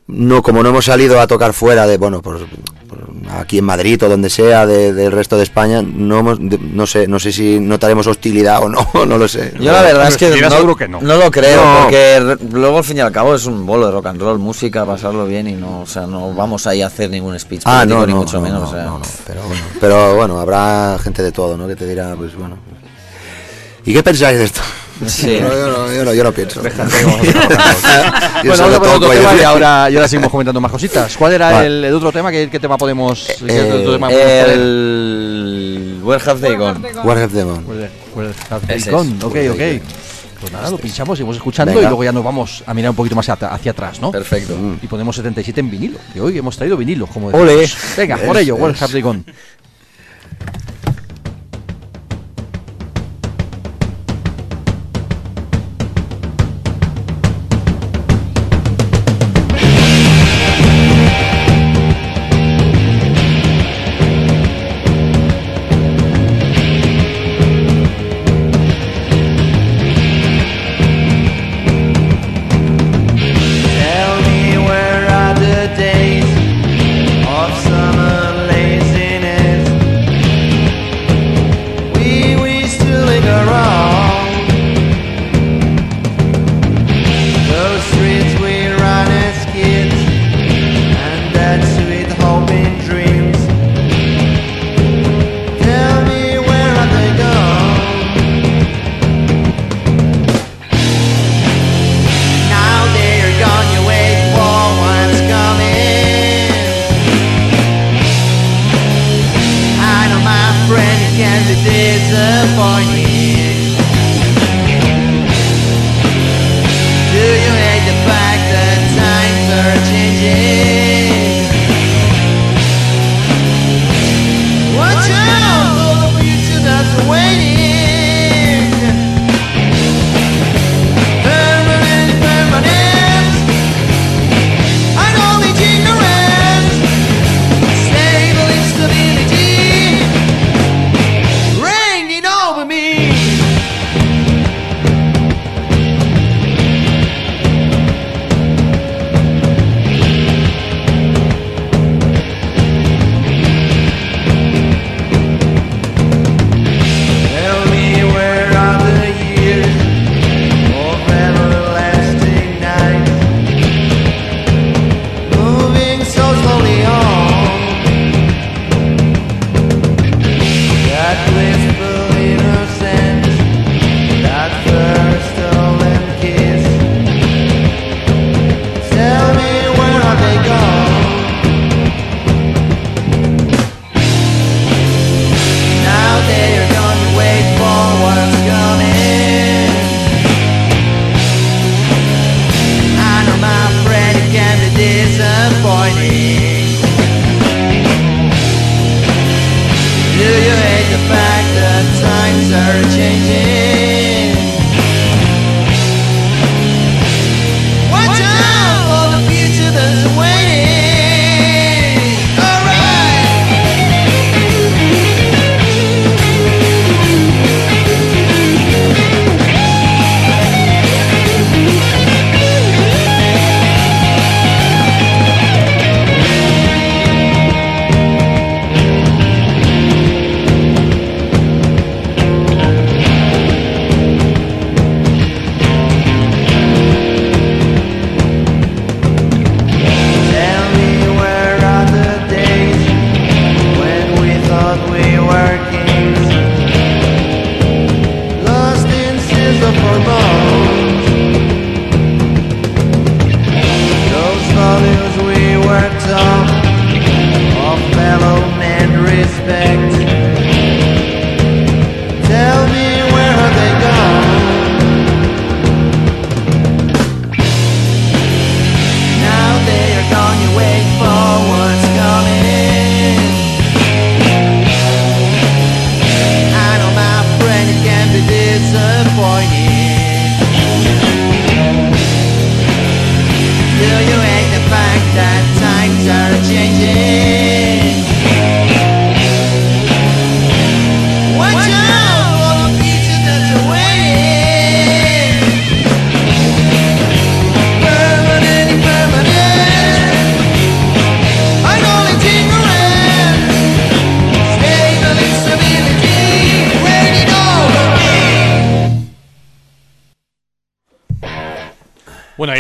no 0.08 0.41
como 0.43 0.62
no 0.64 0.70
hemos 0.70 0.86
salido 0.86 1.20
a 1.20 1.28
tocar 1.28 1.53
fuera 1.53 1.88
de, 1.88 1.97
bueno, 1.97 2.22
por, 2.22 2.45
por 2.88 3.06
aquí 3.32 3.58
en 3.58 3.66
Madrid 3.66 4.01
o 4.03 4.10
donde 4.10 4.30
sea 4.30 4.68
de- 4.68 4.93
del 4.93 5.12
resto 5.12 5.36
de 5.36 5.43
España, 5.43 5.82
no 5.82 6.20
hemos, 6.20 6.38
de- 6.39 6.60
no 6.60 6.86
sé, 6.86 7.08
no 7.08 7.20
sé 7.20 7.32
si 7.32 7.60
notaremos 7.60 8.06
hostilidad 8.06 8.62
o 8.62 8.70
no, 8.70 8.88
no 9.08 9.18
lo 9.18 9.28
sé. 9.28 9.53
Yo 9.60 9.72
la 9.72 9.82
verdad 9.82 10.08
es 10.08 10.18
que 10.18 10.30
no, 10.39 10.49
seguro 10.51 10.76
que 10.76 10.88
no. 10.88 11.01
no 11.01 11.16
lo 11.18 11.32
creo, 11.32 11.60
No. 11.64 11.84
porque 11.84 12.38
luego 12.51 12.78
al 12.78 12.84
fin 12.84 12.97
y 12.97 12.99
al 12.99 13.12
cabo 13.12 13.34
es 13.34 13.45
un 13.47 13.66
bolo 13.66 13.88
de 13.88 13.91
rock 13.93 14.06
and 14.06 14.22
roll, 14.22 14.38
música, 14.38 14.86
pasarlo 14.86 15.26
bien 15.26 15.47
y 15.47 15.53
no, 15.53 15.82
o 15.82 15.88
sea, 15.88 16.06
no 16.06 16.34
vamos 16.36 16.68
ahí 16.68 16.84
a 16.84 16.88
hacer 16.88 17.10
ningún 17.10 17.38
speech 17.39 17.64
Ah, 17.66 17.80
político, 17.80 17.99
no, 18.01 18.06
ni 18.08 18.14
mucho 18.14 18.38
no, 18.38 18.43
menos. 18.43 18.62
no, 18.62 18.68
o 18.70 18.72
sea. 18.72 18.84
no, 18.86 18.99
no, 18.99 19.06
pero 19.26 19.41
bueno, 19.47 19.62
pero 19.82 20.16
bueno, 20.16 20.39
habrá 20.39 20.97
gente 21.03 21.24
de 21.24 21.32
todo, 21.32 21.58
¿no? 21.58 21.68
Que 21.68 21.76
te 21.76 21.88
dirá, 21.88 22.16
pues 22.16 22.36
bueno. 22.36 22.58
¿Y 23.84 23.93
qué 23.93 24.03
pensáis 24.03 24.38
de 24.38 24.45
esto? 24.45 24.62
Sí. 25.08 25.39
No, 25.41 25.50
yo, 25.50 25.68
no, 25.68 25.93
yo, 25.93 26.06
no, 26.06 26.14
yo 26.14 26.24
no 26.24 26.32
pienso. 26.32 26.62
Vamos 26.64 28.78
por 28.80 28.88
otro 28.88 29.14
y 29.14 29.18
tema 29.18 29.34
y 29.36 29.41
ahora, 29.43 29.89
y 29.89 29.96
ahora 29.96 30.08
seguimos 30.08 30.32
comentando 30.32 30.62
más 30.62 30.72
cositas. 30.72 31.16
¿Cuál 31.18 31.34
era 31.34 31.52
Vale. 31.52 31.68
el, 31.68 31.86
el 31.86 31.93
otro 31.93 32.12
tema? 32.12 32.32
¿Qué, 32.32 32.50
qué 32.50 32.60
tema 32.60 32.78
podemos, 32.78 33.28
qué 33.46 33.58
Eh, 33.58 33.72
otro 33.74 33.93
tema 33.93 34.08
podemos 34.10 34.32
poner? 34.32 34.50
El 34.50 36.00
Where 36.04 36.24
Have 36.30 36.41
They 36.41 36.56
Gone. 36.56 36.80
Where 37.04 37.22
have 37.22 37.34
they 37.34 37.43
gone? 37.43 37.64
Where- 38.16 38.34
have 38.50 38.66
they 38.68 38.91
gone? 38.91 39.16
Ok, 39.24 39.36
ok. 39.52 39.82
Pues 40.39 40.52
nada, 40.52 40.70
lo 40.70 40.78
pinchamos, 40.78 41.18
seguimos 41.18 41.38
escuchando 41.38 41.72
Venga. 41.74 41.86
y 41.86 41.88
luego 41.88 42.04
ya 42.04 42.12
nos 42.12 42.24
vamos 42.24 42.62
a 42.66 42.74
mirar 42.74 42.89
un 42.91 42.96
poquito 42.96 43.16
más 43.16 43.28
hacia, 43.28 43.48
hacia 43.48 43.72
atrás, 43.72 44.00
¿no? 44.02 44.12
Perfecto. 44.12 44.54
Y 44.82 44.88
ponemos 44.88 45.16
77 45.16 45.60
en 45.62 45.72
vinilo, 45.72 45.98
que 46.14 46.22
hoy 46.22 46.38
hemos 46.38 46.56
traído 46.58 46.78
vinilo, 46.78 47.08
como 47.08 47.28
Ole. 47.30 47.56
decimos. 47.56 47.84
Venga, 47.98 48.18
por 48.18 48.36
Es- 48.36 48.43
ello, 48.43 48.56
Where 48.56 48.78
have 48.80 48.91
they 48.91 49.02
gone? 49.02 49.24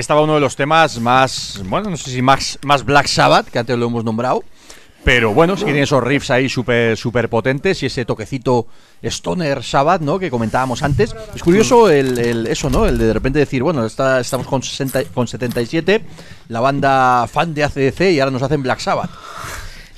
Estaba 0.05 0.21
uno 0.21 0.35
de 0.35 0.39
los 0.39 0.55
temas 0.55 0.99
más, 0.99 1.59
bueno, 1.65 1.89
no 1.89 1.97
sé 1.97 2.11
si 2.11 2.21
más, 2.21 2.59
más 2.61 2.85
Black 2.85 3.07
Sabbath, 3.07 3.47
que 3.47 3.57
antes 3.57 3.75
lo 3.75 3.87
hemos 3.87 4.03
nombrado. 4.03 4.43
Pero 5.03 5.33
bueno, 5.33 5.55
tiene 5.55 5.81
esos 5.81 6.03
riffs 6.03 6.29
ahí 6.29 6.47
súper 6.47 6.95
super 6.95 7.27
potentes 7.27 7.81
y 7.81 7.87
ese 7.87 8.05
toquecito 8.05 8.67
Stoner 9.03 9.63
Sabbath, 9.63 10.01
¿no? 10.01 10.17
Que 10.19 10.29
comentábamos 10.29 10.83
antes. 10.83 11.15
Es 11.35 11.41
curioso 11.43 11.89
el, 11.89 12.17
el- 12.19 12.47
eso, 12.47 12.69
¿no? 12.69 12.85
El 12.85 12.97
de 12.99 13.07
de 13.07 13.13
repente 13.13 13.39
decir, 13.39 13.63
bueno, 13.63 13.83
está, 13.85 14.19
estamos 14.19 14.45
con, 14.47 14.61
60, 14.61 15.05
con 15.05 15.27
77, 15.27 16.01
la 16.49 16.59
banda 16.59 17.27
fan 17.27 17.53
de 17.55 17.63
ACDC 17.63 18.01
y 18.13 18.19
ahora 18.19 18.31
nos 18.31 18.41
hacen 18.43 18.61
Black 18.61 18.79
Sabbath. 18.79 19.09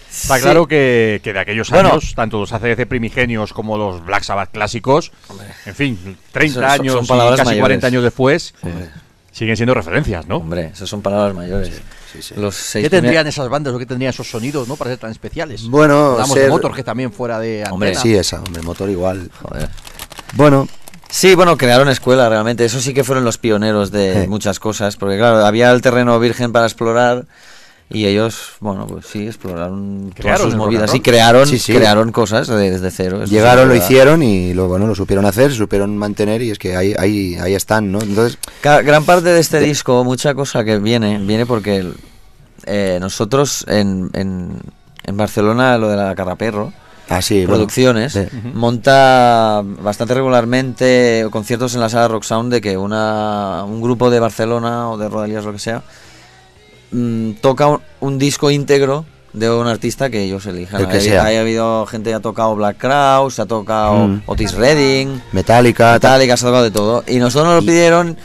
Está 0.10 0.38
Sí. 0.38 0.42
claro 0.42 0.68
que, 0.68 1.22
que 1.24 1.32
de 1.32 1.40
aquellos 1.40 1.70
Bueno. 1.70 1.90
años, 1.92 2.14
tanto 2.16 2.40
los 2.40 2.52
ACDC 2.52 2.88
primigenios 2.88 3.54
como 3.54 3.78
los 3.78 4.04
Black 4.04 4.24
Sabbath 4.24 4.50
clásicos, 4.52 5.12
en 5.68 5.76
fin, 5.76 6.18
30 6.32 6.54
Son- 6.56 6.64
son- 6.64 6.72
años 6.82 6.94
son 6.96 7.06
y 7.06 7.08
palabras 7.08 7.36
casi 7.38 7.46
mayores. 7.50 7.62
40 7.62 7.88
años 7.88 8.04
después, 8.04 8.56
siguen 9.38 9.56
siendo 9.56 9.74
referencias, 9.76 10.26
¿no? 10.28 10.38
Hombre, 10.38 10.72
esas 10.74 10.90
son 10.90 11.02
palabras 11.04 11.36
mayores. 11.36 11.80
Los 12.36 12.56
seis 12.56 12.84
¿Qué 12.86 12.90
tendrían 12.90 13.28
esas 13.28 13.48
bandas 13.50 13.74
o 13.74 13.78
qué 13.78 13.86
tendrían 13.86 14.10
esos 14.10 14.28
sonidos, 14.28 14.68
no? 14.68 14.76
Para 14.76 14.90
ser 14.92 14.98
tan 15.00 15.12
especiales. 15.12 15.68
Bueno, 15.68 16.14
Hablamos 16.14 16.34
de 16.36 16.42
ser- 16.42 16.50
Motor, 16.50 16.74
que 16.76 16.84
también 16.84 17.12
fuera 17.14 17.40
de 17.40 17.58
antena. 17.60 17.74
Hombre, 17.74 17.96
Sí, 17.96 18.16
esa, 18.16 18.42
hombre, 18.42 18.64
motor 18.64 18.90
igual. 18.90 19.30
Joder. 19.42 19.70
Bueno, 20.34 20.68
Sí, 21.10 21.36
bueno, 21.36 21.56
crearon 21.56 21.88
escuela 21.88 22.28
realmente. 22.28 22.66
Eso 22.66 22.82
sí 22.82 22.94
que 22.94 23.06
fueron 23.06 23.24
los 23.24 23.38
pioneros 23.38 23.92
de 23.92 24.24
Sí. 24.24 24.28
muchas 24.28 24.60
cosas. 24.60 24.98
Porque 24.98 25.18
claro, 25.18 25.46
había 25.46 25.72
el 25.72 25.82
terreno 25.82 26.20
virgen 26.20 26.52
para 26.52 26.66
explorar. 26.66 27.26
Y 27.90 28.06
ellos, 28.06 28.54
bueno, 28.60 28.86
pues 28.86 29.06
sí, 29.06 29.28
exploraron 29.28 30.12
todas 30.22 30.42
sus 30.42 30.56
movidas 30.56 30.94
y 30.94 31.00
crearon, 31.00 31.48
Sí, 31.48 31.58
sí. 31.58 31.74
crearon 31.74 32.12
cosas 32.12 32.48
de- 32.48 32.72
desde 32.72 32.92
cero. 32.92 33.22
sí 33.26 33.32
llegaron, 33.34 33.70
lo 33.70 33.76
hicieron 33.76 34.22
y 34.24 34.54
lo, 34.54 34.68
bueno, 34.68 34.88
lo 34.88 34.94
supieron 34.96 35.26
hacer, 35.26 35.54
supieron 35.54 35.96
mantener 35.98 36.42
y 36.42 36.52
es 36.52 36.60
que 36.60 36.76
ahí, 36.76 36.94
ahí, 37.00 37.36
ahí 37.36 37.54
están, 37.56 37.90
¿no? 37.92 38.02
Entonces, 38.02 38.38
Gran 38.62 39.06
parte 39.06 39.30
de 39.30 39.40
este 39.40 39.60
disco, 39.62 40.04
mucha 40.04 40.34
cosa 40.36 40.66
que 40.66 40.80
viene, 40.80 41.18
viene 41.20 41.46
porque 41.46 41.88
eh, 42.66 42.98
nosotros 43.00 43.64
en, 43.70 44.10
en, 44.14 44.60
en 45.06 45.18
Barcelona, 45.18 45.78
lo 45.78 45.88
de 45.88 45.96
la 45.96 46.14
Carraperro, 46.14 46.74
así, 47.08 47.46
bueno, 47.46 47.54
Producciones, 47.54 48.12
sí. 48.12 48.26
monta 48.54 49.62
bastante 49.64 50.14
regularmente 50.14 51.26
conciertos 51.32 51.74
en 51.76 51.80
la 51.80 51.88
sala 51.88 52.10
Rock 52.10 52.24
Sound 52.24 52.52
de 52.52 52.60
que 52.60 52.76
una, 52.76 53.64
un 53.66 53.82
grupo 53.82 54.10
de 54.10 54.20
Barcelona 54.20 54.90
o 54.90 54.98
de 54.98 55.08
Rodalías, 55.08 55.46
lo 55.46 55.54
que 55.54 55.60
sea, 55.60 55.84
mm, 56.92 57.32
toca 57.42 57.68
un, 57.68 57.82
un 58.00 58.18
disco 58.18 58.50
íntegro 58.52 59.06
de 59.34 59.50
un 59.52 59.68
artista 59.68 60.10
que 60.10 60.24
ellos 60.24 60.46
elijan. 60.48 60.82
El 60.82 60.88
que 60.88 60.98
Ahí- 60.98 61.04
sea. 61.04 61.26
habido 61.42 61.86
gente 61.86 62.10
que 62.10 62.16
ha 62.16 62.20
tocado 62.20 62.56
Black 62.56 62.78
Crowes, 62.78 63.36
se 63.36 63.42
ha 63.42 63.46
tocado 63.46 64.08
Mm. 64.08 64.22
Otis 64.26 64.54
Redding, 64.54 65.22
Metallica, 65.32 66.00
tal. 66.00 66.14
Metallica, 66.14 66.38
se 66.38 66.46
ha 66.46 66.50
tocado 66.50 66.64
de 66.64 66.72
todo. 66.72 67.04
Y 67.08 67.18
nosotros 67.18 67.54
nos 67.54 67.64
lo 67.64 67.68
pidieron 67.68 68.18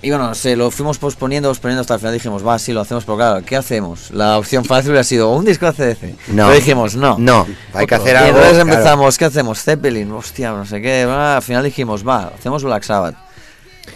y 0.00 0.10
bueno, 0.10 0.34
se 0.34 0.54
lo 0.54 0.70
fuimos 0.70 0.98
posponiendo, 0.98 1.48
posponiendo 1.48 1.80
hasta 1.80 1.94
el 1.94 2.00
final. 2.00 2.12
Dijimos, 2.14 2.46
va, 2.46 2.58
sí, 2.58 2.72
lo 2.74 2.82
hacemos, 2.82 3.04
pero 3.04 3.16
claro, 3.16 3.44
¿qué 3.44 3.56
hacemos? 3.56 4.10
La 4.10 4.38
opción 4.38 4.62
fácil 4.64 4.90
hubiera 4.90 5.04
sido 5.04 5.30
un 5.30 5.44
disco 5.46 5.64
de 5.64 5.72
CDC. 5.72 6.14
No. 6.28 6.44
Pero 6.46 6.52
dijimos, 6.52 6.94
no. 6.94 7.16
No, 7.18 7.46
hay 7.72 7.86
que 7.86 7.94
hacer 7.94 8.14
y 8.14 8.16
algo. 8.18 8.28
entonces 8.38 8.52
claro. 8.54 8.70
empezamos, 8.70 9.16
¿qué 9.18 9.24
hacemos? 9.24 9.62
Zeppelin, 9.62 10.12
hostia, 10.12 10.52
no 10.52 10.64
sé 10.66 10.80
qué. 10.82 11.02
al 11.04 11.40
final 11.42 11.64
dijimos, 11.64 12.06
va, 12.06 12.32
hacemos 12.38 12.62
Black 12.62 12.82
Sabbath. 12.82 13.16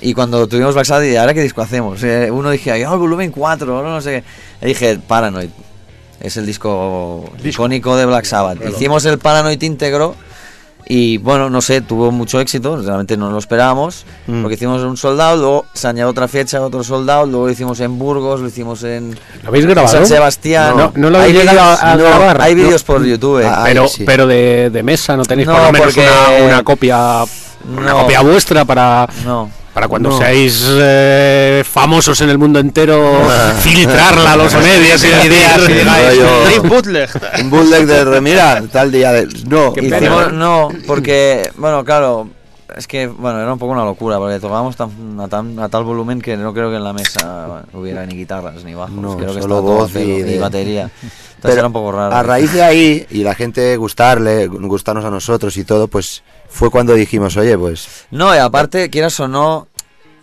Y 0.01 0.15
cuando 0.15 0.47
tuvimos 0.47 0.74
Black 0.74 0.86
Sabbath, 0.86 1.06
y 1.06 1.16
ahora 1.16 1.35
qué 1.35 1.43
disco 1.43 1.60
hacemos. 1.62 2.02
Eh, 2.02 2.31
uno 2.31 2.51
dije, 2.51 2.70
ay, 2.73 2.85
oh, 2.85 2.98
volumen 2.98 3.31
4, 3.32 3.66
no, 3.82 3.82
no 3.82 4.01
sé 4.01 4.23
qué. 4.60 4.66
Y 4.66 4.69
dije, 4.70 4.98
Paranoid. 5.06 5.51
Es 6.20 6.36
el 6.36 6.47
disco, 6.47 7.31
icónico 7.44 7.97
de 7.97 8.05
Black 8.06 8.24
Sabbath. 8.24 8.59
Hicimos 8.69 9.05
el 9.05 9.19
Paranoid 9.19 9.60
íntegro. 9.62 10.15
Y 10.90 11.19
bueno, 11.19 11.51
no 11.51 11.60
sé, 11.60 11.82
tuvo 11.82 12.10
mucho 12.10 12.40
éxito, 12.40 12.78
realmente 12.81 13.15
no 13.19 13.31
lo 13.31 13.36
esperábamos, 13.39 14.06
Mm. 14.27 14.40
porque 14.40 14.55
hicimos 14.55 14.81
un 14.82 14.97
soldado, 14.97 15.36
luego 15.36 15.66
se 15.74 15.86
añadió 15.86 16.09
otra 16.09 16.28
fecha, 16.28 16.62
otro 16.62 16.82
soldado, 16.82 17.27
luego 17.27 17.44
lo 17.47 17.52
hicimos 17.52 17.78
en 17.81 17.98
Burgos, 17.98 18.40
lo 18.40 18.48
hicimos 18.48 18.82
en 18.85 19.10
¿Lo 19.43 19.48
habéis 19.48 19.66
grabado? 19.66 19.89
San 19.93 20.06
Sebastián. 20.06 20.74
No, 20.78 20.93
no 20.94 21.10
lo 21.10 21.19
Hay 21.19 21.24
habéis 21.32 21.40
llegado 21.44 21.77
a 21.78 21.94
no, 21.94 22.02
grabar. 22.05 22.40
Hay 22.40 22.55
vídeos 22.55 22.85
por 22.85 23.05
YouTube. 23.05 23.44
Ah, 23.44 23.65
pero, 23.66 23.86
sí. 23.86 24.05
pero 24.06 24.27
de, 24.27 24.70
de 24.70 24.82
mesa 24.82 25.15
no 25.15 25.24
tenéis 25.27 25.47
No, 25.47 25.55
por 25.56 25.62
lo 25.65 25.73
menos 25.73 25.86
porque- 25.89 26.09
una, 26.40 26.47
una 26.55 26.62
copia 26.65 27.24
una 27.77 27.93
copia 27.93 28.20
vuestra 28.23 28.65
para, 28.65 29.06
No. 29.27 29.51
Para 29.74 29.86
cuando 29.89 30.11
No. 30.11 30.19
seáis 30.19 30.65
eh, 30.69 31.62
famosos 31.69 32.20
en 32.20 32.31
el 32.31 32.39
mundo 32.39 32.59
entero 32.59 33.20
filtrarla 33.61 34.32
a 34.32 34.36
los 34.36 34.53
medios 34.55 35.05
y 35.05 35.07
ideas 35.09 35.69
y 35.69 35.73
digáis, 35.73 36.19
Dave 36.20 36.69
Bootleg. 36.69 37.11
Un 37.43 37.51
bootleg 37.51 37.86
de 37.86 38.20
mira, 38.20 38.62
tal 38.73 38.90
día 38.90 39.12
de. 39.12 39.27
No, 39.47 39.73
hicimos-. 39.77 40.01
Hicimos- 40.01 40.32
no, 40.32 40.69
porque, 40.86 41.51
bueno, 41.57 41.85
claro, 41.85 42.28
es 42.77 42.86
que, 42.86 43.07
bueno, 43.07 43.40
era 43.40 43.53
un 43.53 43.59
poco 43.59 43.73
una 43.73 43.85
locura, 43.85 44.19
porque 44.19 44.39
tocábamos 44.40 44.77
tan- 44.77 45.19
a, 45.20 45.28
tan- 45.28 45.59
a 45.59 45.69
tal 45.69 45.85
volumen 45.85 46.20
que 46.20 46.36
no 46.36 46.53
creo 46.53 46.70
que 46.70 46.77
en 46.77 46.85
la 46.85 46.93
mesa 46.93 47.62
hubiera 47.73 48.05
ni 48.07 48.15
guitarras 48.16 48.62
ni 48.65 48.74
bajos, 48.74 48.95
No, 48.97 49.16
creo 49.16 49.35
que 49.35 49.43
solo 49.43 49.57
todo 49.57 49.62
voz 49.62 49.95
y 49.95 49.99
y, 50.01 50.23
de- 50.23 50.39
batería. 50.39 50.82
Entonces 50.82 51.40
Pero 51.40 51.55
era 51.55 51.66
un 51.69 51.73
poco 51.73 51.93
raro. 51.93 52.15
A 52.15 52.23
raíz 52.23 52.53
de 52.53 52.62
ahí, 52.62 53.07
y 53.11 53.23
la 53.23 53.35
gente 53.35 53.77
gustarle, 53.77 54.49
gustarnos 54.49 55.05
a 55.05 55.11
nosotros 55.11 55.57
y 55.57 55.62
todo, 55.65 55.86
pues 55.89 56.23
fue 56.49 56.70
cuando 56.70 56.95
dijimos, 56.95 57.37
oye, 57.37 57.57
pues. 57.59 58.07
No, 58.11 58.35
y 58.35 58.39
aparte, 58.39 58.91
quieras 58.91 59.19
o 59.20 59.29
no, 59.29 59.69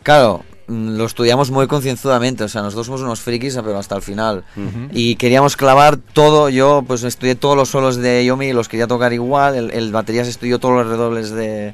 claro, 0.03 0.43
mm, 0.67 0.97
lo 0.97 1.05
estudiamos 1.05 1.51
muy 1.51 1.67
concienzudamente, 1.67 2.43
o 2.43 2.49
sea, 2.49 2.61
nosotros 2.61 2.87
somos 2.87 3.01
unos 3.01 3.19
frikis, 3.21 3.55
pero 3.55 3.77
hasta 3.77 3.95
el 3.95 4.01
final. 4.01 4.43
Y 4.91 5.15
queríamos 5.15 5.55
clavar 5.55 5.97
todo, 5.97 6.49
yo 6.49 6.83
pues 6.87 7.03
estudié 7.03 7.35
todos 7.35 7.55
los 7.55 7.69
solos 7.69 7.97
de 7.97 8.25
Yomi 8.25 8.47
y 8.47 8.53
los 8.53 8.67
quería 8.69 8.87
tocar 8.87 9.13
igual, 9.13 9.55
el, 9.55 9.71
el 9.71 9.91
batería 9.91 10.23
se 10.23 10.31
estudió 10.31 10.59
todos 10.59 10.75
los 10.75 10.87
redobles 10.87 11.29
de... 11.31 11.73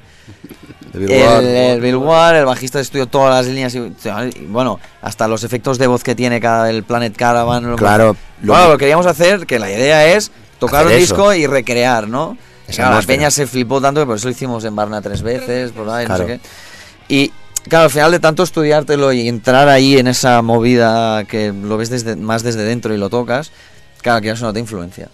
El, 0.94 1.10
el 1.10 1.80
Bill 1.82 1.95
Ward, 1.95 2.36
el 2.36 2.45
bajista 2.45 2.80
estudió 2.82 3.07
todas 3.07 3.34
las 3.34 3.48
líneas 3.48 3.73
y, 3.76 3.78
y, 3.80 4.45
bueno, 4.48 4.80
hasta 5.02 5.28
los 5.30 5.44
efectos 5.45 5.78
de 5.78 5.88
voz 5.88 6.03
que 6.03 6.15
tiene 6.15 6.41
cada 6.41 6.69
el 6.69 6.84
Planet 6.84 7.15
Caravan. 7.15 7.78
Claro, 7.78 8.18
lo- 8.41 8.53
Bueno, 8.53 8.69
lo 8.69 8.78
queríamos 8.78 9.06
hacer, 9.06 9.45
que 9.45 9.57
la 9.57 9.72
idea 9.72 10.14
es 10.14 10.32
tocar 10.60 10.86
un 10.86 10.91
eso. 10.91 10.99
disco 10.99 11.34
y 11.34 11.48
recrear, 11.48 12.10
¿no? 12.10 12.38
Claro, 12.76 12.95
la 12.95 13.02
peña 13.02 13.31
se 13.31 13.48
flipó 13.48 13.80
tanto 13.81 14.02
que 14.02 14.06
por 14.06 14.18
eso 14.18 14.27
lo 14.27 14.31
hicimos 14.31 14.64
en 14.65 14.76
Barna 14.76 15.02
tres 15.02 15.22
veces, 15.22 15.72
por 15.72 15.89
ahí, 15.89 16.06
Claro. 16.06 16.23
no 16.23 16.30
sé 16.30 16.39
qué. 16.39 17.14
Y 17.14 17.31
claro, 17.69 17.85
al 17.85 17.91
final 17.91 18.11
de 18.11 18.19
tanto 18.19 18.43
estudiártelo 18.43 19.11
y 19.14 19.27
entrar 19.27 19.68
ahí 19.69 19.98
en 19.98 20.07
esa 20.07 20.41
movida 20.41 21.23
que 21.26 21.52
lo 21.53 21.77
ves 21.77 21.89
desde, 21.89 22.15
más 22.15 22.43
desde 22.43 22.64
dentro 22.64 22.93
y 22.93 22.98
lo 22.98 23.10
tocas, 23.10 23.52
claro, 24.02 24.22
que 24.22 24.30
eso 24.30 24.45
no 24.45 24.53
te 24.53 24.60
influencia. 24.60 25.10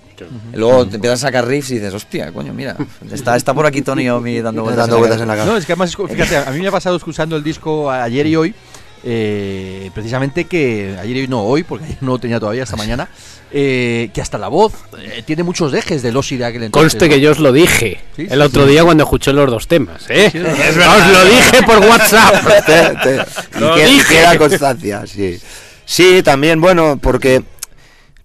Y 0.51 0.57
luego 0.57 0.87
te 0.87 0.95
empiezas 0.95 1.23
a 1.23 1.27
sacar 1.27 1.45
riffs 1.47 1.69
y 1.69 1.75
dices, 1.75 1.93
hostia, 1.93 2.31
coño, 2.31 2.51
mira, 2.51 2.75
está, 3.11 3.35
está 3.35 3.53
por 3.53 3.67
aquí 3.67 3.83
Tony 3.83 4.09
Omi 4.09 4.41
dando 4.41 4.63
vueltas, 4.63 4.85
Dando 4.87 4.97
vueltas 4.97 5.21
en 5.21 5.27
la 5.27 5.35
cabeza. 5.35 5.51
No, 5.51 5.57
es 5.59 5.65
que 5.67 5.73
además, 5.73 5.95
fíjate, 5.95 6.37
a 6.37 6.49
mí 6.51 6.59
me 6.59 6.67
ha 6.69 6.71
pasado 6.71 6.95
escuchando 6.95 7.35
el 7.35 7.43
disco 7.43 7.91
ayer 7.91 8.25
y 8.25 8.35
hoy, 8.35 8.55
eh, 9.03 9.89
precisamente 9.93 10.45
que 10.45 10.95
ayer 10.99 11.17
y 11.17 11.27
no 11.27 11.41
hoy, 11.43 11.63
porque 11.63 11.85
ayer 11.85 11.97
no 12.01 12.11
lo 12.13 12.19
tenía 12.19 12.39
todavía 12.39 12.63
esta 12.63 12.75
mañana, 12.75 13.09
eh, 13.51 14.09
que 14.13 14.21
hasta 14.21 14.37
la 14.37 14.47
voz 14.49 14.73
eh, 14.99 15.23
tiene 15.25 15.43
muchos 15.43 15.71
dejes 15.71 16.01
del 16.01 16.17
Ossi 16.17 16.35
de 16.37 16.45
aquel 16.45 16.63
entonces. 16.63 16.93
Conste 16.93 17.07
¿no? 17.07 17.13
que 17.15 17.21
yo 17.21 17.31
os 17.31 17.39
lo 17.39 17.51
dije 17.53 17.99
Sí, 18.15 18.23
el 18.23 18.29
sí, 18.39 18.45
otro 18.45 18.65
sí. 18.65 18.71
día 18.71 18.83
cuando 18.83 19.03
escuché 19.03 19.31
los 19.33 19.49
dos 19.49 19.67
temas, 19.67 20.03
¿eh? 20.09 20.25
Es 20.33 20.77
os 20.77 21.07
lo 21.11 21.25
dije 21.25 21.63
por 21.65 21.79
WhatsApp. 21.79 22.65
Te- 22.65 22.95
te- 23.03 23.59
Lo 23.59 23.77
y, 23.77 23.81
que- 23.81 23.89
y 23.89 23.93
dije. 23.93 24.13
queda 24.15 24.37
constancia, 24.37 25.03
sí. 25.07 25.39
Sí, 25.85 26.21
también, 26.23 26.59
bueno, 26.59 26.99
porque 27.01 27.43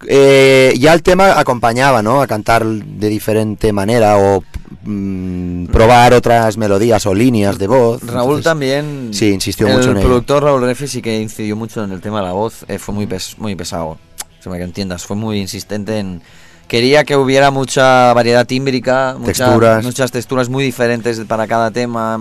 eh, 0.08 0.74
ya 0.78 0.92
el 0.94 1.02
tema 1.02 1.38
acompañaba, 1.38 2.02
¿no? 2.02 2.20
A 2.22 2.26
cantar 2.26 2.64
de 2.64 3.08
diferente 3.08 3.72
manera 3.72 4.16
o 4.18 4.42
mm, 4.84 5.66
probar 5.66 6.14
otras 6.14 6.56
melodías 6.56 7.06
o 7.06 7.14
líneas 7.14 7.58
de 7.58 7.66
voz. 7.66 8.02
Raúl 8.02 8.22
Entonces, 8.38 8.44
también. 8.44 9.08
Sí, 9.12 9.30
insistió 9.30 9.66
el 9.68 9.74
mucho 9.76 9.90
en 9.92 9.96
ello. 9.98 10.06
productor 10.06 10.44
Raúl 10.44 10.62
Refi 10.62 10.86
sí 10.88 11.02
que 11.02 11.20
incidió 11.20 11.56
mucho 11.56 11.82
en 11.84 11.92
el 11.92 12.00
tema 12.00 12.20
de 12.20 12.26
la 12.26 12.32
voz. 12.32 12.64
eh, 12.68 12.78
fue 12.78 12.94
muy, 12.94 13.06
pes- 13.06 13.36
muy 13.38 13.54
pesado. 13.54 13.98
Se 14.40 14.50
me 14.50 14.58
que 14.58 14.64
entiendas. 14.64 15.04
Fue 15.06 15.16
muy 15.16 15.38
insistente 15.40 15.98
en. 15.98 16.22
Quería 16.68 17.04
que 17.04 17.16
hubiera 17.16 17.50
mucha 17.50 18.12
variedad 18.14 18.46
tímbrica, 18.46 19.14
mucha- 19.18 19.26
Texturas. 19.46 19.84
muchas 19.84 20.10
texturas 20.10 20.48
muy 20.48 20.64
diferentes 20.64 21.20
para 21.28 21.46
cada 21.46 21.70
tema, 21.70 22.18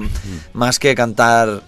más 0.53 0.77
que 0.77 0.93
cantar, 0.93 1.61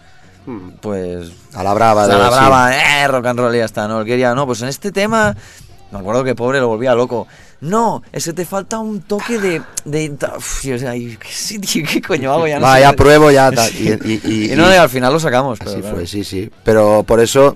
pues. 0.81 1.31
A 1.53 1.63
la 1.63 1.73
brava. 1.73 2.03
a 2.03 2.07
la 2.07 2.13
sí. 2.29 2.35
brava, 2.35 2.75
eh, 2.75 3.07
rock 3.07 3.25
and 3.27 3.39
roll 3.39 3.55
y 3.55 3.59
ya 3.59 3.65
está. 3.65 3.87
No, 3.87 4.01
él 4.01 4.05
quería, 4.05 4.33
no, 4.35 4.45
pues 4.45 4.61
en 4.63 4.67
este 4.67 4.91
tema. 4.91 5.35
Me 5.93 5.99
acuerdo 5.99 6.23
que 6.23 6.33
pobre 6.35 6.59
lo 6.59 6.67
volvía 6.67 6.93
loco. 6.95 7.27
No, 7.61 8.01
es 8.11 8.25
que 8.25 8.33
te 8.33 8.45
falta 8.45 8.79
un 8.79 9.01
toque 9.01 9.37
de. 9.39 9.61
de 9.85 10.17
uf, 10.37 10.65
y, 10.65 10.73
o 10.73 10.79
sea, 10.79 10.95
y- 10.95 11.15
¿qué, 11.17 11.59
tío, 11.59 11.85
¿qué 11.89 12.01
coño 12.01 12.33
hago? 12.33 12.47
Ya 12.47 12.59
no 12.59 12.65
Va, 12.65 12.75
sé. 12.75 12.81
ya 12.81 12.93
pruebo, 12.93 13.31
ya. 13.31 13.51
tal, 13.51 13.69
Sí. 13.69 13.87
Y, 14.03 14.11
y- 14.11 14.21
y- 14.23 14.51
Y 14.51 14.55
no, 14.55 14.65
al 14.65 14.89
final 14.89 15.13
lo 15.13 15.19
sacamos. 15.19 15.59
pero 15.59 15.71
Así 15.71 15.79
claro. 15.81 15.95
fue, 15.95 16.07
sí, 16.07 16.23
sí. 16.23 16.49
Pero 16.65 17.03
por 17.07 17.19
eso, 17.21 17.55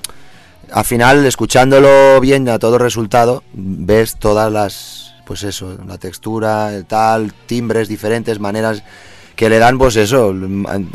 al 0.72 0.86
final, 0.86 1.26
escuchándolo 1.26 2.22
bien 2.22 2.48
a 2.48 2.60
todo 2.60 2.76
el 2.76 2.82
resultado, 2.82 3.44
ves 3.54 4.16
todas 4.18 4.52
las, 4.52 5.14
pues 5.26 5.44
eso, 5.44 5.78
la 5.88 5.98
textura, 5.98 6.74
el 6.74 6.86
tal, 6.86 7.34
timbres 7.48 7.88
diferentes, 7.90 8.40
maneras 8.40 8.84
que 9.38 9.50
le 9.50 9.60
dan, 9.60 9.78
pues 9.78 9.96
eso, 9.96 10.34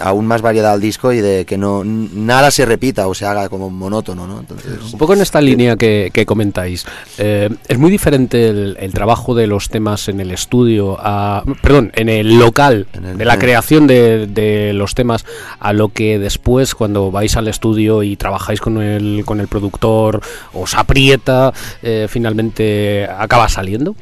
aún 0.01 0.27
más 0.27 0.43
variedad 0.43 0.73
al 0.73 0.81
disco 0.81 1.13
y 1.13 1.21
de 1.21 1.47
que 1.47 1.57
no 1.57 1.85
nada 1.85 2.51
se 2.51 2.67
repita 2.67 3.07
o 3.07 3.15
se 3.15 3.25
haga 3.25 3.49
como 3.49 3.71
monótono, 3.71 4.27
¿no? 4.27 4.41
Entonces, 4.41 4.93
Un 4.93 4.99
poco 4.99 5.15
en 5.15 5.21
esta 5.23 5.41
línea 5.41 5.77
que, 5.77 6.11
que 6.13 6.27
comentáis. 6.27 6.85
eh, 7.19 7.49
es 7.69 7.79
muy 7.79 7.91
diferente 7.91 8.49
el, 8.49 8.77
el 8.81 8.93
trabajo 8.93 9.35
de 9.37 9.47
los 9.47 9.69
temas 9.69 10.09
en 10.09 10.19
el 10.21 10.33
estudio, 10.33 10.97
a, 11.01 11.45
perdón, 11.63 11.93
en 11.95 12.09
el 12.09 12.39
local, 12.39 12.89
En 12.93 13.05
el- 13.05 13.17
de 13.19 13.25
la 13.25 13.39
creación 13.39 13.87
de, 13.87 14.27
de 14.27 14.73
los 14.73 14.95
temas, 14.97 15.25
a 15.61 15.73
lo 15.73 15.91
que 15.91 16.19
después 16.19 16.75
cuando 16.75 17.13
vais 17.13 17.37
al 17.37 17.47
estudio 17.47 18.03
y 18.03 18.17
trabajáis 18.17 18.61
con 18.61 18.83
el, 18.83 19.23
con 19.25 19.39
el 19.41 19.47
productor, 19.47 20.21
os 20.53 20.75
aprieta, 20.75 21.53
eh, 21.83 22.07
finalmente 22.11 23.07
acaba 23.09 23.49
saliendo. 23.49 23.95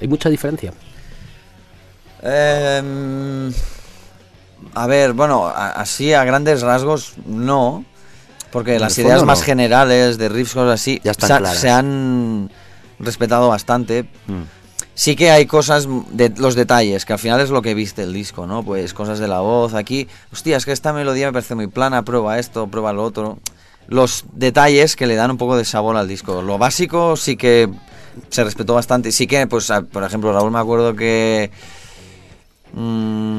Hay 0.00 0.06
mucha 0.06 0.30
diferencia. 0.30 0.72
Em, 2.22 3.50
a 4.74 4.86
ver, 4.86 5.12
bueno, 5.12 5.46
a- 5.46 5.70
así 5.72 6.12
a 6.12 6.24
grandes 6.24 6.62
rasgos 6.62 7.14
no, 7.26 7.84
porque 8.52 8.78
las 8.78 8.96
ideas 8.98 9.24
más 9.24 9.42
generales 9.42 10.18
de 10.18 10.28
riffs, 10.28 10.54
cosas 10.54 10.74
así, 10.80 11.00
Ya 11.04 11.12
están 11.12 11.46
se, 11.46 11.54
se 11.56 11.70
han 11.70 12.50
respetado 12.98 13.48
bastante. 13.48 14.04
mm. 14.26 14.42
Sí 14.92 15.16
que 15.16 15.30
hay 15.30 15.46
cosas 15.46 15.88
de 16.10 16.30
los 16.36 16.54
detalles, 16.54 17.06
que 17.06 17.14
al 17.14 17.18
final 17.18 17.40
es 17.40 17.48
lo 17.48 17.62
que 17.62 17.72
viste 17.72 18.02
el 18.02 18.12
disco, 18.12 18.46
¿no? 18.46 18.62
Pues 18.62 18.92
cosas 18.92 19.18
de 19.18 19.28
la 19.28 19.40
voz 19.40 19.72
aquí. 19.72 20.08
Hostia, 20.30 20.58
es 20.58 20.66
que 20.66 20.72
esta 20.72 20.92
melodía 20.92 21.26
me 21.28 21.32
parece 21.32 21.54
muy 21.54 21.68
plana, 21.68 22.04
prueba 22.04 22.38
esto, 22.38 22.66
prueba 22.66 22.92
lo 22.92 23.04
otro. 23.04 23.38
Los 23.88 24.24
detalles 24.34 24.96
que 24.96 25.06
le 25.06 25.14
dan 25.14 25.30
un 25.30 25.38
poco 25.38 25.56
de 25.56 25.64
sabor 25.64 25.96
al 25.96 26.06
disco. 26.06 26.42
Lo 26.42 26.58
básico 26.58 27.16
sí 27.16 27.36
que 27.38 27.70
se 28.28 28.44
respetó 28.44 28.74
bastante. 28.74 29.10
Sí 29.10 29.26
que, 29.26 29.46
pues, 29.46 29.72
por 29.90 30.04
ejemplo, 30.04 30.34
Raúl 30.34 30.50
me 30.50 30.58
acuerdo 30.58 30.94
que 30.94 31.50
mm, 32.74 33.38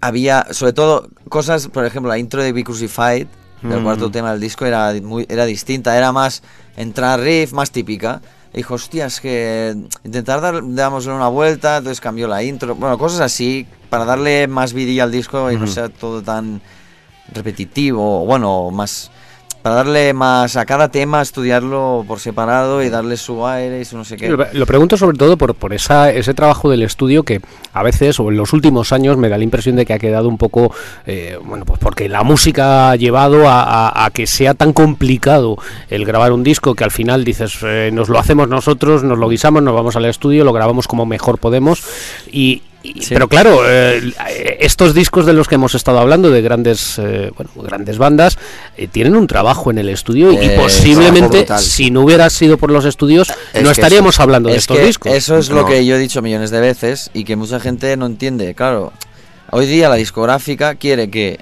había, 0.00 0.46
sobre 0.52 0.72
todo, 0.72 1.08
cosas, 1.28 1.68
por 1.68 1.84
ejemplo, 1.84 2.08
la 2.08 2.18
intro 2.18 2.42
de 2.42 2.52
Be 2.52 2.64
Crucified, 2.64 3.26
del 3.62 3.80
Mm. 3.80 3.84
cuarto 3.84 4.10
tema 4.10 4.30
del 4.30 4.40
disco, 4.40 4.64
era, 4.66 4.92
muy, 5.02 5.26
era 5.28 5.44
distinta, 5.44 5.96
era 5.96 6.12
más 6.12 6.42
entrar 6.76 7.20
riff, 7.20 7.52
más 7.52 7.70
típica. 7.72 8.22
Y 8.54 8.58
dijo, 8.58 8.74
hostia, 8.74 9.06
es 9.06 9.20
que 9.20 9.76
intentar 10.04 10.40
dar, 10.40 10.60
dámosle 10.62 11.12
una 11.12 11.28
vuelta, 11.28 11.78
entonces 11.78 12.00
cambió 12.00 12.28
la 12.28 12.42
intro. 12.42 12.74
Bueno, 12.76 12.96
cosas 12.96 13.20
así, 13.20 13.66
para 13.90 14.04
darle 14.04 14.46
más 14.46 14.72
vidilla 14.72 15.02
al 15.04 15.10
disco 15.12 15.50
y 15.50 15.56
no 15.56 15.66
sea 15.66 15.88
todo 15.88 16.22
tan 16.22 16.62
repetitivo, 17.32 18.24
bueno, 18.24 18.70
más 18.70 19.10
para 19.62 19.76
darle 19.76 20.12
más 20.12 20.56
a 20.56 20.64
cada 20.66 20.88
tema, 20.88 21.22
estudiarlo 21.22 22.04
por 22.06 22.20
separado 22.20 22.82
y 22.82 22.88
darle 22.88 23.16
su 23.16 23.46
aire 23.46 23.80
y 23.80 23.84
su 23.84 23.96
no 23.96 24.04
sé 24.04 24.16
qué. 24.16 24.28
Lo, 24.28 24.66
pregunto 24.66 24.96
sobre 24.96 25.16
todo 25.16 25.36
por, 25.36 25.54
por 25.54 25.72
esa, 25.72 26.10
ese 26.12 26.34
trabajo 26.34 26.70
del 26.70 26.82
estudio 26.82 27.22
que 27.22 27.40
a 27.72 27.82
veces 27.82 28.20
o 28.20 28.30
en 28.30 28.36
los 28.36 28.52
últimos 28.52 28.92
años 28.92 29.16
me 29.16 29.28
da 29.28 29.38
la 29.38 29.44
impresión 29.44 29.76
de 29.76 29.84
que 29.86 29.92
ha 29.92 29.98
quedado 29.98 30.28
un 30.28 30.38
poco, 30.38 30.72
eh, 31.06 31.38
bueno, 31.44 31.64
pues 31.64 31.78
porque 31.78 32.08
la 32.08 32.22
música 32.22 32.90
ha 32.90 32.96
llevado 32.96 33.44
a 33.46 34.10
que 34.12 34.26
sea 34.26 34.54
tan 34.54 34.72
complicado 34.72 35.58
el 35.90 36.04
grabar 36.04 36.32
un 36.32 36.42
disco 36.42 36.74
que 36.74 36.84
al 36.84 36.90
final 36.90 37.24
dices, 37.24 37.58
eh, 37.62 37.90
nos 37.92 38.08
lo 38.08 38.18
hacemos 38.18 38.48
nosotros, 38.48 39.04
nos 39.04 39.18
lo 39.18 39.28
guisamos, 39.28 39.62
nos 39.62 39.74
vamos 39.74 39.96
al 39.96 40.04
estudio, 40.06 40.44
lo 40.44 40.52
grabamos 40.52 40.88
como 40.88 41.06
mejor 41.06 41.38
podemos 41.38 41.82
y... 42.30 42.62
y- 42.94 43.02
Sí. 43.02 43.14
Pero 43.14 43.28
claro, 43.28 43.60
eh, 43.66 44.12
estos 44.60 44.94
discos 44.94 45.26
de 45.26 45.32
los 45.32 45.48
que 45.48 45.54
hemos 45.56 45.74
estado 45.74 45.98
hablando, 45.98 46.30
de 46.30 46.42
grandes, 46.42 46.98
eh, 46.98 47.30
bueno, 47.36 47.50
grandes 47.56 47.98
bandas, 47.98 48.38
eh, 48.76 48.88
tienen 48.88 49.16
un 49.16 49.26
trabajo 49.26 49.70
en 49.70 49.78
el 49.78 49.88
estudio 49.88 50.32
y 50.32 50.36
Eh, 50.36 50.56
posiblemente, 50.60 51.46
si 51.58 51.90
no 51.90 52.02
hubiera 52.02 52.28
sido 52.30 52.58
por 52.58 52.70
los 52.70 52.84
estudios, 52.84 53.32
Es 53.52 53.62
no 53.62 53.70
estaríamos 53.70 54.16
eso- 54.16 54.22
hablando 54.22 54.48
de 54.48 54.56
Es 54.56 54.62
estos 54.62 54.80
discos. 54.80 55.12
Eso 55.12 55.38
es 55.38 55.50
lo 55.50 55.64
que 55.66 55.84
yo 55.86 55.96
he 55.96 55.98
dicho 55.98 56.22
millones 56.22 56.50
de 56.50 56.60
veces 56.60 57.10
y 57.14 57.24
que 57.24 57.36
mucha 57.36 57.60
gente 57.60 57.96
no 57.96 58.06
entiende. 58.06 58.54
Claro, 58.54 58.92
hoy 59.50 59.66
día 59.66 59.88
la 59.88 59.94
discográfica 59.96 60.74
quiere 60.74 61.10
que 61.10 61.40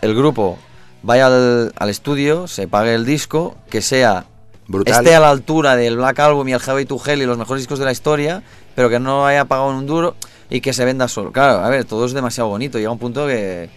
el 0.00 0.14
grupo 0.14 0.58
vaya 1.02 1.26
al, 1.26 1.72
al 1.76 1.88
estudio, 1.90 2.46
se 2.48 2.68
pague 2.68 2.94
el 2.94 3.04
disco, 3.06 3.56
que 3.70 3.82
sea 3.82 4.24
Brutal. 4.66 4.94
esté 4.94 5.14
a 5.14 5.20
la 5.20 5.30
altura 5.30 5.76
del 5.76 5.96
Black 5.96 6.18
Album 6.20 6.48
y 6.48 6.52
el 6.52 6.60
Heavy 6.60 6.84
to 6.84 7.00
Hell 7.04 7.22
y 7.22 7.26
los 7.26 7.38
mejores 7.38 7.62
discos 7.62 7.78
de 7.78 7.84
la 7.84 7.92
historia, 7.92 8.42
pero 8.74 8.90
que 8.90 8.98
no 8.98 9.26
haya 9.26 9.44
pagado 9.46 9.70
un 9.70 9.86
duro 9.86 10.14
y 10.50 10.60
que 10.60 10.72
se 10.72 10.84
venda 10.84 11.08
solo. 11.08 11.32
Claro, 11.32 11.64
a 11.64 11.68
ver, 11.68 11.84
todo 11.84 12.06
es 12.06 12.12
demasiado 12.12 12.48
bonito. 12.48 12.78
Llega 12.78 12.90
un 12.90 12.98
punto 12.98 13.26
que 13.26 13.68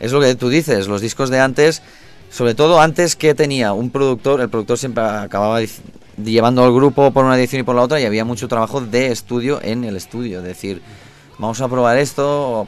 es 0.00 0.12
lo 0.12 0.20
que 0.20 0.34
tú 0.34 0.48
dices, 0.48 0.88
los 0.88 1.00
discos 1.00 1.30
de 1.30 1.40
antes, 1.40 1.82
sobre 2.30 2.54
todo 2.54 2.80
antes 2.80 3.16
que 3.16 3.34
tenía 3.34 3.72
un 3.72 3.90
productor, 3.90 4.40
el 4.40 4.48
productor 4.48 4.78
siempre 4.78 5.02
acababa 5.02 5.60
llevando 6.22 6.64
al 6.64 6.72
grupo 6.72 7.10
por 7.12 7.24
una 7.24 7.36
edición 7.36 7.60
y 7.60 7.62
por 7.64 7.74
la 7.74 7.82
otra 7.82 8.00
y 8.00 8.04
había 8.04 8.24
mucho 8.24 8.48
trabajo 8.48 8.80
de 8.80 9.10
estudio 9.10 9.60
en 9.62 9.84
el 9.84 9.96
estudio, 9.96 10.38
es 10.38 10.44
decir, 10.44 10.82
vamos 11.38 11.60
a 11.60 11.68
probar 11.68 11.98
esto. 11.98 12.66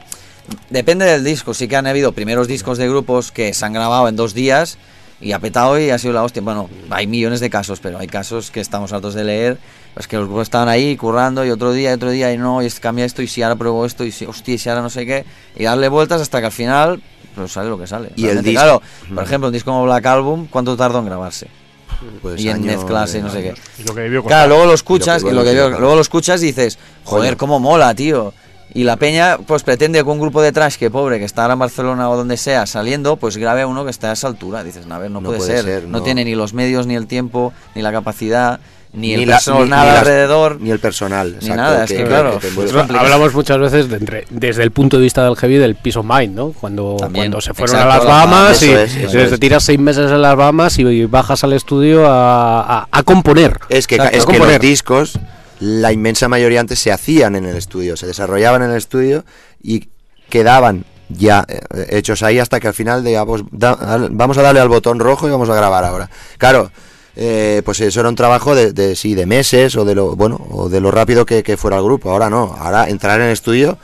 Depende 0.69 1.05
del 1.05 1.23
disco, 1.23 1.53
sí 1.53 1.67
que 1.67 1.75
han 1.75 1.87
habido 1.87 2.11
primeros 2.13 2.47
discos 2.47 2.77
de 2.77 2.89
grupos 2.89 3.31
que 3.31 3.53
se 3.53 3.65
han 3.65 3.73
grabado 3.73 4.07
en 4.07 4.15
dos 4.15 4.33
días 4.33 4.77
y 5.21 5.31
ha 5.33 5.39
petado 5.39 5.79
y 5.79 5.89
ha 5.91 5.97
sido 5.97 6.13
la 6.13 6.23
hostia. 6.23 6.41
Bueno, 6.41 6.69
hay 6.89 7.07
millones 7.07 7.39
de 7.39 7.49
casos, 7.49 7.79
pero 7.79 7.99
hay 7.99 8.07
casos 8.07 8.51
que 8.51 8.59
estamos 8.59 8.91
hartos 8.91 9.13
de 9.13 9.23
leer, 9.23 9.57
pues 9.93 10.07
que 10.07 10.17
los 10.17 10.25
grupos 10.27 10.43
estaban 10.43 10.67
ahí 10.69 10.95
currando 10.97 11.45
y 11.45 11.49
otro 11.51 11.71
día, 11.73 11.91
y 11.91 11.93
otro 11.93 12.09
día, 12.09 12.33
y 12.33 12.37
no, 12.37 12.61
y 12.61 12.65
es- 12.65 12.79
cambia 12.79 13.05
esto, 13.05 13.21
y 13.21 13.27
si 13.27 13.41
ahora 13.43 13.55
pruebo 13.55 13.85
esto, 13.85 14.03
y 14.03 14.11
si, 14.11 14.25
hostia, 14.25 14.55
y 14.55 14.57
si 14.57 14.69
ahora 14.69 14.81
no 14.81 14.89
sé 14.89 15.05
qué, 15.05 15.25
y 15.55 15.63
darle 15.63 15.87
vueltas 15.89 16.21
hasta 16.21 16.39
que 16.39 16.47
al 16.47 16.51
final, 16.51 17.01
pues 17.35 17.51
sale 17.51 17.69
lo 17.69 17.77
que 17.77 17.87
sale. 17.87 18.09
Y 18.15 18.25
el 18.27 18.41
disco- 18.41 18.51
Claro, 18.61 18.81
por 19.13 19.23
ejemplo, 19.23 19.47
un 19.47 19.53
disco 19.53 19.71
como 19.71 19.83
Black 19.85 20.05
Album, 20.05 20.47
¿cuánto 20.49 20.75
tardó 20.75 20.99
en 20.99 21.05
grabarse? 21.05 21.47
Pues 22.21 22.41
y 22.41 22.49
en 22.49 22.55
años, 22.55 22.77
mezclarse 22.77 23.19
y 23.19 23.21
no 23.21 23.29
sé 23.29 23.43
qué. 23.43 23.53
Y 23.79 23.83
lo 23.83 23.93
que 23.93 24.01
debió 24.01 24.23
Claro, 24.23 24.49
luego 24.49 24.65
lo 24.65 24.73
escuchas 24.73 25.21
Y 25.21 25.29
lo 25.29 25.43
que- 25.43 25.51
que- 25.51 25.55
luego 25.79 25.95
lo 25.95 26.01
escuchas 26.01 26.41
y 26.41 26.47
dices, 26.47 26.79
joder, 27.03 27.21
Joder. 27.25 27.37
cómo 27.37 27.59
mola, 27.59 27.93
tío. 27.93 28.33
Y 28.73 28.85
la 28.85 28.95
peña, 28.95 29.37
pues 29.45 29.63
pretende 29.63 30.01
que 30.01 30.09
un 30.09 30.19
grupo 30.19 30.41
de 30.41 30.51
trash 30.53 30.75
que 30.77 30.89
pobre, 30.89 31.19
que 31.19 31.25
está 31.25 31.41
ahora 31.41 31.53
en 31.53 31.59
Barcelona 31.59 32.09
o 32.09 32.15
donde 32.15 32.37
sea, 32.37 32.65
saliendo, 32.65 33.17
pues 33.17 33.35
grabe 33.37 33.63
a 33.63 33.67
uno 33.67 33.83
que 33.83 33.91
está 33.91 34.11
a 34.11 34.13
esa 34.13 34.27
altura. 34.27 34.63
Dices, 34.63 34.85
a 34.89 34.97
ver, 34.97 35.11
no, 35.11 35.19
No 35.19 35.27
puede, 35.27 35.39
puede 35.39 35.55
ser. 35.57 35.65
ser, 35.65 35.83
no. 35.83 35.97
no. 35.97 36.03
tiene 36.03 36.23
ni 36.23 36.35
los 36.35 36.53
medios, 36.53 36.87
ni 36.87 36.95
el 36.95 37.05
tiempo, 37.05 37.51
ni 37.75 37.81
la 37.81 37.91
capacidad, 37.91 38.61
ni, 38.93 39.13
el 39.13 39.27
la- 39.27 39.35
personal 39.35 39.85
ni- 39.85 39.91
ni 39.91 39.97
alrededor. 39.97 40.61
Ni 40.61 40.71
el 40.71 40.79
personal. 40.79 41.31
Ni 41.31 41.35
exacto, 41.35 41.55
nada, 41.57 41.83
es 41.83 41.91
que 41.91 42.03
claro, 42.05 42.29
te 42.39 42.47
envuelve. 42.47 42.47
es 42.47 42.55
Nosotros 42.55 42.77
complicado. 42.81 43.05
hablamos 43.05 43.33
muchas 43.33 43.59
veces 43.59 43.89
de 43.89 43.97
entre- 43.97 44.25
desde 44.29 44.63
el 44.63 44.71
punto 44.71 44.95
de 44.97 45.03
vista 45.03 45.25
del 45.25 45.35
heavy 45.35 45.57
del 45.57 45.75
peace 45.75 45.99
of 45.99 46.05
mind, 46.05 46.33
¿no? 46.35 46.51
Cuando, 46.53 46.95
También, 46.97 47.25
cuando 47.25 47.41
se 47.41 47.53
fueron 47.53 47.75
exacto, 47.75 47.93
a 47.93 47.97
las 47.97 48.05
Bahamas, 48.07 48.63
y, 48.63 48.71
es, 48.71 48.95
y 48.95 49.17
es. 49.17 49.29
te 49.31 49.37
tiras 49.37 49.63
seis 49.63 49.79
meses 49.79 50.09
en 50.09 50.21
las 50.21 50.35
Bahamas 50.37 50.79
y 50.79 51.05
bajas 51.07 51.43
al 51.43 51.51
estudio 51.51 52.05
a, 52.09 52.61
a- 52.83 52.87
a 52.89 53.03
componer. 53.03 53.57
Es 53.67 53.85
que, 53.85 53.95
Exacto, 53.95 54.17
es 54.17 54.23
a 54.23 54.25
que 54.27 54.31
los 54.31 54.39
componer. 54.39 54.61
discos 54.61 55.19
la 55.61 55.91
inmensa 55.93 56.27
mayoría 56.27 56.59
antes 56.59 56.79
se 56.79 56.91
hacían 56.91 57.35
en 57.35 57.45
el 57.45 57.55
estudio, 57.55 57.95
se 57.95 58.07
desarrollaban 58.07 58.61
en 58.63 58.71
el 58.71 58.77
estudio 58.77 59.23
y 59.63 59.87
quedaban 60.29 60.83
ya 61.09 61.45
eh, 61.47 61.59
hechos 61.89 62.23
ahí 62.23 62.39
hasta 62.39 62.59
que 62.59 62.67
al 62.67 62.73
final 62.73 63.03
digamos, 63.03 63.43
da- 63.51 63.73
al- 63.73 64.09
vamos 64.11 64.37
a 64.37 64.41
darle 64.41 64.59
al 64.59 64.69
botón 64.69 64.99
rojo 64.99 65.27
y 65.27 65.31
vamos 65.31 65.49
a 65.49 65.55
grabar 65.55 65.83
ahora. 65.85 66.09
Claro, 66.37 66.71
eh, 67.15 67.61
pues 67.65 67.79
eso 67.81 67.99
era 67.99 68.09
un 68.09 68.15
trabajo 68.15 68.55
de, 68.55 68.71
de- 68.73 68.95
sí, 68.95 69.13
de 69.15 69.25
meses 69.25 69.75
o 69.75 69.85
de 69.85 69.93
lo 69.95 70.15
bueno 70.15 70.39
o 70.51 70.69
de 70.69 70.79
lo 70.81 70.89
rápido 70.91 71.25
que, 71.25 71.43
que 71.43 71.57
fuera 71.57 71.77
el 71.77 71.83
grupo. 71.83 72.09
Ahora 72.11 72.29
no, 72.29 72.55
ahora 72.57 72.89
entrar 72.89 73.19
en 73.19 73.27
el 73.27 73.33
estudio 73.33 73.77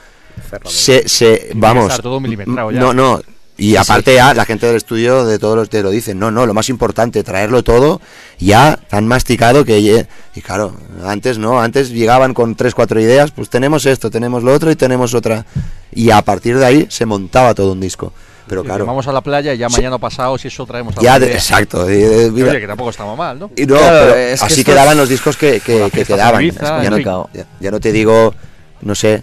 se, 0.70 1.08
se 1.08 1.50
vamos 1.54 2.00
todo 2.00 2.20
milimetrado 2.20 2.70
ya. 2.70 2.80
no 2.80 2.92
no 2.94 3.20
y 3.60 3.74
aparte 3.76 4.14
ya 4.14 4.32
la 4.34 4.44
gente 4.44 4.66
del 4.66 4.76
estudio 4.76 5.26
de 5.26 5.38
todos 5.40 5.56
los 5.56 5.68
te 5.68 5.82
lo 5.82 5.90
dicen 5.90 6.18
no 6.18 6.30
no 6.30 6.46
lo 6.46 6.54
más 6.54 6.68
importante 6.68 7.24
traerlo 7.24 7.64
todo 7.64 8.00
ya 8.38 8.78
tan 8.88 9.06
masticado 9.08 9.64
que 9.64 10.06
y 10.34 10.40
claro 10.40 10.74
antes 11.04 11.38
no 11.38 11.60
antes 11.60 11.90
llegaban 11.90 12.34
con 12.34 12.54
tres 12.54 12.72
cuatro 12.74 13.00
ideas 13.00 13.32
pues 13.32 13.50
tenemos 13.50 13.84
esto 13.84 14.10
tenemos 14.10 14.44
lo 14.44 14.54
otro 14.54 14.70
y 14.70 14.76
tenemos 14.76 15.12
otra 15.12 15.44
y 15.92 16.10
a 16.12 16.22
partir 16.22 16.56
de 16.56 16.64
ahí 16.66 16.86
se 16.88 17.04
montaba 17.06 17.54
todo 17.54 17.72
un 17.72 17.80
disco. 17.80 18.12
Pero 18.46 18.62
claro. 18.64 18.86
Vamos 18.86 19.06
a 19.08 19.12
la 19.12 19.20
playa 19.20 19.52
y 19.52 19.58
ya 19.58 19.68
Sí. 19.68 19.76
mañana 19.76 19.98
pasado, 19.98 20.38
si 20.38 20.48
eso 20.48 20.64
traemos 20.64 20.94
ya 20.94 21.14
alguna 21.14 21.30
de- 21.32 21.34
exacto 21.36 21.90
y, 21.92 22.30
mira, 22.30 22.50
Oye, 22.50 22.60
que 22.60 22.66
tampoco 22.66 22.88
estaba 22.90 23.14
mal, 23.14 23.38
¿no? 23.38 23.50
y 23.56 23.66
no, 23.66 23.76
Claro, 23.76 23.98
pero 24.00 24.14
que 24.14 24.32
así 24.40 24.64
quedaban 24.64 24.96
los 24.96 25.08
discos 25.10 25.36
que, 25.36 25.60
que- 25.60 25.90
quedaban. 26.06 26.50
ya, 26.50 26.88
no, 26.90 26.98
ya- 27.34 27.46
ya 27.60 27.70
no 27.70 27.78
te 27.80 27.92
digo, 27.92 28.34
no 28.82 28.94
sé, 28.94 29.22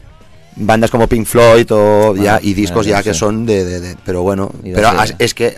bandas 0.56 0.90
como 0.92 1.08
Pink 1.08 1.26
Floyd 1.26 1.68
o 1.72 2.16
ya, 2.16 2.40
y 2.42 2.54
discos 2.54 2.86
ya, 2.86 3.04
que 3.04 3.14
son 3.14 3.46
de, 3.46 3.66
de- 3.66 3.80
de- 3.82 3.96
pero 4.06 4.22
bueno, 4.24 4.52
pero 4.76 4.90
es 5.20 5.34
que 5.34 5.58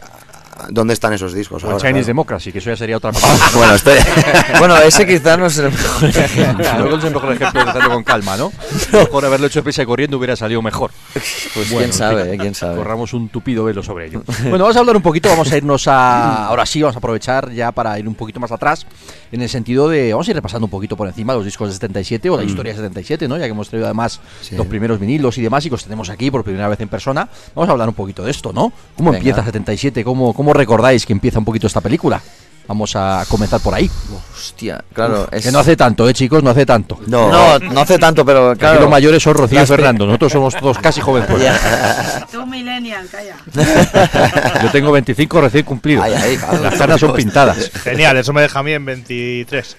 ¿dónde 0.70 0.94
están 0.94 1.14
esos 1.14 1.34
discos? 1.34 1.64
O 1.64 1.68
ahora, 1.68 1.78
Chinese 1.78 1.94
claro? 1.94 2.08
Democracy, 2.08 2.52
que 2.52 2.60
eso 2.60 2.70
ya 2.70 2.78
sería 2.78 2.98
otra 2.98 3.12
cosa. 3.14 3.28
Bueno, 3.56 3.76
estoy 3.76 3.98
Bueno, 4.60 4.78
ese 4.78 5.06
quizás 5.06 5.38
no 5.40 5.46
es 5.48 5.58
el 5.58 5.72
mejor 5.72 6.04
ejemplo. 6.10 6.98
Es 6.98 7.04
el 7.04 7.14
mejor 7.14 7.34
ejemplo 7.34 7.64
de 7.64 7.70
hacerlo 7.70 7.90
con 7.92 8.04
calma, 8.04 8.38
¿no? 8.38 8.52
Mejor 8.92 9.26
haberlo 9.26 9.48
hecho 9.48 9.64
prisa 9.64 9.84
y 9.84 9.86
corriendo 9.86 10.18
hubiera 10.18 10.36
salido 10.36 10.62
mejor. 10.62 10.92
Pues 11.14 11.70
Bueno, 11.70 11.78
quién 11.80 11.94
sabe, 11.94 12.34
eh, 12.34 12.38
quién 12.38 12.56
sabe. 12.56 12.78
Corramos 12.78 13.14
un 13.14 13.30
tupido 13.30 13.64
velo 13.66 13.84
sobre 13.84 14.08
ello. 14.08 14.24
Bueno, 14.44 14.60
vamos 14.60 14.76
a 14.76 14.80
hablar 14.80 14.96
un 14.96 15.02
poquito, 15.02 15.30
vamos 15.30 15.52
a 15.52 15.58
irnos 15.58 15.88
a. 15.88 16.48
Ahora 16.48 16.66
sí, 16.66 16.82
vamos 16.82 16.96
a 16.96 17.00
aprovechar 17.00 17.52
ya 17.52 17.72
para 17.72 17.98
ir 18.00 18.08
un 18.08 18.16
poquito 18.16 18.40
más 18.40 18.52
atrás, 18.52 18.86
en 19.32 19.42
el 19.42 19.50
sentido 19.50 19.90
de. 19.90 20.12
Vamos 20.14 20.28
a 20.28 20.32
ir 20.32 20.36
repasando 20.36 20.66
un 20.66 20.72
poquito 20.72 20.96
por 20.98 21.08
encima 21.08 21.34
los 21.34 21.46
discos 21.46 21.68
de 21.70 21.74
77 21.74 22.30
o 22.30 22.38
la 22.38 22.44
historia 22.44 22.72
de 22.74 22.78
77, 22.78 23.28
¿no? 23.28 23.38
Ya 23.38 23.46
que 23.46 23.52
hemos 23.52 23.70
traído 23.70 23.86
además 23.88 24.20
Sí. 24.42 24.56
los 24.56 24.68
primeros 24.68 25.00
vinilos 25.00 25.38
y 25.38 25.42
demás 25.42 25.66
y 25.66 25.70
que 25.70 25.74
los 25.74 25.84
tenemos 25.84 26.10
aquí 26.10 26.32
por 26.32 26.44
primera 26.44 26.68
vez 26.68 26.80
en 26.82 26.88
persona. 26.90 27.28
Vamos 27.56 27.70
a 27.70 27.72
hablar 27.72 27.88
un 27.90 27.96
poquito 27.96 28.24
de 28.24 28.32
esto, 28.32 28.54
¿no? 28.54 28.72
¿Cómo 28.96 29.12
Venga. 29.12 29.18
empieza 29.20 29.44
77? 29.44 30.04
¿Cómo, 30.04 30.34
¿Cómo 30.34 30.47
recordáis 30.53 31.06
que 31.06 31.14
empieza 31.14 31.40
un 31.40 31.45
poquito 31.45 31.68
esta 31.68 31.82
película? 31.82 32.22
Vamos 32.68 32.98
a 32.98 33.24
comenzar 33.30 33.61
por 33.61 33.74
ahí. 33.74 33.90
Hostia, 34.36 34.84
claro. 34.91 35.30
es- 35.32 35.45
Que 35.45 35.53
no 35.53 35.60
hace 35.60 35.78
tanto, 35.78 36.10
¿eh, 36.10 36.14
chicos? 36.14 36.44
No 36.44 36.49
hace 36.49 36.65
tanto. 36.65 36.99
No, 37.07 37.30
no, 37.32 37.60
no 37.60 37.80
hace 37.80 37.98
tanto, 37.98 38.26
pero 38.26 38.49
Aquí 38.49 38.60
claro. 38.60 38.82
los 38.82 38.90
mayores 38.90 39.24
son 39.24 39.36
Rocío 39.36 39.64
y 39.64 39.65
Fernando. 39.65 40.06
Nosotros 40.06 40.34
somos 40.34 40.53
todos 40.53 40.78
casi 40.80 40.99
jóvenes. 40.99 41.30
Tú, 42.32 42.45
Millennial, 42.45 43.07
calla. 43.10 43.38
Yo 44.64 44.69
tengo 44.72 44.91
25 44.91 45.40
recién 45.40 45.64
cumplidos. 45.64 46.03
Ay, 46.03 46.14
ay, 46.15 46.36
claro. 46.36 46.61
Las 46.61 46.76
canas 46.76 46.99
son 46.99 47.14
pintadas. 47.14 47.72
Genial, 47.84 48.18
eso 48.18 48.34
me 48.34 48.41
deja 48.41 48.60
a 48.60 48.64
mí 48.64 48.74
en 48.74 48.84
23. 48.84 49.78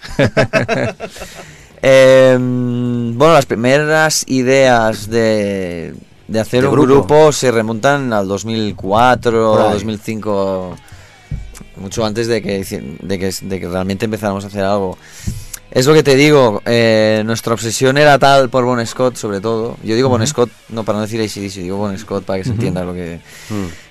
Eh, 1.83 2.37
bueno, 2.39 3.35
las 3.35 3.47
primeras 3.47 4.25
ideas 4.29 5.09
de, 5.11 5.95
de 6.29 6.41
hacer 6.41 6.63
¿De 6.63 6.69
un 6.69 6.75
grupo? 6.75 6.93
grupo? 7.15 7.33
se 7.33 7.51
remontan 7.51 8.13
al 8.13 8.29
2004, 8.29 9.53
Por 9.53 9.61
ahí. 9.63 9.73
2005, 9.73 10.77
mucho 11.77 12.05
antes 12.05 12.29
de 12.29 12.41
que, 12.43 12.65
de, 13.03 13.19
que, 13.19 13.35
de 13.43 13.61
que 13.61 13.69
realmente 13.69 14.05
empezáramos 14.05 14.45
a 14.45 14.49
hacer 14.49 14.63
algo. 14.63 14.97
Es 15.71 15.87
lo 15.87 15.93
que 15.93 16.03
te 16.03 16.17
digo, 16.17 16.63
eh, 16.65 17.23
nuestra 17.27 17.53
obsesión 17.53 17.99
era 17.99 18.19
tal 18.19 18.49
por 18.49 18.65
Bon 18.65 18.85
Scott, 18.87 19.17
sobre 19.17 19.41
todo. 19.41 19.77
Yo 19.83 19.95
digo 19.97 20.09
Bon 20.09 20.27
Scott, 20.27 20.51
no 20.71 20.83
para 20.85 20.99
no 20.99 21.03
decir 21.07 21.21
ACDC, 21.21 21.63
digo 21.63 21.77
Bon 21.77 21.97
Scott 21.99 22.25
para 22.25 22.39
que 22.39 22.45
se 22.45 22.51
entienda 22.53 22.85
lo 22.85 22.95
que... 22.95 23.21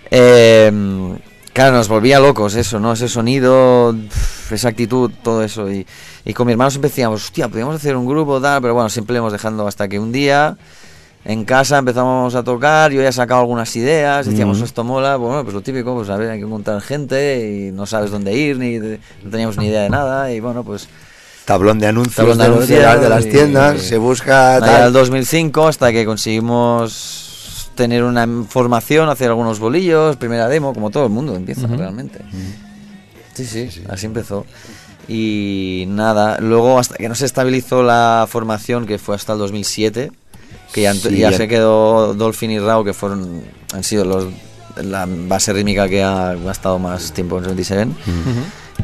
Eh, 0.10 0.72
claro, 1.54 1.76
nos 1.76 1.88
volvía 1.88 2.20
locos 2.20 2.56
eso, 2.56 2.80
¿no? 2.80 2.94
Ese 2.94 3.08
sonido, 3.08 3.96
esa 4.50 4.70
actitud, 4.70 5.12
todo 5.24 5.44
eso. 5.44 5.72
Y, 5.72 5.86
y 6.26 6.34
con 6.34 6.48
mi 6.48 6.54
hermano 6.54 6.72
siempre 6.72 6.90
decíamos, 6.90 7.24
hostia, 7.26 7.48
podríamos 7.48 7.76
hacer 7.76 7.96
un 7.96 8.08
grupo, 8.08 8.42
tal, 8.42 8.60
pero 8.62 8.74
bueno, 8.74 8.90
siempre 8.90 9.18
hemos 9.18 9.32
dejando 9.32 9.68
hasta 9.68 9.88
que 9.88 10.00
un 10.00 10.12
día 10.12 10.58
en 11.30 11.44
casa 11.45 11.78
empezamos 11.78 12.34
a 12.36 12.44
tocar, 12.44 12.91
yo 12.91 13.02
ya 13.02 13.10
he 13.10 13.12
sacado 13.12 13.41
algunas 13.41 13.76
ideas, 13.76 14.26
decíamos, 14.26 14.62
esto 14.62 14.84
mola, 14.86 15.18
bueno, 15.18 15.44
pues 15.44 15.54
lo 15.54 15.62
típico, 15.62 15.94
pues 15.94 16.10
a 16.10 16.16
ver, 16.18 16.32
hay 16.32 16.40
que 16.40 16.45
encontrar 16.45 16.80
gente 16.82 17.68
y 17.68 17.72
no 17.72 17.86
sabes 17.86 18.12
dónde 18.12 18.34
ir, 18.34 18.58
ni 18.58 18.80
de- 18.80 18.99
no 19.24 19.30
teníamos 19.30 19.58
ni 19.58 19.68
idea 19.68 19.82
de 19.84 19.90
nada, 19.90 20.32
y 20.32 20.40
bueno, 20.40 20.64
pues 20.64 20.88
tablón 21.45 21.80
de 21.80 21.88
anuncios, 21.88 22.16
Tablón 22.16 22.38
de 22.38 22.44
de, 22.45 22.49
anuncios 22.86 23.02
de 23.02 23.10
las- 23.10 23.26
y- 23.26 23.30
tiendas, 23.30 23.82
se 23.82 23.98
busca 23.98 24.58
tal. 24.62 24.84
al 24.84 24.94
2005 24.94 25.68
hasta 25.68 25.91
que 25.91 26.06
conseguimos 26.06 27.72
tener 27.76 28.04
una 28.04 28.26
formación, 28.49 29.10
hacer 29.10 29.28
algunos 29.30 29.60
bolillos, 29.60 30.16
primera 30.16 30.48
demo, 30.48 30.74
como 30.74 30.90
todo 30.90 31.04
el 31.04 31.12
mundo 31.12 31.36
empieza 31.36 31.68
realmente. 31.68 32.20
Sí, 33.34 33.45
sí, 33.45 33.70
así 33.90 34.06
empezó. 34.08 34.45
Y 35.08 35.86
nada, 35.88 36.40
luego 36.40 36.80
hasta 36.80 36.95
que 36.95 37.08
no 37.08 37.16
se 37.16 37.26
estabilizó 37.26 37.84
la 37.84 38.26
formación, 38.30 38.86
que 38.86 38.98
fue 38.98 39.16
hasta 39.16 39.34
el 39.34 39.40
2007, 39.40 40.12
que 40.73 40.81
ya, 40.81 40.94
ent- 40.94 41.10
Sí, 41.10 41.18
ya 41.18 41.31
ya- 41.31 41.38
se 41.38 41.48
quedó 41.48 42.14
Dolphin 42.14 42.52
y 42.52 42.60
Rao, 42.60 42.84
que 42.84 42.94
fueron 42.94 43.44
han 43.73 43.84
sido 43.84 44.06
los 44.06 44.26
la 44.84 45.07
base 45.07 45.53
rítmica 45.53 45.89
que 45.89 46.03
ha, 46.03 46.30
ha 46.31 46.52
estado 46.52 46.77
más 46.77 47.11
tiempo 47.11 47.38
en 47.39 47.45
77. 47.45 47.88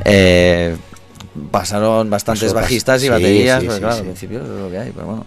Eh, 0.06 0.76
pasaron 1.52 2.10
bastantes 2.10 2.46
Pasó, 2.52 2.56
bajistas 2.62 3.02
y 3.02 3.06
sí, 3.06 3.10
baterías, 3.10 3.60
sí, 3.62 3.66
porque 3.68 3.76
sí, 3.76 3.80
claro, 3.82 3.94
sí. 3.96 4.00
al 4.00 4.06
principio 4.06 4.42
es 4.42 4.48
lo 4.48 4.70
que 4.72 4.78
hay, 4.80 4.92
pero 4.92 5.06
bueno. 5.06 5.26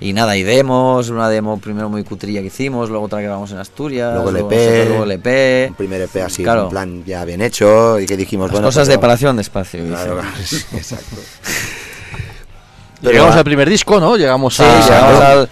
Y 0.00 0.12
nada, 0.12 0.36
y 0.36 0.42
demos, 0.42 1.08
una 1.08 1.28
demo 1.28 1.58
primero 1.58 1.88
muy 1.88 2.04
cutrilla 2.04 2.40
que 2.40 2.48
hicimos, 2.48 2.90
luego 2.90 3.06
otra 3.06 3.18
que 3.20 3.24
grabamos 3.24 3.50
en 3.52 3.58
Asturias, 3.58 4.12
Luego 4.14 4.30
el 4.30 4.36
EP, 4.36 4.50
nosotros, 4.50 4.88
luego 4.88 5.04
el 5.04 5.10
EP. 5.12 5.68
Un 5.70 5.74
primer 5.76 6.00
EP 6.02 6.16
así, 6.22 6.42
Claro. 6.42 6.64
en 6.64 6.68
plan 6.68 7.04
ya 7.04 7.24
bien 7.24 7.40
hecho 7.40 7.98
y 8.00 8.06
que 8.06 8.16
dijimos, 8.16 8.46
Las 8.48 8.52
bueno, 8.52 8.68
cosas 8.68 8.82
pues 8.88 8.88
de 8.96 8.98
palación 8.98 9.36
despacio. 9.36 9.84
Claro, 9.86 10.16
dice. 10.16 10.20
claro, 10.20 10.36
sí, 10.46 10.76
exacto. 10.76 11.16
Llegamos 13.02 13.34
va. 13.34 13.38
al 13.38 13.44
primer 13.44 13.68
disco, 13.68 14.00
¿no? 14.00 14.16
Llegamos 14.16 14.54
Sí, 14.56 14.62
a. 14.62 14.80
llegamos 14.80 15.20
al, 15.22 15.48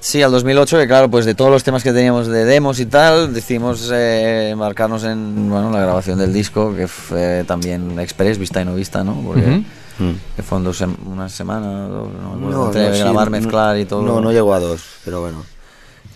sí, 0.00 0.22
al 0.22 0.32
2008, 0.32 0.78
que 0.78 0.86
claro, 0.86 1.10
pues 1.10 1.24
de 1.26 1.34
todos 1.34 1.50
los 1.50 1.62
temas 1.62 1.82
que 1.82 1.92
teníamos 1.92 2.26
de 2.26 2.44
demos 2.44 2.80
y 2.80 2.86
tal, 2.86 3.32
decidimos 3.32 3.90
eh, 3.92 4.50
embarcarnos 4.50 5.04
en 5.04 5.48
bueno, 5.50 5.70
la 5.70 5.80
grabación 5.80 6.18
del 6.18 6.32
disco, 6.32 6.74
que 6.74 6.88
fue 6.88 7.44
también 7.46 7.98
express, 8.00 8.38
vista 8.38 8.60
y 8.60 8.64
no 8.64 8.74
vista, 8.74 9.04
¿no? 9.04 9.14
Porque 9.24 9.42
Ujú. 9.42 9.64
Mm. 10.04 10.14
que 10.34 10.42
fueron 10.42 10.64
dos 10.64 10.80
sem- 10.80 10.96
una 11.06 11.28
semana, 11.28 11.86
dos, 11.88 12.08
no, 12.12 12.30
me 12.30 12.36
acuerdo, 12.46 12.50
No, 12.58 12.66
entre 12.68 12.88
no, 12.88 12.94
sí, 12.94 13.00
grabar, 13.00 13.26
no- 13.26 13.30
mezclar 13.38 13.78
y 13.78 13.84
todo. 13.84 14.02
No, 14.02 14.20
no 14.20 14.32
llegó 14.32 14.54
a 14.54 14.60
dos, 14.60 14.82
pero 15.04 15.20
bueno. 15.20 15.44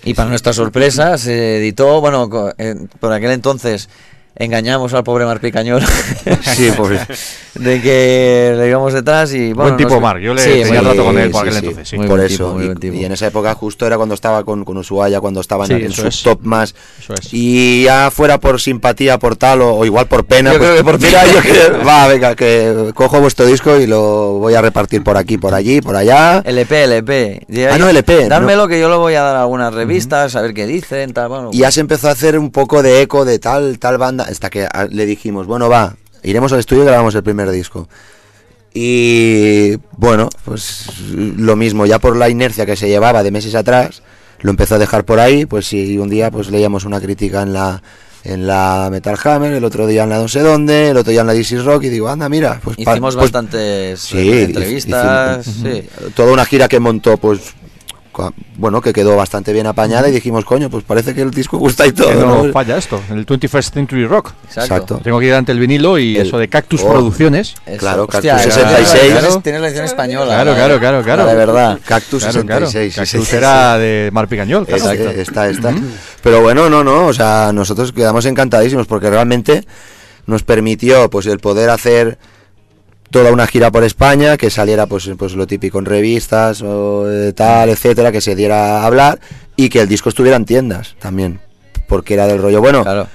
Y 0.06 0.14
para 0.14 0.28
nuestra 0.28 0.52
sorpresa 0.52 1.16
se 1.18 1.58
editó, 1.58 2.00
bueno, 2.00 2.28
co- 2.30 2.52
eh, 2.58 2.74
por 3.00 3.12
aquel 3.12 3.30
entonces 3.32 3.88
engañamos 4.36 4.92
al 4.94 5.04
pobre 5.04 5.24
Mar 5.24 5.40
Picañol. 5.40 5.82
Sí, 6.54 6.70
pobre. 6.76 7.00
De 7.54 7.80
que 7.80 8.54
le 8.56 8.68
íbamos 8.68 8.92
detrás 8.92 9.32
y 9.32 9.52
bueno. 9.52 9.70
Buen 9.70 9.76
tipo, 9.76 9.90
nos- 9.94 10.00
Marc, 10.02 10.20
yo 10.20 10.34
le 10.34 10.42
Sí, 10.42 10.50
tenía 10.62 10.82
muy- 10.82 10.90
rato 10.90 11.04
con 11.04 11.18
él 11.18 11.26
Sí, 11.26 11.32
por 11.32 11.40
aquel 11.42 11.52
sí, 11.52 11.58
entonces, 11.66 11.88
sí. 11.88 11.96
Muy 11.96 12.06
por 12.06 12.16
buen 12.18 12.26
eso. 12.26 12.36
tipo, 12.44 12.54
muy 12.54 12.62
y, 12.62 12.66
buen 12.66 12.78
tipo. 12.78 12.94
y 12.96 13.04
en 13.04 13.12
esa 13.12 13.26
época 13.28 13.54
justo 13.54 13.86
era 13.86 13.96
cuando 13.96 14.14
estaba 14.14 14.44
con, 14.44 14.64
con 14.64 14.76
Ushuaia, 14.76 15.20
cuando 15.20 15.40
estaba 15.40 15.66
Sí, 15.66 15.72
en, 15.74 15.82
en 15.84 15.92
su 15.92 16.06
es. 16.06 16.22
top 16.22 16.40
más. 16.42 16.74
Eso 17.00 17.14
es. 17.14 17.28
Y 17.32 17.84
ya 17.84 18.10
fuera 18.10 18.38
por 18.38 18.60
simpatía, 18.60 19.18
por 19.18 19.36
tal, 19.36 19.62
o, 19.62 19.74
o 19.74 19.84
igual 19.84 20.06
por 20.06 20.24
pena. 20.24 20.52
Yo 20.52 20.58
pues, 20.58 20.70
creo 20.70 20.78
que 20.84 20.90
por 20.90 21.00
mira, 21.00 21.22
pena. 21.22 21.32
yo 21.34 21.42
que- 21.42 21.84
va, 21.84 22.08
venga, 22.08 22.34
que 22.36 22.90
cojo 22.94 23.20
vuestro 23.20 23.46
disco 23.46 23.76
y 23.78 23.86
lo 23.86 24.34
voy 24.38 24.54
a 24.54 24.62
repartir 24.62 25.02
por 25.02 25.16
aquí, 25.16 25.38
por 25.38 25.54
allí, 25.54 25.80
por 25.80 25.96
allá. 25.96 26.42
LP, 26.44 26.84
LP. 26.84 27.46
Y 27.48 27.62
Ah, 27.64 27.78
no, 27.78 27.88
LP, 27.88 28.28
Dármelo 28.28 28.68
que 28.68 28.78
yo 28.80 28.88
lo 28.88 28.98
voy 28.98 29.14
a 29.14 29.22
dar 29.22 29.36
a 29.36 29.42
algunas 29.42 29.72
revistas, 29.74 30.34
a 30.36 30.42
ver 30.42 30.54
qué 30.54 30.66
dicen, 30.66 31.12
tal, 31.12 31.28
bueno. 31.28 31.50
Y 31.52 31.58
ya 31.58 31.70
se 31.70 31.80
empezó 31.80 32.08
a 32.08 32.12
hacer 32.12 32.38
un 32.38 32.50
poco 32.50 32.82
de 32.82 33.00
eco 33.02 33.24
de 33.24 33.38
tal, 33.38 33.78
tal 33.78 33.98
banda, 33.98 34.23
hasta 34.24 34.50
que 34.50 34.64
a- 34.64 34.86
le 34.90 35.06
dijimos, 35.06 35.46
bueno, 35.46 35.68
va, 35.68 35.96
iremos 36.22 36.52
al 36.52 36.60
estudio 36.60 36.82
y 36.82 36.86
grabamos 36.86 37.14
el 37.14 37.22
primer 37.22 37.50
disco. 37.50 37.88
Y 38.72 39.76
bueno, 39.96 40.28
pues 40.44 40.86
lo 41.08 41.54
mismo, 41.54 41.86
ya 41.86 41.98
por 42.00 42.16
la 42.16 42.28
inercia 42.28 42.66
que 42.66 42.74
se 42.76 42.88
llevaba 42.88 43.22
de 43.22 43.30
meses 43.30 43.54
atrás, 43.54 44.02
lo 44.40 44.50
empezó 44.50 44.74
a 44.74 44.78
dejar 44.78 45.04
por 45.04 45.20
ahí, 45.20 45.46
pues 45.46 45.66
si 45.68 45.96
un 45.96 46.10
día 46.10 46.30
pues 46.30 46.50
leíamos 46.50 46.84
una 46.84 47.00
crítica 47.00 47.42
en 47.42 47.52
la 47.52 47.82
en 48.24 48.46
la 48.46 48.88
Metal 48.90 49.18
Hammer, 49.22 49.52
el 49.52 49.64
otro 49.64 49.86
día 49.86 50.04
en 50.04 50.08
la 50.08 50.18
no 50.18 50.28
sé 50.28 50.40
dónde, 50.40 50.88
el 50.88 50.96
otro 50.96 51.10
día 51.10 51.20
en 51.20 51.26
la 51.26 51.34
DC 51.34 51.58
Rock 51.62 51.84
y 51.84 51.88
digo, 51.90 52.08
anda, 52.08 52.26
mira, 52.30 52.58
pues 52.64 52.76
pa- 52.78 52.92
Hicimos 52.92 53.14
pues, 53.14 53.24
bastantes 53.30 54.00
sí, 54.00 54.30
entrevistas, 54.44 55.46
hicimos- 55.46 55.74
sí. 55.74 55.88
toda 56.14 56.32
una 56.32 56.46
gira 56.46 56.66
que 56.66 56.80
montó, 56.80 57.18
pues 57.18 57.40
bueno, 58.56 58.80
que 58.80 58.92
quedó 58.92 59.16
bastante 59.16 59.52
bien 59.52 59.66
apañada 59.66 60.08
y 60.08 60.12
dijimos, 60.12 60.44
coño, 60.44 60.70
pues 60.70 60.84
parece 60.84 61.14
que 61.14 61.22
el 61.22 61.30
disco 61.30 61.58
gusta 61.58 61.86
y 61.86 61.92
todo. 61.92 62.08
Que 62.08 62.14
no 62.14 62.44
¿no? 62.44 62.52
falla 62.52 62.76
esto, 62.76 63.00
el 63.10 63.24
21st 63.26 63.72
Century 63.72 64.06
Rock. 64.06 64.32
Exacto. 64.54 65.00
Tengo 65.02 65.18
aquí 65.18 65.26
delante 65.26 65.52
el 65.52 65.58
vinilo 65.58 65.98
y 65.98 66.16
El- 66.16 66.26
eso 66.26 66.38
de 66.38 66.48
Cactus 66.48 66.82
Oh. 66.82 66.90
Producciones. 66.92 67.54
Eso. 67.66 67.78
Claro, 67.78 68.04
Hostia, 68.04 68.36
Cactus 68.36 68.54
claro, 68.54 68.76
66. 68.76 69.12
Tienes, 69.20 69.42
tienes 69.42 69.60
la 69.60 69.66
edición 69.68 69.84
española. 69.86 70.26
Claro, 70.34 70.50
la- 70.50 70.56
claro, 70.56 70.78
claro, 70.80 71.02
claro. 71.02 71.24
la 71.24 71.30
de 71.30 71.36
verdad. 71.36 71.78
Cactus 71.86 72.22
Claro, 72.22 72.44
claro. 72.44 72.66
66. 72.66 72.94
sí, 72.94 73.00
Cactus 73.16 73.28
sí, 73.28 73.36
era 73.36 73.78
de 73.78 74.10
Mar 74.12 74.28
Picañol. 74.28 74.66
claro. 74.66 74.82
Exacto. 74.90 75.10
Está, 75.20 75.48
está. 75.48 75.74
Pero 76.22 76.40
bueno, 76.42 76.68
no, 76.70 76.82
no, 76.84 77.06
o 77.06 77.12
sea, 77.12 77.50
nosotros 77.52 77.92
quedamos 77.92 78.24
encantadísimos 78.26 78.86
porque 78.86 79.10
realmente 79.10 79.64
nos 80.26 80.42
permitió 80.42 81.10
pues 81.10 81.26
el 81.26 81.38
poder 81.38 81.68
hacer 81.70 82.18
toda 83.14 83.30
una 83.32 83.46
gira 83.46 83.70
por 83.70 83.84
España, 83.84 84.36
que 84.36 84.50
saliera 84.50 84.86
pues, 84.86 85.08
pues 85.16 85.34
lo 85.36 85.46
típico 85.46 85.78
en 85.78 85.84
revistas 85.84 86.62
o 86.62 87.08
eh, 87.08 87.32
tal, 87.32 87.68
etcétera, 87.68 88.10
que 88.10 88.20
se 88.20 88.34
diera 88.34 88.80
a 88.80 88.86
hablar 88.86 89.20
y 89.54 89.68
que 89.68 89.80
el 89.80 89.86
disco 89.88 90.08
estuviera 90.08 90.36
en 90.36 90.44
tiendas 90.44 90.96
también, 90.98 91.38
porque 91.86 92.14
era 92.14 92.26
del 92.26 92.42
rollo 92.42 92.60
bueno. 92.60 92.82
Claro. 92.82 93.06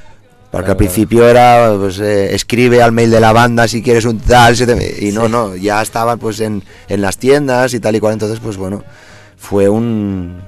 Porque 0.51 0.63
Claro, 0.65 0.71
al 0.71 0.77
principio 0.77 1.27
era, 1.27 1.73
pues, 1.77 1.99
eh, 1.99 2.33
escribe 2.33 2.81
al 2.81 2.93
mail 2.93 3.11
de 3.11 3.19
la 3.19 3.33
banda 3.33 3.67
si 3.67 3.83
quieres 3.83 4.05
un 4.05 4.19
tal, 4.19 4.55
si 4.55 4.65
te- 4.65 5.05
y 5.05 5.11
no, 5.11 5.27
no, 5.27 5.57
ya 5.57 5.81
estaban 5.81 6.17
pues 6.17 6.39
en, 6.39 6.63
en 6.87 7.01
las 7.01 7.17
tiendas 7.17 7.73
y 7.73 7.81
tal 7.81 7.97
y 7.97 7.99
cual, 7.99 8.13
entonces 8.13 8.39
pues 8.39 8.55
bueno, 8.55 8.81
fue 9.37 9.67
un, 9.67 10.41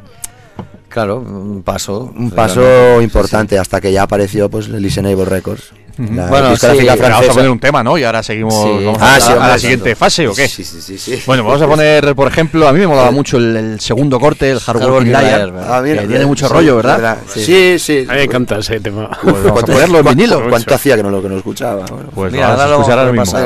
Claro, 0.87 1.19
un 1.19 1.61
paso. 1.63 2.11
un 2.17 2.31
paso 2.31 2.61
realmente, 2.61 3.03
importante 3.03 3.59
hasta 3.59 3.81
que 3.81 3.91
ya 3.91 4.03
apareció 4.03 4.49
pues 4.49 4.69
Listenable 4.69 5.25
Records. 5.25 5.71
La 5.97 6.27
Bueno, 6.27 6.49
discográfica 6.51 6.93
sí, 6.95 7.01
vamos 7.01 7.29
a 7.29 7.33
poner 7.33 7.49
un 7.49 7.59
tema, 7.59 7.83
¿no? 7.83 7.97
Y 7.97 8.03
ahora 8.03 8.23
seguimos 8.23 8.53
Sí. 8.53 8.85
vamos 8.85 8.97
Ah, 9.01 9.15
a, 9.15 9.19
sí, 9.19 9.23
a 9.23 9.33
hombre, 9.33 9.39
la 9.41 9.47
tanto. 9.47 9.59
siguiente 9.61 9.95
fase, 9.95 10.27
¿o 10.27 10.33
qué? 10.33 10.47
Sí, 10.47 10.63
sí, 10.63 10.81
sí, 10.81 10.97
sí. 10.97 11.21
Bueno, 11.25 11.43
vamos 11.43 11.61
a 11.61 11.67
poner, 11.67 12.15
por 12.15 12.27
ejemplo, 12.27 12.67
a 12.67 12.73
mí 12.73 12.79
me 12.79 12.87
molaba 12.87 13.11
mucho 13.11 13.37
el, 13.37 13.55
el 13.55 13.79
segundo 13.79 14.19
corte, 14.19 14.49
el 14.51 14.57
Hard 14.57 14.77
Hard 14.81 14.89
Working 14.91 15.13
Working 15.13 15.27
Liar. 15.27 15.53
Ah, 15.67 15.81
mira, 15.83 16.01
que 16.03 16.07
tiene 16.07 16.25
mucho 16.25 16.47
sí, 16.47 16.53
rollo, 16.53 16.75
¿verdad? 16.77 17.17
Sí, 17.33 17.77
sí. 17.79 18.05
A 18.07 18.11
mí 18.13 18.17
me 18.19 18.23
encanta 18.23 18.57
ese 18.59 18.79
tema. 18.79 19.09
Pues 19.21 19.33
vamos 19.35 19.47
a 19.47 19.51
¿Cuánto- 19.53 19.71
ponerlo 19.73 19.99
en 19.99 20.05
vinilo. 20.05 20.49
¿Cuánto 20.49 20.75
hacía 20.75 20.95
que 20.95 21.03
no 21.03 21.09
lo 21.09 21.21
que 21.21 21.29
no 21.29 21.37
escuchaba? 21.37 21.85
Bueno, 21.85 22.09
Pues 22.13 22.31
Mira, 22.33 22.47
vamos 22.55 22.61
a 22.61 22.69
escuchar 22.75 22.99
ahora 22.99 23.11
mismo. 23.11 23.39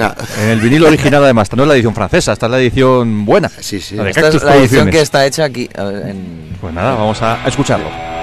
En 0.43 0.49
el 0.49 0.59
vinilo 0.59 0.87
original, 0.87 1.23
además, 1.23 1.43
esta 1.45 1.55
no 1.55 1.63
es 1.63 1.67
la 1.69 1.75
edición 1.75 1.93
francesa, 1.95 2.33
esta 2.33 2.45
es 2.45 2.51
la 2.51 2.59
edición 2.59 3.25
buena. 3.25 3.49
sí, 3.59 3.79
sí. 3.81 3.95
La 3.95 4.03
de 4.05 4.09
Esta 4.11 4.27
es 4.29 4.43
la 4.43 4.55
edición 4.55 4.89
que 4.89 5.01
está 5.01 5.25
hecha 5.25 5.43
aquí. 5.45 5.69
en- 5.75 6.55
Pues 6.61 6.73
nada, 6.73 6.95
vamos 6.95 7.21
a 7.21 7.43
a 7.43 7.47
escucharlo. 7.47 8.14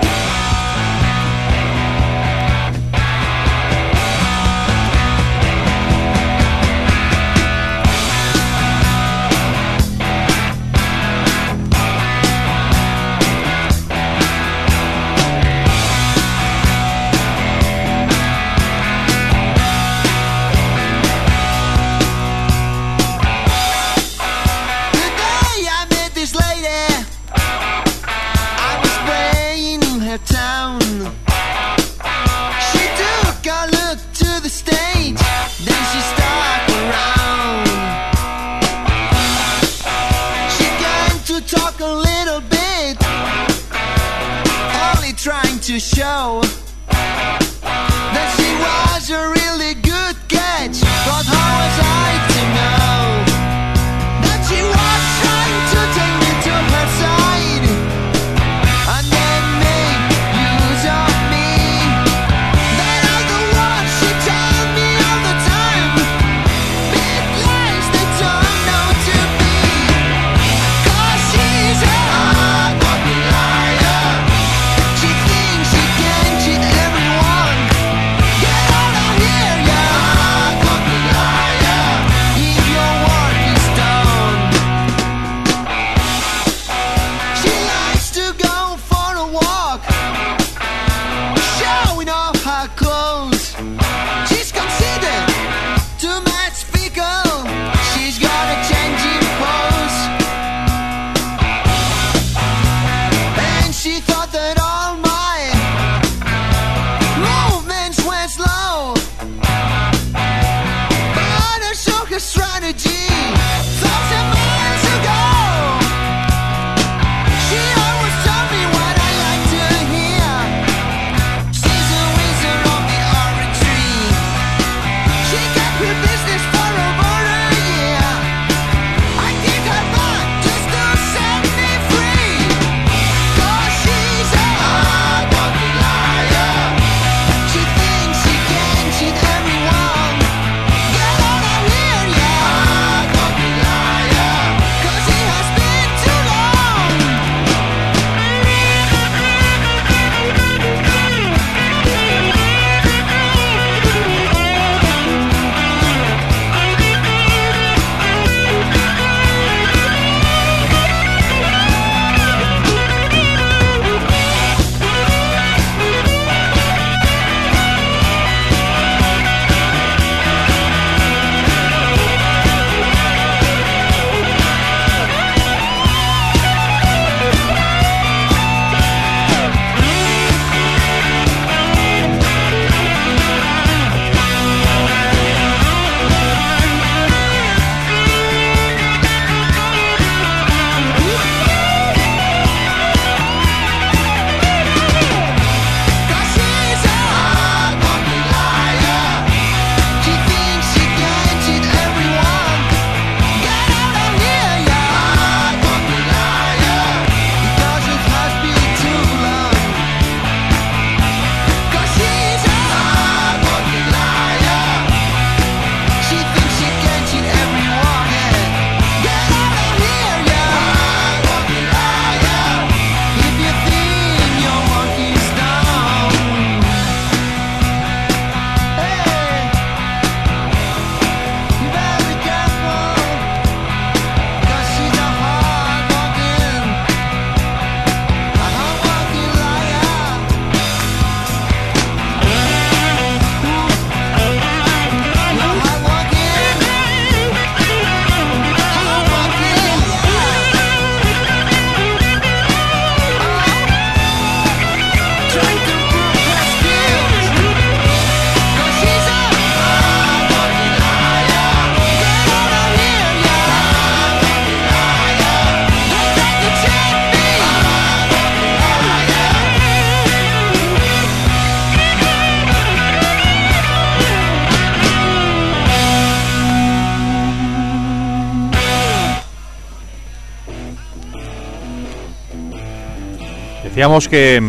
Decíamos 283.82 284.08
que, 284.08 284.40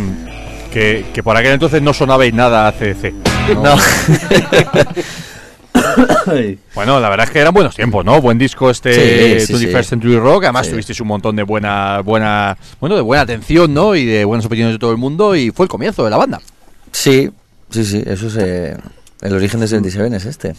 que, 0.72 1.05
que 1.11 1.23
por 1.23 1.35
aquel 1.35 1.53
entonces 1.53 1.81
no 1.81 1.91
sonabais 1.91 2.31
nada 2.35 2.68
a 2.68 2.72
CDC. 2.72 3.14
No. 3.55 3.76
Bueno, 6.76 6.99
la 6.99 7.10
verdad 7.10 7.26
es 7.26 7.31
que 7.31 7.39
eran 7.39 7.53
buenos 7.53 7.76
tiempos, 7.76 8.05
¿no? 8.05 8.22
Buen 8.22 8.38
disco 8.38 8.69
este 8.69 9.39
Sí, 9.39 9.47
sí, 9.57 9.65
21st 9.65 9.84
sí. 9.84 9.89
Century 9.89 10.18
Rock. 10.18 10.43
Además, 10.43 10.69
tuvisteis 10.69 10.99
un 11.01 11.07
montón 11.07 11.35
de 11.35 11.43
buena, 11.43 12.01
buena, 12.01 12.57
bueno, 12.80 12.95
de 12.95 13.01
buena 13.01 13.23
atención, 13.23 13.73
¿no? 13.73 13.95
Y 13.95 14.05
de 14.05 14.23
buenas 14.23 14.45
opiniones 14.45 14.76
de 14.76 14.80
todo 14.80 14.91
el 14.91 14.97
mundo. 14.97 15.35
Y 15.35 15.49
fue 15.49 15.65
el 15.65 15.69
comienzo 15.69 16.03
de 16.03 16.11
la 16.11 16.18
banda. 16.18 16.39
Sí, 16.91 17.30
sí, 17.72 17.84
sí, 17.84 18.03
eso 18.05 18.27
es... 18.27 18.77
el 19.24 19.34
origen 19.34 19.60
de 19.62 19.68
77 19.68 20.16
es 20.16 20.26
este. 20.26 20.54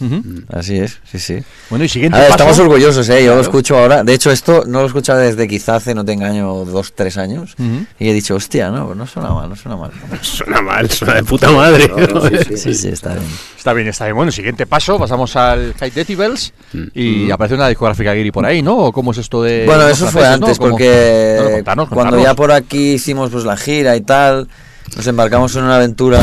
Así 0.53 0.77
es, 0.79 0.99
sí, 1.11 1.19
sí. 1.19 1.39
Bueno, 1.71 1.85
y 1.85 1.89
siguiente 1.89 2.17
A 2.19 2.23
ver, 2.23 2.31
paso. 2.31 2.43
estamos 2.45 2.59
orgullosos, 2.59 3.09
¿eh? 3.11 3.19
Yo 3.21 3.27
Claro. 3.27 3.35
lo 3.37 3.43
escucho 3.43 3.79
ahora. 3.79 4.03
De 4.03 4.15
hecho, 4.15 4.31
esto 4.31 4.65
no 4.67 4.79
lo 4.79 4.85
he 4.85 4.87
escuchado 4.89 5.19
desde 5.21 5.47
quizá 5.47 5.77
hace, 5.77 5.95
no 5.95 6.05
te 6.05 6.13
engaño, 6.13 6.65
dos, 6.65 6.93
tres 6.95 7.17
años. 7.19 7.55
Y 7.99 8.09
he 8.09 8.13
dicho, 8.15 8.35
hostia, 8.35 8.71
no, 8.71 8.95
no 8.95 9.07
suena 9.07 9.31
mal, 9.31 9.49
no 9.49 9.55
suena 9.57 9.77
mal. 9.77 9.91
Suena 10.23 10.61
mal, 10.63 10.91
suena 10.91 11.15
de 11.15 11.25
puta 11.25 11.51
madre. 11.51 11.91
Sí, 12.57 12.75
sí, 12.75 12.89
está 12.89 13.11
bien. 13.15 13.27
Está 13.57 13.73
bien, 13.75 13.89
está 13.89 14.05
bien. 14.07 14.17
Bueno, 14.17 14.33
siguiente 14.33 14.67
paso, 14.67 14.99
pasamos 14.99 15.37
al 15.37 15.75
High 15.79 15.91
Decibels 15.91 16.53
Mm. 16.73 16.85
y 16.95 17.31
aparece 17.31 17.55
una 17.55 17.69
discográfica 17.69 18.13
Guiri 18.15 18.31
por 18.33 18.45
ahí, 18.47 18.61
¿no? 18.63 18.77
¿O 18.79 18.93
¿Cómo 18.93 19.13
es 19.13 19.19
esto 19.19 19.43
de.? 19.43 19.65
Bueno, 19.67 19.87
eso 19.87 20.07
fue 20.07 20.23
franceses, 20.23 20.41
no? 20.41 20.47
antes, 20.47 20.59
¿Cómo? 20.59 20.71
porque 20.71 21.37
No, 21.39 21.45
no, 21.45 21.51
contanos, 21.57 21.89
cuando 21.91 22.11
contanos. 22.13 22.25
ya 22.25 22.35
por 22.35 22.51
aquí 22.53 22.93
hicimos 22.95 23.31
pues 23.31 23.45
la 23.45 23.57
gira 23.57 23.95
y 23.97 24.01
tal, 24.01 24.49
nos 24.97 25.07
embarcamos 25.07 25.55
en 25.57 25.65
una 25.65 25.77
aventura 25.77 26.21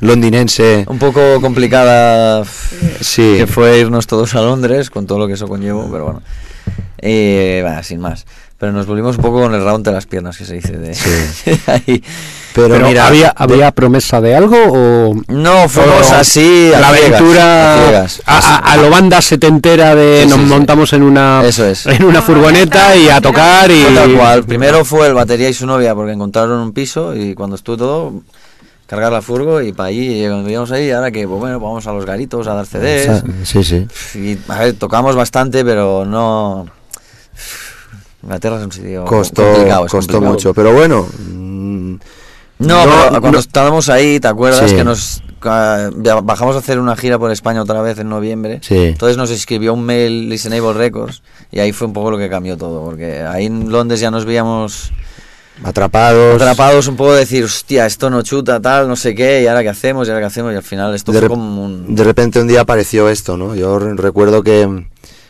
Londinense. 0.00 0.84
un 0.88 0.98
poco 0.98 1.40
complicada, 1.40 2.44
Sí. 3.00 3.34
que 3.38 3.46
fue 3.46 3.78
irnos 3.78 4.06
todos 4.06 4.34
a 4.34 4.40
Londres, 4.42 4.90
con 4.90 5.06
todo 5.06 5.18
lo 5.18 5.26
que 5.26 5.34
eso 5.34 5.48
conllevó, 5.48 5.88
pero 5.90 6.04
bueno, 6.04 6.22
Eh, 6.98 7.60
bueno, 7.62 7.82
sin 7.82 8.00
más. 8.00 8.26
Pero 8.58 8.72
nos 8.72 8.86
volvimos 8.86 9.16
un 9.18 9.22
poco 9.22 9.42
con 9.42 9.54
el 9.54 9.62
round 9.62 9.84
de 9.84 9.92
las 9.92 10.06
piernas, 10.06 10.38
que 10.38 10.46
se 10.46 10.54
dice 10.54 10.72
de 10.78 10.96
ahí. 11.66 12.02
Pero, 12.54 12.68
Pero 12.70 12.86
mira, 12.88 13.06
¿había, 13.06 13.28
¿había 13.36 13.70
promesa 13.70 14.18
de 14.22 14.34
algo 14.34 14.56
o...? 14.56 15.14
No, 15.28 15.68
fuimos 15.68 16.10
así, 16.10 16.72
a 16.74 16.80
la 16.80 16.88
aventura 16.88 17.74
a 17.74 18.06
a, 18.24 18.38
a- 18.38 18.56
a 18.72 18.76
lo 18.78 18.88
banda 18.88 19.20
setentera 19.20 19.94
de 19.94 20.22
Sí, 20.22 20.28
nos 20.30 20.38
sí, 20.38 20.44
sí. 20.44 20.50
montamos 20.50 20.92
en 20.94 21.02
una 21.02 21.42
Eso 21.44 21.66
es. 21.66 21.84
en 21.84 22.02
una 22.02 22.22
furgoneta 22.22 22.96
y 22.96 23.10
a 23.10 23.20
tocar 23.20 23.70
y 23.70 23.82
tal 23.94 24.14
cual. 24.14 24.44
Primero 24.44 24.86
fue 24.86 25.06
el 25.06 25.12
batería 25.12 25.50
y 25.50 25.54
su 25.54 25.66
novia 25.66 25.94
porque 25.94 26.12
encontraron 26.12 26.58
un 26.60 26.72
piso 26.72 27.14
y 27.14 27.34
cuando 27.34 27.56
estuvo 27.56 27.76
todo, 27.76 28.12
cargar 28.86 29.12
la 29.12 29.20
furgo 29.22 29.60
y 29.60 29.72
para 29.72 29.88
allí. 29.88 30.22
Y 30.24 30.26
cuando 30.28 30.48
llegamos 30.48 30.70
ahí, 30.72 30.90
ahora 30.90 31.10
que 31.10 31.26
pues 31.26 31.40
bueno, 31.40 31.58
vamos 31.60 31.86
a 31.86 31.92
los 31.92 32.04
garitos 32.06 32.46
a 32.46 32.54
dar 32.54 32.66
CDs. 32.66 33.22
Sí, 33.44 33.62
sí. 33.64 33.86
Y, 34.18 34.38
a 34.50 34.58
ver, 34.60 34.74
tocamos 34.74 35.14
bastante, 35.16 35.64
pero 35.64 36.04
no. 36.04 36.66
Inglaterra 38.22 38.56
es 38.58 38.64
un 38.64 38.72
sitio 38.72 39.04
Costó, 39.04 39.44
complicado, 39.44 39.86
es 39.86 39.92
costó 39.92 40.12
complicado. 40.14 40.32
mucho. 40.32 40.54
Pero 40.54 40.72
bueno. 40.72 41.06
No, 41.28 41.98
No, 42.58 42.84
pero 42.84 43.10
no. 43.10 43.20
cuando 43.20 43.38
estábamos 43.38 43.88
ahí, 43.90 44.18
¿te 44.18 44.28
acuerdas 44.28 44.70
Sí. 44.70 44.76
que 44.76 44.84
nos 44.84 45.22
bajamos 46.24 46.56
a 46.56 46.58
hacer 46.60 46.78
una 46.80 46.96
gira 46.96 47.18
por 47.18 47.30
España 47.30 47.60
otra 47.62 47.82
vez 47.82 47.98
en 47.98 48.08
noviembre? 48.08 48.60
Sí. 48.62 48.76
Entonces 48.78 49.16
nos 49.18 49.30
escribió 49.30 49.74
un 49.74 49.84
mail 49.84 50.28
Listenable 50.30 50.72
Records 50.72 51.22
y 51.52 51.58
ahí 51.60 51.72
fue 51.72 51.86
un 51.86 51.92
poco 51.92 52.10
lo 52.10 52.18
que 52.18 52.28
cambió 52.30 52.56
todo, 52.56 52.82
porque 52.84 53.20
ahí 53.20 53.44
en 53.46 53.70
Londres 53.70 54.00
ya 54.00 54.10
nos 54.10 54.24
veíamos 54.24 54.90
atrapados. 55.64 56.34
atrapados 56.40 56.86
un 56.88 56.96
poco 56.96 57.12
de 57.12 57.20
decir, 57.20 57.44
hostia, 57.44 57.86
esto 57.86 58.10
no 58.10 58.22
chuta, 58.22 58.60
tal, 58.60 58.88
no 58.88 58.96
sé 58.96 59.14
qué, 59.14 59.42
y 59.42 59.46
ahora 59.46 59.62
qué 59.62 59.68
hacemos, 59.70 60.06
y 60.06 60.10
ahora 60.10 60.20
qué 60.22 60.26
hacemos, 60.26 60.52
y 60.52 60.56
al 60.56 60.62
final 60.62 60.94
esto 60.94 61.12
de, 61.12 61.20
fue 61.20 61.28
como 61.28 61.64
un... 61.64 61.94
de 61.94 62.04
repente 62.04 62.40
un 62.40 62.48
día 62.48 62.60
apareció 62.62 63.08
esto, 63.08 63.36
¿no? 63.36 63.54
Yo 63.54 63.78
re- 63.78 63.94
recuerdo 63.94 64.42
que 64.42 64.84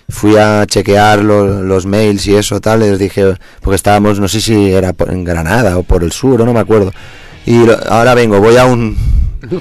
fui 0.09 0.36
a 0.36 0.65
chequear 0.66 1.23
lo- 1.24 1.62
los 1.62 1.86
mails 1.86 2.27
y 2.27 2.36
eso, 2.36 2.61
tal, 2.61 2.82
y 2.82 2.90
les 2.90 2.98
dije, 2.98 3.35
porque 3.61 3.77
estábamos, 3.77 4.20
no 4.20 4.28
sé 4.28 4.40
si 4.40 4.70
era 4.73 4.93
por- 4.93 5.11
en 5.11 5.24
Granada 5.24 5.78
o 5.78 5.82
por 5.82 6.03
el 6.05 6.12
sur, 6.12 6.40
o 6.40 6.44
no 6.47 6.53
me 6.53 6.61
acuerdo. 6.61 6.93
Y 7.44 7.65
lo- 7.65 7.78
ahora 7.89 8.15
vengo, 8.15 8.40
voy 8.40 8.57
a 8.57 8.66
un, 8.66 8.97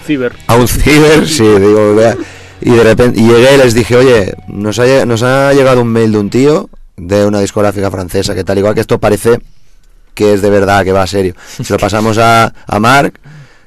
ciber. 0.06 0.34
a 0.48 0.56
un 0.56 0.68
ciber, 0.68 1.28
sí, 1.28 1.44
digo, 1.44 1.96
y 2.62 2.72
de 2.72 2.84
repente, 2.84 3.20
y 3.20 3.28
llegué 3.28 3.56
y 3.56 3.58
les 3.58 3.74
dije, 3.74 3.96
oye, 3.96 4.34
nos 4.48 4.80
ha, 4.80 4.86
lle- 4.86 5.06
nos 5.06 5.22
ha 5.24 5.54
llegado 5.54 5.82
un 5.82 5.90
mail 5.90 6.12
de 6.12 6.18
un 6.18 6.30
tío 6.30 6.70
de 6.98 7.26
una 7.26 7.40
discográfica 7.42 7.92
francesa, 7.92 8.34
que 8.34 8.44
tal, 8.44 8.58
igual 8.58 8.74
que 8.74 8.82
esto 8.82 8.98
parece 9.00 9.40
que 10.16 10.34
es 10.34 10.42
de 10.42 10.50
verdad, 10.50 10.84
que 10.84 10.92
va 10.92 11.04
a 11.04 11.08
serio. 11.08 11.36
Se 11.64 11.72
lo 11.74 11.78
pasamos 11.78 12.18
a, 12.18 12.52
a 12.66 12.80
Mark, 12.80 13.20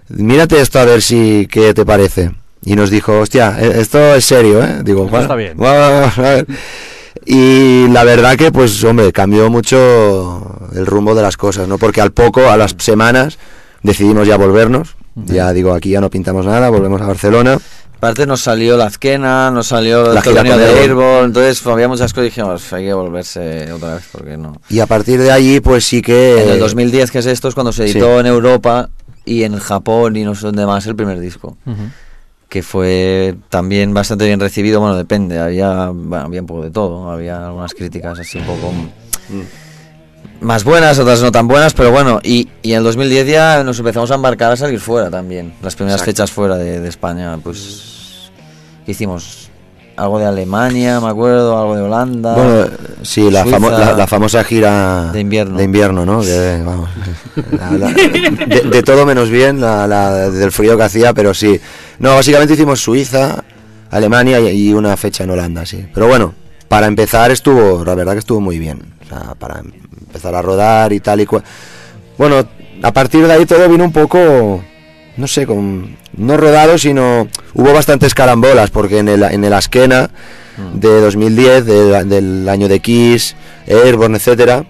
mírate 0.08 0.60
esto 0.60 0.80
a 0.80 0.84
ver 0.84 1.00
si, 1.02 1.46
qué 1.50 1.72
te 1.74 1.84
parece. 1.86 2.32
Y 2.64 2.74
nos 2.74 2.90
dijo, 2.90 3.20
hostia, 3.20 3.56
e- 3.60 3.80
esto 3.80 4.14
es 4.16 4.24
serio, 4.24 4.62
¿eh? 4.64 4.80
Digo, 4.82 5.02
"Bueno, 5.06 5.20
está 5.22 5.36
bien". 5.36 5.54
a 5.62 6.20
ver". 6.20 6.46
Y 7.24 7.86
la 7.88 8.04
verdad 8.04 8.36
que, 8.36 8.50
pues, 8.50 8.82
hombre, 8.84 9.12
cambió 9.12 9.50
mucho 9.50 10.68
el 10.74 10.86
rumbo 10.86 11.14
de 11.14 11.22
las 11.22 11.36
cosas, 11.36 11.68
¿no? 11.68 11.78
Porque 11.78 12.00
al 12.00 12.10
poco, 12.12 12.50
a 12.50 12.56
las 12.56 12.74
semanas, 12.78 13.38
decidimos 13.82 14.26
ya 14.26 14.36
volvernos. 14.36 14.96
Ya 15.26 15.52
digo, 15.52 15.74
aquí 15.74 15.90
ya 15.90 16.00
no 16.00 16.10
pintamos 16.10 16.46
nada, 16.46 16.68
volvemos 16.70 17.00
a 17.02 17.06
Barcelona. 17.06 17.58
Aparte 17.98 18.26
nos 18.26 18.42
salió 18.42 18.76
la 18.76 18.86
Azquena, 18.86 19.50
nos 19.50 19.66
salió 19.66 20.12
La 20.12 20.20
el 20.20 20.24
torneo 20.24 20.56
de. 20.56 20.80
Airborne, 20.82 21.24
entonces 21.26 21.66
había 21.66 21.88
muchas 21.88 22.12
cosas 22.12 22.26
y 22.26 22.28
dijimos, 22.28 22.72
hay 22.72 22.84
que 22.84 22.92
volverse 22.92 23.72
otra 23.72 23.96
vez, 23.96 24.08
porque 24.12 24.36
no... 24.36 24.60
Y 24.68 24.78
a 24.78 24.86
partir 24.86 25.20
de 25.20 25.32
allí, 25.32 25.58
pues 25.58 25.84
sí 25.84 26.00
que... 26.00 26.44
En 26.44 26.48
el 26.50 26.60
2010, 26.60 27.10
que 27.10 27.18
es 27.18 27.26
esto, 27.26 27.48
es 27.48 27.54
cuando 27.54 27.72
se 27.72 27.88
sí. 27.88 27.98
editó 27.98 28.20
en 28.20 28.26
Europa 28.26 28.88
y 29.24 29.42
en 29.42 29.58
Japón 29.58 30.16
y 30.16 30.22
no 30.22 30.36
sé 30.36 30.46
dónde 30.46 30.64
más 30.64 30.86
el 30.86 30.94
primer 30.94 31.18
disco. 31.18 31.56
Que 32.48 32.62
fue 32.62 33.34
también 33.48 33.92
bastante 33.92 34.26
bien 34.26 34.38
recibido, 34.38 34.78
bueno, 34.78 34.96
depende, 34.96 35.40
había, 35.40 35.88
bueno, 35.88 36.26
había 36.26 36.40
un 36.40 36.46
poco 36.46 36.62
de 36.62 36.70
todo, 36.70 37.10
había 37.10 37.48
algunas 37.48 37.74
críticas 37.74 38.16
así 38.20 38.38
un 38.38 38.44
poco 38.44 38.72
más 40.40 40.64
buenas, 40.64 40.98
otras 40.98 41.20
no 41.22 41.32
tan 41.32 41.48
buenas, 41.48 41.74
pero 41.74 41.90
bueno, 41.90 42.20
y, 42.22 42.48
y 42.62 42.72
en 42.72 42.78
el 42.78 42.84
2010 42.84 43.26
ya 43.26 43.64
nos 43.64 43.78
empezamos 43.78 44.10
a 44.10 44.14
embarcar 44.14 44.52
a 44.52 44.56
salir 44.56 44.78
fuera 44.80 45.10
también, 45.10 45.54
las 45.62 45.74
primeras 45.74 46.00
Exacto. 46.00 46.10
fechas 46.12 46.30
fuera 46.30 46.56
de, 46.56 46.80
de 46.80 46.88
España, 46.88 47.36
pues 47.42 48.30
hicimos 48.86 49.48
algo 49.96 50.20
de 50.20 50.26
Alemania, 50.26 51.00
me 51.00 51.08
acuerdo, 51.08 51.58
algo 51.58 51.74
de 51.74 51.82
Holanda. 51.82 52.34
Bueno, 52.34 52.66
sí, 53.02 53.30
la, 53.32 53.42
Suiza. 53.42 53.58
famo- 53.58 53.70
la, 53.72 53.92
la 53.94 54.06
famosa 54.06 54.44
gira 54.44 55.10
De 55.12 55.18
invierno. 55.18 55.58
de 55.58 55.64
invierno, 55.64 56.06
¿no? 56.06 56.22
Vamos, 56.64 56.88
la- 57.50 57.88
de, 57.92 58.60
de 58.70 58.82
todo 58.84 59.04
menos 59.04 59.28
bien, 59.28 59.60
la, 59.60 59.88
la- 59.88 60.30
del 60.30 60.52
frío 60.52 60.76
que 60.76 60.84
hacía, 60.84 61.12
pero 61.14 61.34
sí. 61.34 61.60
No, 61.98 62.14
básicamente 62.14 62.54
hicimos 62.54 62.78
Suiza, 62.80 63.42
Alemania 63.90 64.38
y, 64.38 64.68
y 64.68 64.72
una 64.72 64.96
fecha 64.96 65.24
en 65.24 65.30
Holanda, 65.30 65.66
sí. 65.66 65.84
Pero 65.92 66.06
bueno, 66.06 66.32
para 66.68 66.86
empezar 66.86 67.32
estuvo, 67.32 67.84
la 67.84 67.96
verdad 67.96 68.12
que 68.12 68.20
estuvo 68.20 68.40
muy 68.40 68.60
bien. 68.60 68.94
O 69.04 69.08
sea, 69.08 69.34
para 69.34 69.62
empezar 70.08 70.34
a 70.34 70.42
rodar 70.42 70.92
y 70.92 71.00
tal 71.00 71.20
y 71.20 71.26
cual. 71.26 71.44
Bueno, 72.16 72.46
a 72.82 72.92
partir 72.92 73.26
de 73.26 73.32
ahí 73.32 73.46
todo 73.46 73.68
vino 73.68 73.84
un 73.84 73.92
poco, 73.92 74.62
no 75.16 75.26
sé, 75.26 75.46
con, 75.46 75.96
no 76.16 76.36
rodado, 76.36 76.78
sino 76.78 77.28
hubo 77.54 77.72
bastantes 77.72 78.14
carambolas, 78.14 78.70
porque 78.70 78.98
en 78.98 79.08
el, 79.08 79.22
en 79.22 79.44
el 79.44 79.52
Askena 79.52 80.10
de 80.74 81.00
2010, 81.00 81.64
del, 81.66 82.08
del 82.08 82.48
año 82.48 82.66
de 82.68 82.80
Kiss, 82.80 83.36
Airborne, 83.66 84.16
etcétera, 84.16 84.64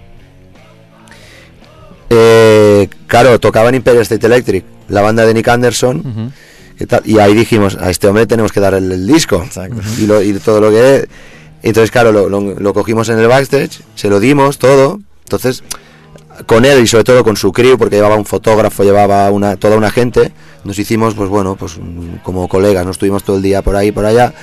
eh, 2.09 2.87
claro, 3.07 3.39
tocaban 3.39 3.75
Imperial 3.75 4.01
State 4.03 4.25
Electric, 4.25 4.63
la 4.89 5.01
banda 5.01 5.25
de 5.25 5.33
Nick 5.33 5.47
Anderson, 5.47 6.33
y, 7.05 7.19
ahí 7.19 7.33
dijimos, 7.33 7.75
a 7.79 7.89
este 7.89 8.07
hombre 8.07 8.25
tenemos 8.25 8.51
que 8.51 8.59
dar 8.59 8.73
el, 8.73 8.91
el 8.91 9.05
disco, 9.07 9.43
y, 9.99 10.05
lo- 10.07 10.21
y 10.21 10.33
todo 10.33 10.61
lo 10.61 10.69
que... 10.71 11.07
Entonces, 11.61 11.91
claro, 11.91 12.11
lo, 12.13 12.29
lo- 12.29 12.57
lo 12.59 12.73
cogimos 12.73 13.09
en 13.09 13.19
el 13.19 13.27
backstage, 13.27 13.81
se 13.95 14.09
lo 14.09 14.19
dimos 14.19 14.57
todo, 14.59 14.99
entonces 15.29 15.63
con 16.47 16.63
él 16.65 16.81
y 16.81 16.87
sobre 16.87 17.03
todo 17.03 17.23
con 17.23 17.35
su 17.37 17.51
crew, 17.51 17.77
porque 17.77 17.97
llevaba 17.97 18.15
un 18.15 18.25
fotógrafo, 18.25 18.83
llevaba 18.83 19.29
una, 19.29 19.57
toda 19.57 19.75
una 19.77 19.91
gente, 19.91 20.31
nos 20.63 20.79
hicimos, 20.79 21.13
pues 21.13 21.29
bueno, 21.29 21.55
pues 21.55 21.77
mm, 21.77 22.23
como 22.23 22.47
colegas, 22.47 22.85
nos 22.85 22.95
estuvimos 22.95 23.23
todo 23.23 23.35
el 23.35 23.41
día 23.41 23.61
por 23.61 23.75
ahí, 23.75 23.91
por 23.91 24.05
allá, 24.05 24.33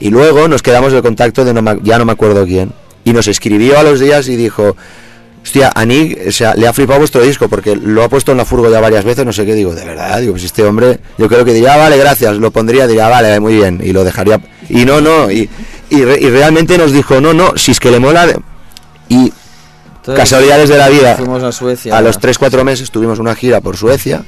y 0.00 0.10
luego 0.10 0.48
nos 0.48 0.60
quedamos 0.62 0.92
el 0.92 1.02
contacto 1.02 1.44
de 1.44 1.54
no 1.54 1.62
me- 1.62 1.78
ya 1.82 1.98
no 1.98 2.04
me 2.04 2.12
acuerdo 2.12 2.44
quién, 2.44 2.72
y 3.04 3.12
nos 3.12 3.28
escribió 3.28 3.78
a 3.78 3.84
los 3.84 4.00
días 4.00 4.28
y 4.28 4.34
dijo, 4.34 4.76
hostia, 5.44 5.70
a 5.72 5.84
Nick, 5.84 6.18
o 6.26 6.32
sea, 6.32 6.54
le 6.56 6.66
ha 6.66 6.72
flipado 6.72 6.98
vuestro 6.98 7.22
disco, 7.22 7.48
porque 7.48 7.76
lo 7.76 8.02
ha 8.02 8.08
puesto 8.08 8.32
en 8.32 8.38
la 8.38 8.44
furgo 8.44 8.68
ya 8.68 8.80
varias 8.80 9.04
veces, 9.04 9.24
no 9.24 9.32
sé 9.32 9.46
qué, 9.46 9.54
digo, 9.54 9.72
de 9.72 9.84
verdad, 9.84 10.18
digo, 10.20 10.32
pues 10.32 10.42
este 10.42 10.64
hombre, 10.64 10.98
yo 11.16 11.28
creo 11.28 11.44
que 11.44 11.52
diría, 11.52 11.74
"Ah, 11.74 11.76
vale, 11.76 11.96
gracias, 11.96 12.36
lo 12.38 12.50
pondría, 12.50 12.88
diría, 12.88 13.06
"Ah, 13.06 13.10
vale, 13.10 13.38
muy 13.38 13.54
bien, 13.54 13.80
y 13.84 13.92
lo 13.92 14.02
dejaría, 14.02 14.40
y 14.68 14.84
no, 14.84 15.00
no, 15.00 15.30
y, 15.30 15.48
y, 15.90 16.02
re- 16.04 16.18
y 16.20 16.28
realmente 16.28 16.76
nos 16.76 16.90
dijo, 16.90 17.20
no, 17.20 17.32
no, 17.32 17.52
si 17.56 17.70
es 17.70 17.78
que 17.78 17.92
le 17.92 18.00
mola, 18.00 18.26
de-". 18.26 18.40
y 19.08 19.32
Entonces, 20.06 20.22
casualidades 20.22 20.68
de 20.68 20.78
la 20.78 20.88
vida. 20.88 21.16
Fuimos 21.16 21.42
a 21.42 21.50
Suecia. 21.52 21.96
A 21.96 22.00
los 22.00 22.20
3-4 22.20 22.62
meses 22.64 22.90
tuvimos 22.90 23.18
una 23.18 23.34
gira 23.34 23.60
por 23.60 23.76
Suecia. 23.76 24.24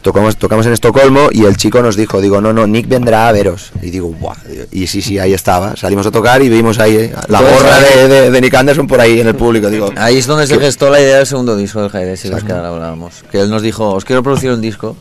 Tocamos, 0.00 0.36
tocamos 0.36 0.64
en 0.64 0.72
Estocolmo 0.72 1.28
y 1.32 1.44
el 1.44 1.56
chico 1.56 1.82
nos 1.82 1.96
dijo, 1.96 2.20
digo, 2.20 2.40
no, 2.40 2.52
no, 2.52 2.68
Nick 2.68 2.86
vendrá 2.88 3.28
a 3.28 3.32
veros. 3.32 3.72
Y 3.82 3.90
digo, 3.90 4.06
guau. 4.06 4.36
Y 4.70 4.86
sí, 4.86 5.02
sí, 5.02 5.18
ahí 5.18 5.34
estaba. 5.34 5.76
Salimos 5.76 6.06
a 6.06 6.12
tocar 6.12 6.40
y 6.40 6.48
vimos 6.48 6.78
ahí 6.78 6.94
eh, 6.96 7.12
la 7.26 7.40
Entonces, 7.40 7.62
gorra 7.62 7.76
ahí- 7.76 7.98
de, 7.98 8.08
de- 8.08 8.30
de 8.30 8.40
Nick 8.40 8.54
Anderson 8.54 8.86
por 8.86 9.00
ahí 9.00 9.20
en 9.20 9.26
el 9.26 9.34
público. 9.34 9.68
Digo, 9.68 9.92
Ahí 9.96 10.18
es 10.18 10.26
donde 10.28 10.46
se 10.46 10.58
gestó 10.58 10.88
la 10.88 11.00
idea 11.00 11.16
del 11.16 11.26
segundo 11.26 11.56
disco 11.56 11.82
del 11.82 11.90
Jaide, 11.90 12.16
si 12.16 12.28
los 12.28 12.44
que 12.44 12.52
ahora 12.52 12.68
hablábamos. 12.68 13.24
Que 13.30 13.40
él 13.40 13.50
nos 13.50 13.60
dijo, 13.60 13.90
os 13.92 14.04
quiero 14.04 14.22
producir 14.22 14.50
un 14.52 14.60
disco. 14.60 14.96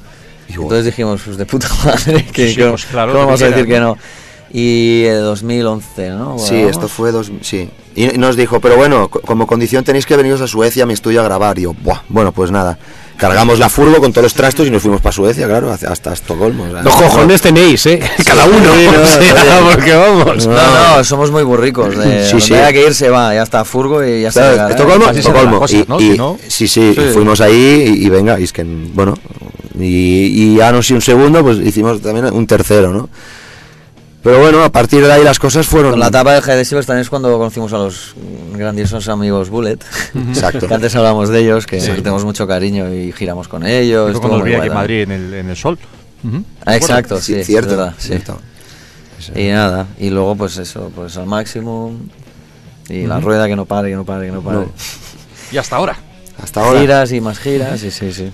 Y 0.50 0.54
entonces 0.54 0.86
dijimos, 0.86 1.22
pues 1.24 1.38
de 1.38 1.46
puta 1.46 1.70
madre, 1.86 2.26
que 2.34 2.52
Sí, 2.54 2.62
pues 2.68 2.86
claro, 2.86 3.12
¿cómo 3.14 3.26
lo 3.26 3.28
que 3.28 3.34
vamos 3.34 3.42
a 3.44 3.46
decir 3.56 3.68
que 3.68 3.80
no? 3.80 3.98
Y 4.52 5.04
eh, 5.06 5.14
2011, 5.16 6.10
¿no? 6.12 6.38
Sí, 6.40 6.56
esto 6.56 6.88
fue 6.88 7.12
dos... 7.12 7.32
Sí. 7.42 7.70
Y 7.96 8.14
y 8.16 8.18
nos 8.20 8.36
dijo, 8.36 8.60
pero 8.62 8.76
bueno, 8.78 9.08
co- 9.10 9.22
como 9.22 9.48
condición 9.48 9.84
tenéis 9.84 10.06
que 10.06 10.16
veniros 10.16 10.40
a 10.42 10.48
Suecia 10.48 10.84
a 10.84 10.86
mi 10.86 10.94
estudio 10.94 11.20
a 11.22 11.24
grabar. 11.24 11.58
Y 11.58 11.64
yo, 11.64 11.74
Buah, 11.74 12.02
bueno, 12.10 12.32
pues 12.32 12.52
nada. 12.52 12.78
Cargamos 13.18 13.58
la 13.58 13.68
furgo 13.70 13.98
con 14.00 14.12
todos 14.14 14.26
los 14.26 14.34
trastos 14.36 14.68
y 14.68 14.70
nos 14.70 14.84
fuimos 14.84 15.02
para 15.02 15.12
Suecia, 15.12 15.48
claro, 15.48 15.72
hasta 15.72 16.14
Estocolmo. 16.14 16.66
o 16.66 16.72
sea, 16.72 16.84
Dos 16.84 16.94
cojones 16.96 17.42
tenéis, 17.42 17.84
¿eh? 17.88 18.00
Cada 18.24 18.46
uno. 18.46 18.72
Sí, 18.76 18.86
no, 18.86 19.02
o 19.02 19.06
sea, 19.06 19.20
oye. 19.66 19.72
porque 19.76 19.96
vamos. 19.96 20.46
No, 20.48 20.98
no, 20.98 21.04
somos 21.04 21.32
muy 21.32 21.42
burricos. 21.42 21.98
De, 21.98 22.24
Sí, 22.30 22.40
sí. 22.40 22.54
haya 22.54 22.72
que 22.72 22.86
ir 22.86 22.94
se 22.94 23.10
va, 23.10 23.34
ya 23.34 23.42
está 23.42 23.66
Furgo 23.66 24.06
y 24.06 24.22
ya 24.22 24.30
Claro, 24.32 24.52
llegará. 24.52 24.70
Estocolmo, 24.70 25.06
serán 25.06 25.18
Estocolmo. 25.18 25.60
las 25.62 25.72
y, 25.74 25.78
y- 25.78 26.18
sí, 26.52 26.68
sí, 26.68 26.94
Sí. 26.94 27.02
y 27.02 27.14
fuimos 27.14 27.42
ahí 27.42 27.96
y, 27.98 28.06
y 28.06 28.10
venga, 28.12 28.40
y 28.40 28.44
es 28.44 28.54
que, 28.54 28.64
bueno, 28.64 29.16
y, 29.80 29.84
y 30.54 30.56
ya 30.58 30.72
no 30.72 30.84
sé 30.84 30.94
un 30.94 31.02
segundo, 31.02 31.42
pues 31.44 31.58
hicimos 31.58 32.00
también 32.02 32.26
un 32.32 32.46
tercero, 32.46 32.92
¿no? 32.94 33.10
Pero 34.28 34.42
bueno, 34.42 34.62
a 34.62 34.70
partir 34.70 35.06
de 35.06 35.10
ahí 35.10 35.24
las 35.24 35.40
cosas 35.40 35.66
fueron... 35.66 35.92
Con 35.92 36.02
la 36.02 36.08
etapa 36.08 36.34
del 36.34 36.44
Decibels 36.44 36.86
también 36.86 37.04
es 37.04 37.10
cuando 37.10 37.32
conocimos 37.38 37.72
a 37.72 37.78
los 37.78 38.14
grandiosos 38.54 39.08
amigos 39.08 39.50
Bullet. 39.50 39.78
Exacto. 40.28 40.68
que 40.68 40.74
antes 40.74 40.94
hablamos 40.98 41.30
de 41.30 41.40
ellos, 41.40 41.66
que 41.66 41.78
les 41.78 41.86
tenemos 41.86 42.26
mucho 42.26 42.46
cariño 42.46 42.94
y 42.94 43.14
giramos 43.14 43.48
con 43.48 43.66
ellos. 43.66 44.20
Cuando 44.20 44.40
los 44.40 44.46
vi 44.46 44.56
aquí 44.56 44.68
en 44.68 44.74
Madrid 44.74 45.04
en 45.04 45.12
el, 45.14 45.34
en 45.34 45.50
el 45.50 45.56
sol. 45.56 45.80
Ah, 46.66 46.76
exacto, 46.76 47.22
Sí, 47.22 47.36
sí, 47.36 47.46
cierto, 47.46 47.72
es 47.72 47.78
verdad, 47.78 47.94
sí. 47.98 48.08
cierto. 48.10 48.42
Y 49.34 49.48
nada, 49.48 49.88
y 49.98 50.10
luego 50.10 50.36
pues 50.36 50.58
eso, 50.58 50.92
pues 50.94 51.16
al 51.16 51.26
máximo. 51.26 51.94
Y 52.90 53.08
la 53.08 53.22
rueda 53.22 53.48
que 53.48 53.56
no 53.56 53.64
pare, 53.64 53.92
que 53.92 53.96
no 53.96 54.04
pare, 54.04 54.26
que 54.26 54.34
no 54.34 54.42
pare. 54.42 54.58
No. 54.58 54.72
Y 55.54 55.58
hasta 55.58 55.78
ahora. 55.78 55.96
Hasta 56.44 56.66
ahora. 56.66 56.82
Giras 56.82 57.14
y 57.14 57.22
más 57.22 57.40
giras, 57.40 57.82
y 57.82 57.92
sí, 57.92 58.12
sí. 58.12 58.30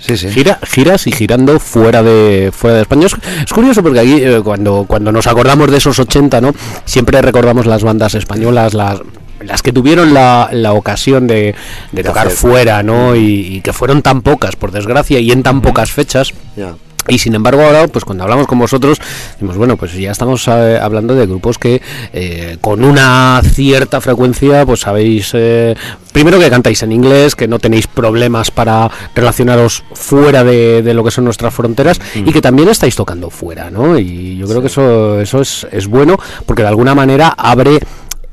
Sí, 0.00 0.16
sí. 0.16 0.30
Gira, 0.30 0.58
giras 0.64 1.06
y 1.06 1.12
girando 1.12 1.58
fuera 1.58 2.02
de 2.02 2.50
fuera 2.52 2.76
de 2.76 2.82
España. 2.82 3.06
Es, 3.06 3.16
es 3.44 3.52
curioso 3.52 3.82
porque 3.82 4.00
aquí 4.00 4.14
eh, 4.22 4.40
cuando, 4.42 4.84
cuando 4.86 5.12
nos 5.12 5.26
acordamos 5.26 5.70
de 5.70 5.78
esos 5.78 5.98
80, 5.98 6.40
¿no? 6.40 6.54
Siempre 6.84 7.20
recordamos 7.22 7.66
las 7.66 7.82
bandas 7.82 8.14
españolas, 8.14 8.74
las 8.74 9.00
las 9.40 9.62
que 9.62 9.72
tuvieron 9.72 10.14
la, 10.14 10.48
la 10.52 10.72
ocasión 10.72 11.26
de, 11.28 11.54
de 11.92 12.02
tocar 12.02 12.30
fuera, 12.30 12.82
¿no? 12.82 13.14
Y, 13.14 13.56
y 13.56 13.60
que 13.60 13.72
fueron 13.72 14.02
tan 14.02 14.22
pocas, 14.22 14.56
por 14.56 14.72
desgracia, 14.72 15.20
y 15.20 15.30
en 15.30 15.42
tan 15.44 15.60
pocas 15.60 15.92
fechas. 15.92 16.32
Ya. 16.56 16.74
Y 17.08 17.18
sin 17.18 17.34
embargo 17.34 17.62
ahora, 17.62 17.88
pues 17.88 18.04
cuando 18.04 18.24
hablamos 18.24 18.46
con 18.46 18.58
vosotros, 18.58 18.98
decimos, 19.32 19.56
bueno, 19.56 19.76
pues 19.76 19.94
ya 19.94 20.10
estamos 20.10 20.46
eh, 20.48 20.78
hablando 20.80 21.14
de 21.14 21.26
grupos 21.26 21.58
que 21.58 21.80
eh, 22.12 22.58
con 22.60 22.84
una 22.84 23.40
cierta 23.44 24.00
frecuencia, 24.00 24.66
pues 24.66 24.80
sabéis, 24.80 25.30
eh, 25.34 25.74
primero 26.12 26.38
que 26.38 26.50
cantáis 26.50 26.82
en 26.82 26.92
inglés, 26.92 27.34
que 27.34 27.48
no 27.48 27.58
tenéis 27.58 27.86
problemas 27.86 28.50
para 28.50 28.90
relacionaros 29.14 29.84
fuera 29.92 30.44
de, 30.44 30.82
de 30.82 30.94
lo 30.94 31.04
que 31.04 31.10
son 31.10 31.24
nuestras 31.24 31.54
fronteras 31.54 32.00
y 32.14 32.32
que 32.32 32.40
también 32.40 32.68
estáis 32.68 32.94
tocando 32.94 33.30
fuera, 33.30 33.70
¿no? 33.70 33.98
Y 33.98 34.36
yo 34.36 34.46
creo 34.46 34.60
que 34.60 34.66
eso, 34.68 35.20
eso 35.20 35.40
es, 35.40 35.66
es 35.70 35.86
bueno 35.86 36.18
porque 36.46 36.62
de 36.62 36.68
alguna 36.68 36.94
manera 36.94 37.28
abre 37.28 37.78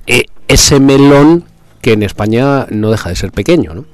eh, 0.08 0.26
ese 0.48 0.80
melón 0.80 1.46
que 1.82 1.94
en 1.94 2.04
España 2.04 2.68
no 2.70 2.92
deja 2.92 3.10
de 3.10 3.16
ser 3.16 3.32
pequeño, 3.32 3.74
¿no? 3.74 3.86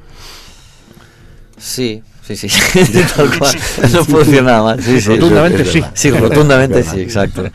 Sí, 1.58 2.02
sí, 2.36 2.50
sí. 2.50 2.60
Tal 3.16 3.38
cual. 3.38 3.56
No 3.92 4.42
nada 4.42 4.64
más. 4.64 4.84
Sí, 4.86 5.02
sí. 5.02 5.10
Rotundamente 5.10 5.66
sí. 5.66 5.84
Sí, 5.94 6.12
rotundamente 6.12 6.84
sí, 6.84 7.02
exacto. 7.02 7.44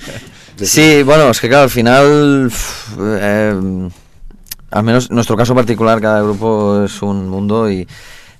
Sí, 0.59 1.03
bueno, 1.03 1.29
es 1.29 1.39
que 1.39 1.49
claro, 1.51 1.65
al 1.65 1.71
final, 1.71 2.51
eh, 2.99 3.89
al 4.71 4.83
menos 4.83 5.11
en 5.11 5.15
nuestro 5.15 5.37
caso 5.37 5.55
particular, 5.55 6.01
cada 6.01 6.23
grupo 6.23 6.83
es 6.83 7.03
un 7.03 7.29
mundo 7.29 7.71
y 7.71 7.87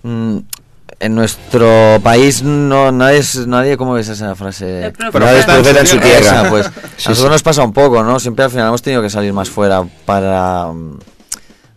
mm, 0.03 0.39
en 0.99 1.15
nuestro 1.15 2.01
país 2.03 2.43
no 2.43 2.91
nadie 2.91 3.19
es 3.19 3.47
nadie 3.47 3.77
cómo 3.77 3.93
ves 3.93 4.09
esa 4.09 4.35
frase 4.35 4.93
Pero 4.97 5.27
nadie 5.27 5.41
es 5.41 5.45
profeta 5.45 5.81
en 5.81 5.87
su 5.87 5.99
tierra. 5.99 6.19
Esa, 6.19 6.49
pues 6.49 6.67
Sí, 6.97 7.05
a 7.07 7.11
nosotros 7.11 7.19
sí. 7.19 7.29
nos 7.33 7.43
pasa 7.43 7.63
un 7.63 7.73
poco 7.75 8.03
no 8.03 8.19
siempre 8.19 8.45
al 8.47 8.51
final 8.51 8.69
hemos 8.69 8.81
tenido 8.81 9.03
que 9.03 9.11
salir 9.11 9.35
más 9.35 9.51
fuera 9.51 9.85
para 10.07 10.69
mm, 10.73 10.99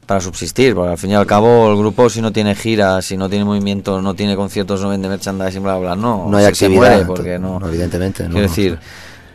para 0.09 0.21
subsistir 0.21 0.73
porque 0.73 0.89
al 0.93 0.97
fin 0.97 1.11
y 1.11 1.13
al 1.13 1.27
cabo 1.27 1.69
el 1.71 1.77
grupo 1.77 2.09
si 2.09 2.19
no 2.19 2.31
tiene 2.31 2.55
giras 2.55 3.05
si 3.05 3.15
no 3.15 3.29
tiene 3.29 3.45
movimiento 3.45 4.01
no 4.01 4.15
tiene 4.15 4.35
conciertos 4.35 4.81
no 4.81 4.89
vende 4.89 5.07
merchandising 5.07 5.61
bla 5.61 5.77
bla 5.77 5.93
bla 5.93 5.95
no 5.95 6.27
No 6.27 6.35
hay 6.37 6.45
se- 6.45 6.55
se 6.55 6.65
actividad. 6.65 6.89
muere 6.93 7.05
porque 7.05 7.37
no 7.37 7.61
evidentemente. 7.63 8.23
no, 8.23 8.31
Quiero 8.31 8.47
decir, 8.47 8.79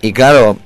y 0.02 0.12
claro, 0.12 0.56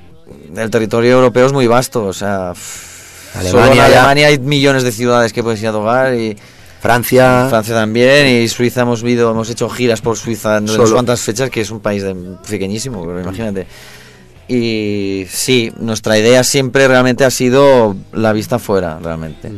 el 0.57 0.69
territorio 0.71 1.11
europeo 1.11 1.45
es 1.45 1.53
muy 1.53 1.67
vasto, 1.67 2.05
o 2.05 2.13
sea, 2.13 2.53
pff, 2.53 3.33
solo 3.35 3.49
en 3.49 3.55
Alemania 3.73 3.85
Alemania 3.85 4.27
hay 4.29 4.39
millones 4.39 4.81
de 4.81 4.91
ciudades 4.91 5.31
que 5.31 5.43
puedes 5.43 5.61
ir 5.61 5.67
a 5.67 5.73
tocar 5.73 6.15
y 6.15 6.35
Francia. 6.81 7.45
Francia 7.49 7.75
también 7.75 8.25
y 8.43 8.47
Suiza 8.47 8.81
hemos 8.81 9.03
vivido, 9.03 9.29
hemos 9.29 9.47
hecho 9.51 9.69
giras 9.69 10.01
por 10.01 10.17
Suiza 10.17 10.57
en 10.57 10.65
no 10.65 10.87
sé 10.87 10.91
cuántas 10.93 11.21
fechas 11.21 11.51
que 11.51 11.61
es 11.61 11.69
un 11.69 11.81
país 11.81 12.01
de- 12.01 12.15
pequeñísimo, 12.49 13.05
pero 13.05 13.21
imagínate. 13.21 13.67
Y 14.47 15.25
sí, 15.29 15.71
nuestra 15.77 16.17
idea 16.17 16.43
siempre 16.43 16.87
realmente 16.87 17.23
ha 17.25 17.29
sido 17.29 17.95
la 18.13 18.33
vista 18.33 18.55
afuera, 18.55 18.97
realmente. 19.03 19.51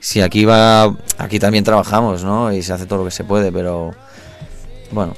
Si 0.00 0.20
aquí 0.22 0.44
va, 0.44 0.94
aquí 1.18 1.38
también 1.38 1.62
trabajamos, 1.62 2.24
¿no? 2.24 2.52
Y 2.52 2.62
se 2.62 2.72
hace 2.72 2.86
todo 2.86 3.00
lo 3.00 3.04
que 3.04 3.10
se 3.10 3.24
puede, 3.24 3.52
pero 3.52 3.92
bueno, 4.90 5.14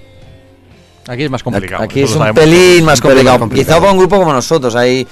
Aquí 1.09 1.25
es 1.25 1.31
más 1.31 1.43
complicado. 1.43 1.83
Aquí 1.83 2.03
es 2.03 2.11
un 2.13 2.19
sabemos 2.19 2.41
pelín 2.41 2.85
más 2.85 3.01
complicado. 3.01 3.35
más 3.35 3.39
complicado. 3.41 3.67
Quizá 3.75 3.81
para 3.81 3.93
un 3.93 3.99
grupo 3.99 4.19
como 4.19 4.33
nosotros, 4.33 4.77
ahí, 4.77 5.07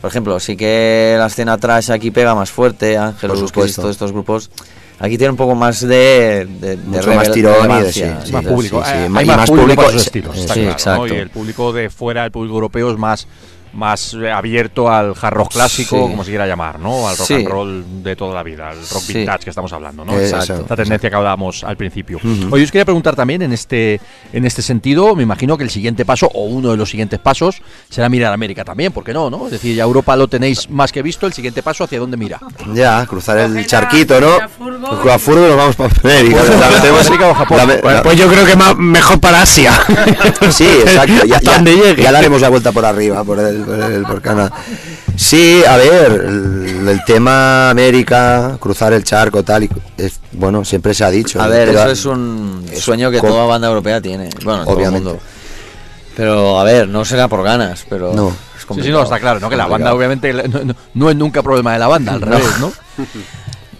por 0.00 0.10
ejemplo, 0.10 0.38
sí 0.38 0.54
que 0.56 1.14
la 1.18 1.26
escena 1.26 1.56
trash 1.56 1.90
aquí 1.90 2.10
pega 2.10 2.34
más 2.34 2.50
fuerte, 2.50 2.98
Busquets, 2.98 3.38
supuesto. 3.40 3.80
todos 3.82 3.94
estos 3.96 4.12
grupos. 4.12 4.50
Aquí 4.98 5.16
tiene 5.16 5.30
un 5.30 5.38
poco 5.38 5.54
más 5.54 5.80
de, 5.80 6.46
de, 6.60 6.76
de 6.76 6.76
Mucho 6.76 7.14
más 7.14 7.28
revel- 7.28 7.32
tirón 7.32 7.54
y 7.54 7.56
de- 7.56 7.62
relevancia. 7.62 8.20
sí, 8.22 8.32
más 8.32 8.42
sí, 8.44 8.50
público. 8.50 8.82
sí, 8.84 8.90
Eh, 8.90 9.06
sí, 9.08 9.16
hay 9.16 9.26
más, 9.26 9.36
más 9.38 9.48
público, 9.50 9.62
público, 9.64 9.82
para 9.82 9.92
sus 9.92 10.02
sí, 10.02 10.06
estilos, 10.08 10.34
sí, 10.36 10.40
está 10.42 10.54
sí, 10.54 10.60
claro, 10.60 10.66
¿no? 10.70 10.72
exacto. 10.78 11.06
Y 11.06 11.16
el 11.18 11.30
público 11.30 11.72
de 11.72 11.88
fuera, 11.90 12.24
el 12.26 12.30
público 12.30 12.54
europeo 12.56 12.90
es 12.92 12.98
más 12.98 13.26
más 13.72 14.14
eh, 14.14 14.30
abierto 14.30 14.90
al 14.90 15.14
hard 15.20 15.34
rock 15.34 15.52
clásico, 15.52 15.96
Sí. 15.96 16.02
como 16.10 16.24
se 16.24 16.30
quiera 16.30 16.46
llamar, 16.46 16.78
¿no? 16.80 17.08
Al 17.08 17.16
rock 17.16 17.26
Sí. 17.26 17.34
and 17.34 17.48
roll 17.48 17.84
de 18.02 18.16
toda 18.16 18.34
la 18.34 18.42
vida, 18.42 18.68
al 18.70 18.78
rock 18.78 19.02
Sí. 19.02 19.14
vintage 19.14 19.44
que 19.44 19.50
estamos 19.50 19.72
hablando, 19.72 20.04
¿no? 20.04 20.18
Exacto. 20.18 20.56
Esta 20.60 20.76
tendencia 20.76 21.08
que 21.10 21.16
hablábamos 21.16 21.62
al 21.64 21.76
principio. 21.76 22.18
Ujú. 22.18 22.54
Oye, 22.54 22.64
os 22.64 22.70
quería 22.72 22.84
preguntar 22.84 23.14
también 23.16 23.42
en 23.42 23.52
este 23.52 24.00
en 24.32 24.44
este 24.44 24.62
sentido, 24.62 25.14
me 25.14 25.22
imagino 25.22 25.56
que 25.56 25.64
el 25.64 25.70
siguiente 25.70 26.04
paso 26.04 26.30
o 26.34 26.44
uno 26.44 26.70
de 26.70 26.76
los 26.76 26.90
siguientes 26.90 27.18
pasos 27.18 27.62
será 27.88 28.08
mirar 28.08 28.30
a 28.32 28.34
América 28.34 28.64
también, 28.64 28.92
¿por 28.92 29.04
qué 29.04 29.12
no, 29.12 29.30
no? 29.30 29.46
Es 29.46 29.52
decir, 29.52 29.74
ya 29.76 29.84
Europa 29.84 30.16
lo 30.16 30.28
tenéis 30.28 30.68
más 30.70 30.92
que 30.92 31.02
visto, 31.02 31.26
el 31.26 31.32
siguiente 31.32 31.62
paso 31.62 31.84
hacia 31.84 31.98
dónde 31.98 32.16
mira. 32.16 32.40
Ya, 32.74 33.04
cruzar 33.06 33.38
el 33.38 33.66
charquito, 33.66 34.20
¿no? 34.20 34.30
la- 34.30 34.38
la 34.38 34.48
furgo 34.48 34.88
Con 34.98 35.06
la 35.06 35.18
furgo 35.18 35.46
nos 35.46 35.56
vamos 35.56 35.76
para 35.76 35.90
América. 36.02 36.36
Pues, 36.46 36.58
La 36.60 36.66
América 36.66 37.28
o 37.28 37.34
Japón. 37.34 37.56
la 37.58 37.66
Pues, 37.80 37.94
la- 37.94 38.02
pues 38.02 38.16
yo 38.18 38.28
creo 38.28 38.44
que 38.46 38.56
ma- 38.56 38.74
mejor 38.74 39.20
para 39.20 39.42
Asia. 39.42 39.72
Sí, 40.50 40.66
exacto. 40.66 41.12
Ya, 41.26 41.36
Hasta 41.36 41.50
ya, 41.50 41.54
donde 41.56 41.76
llegue. 41.76 42.02
ya 42.02 42.12
daremos 42.12 42.40
la 42.40 42.48
vuelta 42.48 42.72
por 42.72 42.84
arriba, 42.84 43.22
por 43.24 43.38
el, 43.38 43.58
por 43.58 43.59
el- 43.68 44.02
por 44.04 44.20
Canadá. 44.22 44.52
Sí, 45.16 45.62
a 45.68 45.76
ver, 45.76 46.12
el, 46.26 46.88
el 46.88 47.04
tema 47.04 47.70
América, 47.70 48.56
cruzar 48.60 48.92
el 48.92 49.04
charco, 49.04 49.42
tal, 49.42 49.64
y, 49.64 49.70
es, 49.96 50.20
bueno, 50.32 50.64
siempre 50.64 50.94
se 50.94 51.04
ha 51.04 51.10
dicho. 51.10 51.40
A 51.40 51.46
ver, 51.48 51.68
eso 51.70 51.88
es 51.90 52.04
un 52.06 52.64
es 52.70 52.80
sueño 52.80 53.10
que 53.10 53.20
toda 53.20 53.44
banda 53.46 53.68
europea 53.68 54.00
tiene. 54.00 54.30
Bueno, 54.44 54.60
en 54.60 54.64
todo 54.64 54.72
el 54.74 54.78
Obviamente. 54.78 55.08
mundo. 55.08 55.22
Pero, 56.16 56.58
a 56.58 56.64
ver, 56.64 56.88
no 56.88 57.04
será 57.04 57.28
por 57.28 57.42
ganas, 57.42 57.86
pero 57.88 58.12
No. 58.12 58.28
es 58.28 58.34
Sí, 58.34 58.38
sí, 58.60 58.66
complicado. 58.66 58.98
no, 58.98 59.04
está 59.04 59.20
claro, 59.20 59.40
¿no? 59.40 59.48
Que 59.48 59.56
la 59.56 59.66
banda 59.66 59.94
obviamente 59.94 60.32
no, 60.32 60.64
no- 60.64 60.74
no 60.94 61.10
es 61.10 61.16
nunca 61.16 61.42
problema 61.42 61.72
de 61.72 61.78
la 61.78 61.88
banda, 61.88 62.12
al 62.14 62.20
No. 62.20 62.26
revés, 62.26 62.58
¿no? 62.58 62.72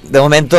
De 0.09 0.19
momento 0.21 0.57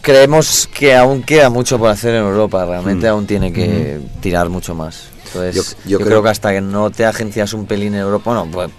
creemos 0.00 0.68
que 0.72 0.94
aún 0.94 1.22
queda 1.22 1.48
mucho 1.50 1.78
por 1.78 1.88
hacer 1.90 2.14
en 2.14 2.22
Europa, 2.22 2.64
realmente 2.66 3.06
Mm. 3.06 3.10
aún 3.10 3.26
tiene 3.26 3.52
que 3.52 3.98
tirar 4.20 4.48
mucho 4.48 4.74
más. 4.74 5.04
Entonces, 5.32 5.54
Yo- 5.54 5.62
yo, 5.84 5.90
yo 5.90 5.96
creo, 5.98 6.06
creo- 6.08 6.22
que 6.24 6.28
hasta 6.30 6.52
que 6.52 6.60
no 6.60 6.90
te 6.90 7.04
agencias 7.06 7.52
un 7.52 7.66
pelín 7.66 7.94
en 7.94 8.00
Europa, 8.00 8.32
bueno, 8.34 8.48
pues 8.52 8.70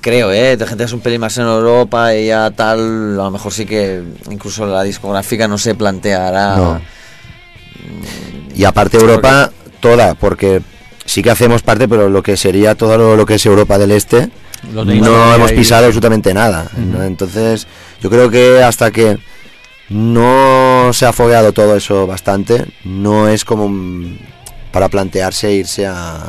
creo, 0.00 0.32
¿eh? 0.32 0.56
Te 0.56 0.64
agencias 0.64 0.92
un 0.92 1.00
pelín 1.00 1.20
más 1.20 1.36
en 1.38 1.44
Europa 1.46 2.14
y 2.14 2.26
ya 2.26 2.50
tal, 2.50 2.78
a 3.18 3.24
lo 3.24 3.30
mejor 3.30 3.52
sí 3.52 3.64
que 3.66 4.02
incluso 4.30 4.66
la 4.66 4.82
discográfica 4.82 5.46
no 5.48 5.58
se 5.58 5.74
planteará. 5.74 6.56
No. 6.56 6.80
Y 8.54 8.64
aparte 8.64 8.96
Europa, 8.98 9.50
toda, 9.80 10.14
porque 10.14 10.62
sí 11.04 11.22
que 11.22 11.30
hacemos 11.30 11.62
parte, 11.62 11.88
pero 11.88 12.08
lo 12.08 12.22
que 12.22 12.36
sería 12.36 12.74
todo 12.74 12.98
lo, 12.98 13.16
lo 13.16 13.24
que 13.26 13.34
es 13.36 13.46
Europa 13.46 13.78
del 13.78 13.92
Este, 13.92 14.28
no 14.72 15.34
hemos 15.34 15.50
ahí. 15.50 15.56
pisado 15.56 15.86
absolutamente 15.86 16.34
nada. 16.34 16.68
¿no? 16.76 17.02
Entonces, 17.04 17.66
yo 18.02 18.10
creo 18.10 18.28
que 18.30 18.62
hasta 18.62 18.90
que 18.90 19.18
no 19.88 20.90
se 20.92 21.06
ha 21.06 21.12
fogueado 21.12 21.52
todo 21.52 21.76
eso 21.76 22.06
bastante, 22.06 22.66
no 22.84 23.28
es 23.28 23.44
como 23.44 23.64
un- 23.66 24.18
para 24.78 24.88
plantearse 24.88 25.52
irse 25.52 25.88
a, 25.88 26.22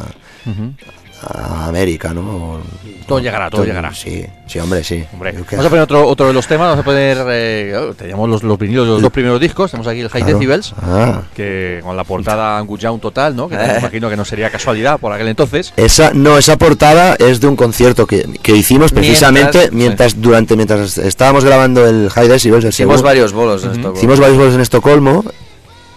América, 1.68 2.14
¿no? 2.16 2.62
Todo 3.06 3.20
llegará, 3.20 3.48
todo 3.50 3.64
llegará. 3.64 3.94
Sí, 3.94 4.26
sí, 4.48 4.58
hombre, 4.58 4.84
sí. 4.84 5.04
Hombre, 5.14 5.34
vamos 5.34 5.66
a 5.66 5.70
poner 5.70 5.84
otro, 5.84 6.08
otro 6.08 6.28
de 6.28 6.34
los 6.34 6.48
temas, 6.48 6.70
vamos 6.70 6.82
a 6.82 6.86
poner, 6.86 7.18
eh, 7.30 7.76
oh, 7.78 7.94
teníamos 7.94 8.28
los, 8.28 8.42
los 8.42 8.58
vinilos 8.58 8.88
de 8.88 8.94
los 8.94 9.02
dos 9.04 9.12
primeros 9.12 9.40
discos, 9.40 9.70
tenemos 9.70 9.88
aquí 9.88 10.00
el 10.00 10.10
High 10.10 10.22
Claro. 10.24 10.38
Decibels, 10.40 10.74
Ah. 10.82 11.22
que 11.36 11.80
con 11.84 11.96
la 11.96 12.04
portada 12.06 12.58
Angus 12.58 12.80
Young 12.80 13.00
total, 13.00 13.36
¿no? 13.36 13.48
Que 13.50 13.56
me 13.58 13.66
Eh. 13.66 13.78
imagino 13.82 14.10
que 14.10 14.16
no 14.18 14.26
sería 14.26 14.50
casualidad 14.50 14.98
por 15.00 15.12
aquel 15.14 15.28
entonces. 15.28 15.74
Esa, 15.78 16.12
no, 16.16 16.38
esa 16.40 16.58
portada 16.58 17.16
es 17.20 17.40
de 17.40 17.46
un 17.48 17.56
concierto 17.56 18.08
que, 18.08 18.28
que 18.42 18.56
hicimos 18.56 18.92
precisamente 18.94 19.70
Mientras- 19.72 19.74
mientras, 19.74 20.22
durante 20.22 20.56
mientras 20.56 20.98
estábamos 20.98 21.46
grabando 21.46 21.86
el 21.86 22.10
High 22.10 22.30
Decibels, 22.30 22.64
el 22.64 22.70
Hicimos 22.70 22.94
segundo. 22.94 23.04
varios 23.04 23.34
bolos 23.34 23.64
en 23.66 23.72
Estocolmo. 23.72 23.98
Hicimos 23.98 24.20
varios 24.20 24.38
vuelos 24.38 24.56
en 24.56 24.62
Estocolmo 24.62 25.26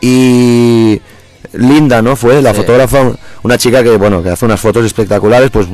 y 0.00 1.00
Linda, 1.54 2.00
¿no? 2.02 2.16
Fue 2.16 2.40
la 2.42 2.50
Sí. 2.52 2.56
fotógrafa, 2.60 3.12
una 3.42 3.58
chica 3.58 3.82
que, 3.82 3.96
bueno, 3.96 4.22
que 4.22 4.30
hace 4.30 4.44
unas 4.44 4.60
fotos 4.60 4.84
espectaculares, 4.84 5.50
pues 5.50 5.66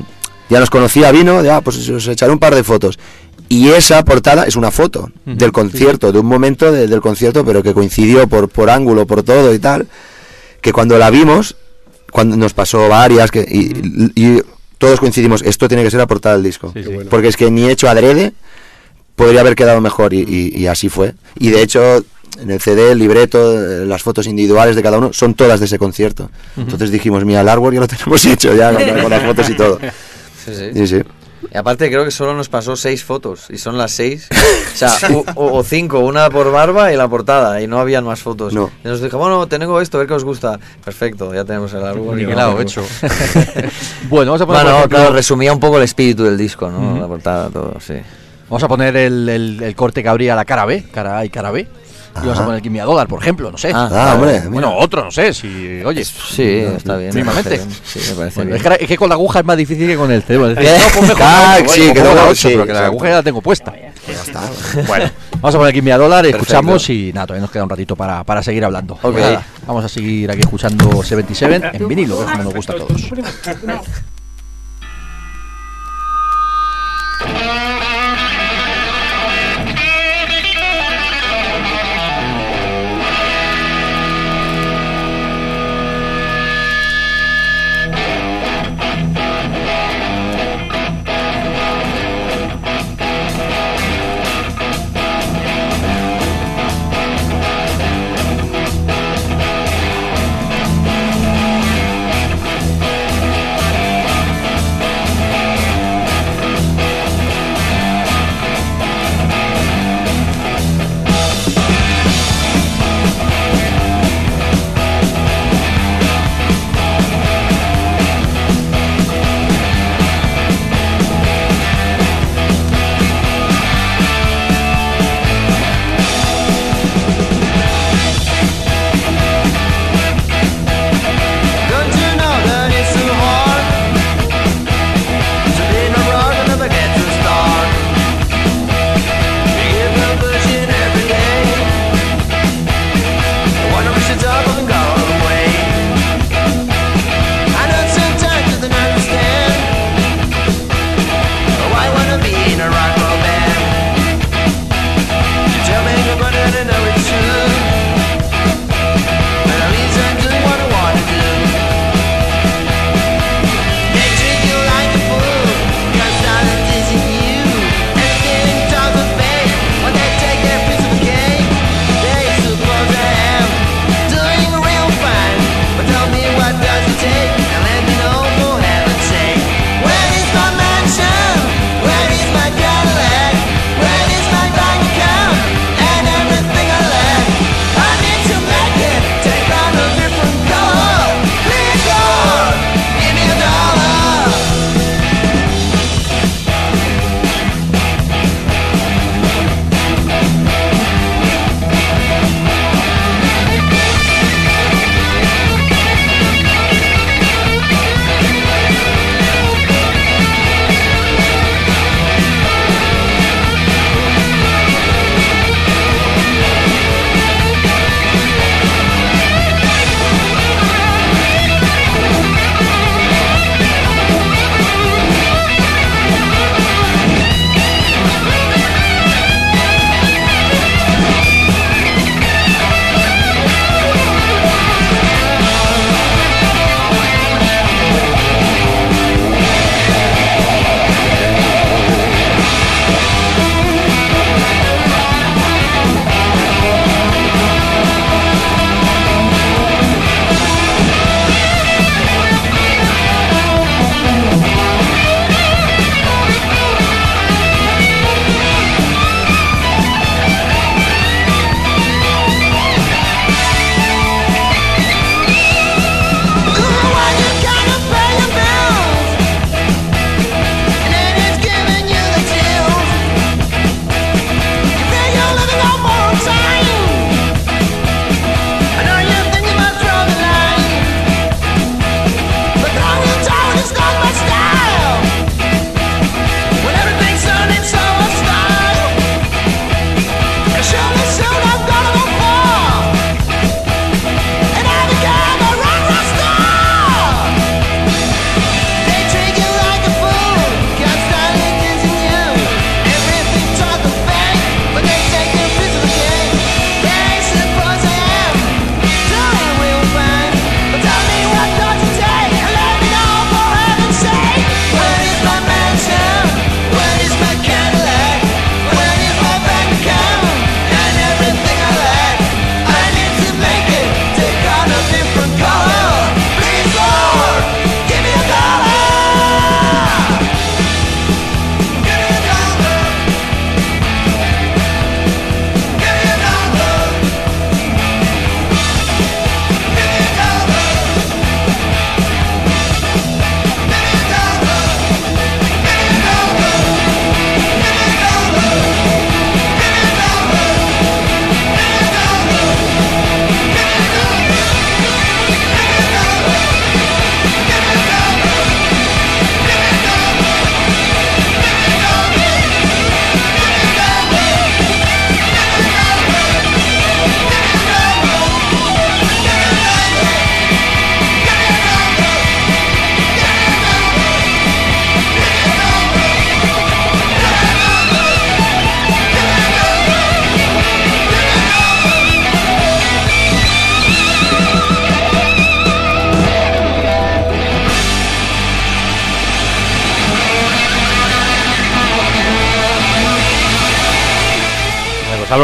Ya 0.51 0.61
nos 0.61 0.71
conocía, 0.71 1.13
vino, 1.13 1.45
ya, 1.45 1.61
pues 1.61 1.87
os 1.91 2.09
echaré 2.09 2.33
un 2.33 2.39
par 2.39 2.55
de 2.55 2.65
fotos. 2.65 2.99
Y 3.51 3.69
esa 3.69 4.03
portada 4.03 4.45
es 4.45 4.57
una 4.57 4.71
foto 4.71 5.11
del 5.27 5.53
concierto, 5.53 6.11
de 6.11 6.21
un 6.21 6.25
momento 6.27 6.73
de- 6.73 6.87
del 6.87 7.03
concierto, 7.03 7.45
pero 7.45 7.63
que 7.63 7.75
coincidió 7.75 8.27
por, 8.29 8.49
por 8.49 8.71
ángulo, 8.71 9.07
por 9.07 9.23
todo 9.23 9.53
y 9.53 9.59
tal, 9.59 9.87
que 10.63 10.73
cuando 10.73 10.97
la 10.97 11.11
vimos, 11.11 11.55
cuando 12.11 12.35
nos 12.39 12.55
pasó 12.55 12.89
varias, 12.89 13.31
que, 13.31 13.41
y, 13.41 14.11
y 14.15 14.43
todos 14.79 15.01
coincidimos, 15.01 15.43
esto 15.43 15.69
tiene 15.69 15.85
que 15.85 15.91
ser 15.91 16.01
la 16.01 16.07
portada 16.07 16.37
del 16.37 16.45
disco. 16.45 16.73
Porque 17.11 17.29
es 17.29 17.37
que 17.37 17.51
ni 17.51 17.69
hecho 17.69 17.91
adrede 17.91 18.33
podría 19.17 19.43
haber 19.43 19.55
quedado 19.55 19.83
mejor 19.83 20.15
y, 20.15 20.21
y- 20.21 20.59
y 20.63 20.67
así 20.67 20.89
fue. 20.89 21.13
Y 21.39 21.51
de 21.51 21.61
hecho, 21.61 22.03
en 22.41 22.51
el 22.51 22.61
CD, 22.61 22.93
el 22.93 22.99
libreto, 22.99 23.39
eh, 23.83 23.87
las 23.87 24.03
fotos 24.03 24.27
individuales 24.27 24.77
de 24.77 24.83
cada 24.83 24.99
uno 24.99 25.13
son 25.13 25.35
todas 25.35 25.61
de 25.61 25.67
ese 25.67 25.79
concierto. 25.79 26.31
Entonces 26.57 26.91
dijimos, 26.91 27.25
mira, 27.25 27.41
el 27.41 27.49
árbol 27.49 27.75
ya 27.75 27.81
lo 27.81 27.87
tenemos 27.89 28.25
hecho 28.27 28.55
ya 28.55 28.73
con, 28.73 28.83
con 29.03 29.11
las 29.11 29.23
fotos 29.23 29.51
y 29.51 29.55
todo. 29.57 29.79
Sí, 30.45 30.55
sí. 30.55 30.71
Sí, 30.73 30.87
sí. 30.87 31.03
Y 31.53 31.57
aparte 31.59 31.89
creo 31.91 32.05
que 32.07 32.11
solo 32.11 32.33
nos 32.35 32.49
pasó 32.49 32.75
seis 32.75 33.05
fotos 33.05 33.47
y 33.51 33.59
son 33.59 33.77
las 33.77 33.93
seis. 33.93 34.29
O 34.33 34.77
sea, 34.77 34.93
u- 35.11 35.25
o, 35.35 35.59
o 35.59 35.63
cinco, 35.63 35.99
una 36.01 36.31
por 36.31 36.51
barba 36.51 36.91
y 36.93 36.97
la 36.97 37.07
portada 37.07 37.61
y 37.61 37.67
no 37.67 37.79
habían 37.79 38.05
más 38.05 38.21
fotos. 38.21 38.55
No. 38.55 38.71
Y 38.83 38.89
nos 38.89 39.03
dijo, 39.03 39.19
bueno, 39.19 39.47
tengo 39.47 39.79
esto, 39.81 39.99
a 39.99 40.01
ver 40.01 40.09
qué 40.09 40.15
os 40.15 40.25
gusta. 40.25 40.59
Perfecto, 40.83 41.35
ya 41.35 41.45
tenemos 41.45 41.73
el 41.75 41.85
árbol. 41.85 42.25
vamos. 42.35 42.61
hecho. 42.63 42.83
bueno, 44.09 44.33
vamos 44.33 44.41
a 44.43 44.47
poner, 44.47 44.63
Bueno, 44.63 44.79
ejemplo, 44.79 44.99
claro, 44.99 45.13
resumía 45.15 45.53
un 45.53 45.61
poco 45.61 45.77
el 45.77 45.83
espíritu 45.85 46.25
del 46.25 46.39
disco, 46.39 46.71
¿no? 46.71 46.99
La 46.99 47.07
portada, 47.07 47.51
todo, 47.51 47.75
sí. 47.87 47.95
vamos 48.49 48.63
a 48.63 48.69
poner 48.69 48.97
el, 48.97 49.29
el- 49.29 49.63
el 49.63 49.75
corte 49.77 50.03
que 50.03 50.09
abría 50.09 50.35
la 50.35 50.45
cara 50.45 50.65
B, 50.65 50.85
cara 50.93 51.19
A 51.19 51.25
y 51.25 51.29
cara 51.31 51.51
B. 51.51 51.67
Y 52.23 52.27
vamos 52.27 52.39
a 52.40 52.45
poner 52.45 52.62
Gimme 52.62 52.81
a 52.81 52.85
Dólar, 52.85 53.09
por 53.09 53.20
ejemplo, 53.20 53.51
no 53.51 53.59
sé. 53.59 53.70
Ah, 53.74 53.89
Ah, 53.93 54.15
hombre, 54.15 54.40
Bueno, 54.49 54.69
mira. 54.69 54.85
otro, 54.85 55.05
no 55.05 55.11
sé, 55.11 55.32
si, 55.35 55.82
oye. 55.85 56.05
Sí, 56.05 56.43
está 56.77 56.97
bien. 56.97 57.11
mínimamente. 57.15 57.55
está 57.57 57.69
Sí, 57.85 58.01
me 58.11 58.15
parece 58.16 58.36
Bueno, 58.36 58.51
bien. 58.57 58.57
es, 58.57 58.62
que, 58.78 58.85
es 58.85 58.89
que 58.89 58.97
con 58.97 59.09
la 59.09 59.15
aguja 59.16 59.40
es 59.40 59.45
más 59.45 59.57
difícil 59.57 59.86
que 59.86 59.97
con 59.97 60.11
el 60.11 60.23
cerebro. 60.23 60.51
Es 60.51 60.57
decir, 60.57 60.73
¿Qué? 60.73 60.78
no, 60.95 61.01
ponme 61.01 61.12
con 61.15 61.23
Ah, 61.23 61.57
sí, 61.59 61.65
bueno, 61.81 61.95
que 61.95 62.01
luego- 62.01 62.15
la 62.28 62.35
sí, 62.35 62.49
pero 62.49 62.66
que 62.66 62.73
la 62.73 62.86
aguja 62.86 63.09
ya 63.09 63.15
la 63.16 63.23
tengo 63.23 63.43
puesta. 63.43 63.73
bueno, 64.86 65.11
vamos 65.40 65.55
a 65.55 65.59
poner 65.59 65.74
Gimme 65.74 65.93
a 65.93 65.99
Dólar, 65.99 66.27
escuchamos 66.27 66.89
y 66.90 67.12
nada, 67.12 67.27
todavía 67.27 67.43
nos 67.43 67.51
queda 67.51 67.65
un 67.65 67.70
ratito 67.70 67.97
para, 67.97 68.24
para 68.24 68.43
seguir 68.43 68.65
hablando. 68.65 68.97
Pues 69.01 69.15
nada, 69.16 69.45
vamos 69.66 69.85
a 69.85 69.89
seguir 69.89 70.31
aquí 70.31 70.40
escuchando 70.40 71.03
77 71.03 71.70
en 71.74 71.89
vinilo, 71.89 72.19
que 72.19 72.24
es 72.24 72.31
como 72.31 72.45
nos 72.45 72.55
gusta 72.55 72.73
a 72.73 72.77
todos. 72.77 73.03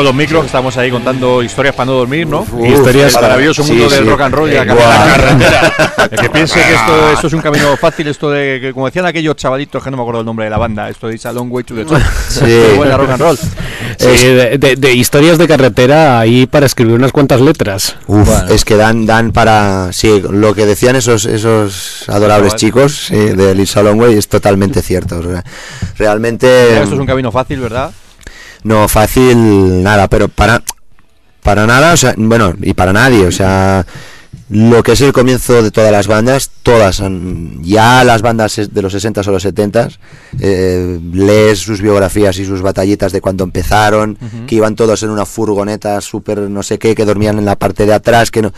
los 0.05 0.15
micros, 0.15 0.43
que 0.43 0.47
estamos 0.47 0.77
ahí 0.77 0.91
contando 0.91 1.43
historias 1.43 1.75
para 1.75 1.87
no 1.87 1.93
dormir, 1.95 2.27
¿no? 2.27 2.41
Uf, 2.41 2.67
historias 2.67 3.13
para- 3.15 3.29
maravilloso 3.29 3.63
sí, 3.65 3.73
mundo 3.73 3.89
del 3.89 4.05
sí. 4.05 4.09
rock 4.11 4.21
and 4.21 4.35
roll 4.35 4.51
y 4.51 4.55
la 4.55 4.63
Eh, 4.63 4.67
carretera. 4.67 5.73
El 6.11 6.19
que 6.21 6.31
piense 6.31 6.55
que 6.61 6.75
esto, 6.75 7.11
esto 7.15 7.27
es 7.29 7.33
un 7.33 7.41
camino 7.41 7.77
fácil, 7.77 8.07
esto 8.09 8.31
de 8.31 8.59
que, 8.61 8.73
como 8.73 8.87
decían 8.87 9.07
aquellos 9.07 9.35
chavalitos 9.37 9.83
que 9.83 9.91
no 9.91 9.97
me 9.97 10.03
acuerdo 10.03 10.21
el 10.21 10.27
nombre 10.27 10.45
de 10.45 10.51
la 10.51 10.59
banda, 10.59 10.89
esto 10.89 11.09
de 11.09 11.15
It's 11.15 11.27
a 11.27 11.33
long 11.33 11.51
way 11.51 11.65
to 11.65 11.75
the 11.75 11.85
top. 11.85 11.99
Sí. 12.29 12.45
Buena 12.77 12.97
rock 12.97 13.11
and 13.11 13.21
roll. 13.21 13.39
Sí, 13.39 14.27
de, 14.27 14.59
de- 14.59 14.77
de 14.77 14.93
historias 14.93 15.39
de 15.39 15.49
carretera 15.49 16.19
ahí 16.21 16.47
para 16.47 16.67
escribir 16.67 16.95
unas 16.95 17.11
cuantas 17.13 17.41
letras. 17.41 17.97
Uf, 18.07 18.27
Bueno. 18.29 18.49
es 18.49 18.65
que 18.65 18.77
dan, 18.77 19.07
dan 19.07 19.33
para. 19.33 19.93
Sí, 19.93 20.23
lo 20.29 20.55
que 20.55 20.67
decían 20.67 20.97
esos, 20.97 21.25
esos 21.25 22.05
adorables 22.09 22.55
chicos 22.57 23.07
sí, 23.09 23.17
de 23.17 23.55
Lisa 23.55 23.83
Longway 23.83 24.15
es 24.15 24.29
totalmente 24.29 24.83
cierto. 24.83 25.19
o 25.19 25.23
sea, 25.23 25.45
realmente. 25.97 26.75
Esto 26.83 26.95
es 26.95 27.01
un 27.01 27.07
camino 27.07 27.33
fácil, 27.33 27.61
¿verdad? 27.61 27.91
No, 28.65 28.89
fácil, 28.89 29.83
nada, 29.83 30.09
pero 30.09 30.29
para. 30.29 30.63
Para 31.43 31.67
nada, 31.67 31.93
o 31.93 31.97
sea, 31.97 32.15
bueno, 32.17 32.55
y 32.63 32.75
para 32.75 32.93
nadie, 32.93 33.27
o 33.27 33.33
sea. 33.33 33.85
Lo 34.51 34.83
que 34.83 34.93
es 34.93 35.01
el 35.01 35.13
comienzo 35.13 35.63
de 35.63 35.71
todas 35.71 35.91
las 35.91 36.07
bandas, 36.07 36.51
todas, 36.63 37.01
han- 37.01 37.63
ya 37.63 38.05
las 38.05 38.21
bandas 38.21 38.61
de 38.71 38.83
los 38.83 38.93
60s 38.95 39.27
o 39.27 39.31
los 39.33 39.45
70s, 39.45 39.99
eh, 40.39 41.01
lees 41.13 41.61
sus 41.61 41.81
biografías 41.81 42.37
y 42.39 42.45
sus 42.45 42.61
batallitas 42.61 43.11
de 43.13 43.21
cuando 43.23 43.43
empezaron, 43.45 44.19
que 44.47 44.55
iban 44.57 44.75
todos 44.77 45.03
en 45.03 45.11
una 45.11 45.25
furgoneta 45.25 46.01
súper 46.03 46.39
no 46.41 46.63
sé 46.63 46.79
qué, 46.79 46.95
que 46.95 47.05
dormían 47.07 47.39
en 47.39 47.47
la 47.47 47.57
parte 47.57 47.87
de 47.87 47.95
atrás, 47.95 48.31
que 48.31 48.43
no... 48.43 48.53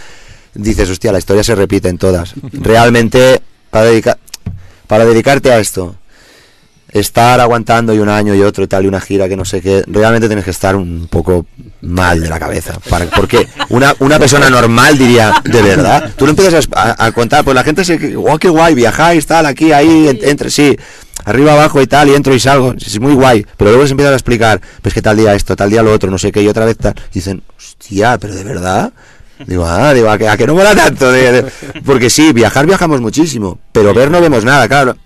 Dices, 0.54 0.90
hostia, 0.90 1.12
la 1.12 1.18
historia 1.18 1.44
se 1.44 1.54
repite 1.54 1.88
en 1.88 1.98
todas. 1.98 2.34
Realmente, 2.52 3.40
para, 3.70 3.86
dedica- 3.86 4.18
para 4.88 5.04
dedicarte 5.04 5.52
a 5.52 5.60
esto, 5.60 5.94
estar 6.98 7.40
aguantando 7.40 7.93
y 7.94 7.98
un 7.98 8.09
año 8.09 8.35
y 8.35 8.43
otro 8.43 8.64
y 8.64 8.66
tal 8.66 8.85
y 8.85 8.89
una 8.89 9.01
gira 9.01 9.28
que 9.28 9.36
no 9.36 9.44
sé 9.44 9.60
qué, 9.60 9.82
realmente 9.86 10.27
tienes 10.28 10.44
que 10.44 10.51
estar 10.51 10.77
un 10.77 11.09
poco 11.10 11.47
mal 11.82 12.20
de 12.20 12.28
la 12.28 12.39
cabeza. 12.39 12.78
Para, 12.89 13.06
porque 13.06 13.47
una, 13.68 13.94
una 14.01 14.18
persona 14.18 14.48
normal 14.51 14.97
diría, 14.98 15.35
de 15.44 15.62
verdad, 15.62 16.12
tú 16.16 16.24
lo 16.27 16.31
empiezas 16.31 16.68
a, 16.74 17.12
contar, 17.12 17.44
pues 17.44 17.55
la 17.55 17.64
gente 17.64 17.85
se, 17.85 18.16
oh, 18.16 18.39
qué 18.39 18.48
guay, 18.48 18.74
viajáis, 18.74 19.27
tal, 19.27 19.47
aquí, 19.47 19.73
ahí, 19.73 20.09
en- 20.09 20.18
entre, 20.23 20.51
sí, 20.51 20.77
arriba, 21.24 21.52
abajo 21.52 21.81
y 21.82 21.86
tal, 21.86 22.09
y 22.09 22.14
entro 22.14 22.35
y 22.35 22.40
salgo, 22.40 22.74
es 22.77 23.01
muy 23.01 23.14
guay, 23.14 23.47
pero 23.56 23.70
luego 23.70 23.86
se 23.86 23.93
empiezan 23.93 24.12
a 24.12 24.16
explicar, 24.16 24.60
pues 24.82 24.94
que 24.94 25.02
tal 25.02 25.16
día 25.16 25.35
esto, 25.35 25.56
tal 25.56 25.70
día 25.70 25.82
lo 25.82 25.93
otro, 25.93 26.10
no 26.10 26.18
sé 26.18 26.32
qué, 26.32 26.43
y 26.43 26.48
otra 26.48 26.64
vez 26.64 26.77
tal, 26.78 26.94
y 27.10 27.14
dicen, 27.14 27.43
hostia, 27.59 28.18
pero 28.18 28.35
de 28.35 28.44
verdad. 28.44 28.93
Digo, 29.47 29.66
ah, 29.66 29.93
digo, 29.93 30.09
¿a 30.10 30.16
que, 30.16 30.27
a 30.28 30.35
que 30.39 30.47
no 30.47 30.55
mola 30.55 30.74
tanto? 30.74 31.12
De- 31.12 31.31
de- 31.31 31.44
porque 31.85 32.09
sí, 32.09 32.32
viajar 32.32 32.64
viajamos 32.64 33.02
muchísimo, 33.02 33.59
pero 33.70 33.93
ver 33.93 34.10
no 34.10 34.18
vemos 34.23 34.47
nada, 34.47 34.66
claro. 34.66 34.97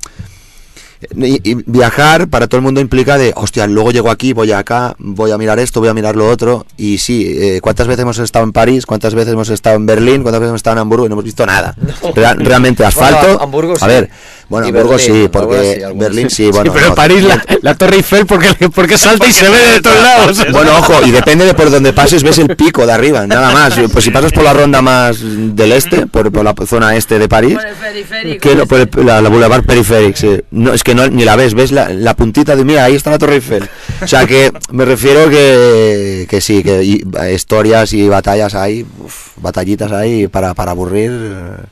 Y, 1.16 1.50
y 1.50 1.54
viajar 1.66 2.28
para 2.28 2.46
todo 2.46 2.58
el 2.58 2.62
mundo 2.62 2.80
implica 2.80 3.16
de, 3.16 3.32
hostia, 3.34 3.66
luego 3.66 3.90
llego 3.90 4.10
aquí, 4.10 4.34
voy 4.34 4.52
acá, 4.52 4.94
voy 4.98 5.30
a 5.30 5.38
mirar 5.38 5.58
esto, 5.58 5.80
voy 5.80 5.88
a 5.88 5.94
mirar 5.94 6.14
lo 6.14 6.28
otro. 6.28 6.66
Y 6.76 6.98
sí, 6.98 7.24
eh, 7.26 7.60
¿cuántas 7.62 7.86
veces 7.86 8.02
hemos 8.02 8.18
estado 8.18 8.44
en 8.44 8.52
París? 8.52 8.84
¿Cuántas 8.84 9.14
veces 9.14 9.32
hemos 9.32 9.48
estado 9.48 9.76
en 9.76 9.86
Berlín? 9.86 10.22
¿Cuántas 10.22 10.40
veces 10.40 10.50
hemos 10.50 10.58
estado 10.58 10.74
en 10.74 10.80
Hamburgo? 10.80 11.06
Y 11.06 11.08
no 11.08 11.14
hemos 11.14 11.24
visto 11.24 11.46
nada. 11.46 11.74
Real- 12.14 12.38
realmente, 12.38 12.84
asfalto. 12.84 13.26
Bueno, 13.26 13.40
Hamburgo 13.42 13.74
a 13.80 13.86
ver, 13.86 14.10
bueno, 14.50 14.66
Y 14.66 14.70
Hamburgo 14.70 14.90
Berlín, 14.98 15.14
sí, 15.22 15.28
porque 15.32 15.74
sí, 15.88 15.98
Berlín 15.98 16.28
sí. 16.28 16.36
sí, 16.44 16.50
bueno. 16.50 16.72
pero 16.72 16.84
en 16.86 16.90
no, 16.90 16.94
París 16.96 17.22
la, 17.22 17.42
la 17.62 17.74
Torre 17.76 17.96
Eiffel 17.96 18.26
porque, 18.26 18.68
porque 18.68 18.98
salta 18.98 19.26
y 19.26 19.32
se 19.32 19.48
ve 19.48 19.56
de 19.74 19.80
todos 19.80 20.02
lados. 20.02 20.46
Bueno, 20.52 20.76
ojo, 20.76 20.94
y 21.06 21.10
depende 21.12 21.44
de 21.46 21.54
por 21.54 21.70
donde 21.70 21.92
pases, 21.92 22.22
ves 22.22 22.36
el 22.38 22.54
pico 22.56 22.84
de 22.84 22.92
arriba, 22.92 23.26
nada 23.26 23.52
más. 23.52 23.78
Pues 23.92 24.04
si 24.04 24.10
pasas 24.10 24.32
por 24.32 24.42
la 24.44 24.52
ronda 24.52 24.82
más 24.82 25.18
del 25.22 25.72
este, 25.72 26.06
por, 26.06 26.30
por 26.32 26.44
la 26.44 26.54
zona 26.66 26.94
este 26.96 27.18
de 27.18 27.28
París, 27.28 27.54
Por 27.54 27.66
el 27.66 27.74
periférico. 27.74 28.40
que 28.40 28.54
no, 28.56 28.66
por 28.66 28.80
el- 28.80 29.06
la, 29.06 29.20
la 29.22 29.28
Boulevard 29.30 29.64
Periféric, 29.64 30.16
sí. 30.16 30.40
No, 30.50 30.74
es 30.74 30.82
que 30.82 30.94
no, 30.94 31.06
ni 31.06 31.24
la 31.24 31.36
ves, 31.36 31.54
ves 31.54 31.70
la, 31.72 31.88
la 31.90 32.14
puntita 32.14 32.56
de, 32.56 32.64
mira, 32.64 32.84
ahí 32.84 32.96
está 32.96 33.10
la 33.10 33.18
Torre 33.18 33.36
Eiffel. 33.36 33.68
O 34.02 34.06
sea 34.08 34.26
que 34.26 34.50
me 34.72 34.84
refiero 34.84 35.30
que, 35.30 36.26
que 36.28 36.40
sí, 36.40 36.62
que 36.64 36.82
y- 36.82 37.04
historias 37.32 37.92
y 37.92 38.08
batallas 38.08 38.54
hay, 38.56 38.84
uf, 38.98 39.28
batallitas 39.36 39.92
hay 39.92 40.26
para, 40.26 40.54
para 40.54 40.72
aburrir, 40.72 41.10
eh, 41.12 41.64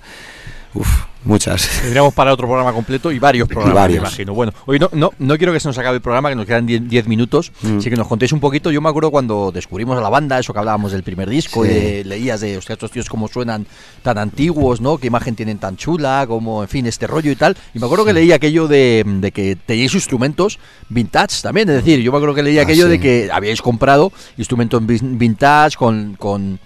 uf, 0.74 0.88
muchas. 1.28 1.68
Tendríamos 1.82 2.12
para 2.14 2.32
otro 2.32 2.46
programa 2.48 2.72
completo 2.72 3.12
y 3.12 3.18
varios 3.18 3.46
programas, 3.48 3.74
varios. 3.74 4.02
me 4.02 4.09
imagino. 4.09 4.34
Bueno, 4.34 4.52
hoy 4.66 4.78
no, 4.78 4.88
no, 4.92 5.12
no 5.18 5.36
quiero 5.38 5.52
que 5.52 5.60
se 5.60 5.68
nos 5.68 5.78
acabe 5.78 5.96
el 5.96 6.02
programa, 6.02 6.28
que 6.30 6.34
nos 6.34 6.46
quedan 6.46 6.66
10 6.66 6.88
10 6.88 7.06
minutos. 7.06 7.52
Mm. 7.62 7.78
Así 7.78 7.90
que 7.90 7.96
nos 7.96 8.09
contéis 8.09 8.32
un 8.32 8.40
poquito. 8.40 8.70
Yo 8.70 8.80
me 8.80 8.88
acuerdo 8.88 9.10
cuando 9.10 9.52
descubrimos 9.52 9.96
a 9.96 10.00
la 10.00 10.09
banda, 10.09 10.38
eso 10.38 10.52
que 10.52 10.59
hablábamos 10.59 10.90
del 10.92 11.02
primer 11.02 11.28
disco, 11.28 11.64
Sí. 11.64 11.70
y 11.70 11.74
de- 11.74 12.05
leías 12.05 12.40
de, 12.40 12.56
hostia, 12.56 12.72
estos 12.72 12.90
tíos 12.90 13.09
cómo 13.09 13.28
suenan 13.28 13.66
tan 14.02 14.18
antiguos, 14.18 14.80
¿no? 14.80 14.98
Qué 14.98 15.06
imagen 15.06 15.36
tienen 15.36 15.59
tan 15.59 15.76
chula, 15.76 16.24
como, 16.26 16.62
en 16.62 16.68
fin, 16.68 16.86
este 16.86 17.06
rollo 17.06 17.30
y 17.30 17.36
tal. 17.36 17.56
Y 17.74 17.78
me 17.78 17.86
acuerdo 17.86 18.05
que 18.05 18.12
leí 18.12 18.32
aquello 18.32 18.66
de, 18.66 19.05
de 19.06 19.30
que 19.32 19.56
teníais 19.56 19.94
instrumentos 19.94 20.59
vintage 20.88 21.42
también. 21.42 21.68
Es 21.68 21.76
decir, 21.76 22.00
yo 22.00 22.10
me 22.12 22.18
acuerdo 22.18 22.34
que 22.34 22.42
leí 22.42 22.59
Ah, 22.59 22.62
aquello 22.62 22.84
sí. 22.84 22.90
de 22.90 23.00
que 23.00 23.28
habíais 23.32 23.60
comprado 23.62 24.12
instrumentos 24.36 24.82
vin- 24.82 25.18
vintage 25.18 25.76
con... 25.76 26.14
con 26.18 26.59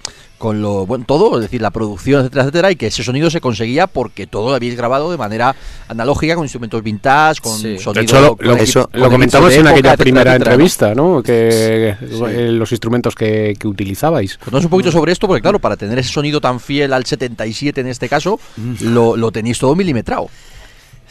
con 0.43 0.61
lo 0.61 0.87
bueno 0.87 1.05
todo, 1.07 1.37
es 1.37 1.43
decir, 1.43 1.63
la 1.63 1.71
producción, 1.71 2.23
etcétera, 2.23 2.43
etcétera, 2.43 2.71
y 2.73 2.75
que 2.77 2.89
ese 2.89 3.05
sonido 3.05 3.31
se 3.31 3.41
conseguía 3.41 3.87
porque 3.87 4.27
todo 4.27 4.49
lo 4.51 4.57
habíais 4.57 4.77
grabado 4.77 5.09
de 5.13 5.17
manera 5.17 5.55
analógica 5.87 6.35
con 6.35 6.43
instrumentos 6.45 6.83
vintage, 6.83 7.41
con 7.41 7.57
Sí. 7.61 7.79
Sonido. 7.79 7.93
De 7.93 8.01
hecho, 8.01 8.21
lo, 8.21 8.37
con 8.37 8.47
lo- 8.49 8.53
equipo- 8.55 8.63
eso- 8.65 8.89
con 8.91 9.01
lo 9.03 9.09
comentamos 9.09 9.53
en 9.53 9.61
época, 9.61 9.71
aquella 9.71 9.89
etcétera, 9.91 10.03
primera 10.05 10.35
entrevista, 10.35 10.95
¿no? 10.97 11.23
Que 11.23 11.95
eh, 12.01 12.49
los 12.51 12.73
instrumentos 12.73 13.15
que, 13.15 13.55
que 13.57 13.69
utilizabais. 13.69 14.37
Contanos 14.39 14.65
un 14.65 14.71
poquito 14.71 14.91
sobre 14.91 15.13
esto, 15.13 15.29
porque 15.29 15.43
claro, 15.43 15.61
para 15.61 15.77
tener 15.77 15.97
ese 16.01 16.11
sonido 16.11 16.41
tan 16.41 16.59
fiel 16.59 16.93
al 16.93 17.07
77 17.07 17.81
en 17.81 17.87
este 17.87 18.09
caso, 18.09 18.41
lo, 18.81 19.17
lo 19.17 19.31
tenéis 19.31 19.61
todo 19.61 19.77
milimetrado. 19.77 20.29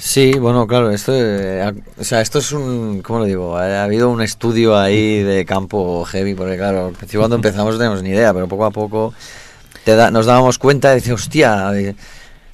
Sí, 0.03 0.31
bueno, 0.39 0.65
claro, 0.65 0.89
esto, 0.89 1.11
eh, 1.15 1.71
o 1.99 2.03
sea, 2.03 2.21
esto 2.21 2.39
es 2.39 2.51
un, 2.53 3.03
¿cómo 3.03 3.19
lo 3.19 3.25
digo? 3.25 3.55
Ha, 3.55 3.81
ha 3.81 3.83
habido 3.83 4.09
un 4.09 4.23
estudio 4.23 4.75
ahí 4.75 5.21
de 5.21 5.45
campo 5.45 6.03
heavy, 6.05 6.33
porque 6.33 6.57
claro, 6.57 6.91
cuando 7.19 7.35
empezamos 7.35 7.73
no 7.75 7.77
teníamos 7.77 8.01
ni 8.01 8.09
idea, 8.09 8.33
pero 8.33 8.47
poco 8.47 8.65
a 8.65 8.71
poco 8.71 9.13
te 9.85 9.95
da- 9.95 10.09
nos 10.09 10.25
dábamos 10.25 10.57
cuenta 10.57 10.91
y 10.91 10.95
decíamos, 10.95 11.21
hostia, 11.21 11.71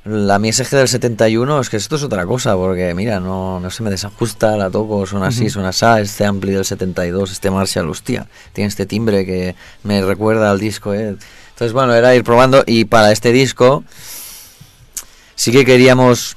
la 0.03 0.39
mi 0.39 0.49
SG 0.51 0.71
del 0.75 0.89
71 0.89 1.61
es 1.61 1.69
que 1.69 1.77
esto 1.77 1.95
es 1.95 2.03
otra 2.03 2.25
cosa, 2.25 2.53
porque 2.57 2.93
mira, 2.93 3.21
no, 3.21 3.61
no 3.61 3.69
se 3.71 3.81
me 3.81 3.91
desajusta, 3.91 4.57
la 4.57 4.69
toco, 4.69 5.05
suena 5.05 5.27
así, 5.27 5.49
suena 5.49 5.69
así, 5.69 5.85
este 6.01 6.25
ampli 6.25 6.51
del 6.51 6.65
72, 6.65 7.31
este 7.31 7.49
Marshall, 7.49 7.89
hostia, 7.89 8.27
tiene 8.51 8.67
este 8.67 8.85
timbre 8.85 9.25
que 9.25 9.55
me 9.83 10.01
recuerda 10.01 10.51
al 10.51 10.59
disco, 10.59 10.93
eh. 10.93 11.15
Entonces, 11.51 11.71
bueno, 11.71 11.93
era 11.95 12.13
ir 12.13 12.25
probando 12.25 12.63
y 12.67 12.85
para 12.85 13.11
este 13.13 13.31
disco 13.31 13.83
sí 15.35 15.51
que 15.51 15.65
queríamos 15.65 16.36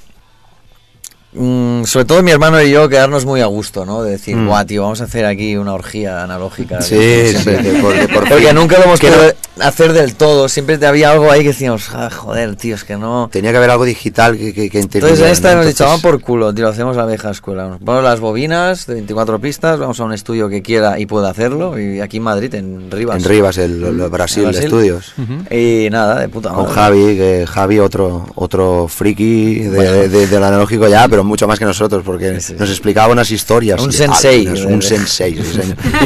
Mm, 1.33 1.85
sobre 1.85 2.03
todo 2.05 2.21
mi 2.23 2.31
hermano 2.31 2.61
y 2.61 2.71
yo 2.71 2.89
quedarnos 2.89 3.23
muy 3.25 3.39
a 3.39 3.45
gusto, 3.45 3.85
¿no? 3.85 4.03
De 4.03 4.11
decir, 4.11 4.35
Mm. 4.35 4.47
guau, 4.47 4.65
tío, 4.65 4.81
vamos 4.83 4.99
a 4.99 5.05
hacer 5.05 5.25
aquí 5.25 5.55
una 5.55 5.73
orgía 5.73 6.23
analógica. 6.23 6.81
Sí, 6.81 7.33
por- 7.81 7.95
Porque 8.29 8.53
nunca 8.53 8.77
lo 8.79 8.83
hemos 8.85 8.99
que 8.99 9.07
podido 9.07 9.33
no- 9.57 9.63
hacer 9.65 9.93
del 9.93 10.15
todo. 10.15 10.49
Siempre 10.49 10.77
te 10.77 10.85
había 10.87 11.11
algo 11.11 11.31
ahí 11.31 11.41
que 11.41 11.49
decíamos, 11.49 11.89
ah, 11.93 12.09
joder, 12.09 12.55
tío, 12.57 12.75
es 12.75 12.83
que 12.83 12.97
no. 12.97 13.29
Tenía 13.31 13.51
que 13.51 13.57
haber 13.57 13.69
algo 13.69 13.85
digital 13.85 14.37
que, 14.37 14.53
que, 14.53 14.69
que 14.69 14.79
Entonces 14.79 15.21
esta 15.21 15.55
¿no? 15.55 15.63
nos 15.63 15.77
vamos 15.77 16.01
por 16.01 16.19
culo, 16.21 16.53
tío, 16.53 16.65
lo 16.65 16.71
hacemos 16.71 16.97
a 16.97 17.01
la 17.01 17.05
vieja 17.05 17.29
escuela. 17.31 17.67
Nos 17.69 17.79
ponemos 17.79 18.03
las 18.03 18.19
bobinas 18.19 18.85
de 18.87 18.95
24 18.95 19.39
pistas, 19.39 19.79
vamos 19.79 19.99
a 20.01 20.03
un 20.03 20.13
estudio 20.13 20.49
que 20.49 20.61
quiera 20.61 20.99
y 20.99 21.05
pueda 21.05 21.29
hacerlo. 21.29 21.79
Y 21.79 22.01
aquí 22.01 22.17
en 22.17 22.23
Madrid, 22.23 22.53
en 22.55 22.91
Rivas. 22.91 23.23
En 23.23 23.29
Rivas, 23.29 23.57
el, 23.57 23.81
el 23.83 23.97
Brasil, 24.09 24.43
Brasil. 24.43 24.63
Estudios. 24.65 25.13
Y 25.49 25.87
nada, 25.91 26.19
de 26.19 26.27
puta 26.27 26.49
Con 26.49 26.63
madre. 26.63 26.73
Javi, 26.75 27.15
que 27.15 27.45
Javi 27.47 27.79
otro 27.79 28.25
otro 28.35 28.87
friki 28.89 29.59
de, 29.59 29.69
Bueno. 29.69 29.91
de- 29.91 30.27
del 30.27 30.43
analógico 30.43 30.87
ya, 30.89 31.07
pero 31.07 31.20
mucho 31.25 31.47
más 31.47 31.57
que 31.59 31.65
nosotros, 31.65 32.03
porque 32.05 32.39
Sí, 32.39 32.47
sí. 32.49 32.55
nos 32.59 32.69
explicaba 32.69 33.11
unas 33.11 33.29
historias. 33.31 33.81
Un 33.81 33.91
sensei. 33.91 34.47
ah, 34.47 34.53
un 34.67 34.81
sensei. 34.81 35.33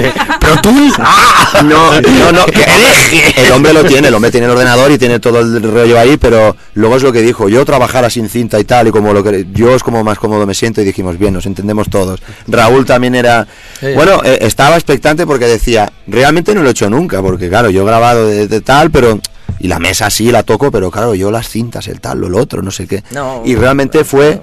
Pero 0.39 0.61
tú, 0.61 0.71
No, 1.63 2.01
no, 2.01 2.31
no, 2.31 2.45
que 2.45 2.63
el 3.45 3.51
hombre 3.51 3.73
lo 3.73 3.83
tiene, 3.83 4.07
el 4.09 4.13
hombre 4.13 4.31
tiene 4.31 4.45
el 4.45 4.51
ordenador 4.53 4.91
y 4.91 4.97
tiene 4.97 5.19
todo 5.19 5.39
el 5.39 5.61
rollo 5.63 5.99
ahí, 5.99 6.17
pero 6.17 6.55
luego 6.75 6.97
es 6.97 7.03
lo 7.03 7.11
que 7.11 7.21
dijo, 7.21 7.49
yo 7.49 7.65
trabajara 7.65 8.09
sin 8.09 8.29
cinta 8.29 8.59
y 8.59 8.63
tal, 8.63 8.87
y 8.87 8.91
como 8.91 9.13
lo 9.13 9.23
que 9.23 9.45
yo 9.53 9.75
es 9.75 9.83
como 9.83 10.03
más 10.03 10.19
cómodo 10.19 10.45
me 10.45 10.53
siento 10.53 10.81
y 10.81 10.85
dijimos, 10.85 11.17
bien, 11.17 11.33
nos 11.33 11.45
entendemos 11.45 11.89
todos. 11.89 12.21
Raúl 12.47 12.85
también 12.85 13.15
era, 13.15 13.47
bueno, 13.95 14.21
eh, 14.23 14.39
estaba 14.41 14.75
expectante 14.75 15.25
porque 15.25 15.45
decía, 15.45 15.91
realmente 16.07 16.53
no 16.53 16.61
lo 16.61 16.69
he 16.69 16.71
hecho 16.71 16.89
nunca, 16.89 17.21
porque 17.21 17.49
claro, 17.49 17.69
yo 17.69 17.83
he 17.83 17.85
grabado 17.85 18.27
de, 18.27 18.47
de 18.47 18.61
tal, 18.61 18.91
pero... 18.91 19.19
Y 19.57 19.67
la 19.69 19.79
mesa 19.79 20.09
sí 20.09 20.31
la 20.31 20.43
toco, 20.43 20.69
pero 20.69 20.91
claro, 20.91 21.15
yo 21.15 21.31
las 21.31 21.47
cintas, 21.47 21.87
el 21.87 22.01
tal, 22.01 22.19
lo 22.19 22.37
otro, 22.37 22.61
no 22.61 22.71
sé 22.71 22.87
qué. 22.87 23.03
No, 23.11 23.41
y 23.45 23.55
realmente 23.55 24.03
fue 24.03 24.41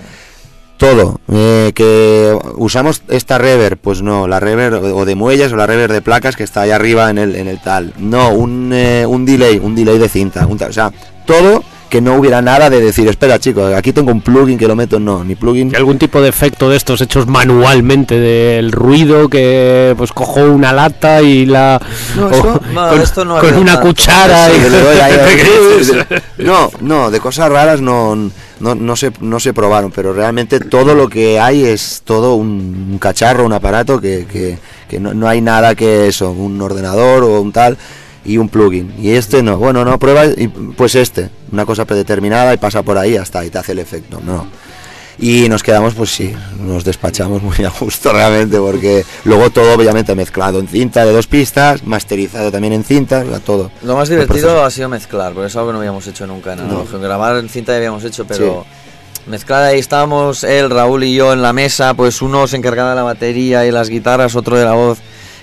todo. 0.82 1.20
eh, 1.32 1.72
que 1.74 2.36
usamos 2.56 3.02
esta 3.08 3.38
rever, 3.38 3.76
pues 3.76 4.02
no, 4.02 4.26
la 4.26 4.40
rever 4.40 4.74
o 4.74 5.04
de 5.04 5.14
muelles 5.14 5.52
o 5.52 5.56
la 5.56 5.66
rever 5.66 5.92
de 5.92 6.02
placas 6.02 6.34
que 6.34 6.42
está 6.42 6.62
ahí 6.62 6.70
arriba 6.70 7.08
en 7.08 7.18
el, 7.18 7.36
en 7.36 7.46
el 7.46 7.60
tal. 7.60 7.94
No, 7.98 8.30
un, 8.30 8.72
eh, 8.72 9.06
un 9.06 9.24
delay, 9.24 9.60
un 9.62 9.76
delay 9.76 9.98
de 9.98 10.08
cinta. 10.08 10.44
un 10.46 10.58
tal, 10.58 10.70
o 10.70 10.72
sea, 10.72 10.92
todo 11.24 11.62
que 11.92 12.00
no 12.00 12.14
hubiera 12.14 12.40
nada 12.40 12.70
de 12.70 12.80
decir, 12.80 13.06
espera 13.06 13.38
chicos, 13.38 13.74
aquí 13.74 13.92
tengo 13.92 14.10
un 14.12 14.22
plugin 14.22 14.56
que 14.56 14.66
lo 14.66 14.74
meto, 14.74 14.98
no, 14.98 15.22
ni 15.22 15.34
plugin. 15.34 15.68
¿Hay 15.68 15.76
algún 15.76 15.98
tipo 15.98 16.22
de 16.22 16.30
efecto 16.30 16.70
de 16.70 16.78
estos 16.78 17.02
hechos 17.02 17.26
manualmente 17.26 18.18
del 18.18 18.72
ruido 18.72 19.28
que 19.28 19.94
pues 19.98 20.10
cojo 20.10 20.40
una 20.40 20.72
lata 20.72 21.20
y 21.20 21.44
la 21.44 21.78
No, 22.16 22.28
o 22.28 22.30
esto- 22.30 22.60
no, 22.72 22.88
con, 22.88 23.00
esto 23.02 23.24
no 23.26 23.38
con 23.40 23.54
una 23.56 23.72
nada. 23.74 23.82
cuchara 23.82 24.46
Sí, 24.48 24.52
y 24.56 24.62
que 24.62 24.70
le 24.70 24.80
doy 24.80 24.96
ahí 25.02 25.12
a- 25.12 26.22
no, 26.38 26.70
no, 26.80 27.10
de 27.10 27.20
cosas 27.20 27.50
raras 27.52 27.82
no, 27.82 28.14
no, 28.60 28.74
no, 28.74 28.96
se, 28.96 29.12
no 29.20 29.38
se 29.38 29.52
probaron, 29.52 29.90
pero 29.92 30.14
realmente 30.14 30.60
todo 30.60 30.94
lo 30.94 31.10
que 31.10 31.38
hay 31.38 31.62
es 31.66 32.00
todo 32.06 32.36
un, 32.36 32.88
un 32.92 32.98
cacharro, 32.98 33.44
un 33.44 33.52
aparato 33.52 34.00
que, 34.00 34.24
que, 34.32 34.56
que 34.88 34.98
no, 34.98 35.12
no 35.12 35.28
hay 35.28 35.42
nada 35.42 35.74
que 35.74 36.08
eso, 36.08 36.30
un 36.30 36.58
ordenador 36.62 37.22
o 37.24 37.38
un 37.42 37.52
tal 37.52 37.76
y 38.24 38.38
un 38.38 38.48
plugin. 38.48 38.94
Y 38.98 39.10
este 39.10 39.42
no, 39.42 39.56
bueno, 39.58 39.84
no, 39.84 39.98
prueba 39.98 40.26
y 40.26 40.48
pues 40.48 40.94
este, 40.94 41.30
una 41.50 41.66
cosa 41.66 41.84
predeterminada 41.84 42.54
y 42.54 42.56
pasa 42.58 42.82
por 42.82 42.98
ahí 42.98 43.16
hasta 43.16 43.44
y 43.44 43.50
te 43.50 43.58
hace 43.58 43.72
el 43.72 43.78
efecto, 43.80 44.20
no. 44.24 44.46
Y 45.18 45.48
nos 45.48 45.62
quedamos, 45.62 45.94
pues 45.94 46.10
sí, 46.10 46.34
nos 46.58 46.84
despachamos 46.84 47.42
muy 47.42 47.64
a 47.64 47.68
gusto 47.78 48.12
realmente, 48.12 48.56
porque 48.58 49.04
luego 49.24 49.50
todo 49.50 49.74
obviamente 49.74 50.14
mezclado 50.14 50.58
en 50.58 50.66
cinta 50.68 51.04
de 51.04 51.12
dos 51.12 51.26
pistas, 51.26 51.86
masterizado 51.86 52.50
también 52.50 52.72
en 52.72 52.82
cinta, 52.82 53.22
todo. 53.44 53.70
Lo 53.82 53.94
más 53.96 54.08
divertido 54.08 54.64
ha 54.64 54.70
sido 54.70 54.88
mezclar, 54.88 55.32
porque 55.34 55.48
es 55.48 55.56
algo 55.56 55.68
que 55.68 55.72
no 55.74 55.78
habíamos 55.80 56.06
hecho 56.06 56.26
nunca 56.26 56.56
No. 56.56 56.62
analógico. 56.62 56.98
Grabar 56.98 57.36
en 57.36 57.48
cinta 57.48 57.72
ya 57.72 57.76
habíamos 57.76 58.02
hecho, 58.04 58.26
pero 58.26 58.64
mezclar 59.26 59.62
ahí 59.64 59.78
estábamos 59.78 60.44
él, 60.44 60.70
Raúl 60.70 61.04
y 61.04 61.14
yo 61.14 61.32
en 61.32 61.42
la 61.42 61.52
mesa, 61.52 61.94
pues 61.94 62.22
uno 62.22 62.46
se 62.46 62.56
encargaba 62.56 62.90
de 62.90 62.96
la 62.96 63.02
batería 63.02 63.66
y 63.66 63.70
las 63.70 63.90
guitarras, 63.90 64.34
otro 64.34 64.56
de 64.56 64.64
la 64.64 64.72
voz, 64.72 64.98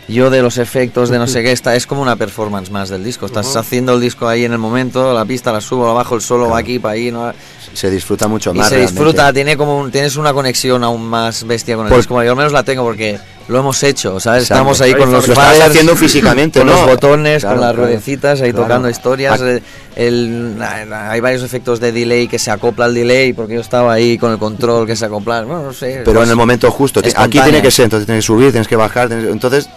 yo 0.09 0.29
de 0.29 0.41
los 0.41 0.57
efectos, 0.57 1.09
de 1.09 1.17
no 1.19 1.27
sé 1.27 1.43
qué, 1.43 1.51
está, 1.51 1.75
es 1.75 1.85
como 1.87 2.01
una 2.01 2.15
performance 2.15 2.69
más 2.71 2.89
del 2.89 3.03
disco. 3.03 3.25
Estás 3.27 3.55
haciendo 3.55 3.93
el 3.93 4.01
disco 4.01 4.27
ahí 4.27 4.43
en 4.45 4.51
el 4.51 4.57
momento, 4.57 5.13
la 5.13 5.23
pista 5.25 5.51
la 5.51 5.61
subo, 5.61 5.85
la 5.87 5.93
bajo, 5.93 6.15
el 6.15 6.21
solo 6.21 6.49
va 6.49 6.57
aquí, 6.59 6.79
para 6.79 6.93
ahí, 6.95 7.11
¿no? 7.11 7.31
Se 7.73 7.89
disfruta 7.91 8.27
mucho 8.27 8.51
Y 8.51 8.57
más. 8.57 8.69
se 8.69 8.75
realmente. 8.75 8.99
disfruta, 9.03 9.31
tiene 9.31 9.55
como 9.55 9.77
un- 9.77 9.91
tienes 9.91 10.15
una 10.15 10.33
conexión 10.33 10.83
aún 10.83 11.05
más 11.07 11.45
bestia 11.45 11.75
con 11.75 11.85
el 11.85 11.89
Por- 11.89 11.99
disco. 11.99 12.21
Yo 12.23 12.31
al 12.31 12.35
menos 12.35 12.51
la 12.51 12.63
tengo 12.63 12.83
porque 12.83 13.19
lo 13.47 13.59
hemos 13.59 13.81
hecho, 13.83 14.19
¿sabes? 14.19 14.43
Exacto. 14.43 14.55
Estamos 14.61 14.81
ahí 14.81 14.91
con 14.93 15.11
Lo 15.11 15.17
los 15.17 15.29
estás 15.29 15.45
faders, 15.45 15.65
haciendo 15.69 15.95
físicamente, 15.95 16.59
con 16.59 16.67
¿no? 16.67 16.73
los 16.73 16.85
botones, 16.87 17.41
Claro, 17.43 17.55
con 17.57 17.61
las 17.65 17.73
claro. 17.75 17.87
ruedecitas, 17.87 18.41
ahí 18.41 18.51
Claro. 18.51 18.65
tocando 18.65 18.89
historias. 18.89 19.39
Ah. 19.41 19.45
el- 19.49 19.61
el- 19.95 20.63
hay 20.93 21.19
varios 21.19 21.43
efectos 21.43 21.79
de 21.79 21.91
delay 21.91 22.27
que 22.27 22.39
se 22.39 22.49
acopla 22.51 22.85
al 22.85 22.93
delay 22.95 23.33
porque 23.33 23.55
yo 23.55 23.61
estaba 23.61 23.93
ahí 23.93 24.17
con 24.17 24.31
el 24.31 24.37
control 24.39 24.87
que 24.87 24.95
se 24.95 25.05
acopla. 25.05 25.43
Bueno, 25.43 25.63
no 25.63 25.73
sé. 25.73 26.01
Pero 26.05 26.13
pues, 26.13 26.23
en 26.25 26.29
el 26.31 26.35
momento 26.37 26.71
justo, 26.71 27.01
ti- 27.01 27.09
aquí 27.09 27.15
espontánea. 27.17 27.43
tiene 27.43 27.61
que 27.61 27.71
ser, 27.71 27.83
entonces 27.85 28.05
tienes 28.07 28.23
que 28.23 28.27
subir, 28.27 28.51
tienes 28.51 28.67
que 28.67 28.75
bajar, 28.75 29.07
tienes- 29.09 29.29
entonces 29.29 29.69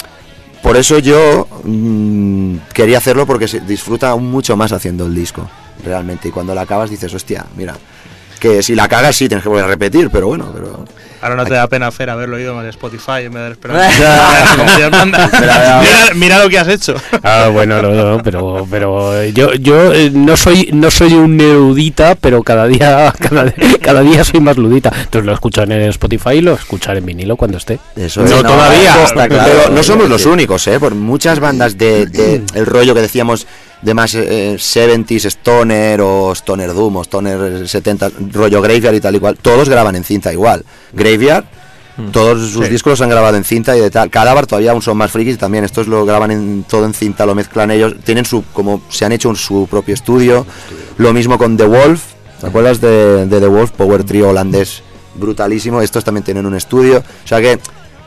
por 0.63 0.77
eso 0.77 0.99
yo 0.99 1.49
mm, 1.65 2.57
quería 2.73 2.99
hacerlo 2.99 3.27
porque 3.27 3.49
se 3.49 3.61
disfruta 3.61 4.15
mucho 4.17 4.57
más 4.57 4.73
haciendo 4.73 5.07
el 5.07 5.15
disco, 5.15 5.49
realmente, 5.85 6.29
y 6.29 6.31
cuando 6.31 6.55
la 6.55 6.63
acabas 6.63 6.91
dices, 6.91 7.13
hostia, 7.13 7.45
mira, 7.57 7.77
que 8.43 8.61
si 8.61 8.75
la 8.75 8.89
cagas 8.89 9.15
sí 9.15 9.29
tienes 9.29 9.45
que 9.45 9.49
volver 9.49 9.67
a 9.67 9.69
repetir, 9.69 10.11
pero 10.11 10.27
bueno, 10.27 10.51
pero 10.53 10.85
Ahora 11.21 11.37
no 11.37 11.45
te 11.47 11.55
da 11.55 11.69
pena, 11.69 11.93
Fer, 11.93 12.11
haberlo 12.11 12.35
oído 12.35 12.61
en 12.61 12.67
Spotify 12.71 13.23
en 13.23 13.33
vez 13.33 13.45
de 13.45 13.51
esperar. 13.53 13.93
Mira, 14.81 15.83
mira 16.17 16.43
lo 16.43 16.51
que 16.51 16.59
has 16.59 16.67
hecho. 16.67 16.97
Ah, 17.23 17.51
bueno, 17.53 17.81
no, 17.81 17.93
no, 17.93 18.23
pero, 18.23 18.67
pero 18.69 19.25
yo, 19.27 19.55
yo 19.55 19.93
eh, 19.93 20.11
no 20.13 20.37
soy 20.37 20.71
no 20.73 20.91
soy 20.91 21.13
un 21.13 21.41
erudita, 21.41 22.17
pero 22.17 22.43
cada 22.43 22.67
día 22.67 23.15
cada, 23.17 23.55
cada 23.81 24.01
día 24.01 24.25
soy 24.25 24.41
más 24.41 24.57
ludita. 24.57 24.89
Entonces 24.89 25.25
lo 25.25 25.33
escucho 25.33 25.63
en 25.63 25.71
Spotify 25.71 26.31
y 26.39 26.41
lo 26.41 26.55
escucharé 26.55 26.99
en 26.99 27.07
vinilo 27.07 27.37
cuando 27.37 27.59
esté. 27.59 27.79
Eso 27.95 28.23
no 28.23 28.27
es. 28.27 28.43
todavía. 28.43 28.93
Pero 28.93 29.05
está 29.05 29.29
claro, 29.29 29.71
no 29.71 29.83
somos 29.85 30.09
los 30.09 30.27
únicos, 30.27 30.67
¿eh? 30.67 30.81
Por 30.81 30.97
muchas 30.97 31.39
bandas 31.39 31.79
de, 31.79 32.07
de 32.07 32.43
el 32.55 32.67
rollo 32.67 32.93
que 32.95 33.03
decíamos 33.03 33.47
de 33.83 33.95
más 33.95 34.15
eh, 34.15 34.55
70s 34.57 35.27
Stoner 35.27 36.01
o 36.01 36.33
Stoner 36.33 36.73
Doom 36.73 36.97
o 36.97 37.03
Stoner 37.03 37.69
70 37.69 38.11
rollo 38.33 38.63
Graveyard 38.63 38.95
y 38.95 39.01
tal 39.01 39.17
y 39.17 39.21
cual, 39.21 39.37
todos 39.37 39.69
graban 39.69 39.97
en 39.97 40.05
cinta 40.05 40.33
igual. 40.33 40.65
Graveyard 40.93 41.45
todos 42.11 42.51
sus 42.51 42.71
discos 42.71 42.93
los 42.93 43.01
han 43.03 43.11
grabado 43.11 43.37
en 43.37 43.45
cinta 43.45 43.77
y 43.77 43.81
de 43.81 43.91
tal. 43.91 44.11
Cadáver 44.11 44.47
todavía 44.47 44.71
aún 44.73 44.81
son 44.81 44.97
más 44.97 45.11
frikis 45.11 45.37
también. 45.37 45.65
Estos 45.65 45.89
lo 45.89 46.07
graban 46.07 46.31
en, 46.31 46.65
todo 46.65 46.87
en 46.87 46.95
cinta, 46.95 47.27
lo 47.27 47.35
mezclan 47.35 47.71
ellos. 47.71 47.95
Tienen 48.03 48.25
su, 48.25 48.45
como 48.53 48.83
se 48.89 49.05
han 49.05 49.13
hecho 49.13 49.29
en 49.29 49.37
su 49.37 49.67
propio 49.71 49.95
estudio. 49.95 50.47
Lo 50.97 51.13
mismo 51.13 51.37
con 51.37 51.57
The 51.57 51.67
Wolf. 51.67 52.03
¿Te 52.41 52.47
acuerdas 52.47 52.81
de, 52.81 53.27
de 53.27 53.41
The 53.41 53.47
Wolf? 53.47 53.73
Power 53.73 54.05
Trio 54.05 54.31
holandés 54.31 54.83
brutalísimo. 55.15 55.83
Estos 55.83 56.03
también 56.03 56.25
tienen 56.25 56.47
un 56.47 56.55
estudio. 56.55 56.99
O 56.99 57.29
sea 57.29 57.41
que 57.41 57.59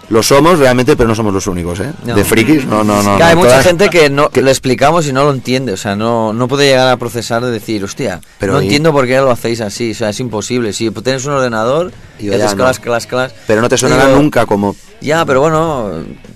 lo 0.10 0.22
somos 0.24 0.60
realmente, 0.60 0.96
pero 0.96 1.10
no 1.10 1.16
somos 1.16 1.34
los 1.34 1.48
únicos, 1.48 1.80
¿eh? 1.80 1.92
No. 2.06 2.16
De 2.16 2.24
frikis, 2.24 2.66
no, 2.66 2.84
no, 2.84 3.02
no. 3.02 3.18
Que 3.18 3.24
hay 3.24 3.36
no, 3.36 3.42
mucha 3.42 3.62
gente 3.64 3.90
que 3.90 4.10
no 4.10 4.30
le 4.34 4.52
explicamos 4.52 5.08
y 5.08 5.14
no 5.14 5.24
lo 5.24 5.32
entiende, 5.32 5.74
o 5.74 5.78
sea, 5.78 5.96
no, 5.96 6.32
no 6.34 6.48
puede 6.48 6.68
llegar 6.68 6.90
a 6.90 6.98
procesar 6.98 7.44
de 7.44 7.52
decir, 7.52 7.84
hostia, 7.84 8.22
Pero 8.40 8.54
no 8.54 8.62
y- 8.62 8.66
entiendo 8.66 8.92
por 8.92 9.08
qué 9.08 9.18
lo 9.18 9.32
hacéis 9.32 9.62
así, 9.62 9.92
o 9.92 9.96
sea, 9.96 10.10
es 10.10 10.20
imposible. 10.20 10.74
Si 10.74 10.90
tienes 10.92 11.26
un 11.26 11.34
ordenador 11.34 11.92
Y 12.20 12.30
haces 12.30 12.52
no. 12.52 12.64
clas, 12.64 12.80
clas, 12.80 13.08
clas. 13.08 13.34
Pero 13.48 13.62
no 13.62 13.70
te 13.70 13.78
sonará 13.78 14.06
digo, 14.08 14.20
nunca 14.20 14.46
como. 14.46 14.76
Ya, 15.06 15.24
pero 15.24 15.42
bueno, 15.42 15.92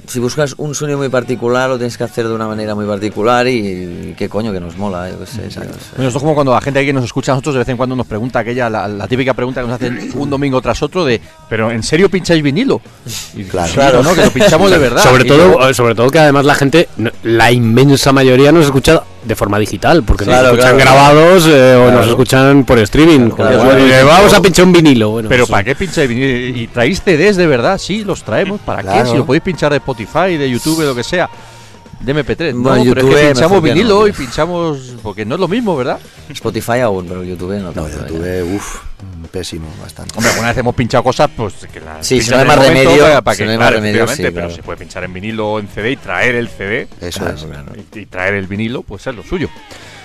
si 0.05 0.19
buscas 0.19 0.53
un 0.57 0.75
sonido 0.75 0.99
muy 0.99 1.09
particular, 1.09 1.69
lo 1.69 1.77
tienes 1.77 1.97
que 1.97 2.03
hacer 2.03 2.27
de 2.27 2.33
una 2.35 2.47
manera 2.47 2.75
muy 2.75 2.85
particular 2.85 3.47
y, 3.47 4.13
qué 4.15 4.29
coño 4.29 4.51
que 4.53 4.59
nos 4.59 4.77
mola, 4.77 5.09
yo 5.09 5.19
qué 5.19 5.25
sé, 5.25 5.49
yo 5.49 5.61
qué 5.61 5.67
sé. 5.67 5.73
Bueno, 5.95 6.07
esto 6.09 6.17
es 6.19 6.21
como 6.23 6.35
cuando 6.35 6.53
la 6.53 6.61
gente 6.61 6.85
que 6.85 6.93
nos 6.93 7.03
escucha 7.03 7.31
a 7.31 7.35
nosotros 7.35 7.55
de 7.55 7.59
vez 7.59 7.69
en 7.69 7.77
cuando 7.77 7.95
nos 7.95 8.05
pregunta 8.05 8.39
aquella, 8.39 8.69
la, 8.69 8.87
la 8.87 9.07
típica 9.07 9.33
pregunta 9.33 9.61
que 9.61 9.67
nos 9.67 9.75
hacen 9.75 10.11
un 10.13 10.29
domingo 10.29 10.61
tras 10.61 10.83
otro 10.83 11.03
de, 11.03 11.19
pero 11.49 11.71
¿en 11.71 11.81
serio 11.81 12.09
pincháis 12.09 12.43
vinilo? 12.43 12.79
Y 13.35 13.43
Claro. 13.45 14.03
¿no? 14.03 14.13
Que 14.13 14.25
lo 14.25 14.31
pinchamos 14.31 14.69
de 14.69 14.77
verdad. 14.77 15.01
Sobre 15.03 15.25
todo, 15.25 15.37
luego- 15.47 15.73
sobre 15.73 15.95
todo 15.95 16.09
que 16.11 16.19
además 16.19 16.45
la 16.45 16.53
gente, 16.53 16.89
la 17.23 17.51
inmensa 17.51 18.11
mayoría 18.11 18.51
nos 18.51 18.65
escucha 18.65 19.01
de 19.23 19.35
forma 19.35 19.59
digital, 19.59 20.03
porque 20.03 20.23
Claro, 20.25 20.49
nos 20.49 20.59
escuchan 20.59 20.77
claro. 20.77 20.91
grabados 20.91 21.45
eh, 21.47 21.75
o 21.75 21.91
nos 21.91 22.07
escuchan 22.07 22.63
por 22.65 22.79
streaming. 22.79 23.31
Eh, 23.37 24.03
vamos 24.05 24.33
a 24.33 24.41
pinchar 24.41 24.65
un 24.65 24.71
vinilo. 24.73 25.09
Bueno, 25.09 25.27
pero 25.29 25.43
pues, 25.43 25.51
¿para 25.51 25.63
qué 25.63 25.75
pincháis 25.75 26.07
vinilo? 26.07 26.57
¿Y 26.57 26.67
traéis 26.67 27.01
CDs 27.03 27.35
de 27.35 27.45
verdad? 27.47 27.77
Sí, 27.77 28.03
los 28.05 28.23
traemos. 28.23 28.58
¿Para 28.65 28.81
Claro. 28.81 29.03
qué? 29.03 29.09
Si 29.11 29.17
lo 29.17 29.25
podéis 29.25 29.43
pinchar 29.43 29.71
de 29.71 29.77
Spotify, 29.77 30.37
de 30.37 30.49
YouTube, 30.49 30.79
de 30.81 30.85
lo 30.87 30.95
que 30.95 31.03
sea. 31.03 31.29
De 31.99 32.13
MP3. 32.15 32.53
Bueno, 32.53 32.77
no, 32.77 32.93
pero 32.93 33.01
YouTube 33.01 33.09
es 33.17 33.21
que 33.21 33.27
pinchamos 33.33 33.51
no, 33.57 33.61
vinilo 33.61 33.97
tío. 33.97 34.07
y 34.07 34.11
pinchamos... 34.13 34.77
Porque 35.03 35.25
no 35.25 35.35
es 35.35 35.41
lo 35.41 35.49
mismo, 35.49 35.75
¿verdad? 35.75 35.99
Spotify 36.29 36.79
aún, 36.79 37.05
pero 37.07 37.25
YouTube 37.25 37.51
no 37.57 37.63
No, 37.63 37.71
tanto, 37.73 37.89
yo 37.89 37.99
ya. 37.99 38.07
tuve, 38.07 38.43
uff, 38.43 38.77
pésimo, 39.31 39.67
bastante. 39.81 40.13
Hombre, 40.15 40.29
alguna 40.31 40.47
vez 40.49 40.57
hemos 40.59 40.75
pinchado 40.75 41.03
cosas, 41.03 41.29
pues 41.35 41.55
que 41.73 41.81
las 41.81 42.07
Sí, 42.07 42.21
si 42.21 42.29
no 42.31 42.37
hay 42.37 42.45
más 42.45 42.57
remedio, 42.57 43.01
para- 43.01 43.21
para 43.21 43.35
si 43.35 43.39
que- 43.39 43.45
no 43.47 43.51
hay 43.51 43.57
claro, 43.57 43.75
más 43.77 43.83
remedio, 43.83 44.07
sí, 44.07 44.15
pero 44.21 44.33
pero- 44.33 44.49
se 44.51 44.63
puede 44.63 44.77
pinchar 44.77 45.03
en 45.03 45.11
vinilo 45.11 45.49
o 45.49 45.59
en 45.59 45.67
CD 45.67 45.91
y 45.91 45.97
traer 45.97 46.35
el 46.35 46.47
CD 46.47 46.87
Eso 47.01 47.19
Claro, 47.19 47.35
es. 47.35 47.43
claro. 47.43 47.71
y, 47.93 47.99
y 47.99 48.05
traer 48.05 48.35
el 48.35 48.47
vinilo, 48.47 48.81
pues 48.83 49.05
es 49.05 49.13
lo 49.13 49.23
suyo. 49.23 49.49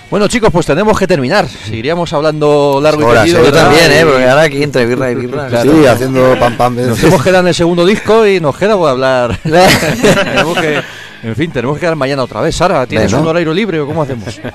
Bueno, 0.09 0.27
chicos, 0.27 0.49
pues 0.51 0.65
tenemos 0.67 0.97
que 0.99 1.07
terminar. 1.07 1.47
Seguiríamos 1.49 2.13
hablando 2.13 2.79
largo 2.81 3.11
y 3.11 3.15
tendido. 3.15 3.39
¿eh? 3.39 3.45
Yo 3.45 3.51
también, 3.51 3.91
¿eh? 3.91 4.05
Porque 4.05 4.23
ahora 4.27 4.41
aquí 4.43 4.61
entre 4.61 4.85
birra 4.85 5.11
y 5.11 5.15
birra. 5.15 5.61
Sí, 5.63 5.85
haciendo 5.85 6.37
pam 6.39 6.55
pam. 6.55 6.75
Nos 6.75 7.03
hemos 7.03 7.23
quedado 7.23 7.41
en 7.41 7.47
el 7.47 7.55
segundo 7.55 7.85
disco 7.85 8.25
y 8.27 8.39
nos 8.39 8.55
queda 8.55 8.77
por 8.77 8.89
hablar. 8.89 9.39
tenemos 9.43 10.57
que, 10.59 10.81
en 11.25 11.35
fin, 11.35 11.51
tenemos 11.51 11.75
que 11.77 11.81
quedar 11.81 11.95
mañana 11.95 12.23
otra 12.23 12.41
vez. 12.41 12.55
Sara, 12.55 12.85
¿tienes 12.85 13.11
un 13.13 13.25
horario 13.27 13.53
libre 13.53 13.79
o 13.79 13.87
cómo 13.87 14.03
hacemos? 14.03 14.27
¿eh? 14.43 14.51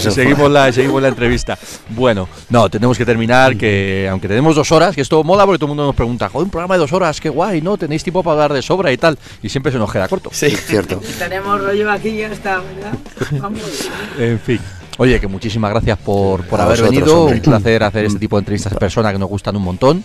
Se- 0.00 0.10
seguimos, 0.10 0.50
la, 0.50 0.72
seguimos 0.72 1.02
la 1.02 1.08
entrevista. 1.08 1.58
Bueno, 1.90 2.28
no, 2.50 2.68
tenemos 2.68 2.96
que 2.98 3.04
terminar, 3.04 3.56
que 3.56 4.08
aunque 4.10 4.28
tenemos 4.28 4.54
dos 4.54 4.70
horas, 4.72 4.94
que 4.94 5.00
esto 5.00 5.22
mola 5.24 5.44
porque 5.44 5.58
todo 5.58 5.66
el 5.66 5.70
mundo 5.70 5.86
nos 5.86 5.94
pregunta, 5.94 6.28
joder, 6.28 6.44
un 6.44 6.50
programa 6.50 6.74
de 6.74 6.80
dos 6.80 6.92
horas, 6.92 7.20
qué 7.20 7.28
guay, 7.28 7.60
¿no? 7.60 7.76
Tenéis 7.76 8.02
tiempo 8.02 8.22
para 8.22 8.32
hablar 8.34 8.52
de 8.52 8.62
sobra 8.62 8.92
y 8.92 8.96
tal, 8.98 9.18
y 9.42 9.48
siempre 9.48 9.72
se 9.72 9.78
nos 9.78 9.90
queda 9.90 10.08
corto. 10.08 10.30
Sí. 10.32 10.50
Cierto. 10.50 11.00
Tenemos 11.18 11.60
rollo 11.60 11.90
aquí 11.90 12.08
y 12.10 12.18
ya 12.18 12.28
está, 12.28 12.60
¿verdad? 12.60 13.40
Vamos. 13.40 13.88
En 14.18 14.38
fin. 14.38 14.60
Oye, 14.98 15.18
que 15.18 15.26
muchísimas 15.26 15.70
gracias 15.70 15.98
por, 15.98 16.44
por 16.44 16.60
haber 16.60 16.78
vosotros, 16.78 16.94
venido. 17.00 17.20
hombre. 17.22 17.36
Un 17.36 17.42
placer 17.42 17.82
hacer 17.82 18.04
este 18.04 18.18
tipo 18.18 18.36
de 18.36 18.40
entrevistas 18.40 18.72
a 18.74 18.78
personas 18.78 19.12
que 19.12 19.18
nos 19.18 19.28
gustan 19.28 19.56
un 19.56 19.62
montón. 19.62 20.04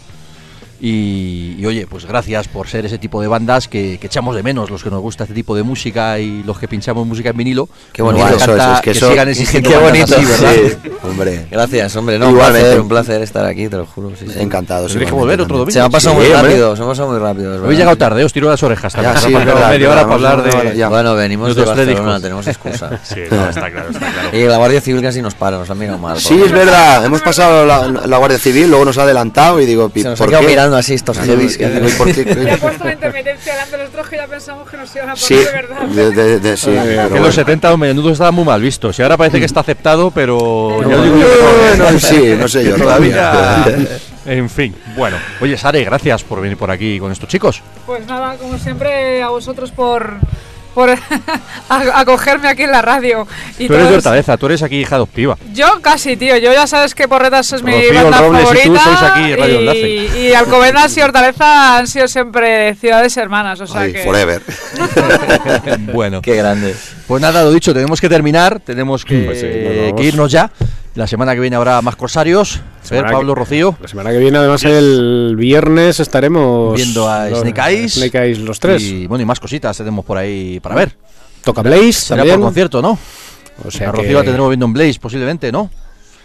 Y, 0.79 1.55
y, 1.57 1.65
oye, 1.65 1.87
pues 1.87 2.05
gracias 2.05 2.47
por 2.47 2.67
ser 2.67 2.85
ese 2.85 2.97
tipo 2.99 3.19
de 3.21 3.27
bandas 3.27 3.67
que, 3.67 3.97
que 3.99 4.07
echamos 4.07 4.35
de 4.35 4.43
menos, 4.43 4.69
los 4.69 4.83
que 4.83 4.89
nos 4.91 5.01
gusta 5.01 5.23
este 5.23 5.33
tipo 5.33 5.55
de 5.55 5.63
música 5.63 6.19
y 6.19 6.43
los 6.43 6.59
que 6.59 6.67
pinchamos 6.67 7.05
música 7.07 7.29
en 7.31 7.37
vinilo. 7.37 7.67
Qué 7.91 8.01
bonito. 8.03 8.25
encanta 8.27 8.43
Eso 8.43 8.55
es, 8.55 8.75
es 8.75 8.81
que 8.81 8.91
eso- 8.91 9.09
sigan 9.09 9.27
existiendo 9.29 9.69
qué 9.69 9.77
bonito, 9.77 10.15
así, 10.15 10.25
¿verdad? 10.25 10.51
Sí, 10.83 10.89
hombre. 11.03 11.45
Gracias, 11.49 11.95
hombre. 11.95 12.19
No, 12.19 12.27
un 12.27 12.33
Igualmente. 12.35 12.61
placer, 12.67 12.81
un 12.81 12.87
placer 12.89 13.21
estar 13.23 13.45
aquí, 13.45 13.67
te 13.69 13.77
lo 13.77 13.85
juro. 13.85 14.11
Sí, 14.19 14.25
sí. 14.31 14.39
Encantados. 14.39 14.87
Tendréis 14.91 15.09
que 15.11 15.17
volver 15.17 15.41
otro 15.41 15.57
domingo. 15.57 15.71
Se 15.71 15.79
me 15.79 15.85
ha 15.85 15.89
pasado 15.89 16.15
Sí, 16.15 16.21
muy 16.21 16.31
hombre. 16.31 16.49
rápido, 16.49 16.75
se 16.75 16.81
me 16.81 16.85
ha 16.85 16.89
pasado 16.89 17.09
muy 17.09 17.19
rápido. 17.19 17.47
Habéis 17.49 17.61
verdad. 17.63 17.77
llegado 17.77 17.97
tarde, 17.97 18.23
os 18.23 18.33
tiro 18.33 18.49
las 18.49 18.61
orejas. 18.63 18.93
Ya, 18.93 19.17
sí, 19.17 19.31
faltado 19.33 19.55
verdad, 19.55 19.69
media 19.71 19.89
hora 19.91 20.01
para 20.03 20.13
hablar 20.13 20.43
de. 20.43 20.77
ya. 20.77 20.89
Bueno, 20.89 21.15
venimos 21.15 21.55
de 21.55 21.65
Barcelona, 21.65 22.19
tenemos 22.19 22.45
excusa. 22.47 22.89
Sí, 23.03 23.21
no, 23.31 23.49
está 23.49 23.71
claro, 23.71 23.89
está 23.89 23.99
claro. 24.11 24.37
Y 24.37 24.43
la 24.45 24.57
Guardia 24.57 24.81
Civil 24.81 25.01
casi 25.01 25.21
nos 25.21 25.33
para, 25.33 25.57
nos 25.57 25.69
ha 25.69 25.75
mirado 25.75 25.97
mal. 25.97 26.19
Sí, 26.19 26.39
es 26.43 26.51
verdad. 26.51 27.03
Hemos 27.05 27.21
pasado 27.21 27.65
la, 27.65 28.17
Guardia 28.17 28.37
Civil, 28.37 28.69
luego 28.69 28.85
nos 28.85 28.97
ha 28.97 29.03
adelantado 29.03 29.59
y 29.61 29.65
digo, 29.65 29.89
¿por 29.89 30.29
qué? 30.29 30.57
Mirando 30.67 30.77
así 30.77 30.93
estos 30.93 31.17
heavies. 31.19 31.57
Digo, 31.57 31.87
¿y 31.87 31.91
por 31.93 32.13
qué? 32.13 32.23
Le 32.35 32.51
ha 32.51 32.57
puesto 32.57 32.83
la 32.83 32.93
intermitencia 32.93 33.53
delante 33.53 33.77
de 33.77 33.83
nosotros 33.83 34.07
que 34.09 34.15
ya 34.17 34.27
pensamos 34.27 34.69
que 34.69 34.77
nos 34.77 34.95
iban 34.95 35.09
a 35.09 35.13
poner 35.13 35.25
Sí, 35.27 35.35
de 35.35 35.51
verdad. 35.51 35.81
de, 35.87 36.11
de- 36.11 36.39
de- 36.39 36.57
sí. 36.57 36.71
Que 36.71 36.95
en 36.95 37.09
bueno. 37.09 37.25
los 37.25 37.35
70 37.35 37.69
los 37.69 37.79
menudos 37.79 38.11
estaban 38.13 38.35
muy 38.35 38.45
mal 38.45 38.61
vistos. 38.61 38.97
Y 38.99 39.01
ahora 39.03 39.17
parece 39.17 39.39
que 39.39 39.45
está 39.45 39.61
aceptado, 39.61 40.11
pero. 40.11 40.79
No, 40.87 41.01
digo 41.03 41.17
yo 41.17 41.27
Bueno, 41.27 41.77
todavía- 41.77 41.99
sí, 41.99 42.35
no 42.39 42.47
sé 42.47 42.63
yo. 42.65 42.75
todavía. 42.75 43.65
En 44.25 44.49
fin, 44.49 44.75
bueno. 44.97 45.17
Oye, 45.39 45.57
Sare, 45.57 45.83
gracias 45.85 46.23
por 46.23 46.41
venir 46.41 46.57
por 46.57 46.69
aquí 46.69 46.99
con 46.99 47.11
estos 47.11 47.29
chicos. 47.29 47.61
Pues 47.85 48.05
nada, 48.07 48.35
como 48.35 48.57
siempre, 48.57 49.21
a 49.23 49.29
vosotros 49.29 49.71
por, 49.71 50.15
por 50.77 50.91
a- 51.69 51.99
acogerme 51.99 52.47
aquí 52.49 52.61
en 52.61 52.71
la 52.71 52.83
radio. 52.83 53.25
Y 53.57 53.65
Tú 53.67 53.73
eres 53.73 53.89
de 53.89 53.95
Hortaleza, 53.95 54.37
tú 54.37 54.45
eres 54.45 54.61
aquí 54.61 54.75
hija 54.81 54.95
adoptiva. 54.97 55.35
Yo 55.55 55.81
casi, 55.81 56.15
tío. 56.17 56.37
Yo 56.37 56.53
ya 56.53 56.67
sabes 56.67 56.93
que 56.93 57.07
Porretas 57.07 57.51
es 57.51 57.63
mi 57.63 57.71
Rocío, 57.71 58.03
banda 58.03 58.21
Robles 58.21 58.41
y 58.41 58.45
favorita. 58.45 58.67
tú 58.67 58.77
sois 58.77 59.01
aquí 59.01 59.35
Radio 59.35 59.73
y, 59.73 60.17
y 60.27 60.33
Alcobendas 60.35 60.95
y 60.95 61.01
Hortaleza 61.01 61.77
han 61.79 61.87
sido 61.87 62.07
siempre 62.07 62.75
ciudades 62.75 63.17
hermanas. 63.17 63.59
O 63.59 63.65
sea 63.65 63.81
Ay, 63.81 63.93
que. 63.93 64.03
forever. 64.03 64.43
bueno, 65.93 66.21
Qué 66.21 66.35
grande. 66.35 66.75
pues 67.07 67.21
nada, 67.23 67.41
lo 67.43 67.51
dicho, 67.51 67.73
tenemos 67.73 67.99
que 67.99 68.07
terminar, 68.09 68.59
tenemos 68.59 69.03
que, 69.03 69.21
Pues 69.23 69.39
sí, 69.39 69.47
que 69.95 70.03
irnos 70.03 70.31
ya. 70.31 70.51
La 70.97 71.05
semana 71.05 71.35
que 71.35 71.39
viene 71.41 71.55
habrá 71.55 71.79
más 71.83 71.95
corsarios. 71.95 72.59
Ver, 72.89 73.05
Pablo 73.05 73.35
Rocío. 73.35 73.77
La 73.79 73.87
semana 73.87 74.09
que 74.09 74.17
viene, 74.17 74.39
además, 74.39 74.63
el 74.63 75.35
viernes 75.37 75.99
estaremos 75.99 76.75
Viendo 76.75 77.07
a 77.07 77.29
los- 77.29 77.41
Snake 77.41 77.61
Eyes. 77.69 77.93
Snake 77.93 78.17
Eyes 78.17 78.39
los 78.39 78.59
tres. 78.59 78.81
Y 78.81 79.05
bueno, 79.05 79.21
y 79.21 79.25
más 79.25 79.39
cositas 79.39 79.77
tenemos 79.77 80.03
por 80.03 80.17
ahí 80.17 80.59
para 80.59 80.73
ver. 80.73 80.97
Toca 81.43 81.61
Blaze 81.61 81.93
Será 81.93 82.23
por 82.25 82.39
concierto, 82.41 82.81
¿no? 82.81 82.97
O 83.63 83.69
sea 83.69 83.89
a 83.89 83.91
que- 83.91 83.97
Rocío 83.99 84.17
la 84.17 84.23
tendremos 84.23 84.49
viendo 84.49 84.65
en 84.65 84.73
Blaze, 84.73 84.99
posiblemente, 84.99 85.51
¿no? 85.51 85.69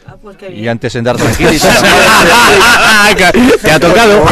Ah, 0.06 0.16
pues 0.20 0.36
Y 0.54 0.66
antes 0.66 0.94
en 0.96 1.04
Dar 1.04 1.16
Tranquility. 1.16 1.66
Te 3.62 3.70
ha 3.70 3.78
tocado. 3.80 4.24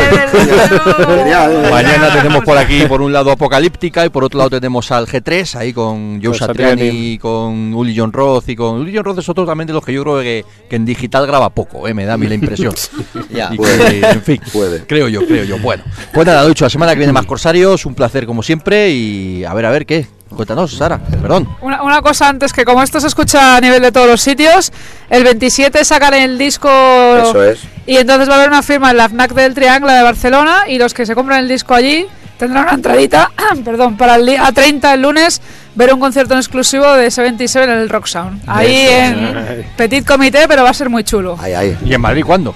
Mañana 1.70 2.12
tenemos 2.12 2.44
por 2.44 2.58
aquí, 2.58 2.84
por 2.86 3.00
un 3.00 3.12
lado, 3.12 3.30
Apocalíptica 3.30 4.04
y 4.04 4.08
por 4.08 4.24
otro 4.24 4.38
lado 4.38 4.50
tenemos 4.50 4.90
al 4.90 5.06
G3, 5.06 5.54
ahí 5.56 5.72
con 5.72 6.20
Joe 6.22 6.36
Satriani, 6.36 7.18
con 7.18 7.72
Uli 7.72 7.96
John 7.96 8.12
Roth 8.12 8.48
y 8.48 8.56
con 8.56 8.80
Uli 8.80 8.92
John 8.94 9.04
Roth 9.04 9.18
es 9.18 9.28
otro 9.28 9.46
también 9.46 9.68
de 9.68 9.72
los 9.72 9.84
que 9.84 9.92
yo 9.92 10.02
creo 10.02 10.20
que, 10.20 10.44
que 10.68 10.76
en 10.76 10.84
digital 10.84 11.26
graba 11.26 11.50
poco, 11.50 11.86
eh, 11.86 11.94
me 11.94 12.04
da 12.04 12.14
a 12.14 12.18
mí 12.18 12.26
la 12.26 12.34
impresión. 12.34 12.74
Ya. 13.30 13.50
Y 13.52 13.56
Puede. 13.56 14.00
que, 14.00 14.06
en 14.08 14.22
fin, 14.22 14.40
Puede. 14.52 14.86
creo 14.86 15.06
yo, 15.08 15.24
creo 15.24 15.44
yo. 15.44 15.58
Bueno, 15.58 15.84
pues 16.12 16.26
nada, 16.26 16.42
lo 16.42 16.48
dicho, 16.48 16.64
la 16.64 16.70
semana 16.70 16.92
que 16.92 16.98
viene 16.98 17.12
más 17.12 17.26
Corsarios, 17.26 17.86
un 17.86 17.94
placer 17.94 18.26
como 18.26 18.42
siempre 18.42 18.90
y 18.90 19.44
a 19.44 19.54
ver, 19.54 19.66
a 19.66 19.70
ver, 19.70 19.86
¿qué? 19.86 20.06
Cuéntanos, 20.34 20.72
Sara, 20.76 20.98
perdón. 20.98 21.48
Una, 21.60 21.82
una 21.82 22.00
cosa 22.02 22.28
antes, 22.28 22.52
que 22.52 22.64
como 22.64 22.82
esto 22.82 23.00
se 23.00 23.08
escucha 23.08 23.56
a 23.56 23.60
nivel 23.60 23.82
de 23.82 23.92
todos 23.92 24.06
los 24.08 24.20
sitios, 24.20 24.72
el 25.10 25.24
27 25.24 25.84
sacan 25.84 26.14
el 26.14 26.38
disco 26.38 26.68
Eso 26.70 27.42
es. 27.42 27.60
y 27.86 27.96
entonces 27.96 28.28
va 28.28 28.34
a 28.34 28.36
haber 28.36 28.48
una 28.48 28.62
firma 28.62 28.90
en 28.92 28.96
la 28.96 29.08
FNAC 29.08 29.32
del 29.34 29.54
Triángulo 29.54 29.92
de 29.92 30.02
Barcelona 30.02 30.62
y 30.68 30.78
los 30.78 30.94
que 30.94 31.04
se 31.04 31.14
compran 31.14 31.40
el 31.40 31.48
disco 31.48 31.74
allí 31.74 32.06
tendrán 32.38 32.64
una 32.64 32.74
entradita, 32.74 33.30
perdón, 33.64 33.96
para 33.96 34.14
el 34.14 34.24
día 34.24 34.50
30 34.50 34.94
el 34.94 35.02
lunes 35.02 35.42
ver 35.74 35.92
un 35.92 36.00
concierto 36.00 36.34
en 36.34 36.40
exclusivo 36.40 36.90
de 36.94 37.10
77 37.10 37.70
en 37.70 37.78
el 37.78 37.88
Rock 37.88 38.06
Sound. 38.06 38.40
Ahí 38.46 38.86
en 38.88 39.66
Petit 39.76 40.06
Comité, 40.06 40.46
pero 40.48 40.62
va 40.62 40.70
a 40.70 40.74
ser 40.74 40.88
muy 40.88 41.04
chulo. 41.04 41.36
Ahí, 41.40 41.52
ahí. 41.52 41.76
¿Y 41.84 41.92
en 41.92 42.00
Madrid 42.00 42.24
cuándo? 42.24 42.54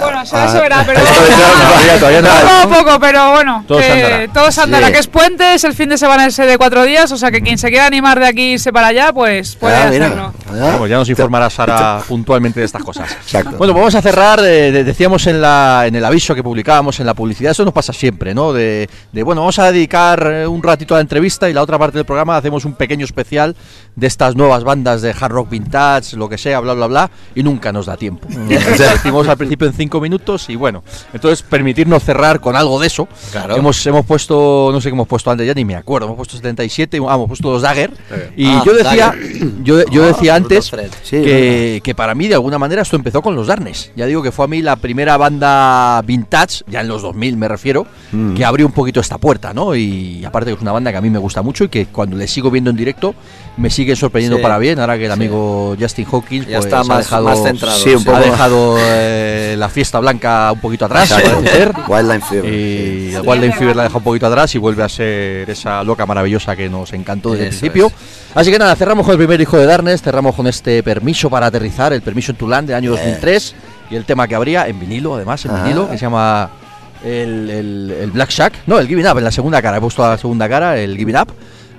Bueno, 0.00 0.22
eso, 0.22 0.36
eso 0.42 0.60
verá, 0.60 0.82
pero... 0.86 1.00
Todavía, 1.00 1.98
todavía 1.98 2.22
no. 2.22 2.28
Poco 2.30 2.50
a 2.74 2.78
poco, 2.84 3.00
pero 3.00 3.30
bueno, 3.32 3.64
Todo 3.68 3.80
se 3.80 3.86
que 3.86 3.92
andará. 4.04 4.32
todo 4.32 4.52
se 4.52 4.60
andará, 4.62 4.86
Sí. 4.88 4.92
que 4.94 4.98
es 4.98 5.06
puente, 5.06 5.54
es 5.54 5.64
el 5.64 5.74
fin 5.74 5.88
de 5.88 5.98
semana 5.98 6.26
ese 6.26 6.46
de 6.46 6.56
cuatro 6.58 6.82
días, 6.84 7.10
o 7.12 7.16
sea 7.18 7.30
que 7.30 7.42
quien 7.42 7.58
se 7.58 7.68
quiera 7.68 7.86
animar 7.86 8.18
de 8.18 8.26
aquí 8.26 8.52
irse 8.54 8.72
para 8.72 8.88
allá, 8.88 9.12
pues 9.12 9.56
puede 9.56 9.76
Ah, 9.76 9.88
mira. 9.90 10.06
hacerlo. 10.06 10.32
Ah, 10.48 10.52
Vamos, 10.72 10.88
ya 10.88 10.96
nos 10.96 11.08
informará 11.08 11.50
Sara 11.50 12.00
puntualmente 12.08 12.60
de 12.60 12.66
estas 12.66 12.82
cosas. 12.82 13.10
Exacto. 13.12 13.56
Bueno, 13.56 13.72
pues 13.74 13.80
vamos 13.82 13.94
a 13.94 14.02
cerrar. 14.02 14.40
eh, 14.40 14.72
de- 14.72 14.84
decíamos 14.84 15.26
en, 15.26 15.40
la, 15.40 15.84
en 15.86 15.94
el 15.94 16.04
aviso 16.04 16.34
que 16.34 16.42
publicábamos 16.42 16.98
en 17.00 17.06
la 17.06 17.14
publicidad, 17.14 17.52
eso 17.52 17.64
nos 17.64 17.74
pasa 17.74 17.92
siempre, 17.92 18.34
¿no? 18.34 18.52
De, 18.52 18.88
de, 19.12 19.22
bueno, 19.22 19.42
vamos 19.42 19.58
a 19.58 19.70
dedicar 19.70 20.26
eh, 20.26 20.46
un 20.46 20.62
ratito 20.62 20.94
a 20.94 20.98
la 20.98 21.02
entrevista 21.02 21.48
y 21.50 21.52
la 21.52 21.62
otra 21.62 21.78
parte 21.78 21.98
del 21.98 22.04
programa 22.06 22.36
hacemos 22.36 22.64
un 22.64 22.74
pequeño 22.74 23.04
especial 23.04 23.54
de 23.96 24.06
estas 24.06 24.36
nuevas 24.36 24.64
bandas 24.64 25.02
de 25.02 25.10
hard 25.18 25.32
rock 25.32 25.50
vintage, 25.50 26.16
lo 26.16 26.28
que 26.28 26.38
sea, 26.38 26.60
bla, 26.60 26.72
bla, 26.74 26.86
bla, 26.86 27.10
y 27.34 27.42
nunca 27.42 27.72
nos 27.72 27.86
da 27.86 27.96
tiempo. 27.96 28.26
Sea, 28.76 28.92
decimos 28.92 29.28
al 29.28 29.36
principio 29.36 29.66
en 29.66 29.74
cinco 29.82 30.00
minutos 30.00 30.48
y 30.48 30.56
bueno, 30.56 30.82
entonces 31.12 31.42
permitirnos 31.42 32.02
cerrar 32.04 32.40
con 32.40 32.54
algo 32.56 32.78
de 32.80 32.86
eso. 32.86 33.08
Claro. 33.32 33.56
Hemos, 33.56 33.84
hemos 33.86 34.06
puesto, 34.06 34.70
no 34.72 34.80
sé 34.80 34.88
qué 34.88 34.94
hemos 34.94 35.08
puesto 35.08 35.30
antes, 35.30 35.46
ya 35.46 35.54
ni 35.54 35.64
me 35.64 35.74
acuerdo, 35.76 36.06
hemos 36.06 36.16
puesto 36.16 36.36
77, 36.36 36.98
ah, 37.08 37.14
hemos 37.14 37.26
puesto 37.28 37.50
los 37.52 37.62
Dagger. 37.62 37.90
Y 38.36 38.46
Ah, 38.46 38.62
yo 38.64 38.72
decía, 38.74 39.06
Dagger. 39.06 39.62
yo, 39.62 39.84
yo 39.90 40.04
Ah, 40.04 40.06
decía 40.06 40.34
antes. 40.36 40.66
Sí, 41.02 41.22
que, 41.22 41.80
que 41.82 41.94
para 41.94 42.14
mí 42.14 42.28
de 42.28 42.34
alguna 42.34 42.58
manera 42.58 42.82
esto 42.82 42.96
empezó 42.96 43.22
con 43.22 43.34
los 43.34 43.46
Darnes. 43.48 43.90
Ya 43.96 44.06
digo 44.06 44.22
que 44.22 44.30
fue 44.32 44.44
a 44.44 44.48
mí 44.48 44.62
la 44.62 44.76
primera 44.76 45.16
banda 45.16 46.00
vintage, 46.02 46.64
ya 46.68 46.80
en 46.80 46.88
los 46.88 47.02
2000 47.02 47.36
me 47.36 47.48
refiero, 47.48 47.86
Mm. 48.12 48.34
que 48.34 48.44
abrió 48.44 48.66
un 48.66 48.72
poquito 48.72 49.00
esta 49.00 49.16
puerta, 49.18 49.52
¿no? 49.54 49.74
Y 49.74 50.22
aparte 50.24 50.50
que 50.50 50.56
es 50.56 50.60
una 50.62 50.72
banda 50.72 50.90
que 50.92 50.98
a 50.98 51.00
mí 51.00 51.08
me 51.10 51.18
gusta 51.18 51.40
mucho 51.42 51.64
y 51.64 51.68
que 51.68 51.86
cuando 51.86 52.14
le 52.16 52.28
sigo 52.28 52.50
viendo 52.50 52.68
en 52.70 52.76
directo 52.76 53.14
me 53.56 53.68
sigue 53.68 53.94
sorprendiendo 53.96 54.38
Sí. 54.38 54.42
para 54.42 54.56
bien. 54.58 54.78
Ahora 54.80 54.96
que 54.96 55.04
el 55.04 55.10
Sí. 55.10 55.12
amigo 55.12 55.76
Justin 55.78 56.06
Hawkins 56.10 56.46
Ya 56.46 56.56
pues, 56.56 56.66
está 56.66 56.80
ha 56.80 56.84
más- 56.84 56.98
dejado, 56.98 57.24
más 57.24 57.42
centrado. 57.42 57.78
Sí, 57.78 57.90
un 57.90 58.00
ha 58.02 58.04
poco. 58.04 58.18
dejado 58.18 58.76
eh, 58.80 59.54
la 59.58 59.68
fiesta 59.68 60.00
blanca 60.00 60.50
un 60.52 60.60
poquito 60.60 60.86
atrás. 60.86 61.12
Wildline 61.88 62.22
Fever. 62.22 62.52
Y 62.52 63.14
el 63.14 63.22
Wildline 63.26 63.52
Fever 63.52 63.76
la 63.76 63.82
deja 63.84 63.98
un 63.98 64.04
poquito 64.04 64.26
atrás 64.26 64.54
y 64.54 64.58
vuelve 64.58 64.82
a 64.82 64.88
ser 64.88 65.48
esa 65.50 65.82
loca 65.84 66.06
maravillosa 66.06 66.56
que 66.56 66.68
nos 66.68 66.92
encantó 66.92 67.32
desde 67.32 67.44
el 67.44 67.50
Eso 67.50 67.60
principio. 67.60 67.86
es. 67.88 67.92
Así 68.34 68.50
que 68.50 68.58
nada, 68.58 68.74
cerramos 68.74 69.04
con 69.04 69.12
el 69.12 69.18
primer 69.18 69.40
hijo 69.40 69.58
de 69.58 69.66
Darnes, 69.66 70.00
cerramos 70.02 70.34
con 70.34 70.46
este 70.46 70.82
permiso 70.82 71.28
para 71.28 71.46
aterrizar, 71.46 71.92
el 71.92 72.00
permiso 72.02 72.32
en 72.32 72.38
Tulán 72.38 72.66
del 72.66 72.76
año 72.76 72.90
2003 72.92 73.54
y 73.90 73.96
el 73.96 74.04
tema 74.06 74.26
que 74.26 74.34
habría 74.34 74.66
en 74.68 74.80
vinilo, 74.80 75.14
además, 75.16 75.44
en 75.44 75.54
vinilo, 75.62 75.90
que 75.90 75.98
se 75.98 76.06
llama 76.06 76.48
el, 77.04 77.50
el- 77.50 77.94
el 78.00 78.10
Black 78.10 78.30
Shack, 78.30 78.54
no, 78.66 78.78
el 78.78 78.88
Giving 78.88 79.06
Up, 79.06 79.18
en 79.18 79.24
la 79.24 79.30
segunda 79.30 79.60
cara, 79.60 79.76
he 79.76 79.80
puesto 79.80 80.02
la 80.08 80.16
segunda 80.16 80.48
cara, 80.48 80.78
el 80.78 80.96
Giving 80.96 81.16
Up. 81.16 81.28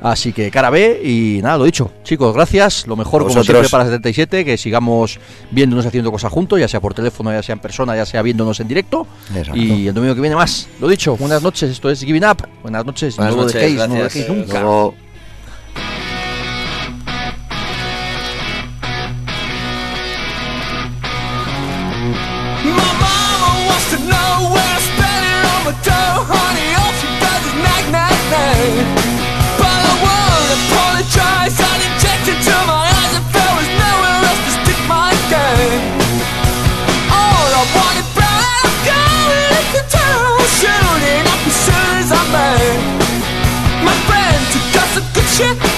Así 0.04 0.34
que 0.34 0.52
cara 0.52 0.70
B 0.70 1.02
y 1.02 1.42
nada, 1.42 1.58
lo 1.58 1.64
dicho. 1.64 1.90
Chicos, 2.04 2.36
gracias. 2.36 2.86
Lo 2.88 2.98
mejor 2.98 3.24
como 3.24 3.42
siempre 3.42 3.70
para 3.70 3.86
77, 3.86 4.44
que 4.44 4.58
sigamos 4.58 5.18
viéndonos 5.50 5.86
haciendo 5.86 6.12
cosas 6.12 6.30
juntos, 6.30 6.60
ya 6.60 6.68
sea 6.68 6.82
por 6.82 6.94
teléfono, 6.94 7.32
ya 7.32 7.42
sea 7.42 7.54
en 7.54 7.60
persona, 7.60 7.96
ya 7.96 8.06
sea 8.06 8.22
viéndonos 8.22 8.60
en 8.60 8.68
directo. 8.68 9.08
Exacto. 9.34 9.58
Y 9.58 9.88
el 9.88 9.94
domingo 9.94 10.14
que 10.14 10.20
viene 10.20 10.36
más. 10.36 10.68
Lo 10.82 10.90
dicho, 10.90 11.16
buenas 11.16 11.42
noches, 11.42 11.72
esto 11.72 11.90
es 11.90 12.02
Giving 12.02 12.26
Up. 12.26 12.46
Buenas 12.62 12.86
noches, 12.86 13.16
Buenas 13.16 13.34
no 13.34 13.44
lo 13.44 13.48
dejéis, 13.48 13.78
no 13.78 13.88
lo 13.88 14.04
dejéis 14.04 14.28
nunca. 14.28 14.60
Luego, 14.60 14.96
you 45.40 45.73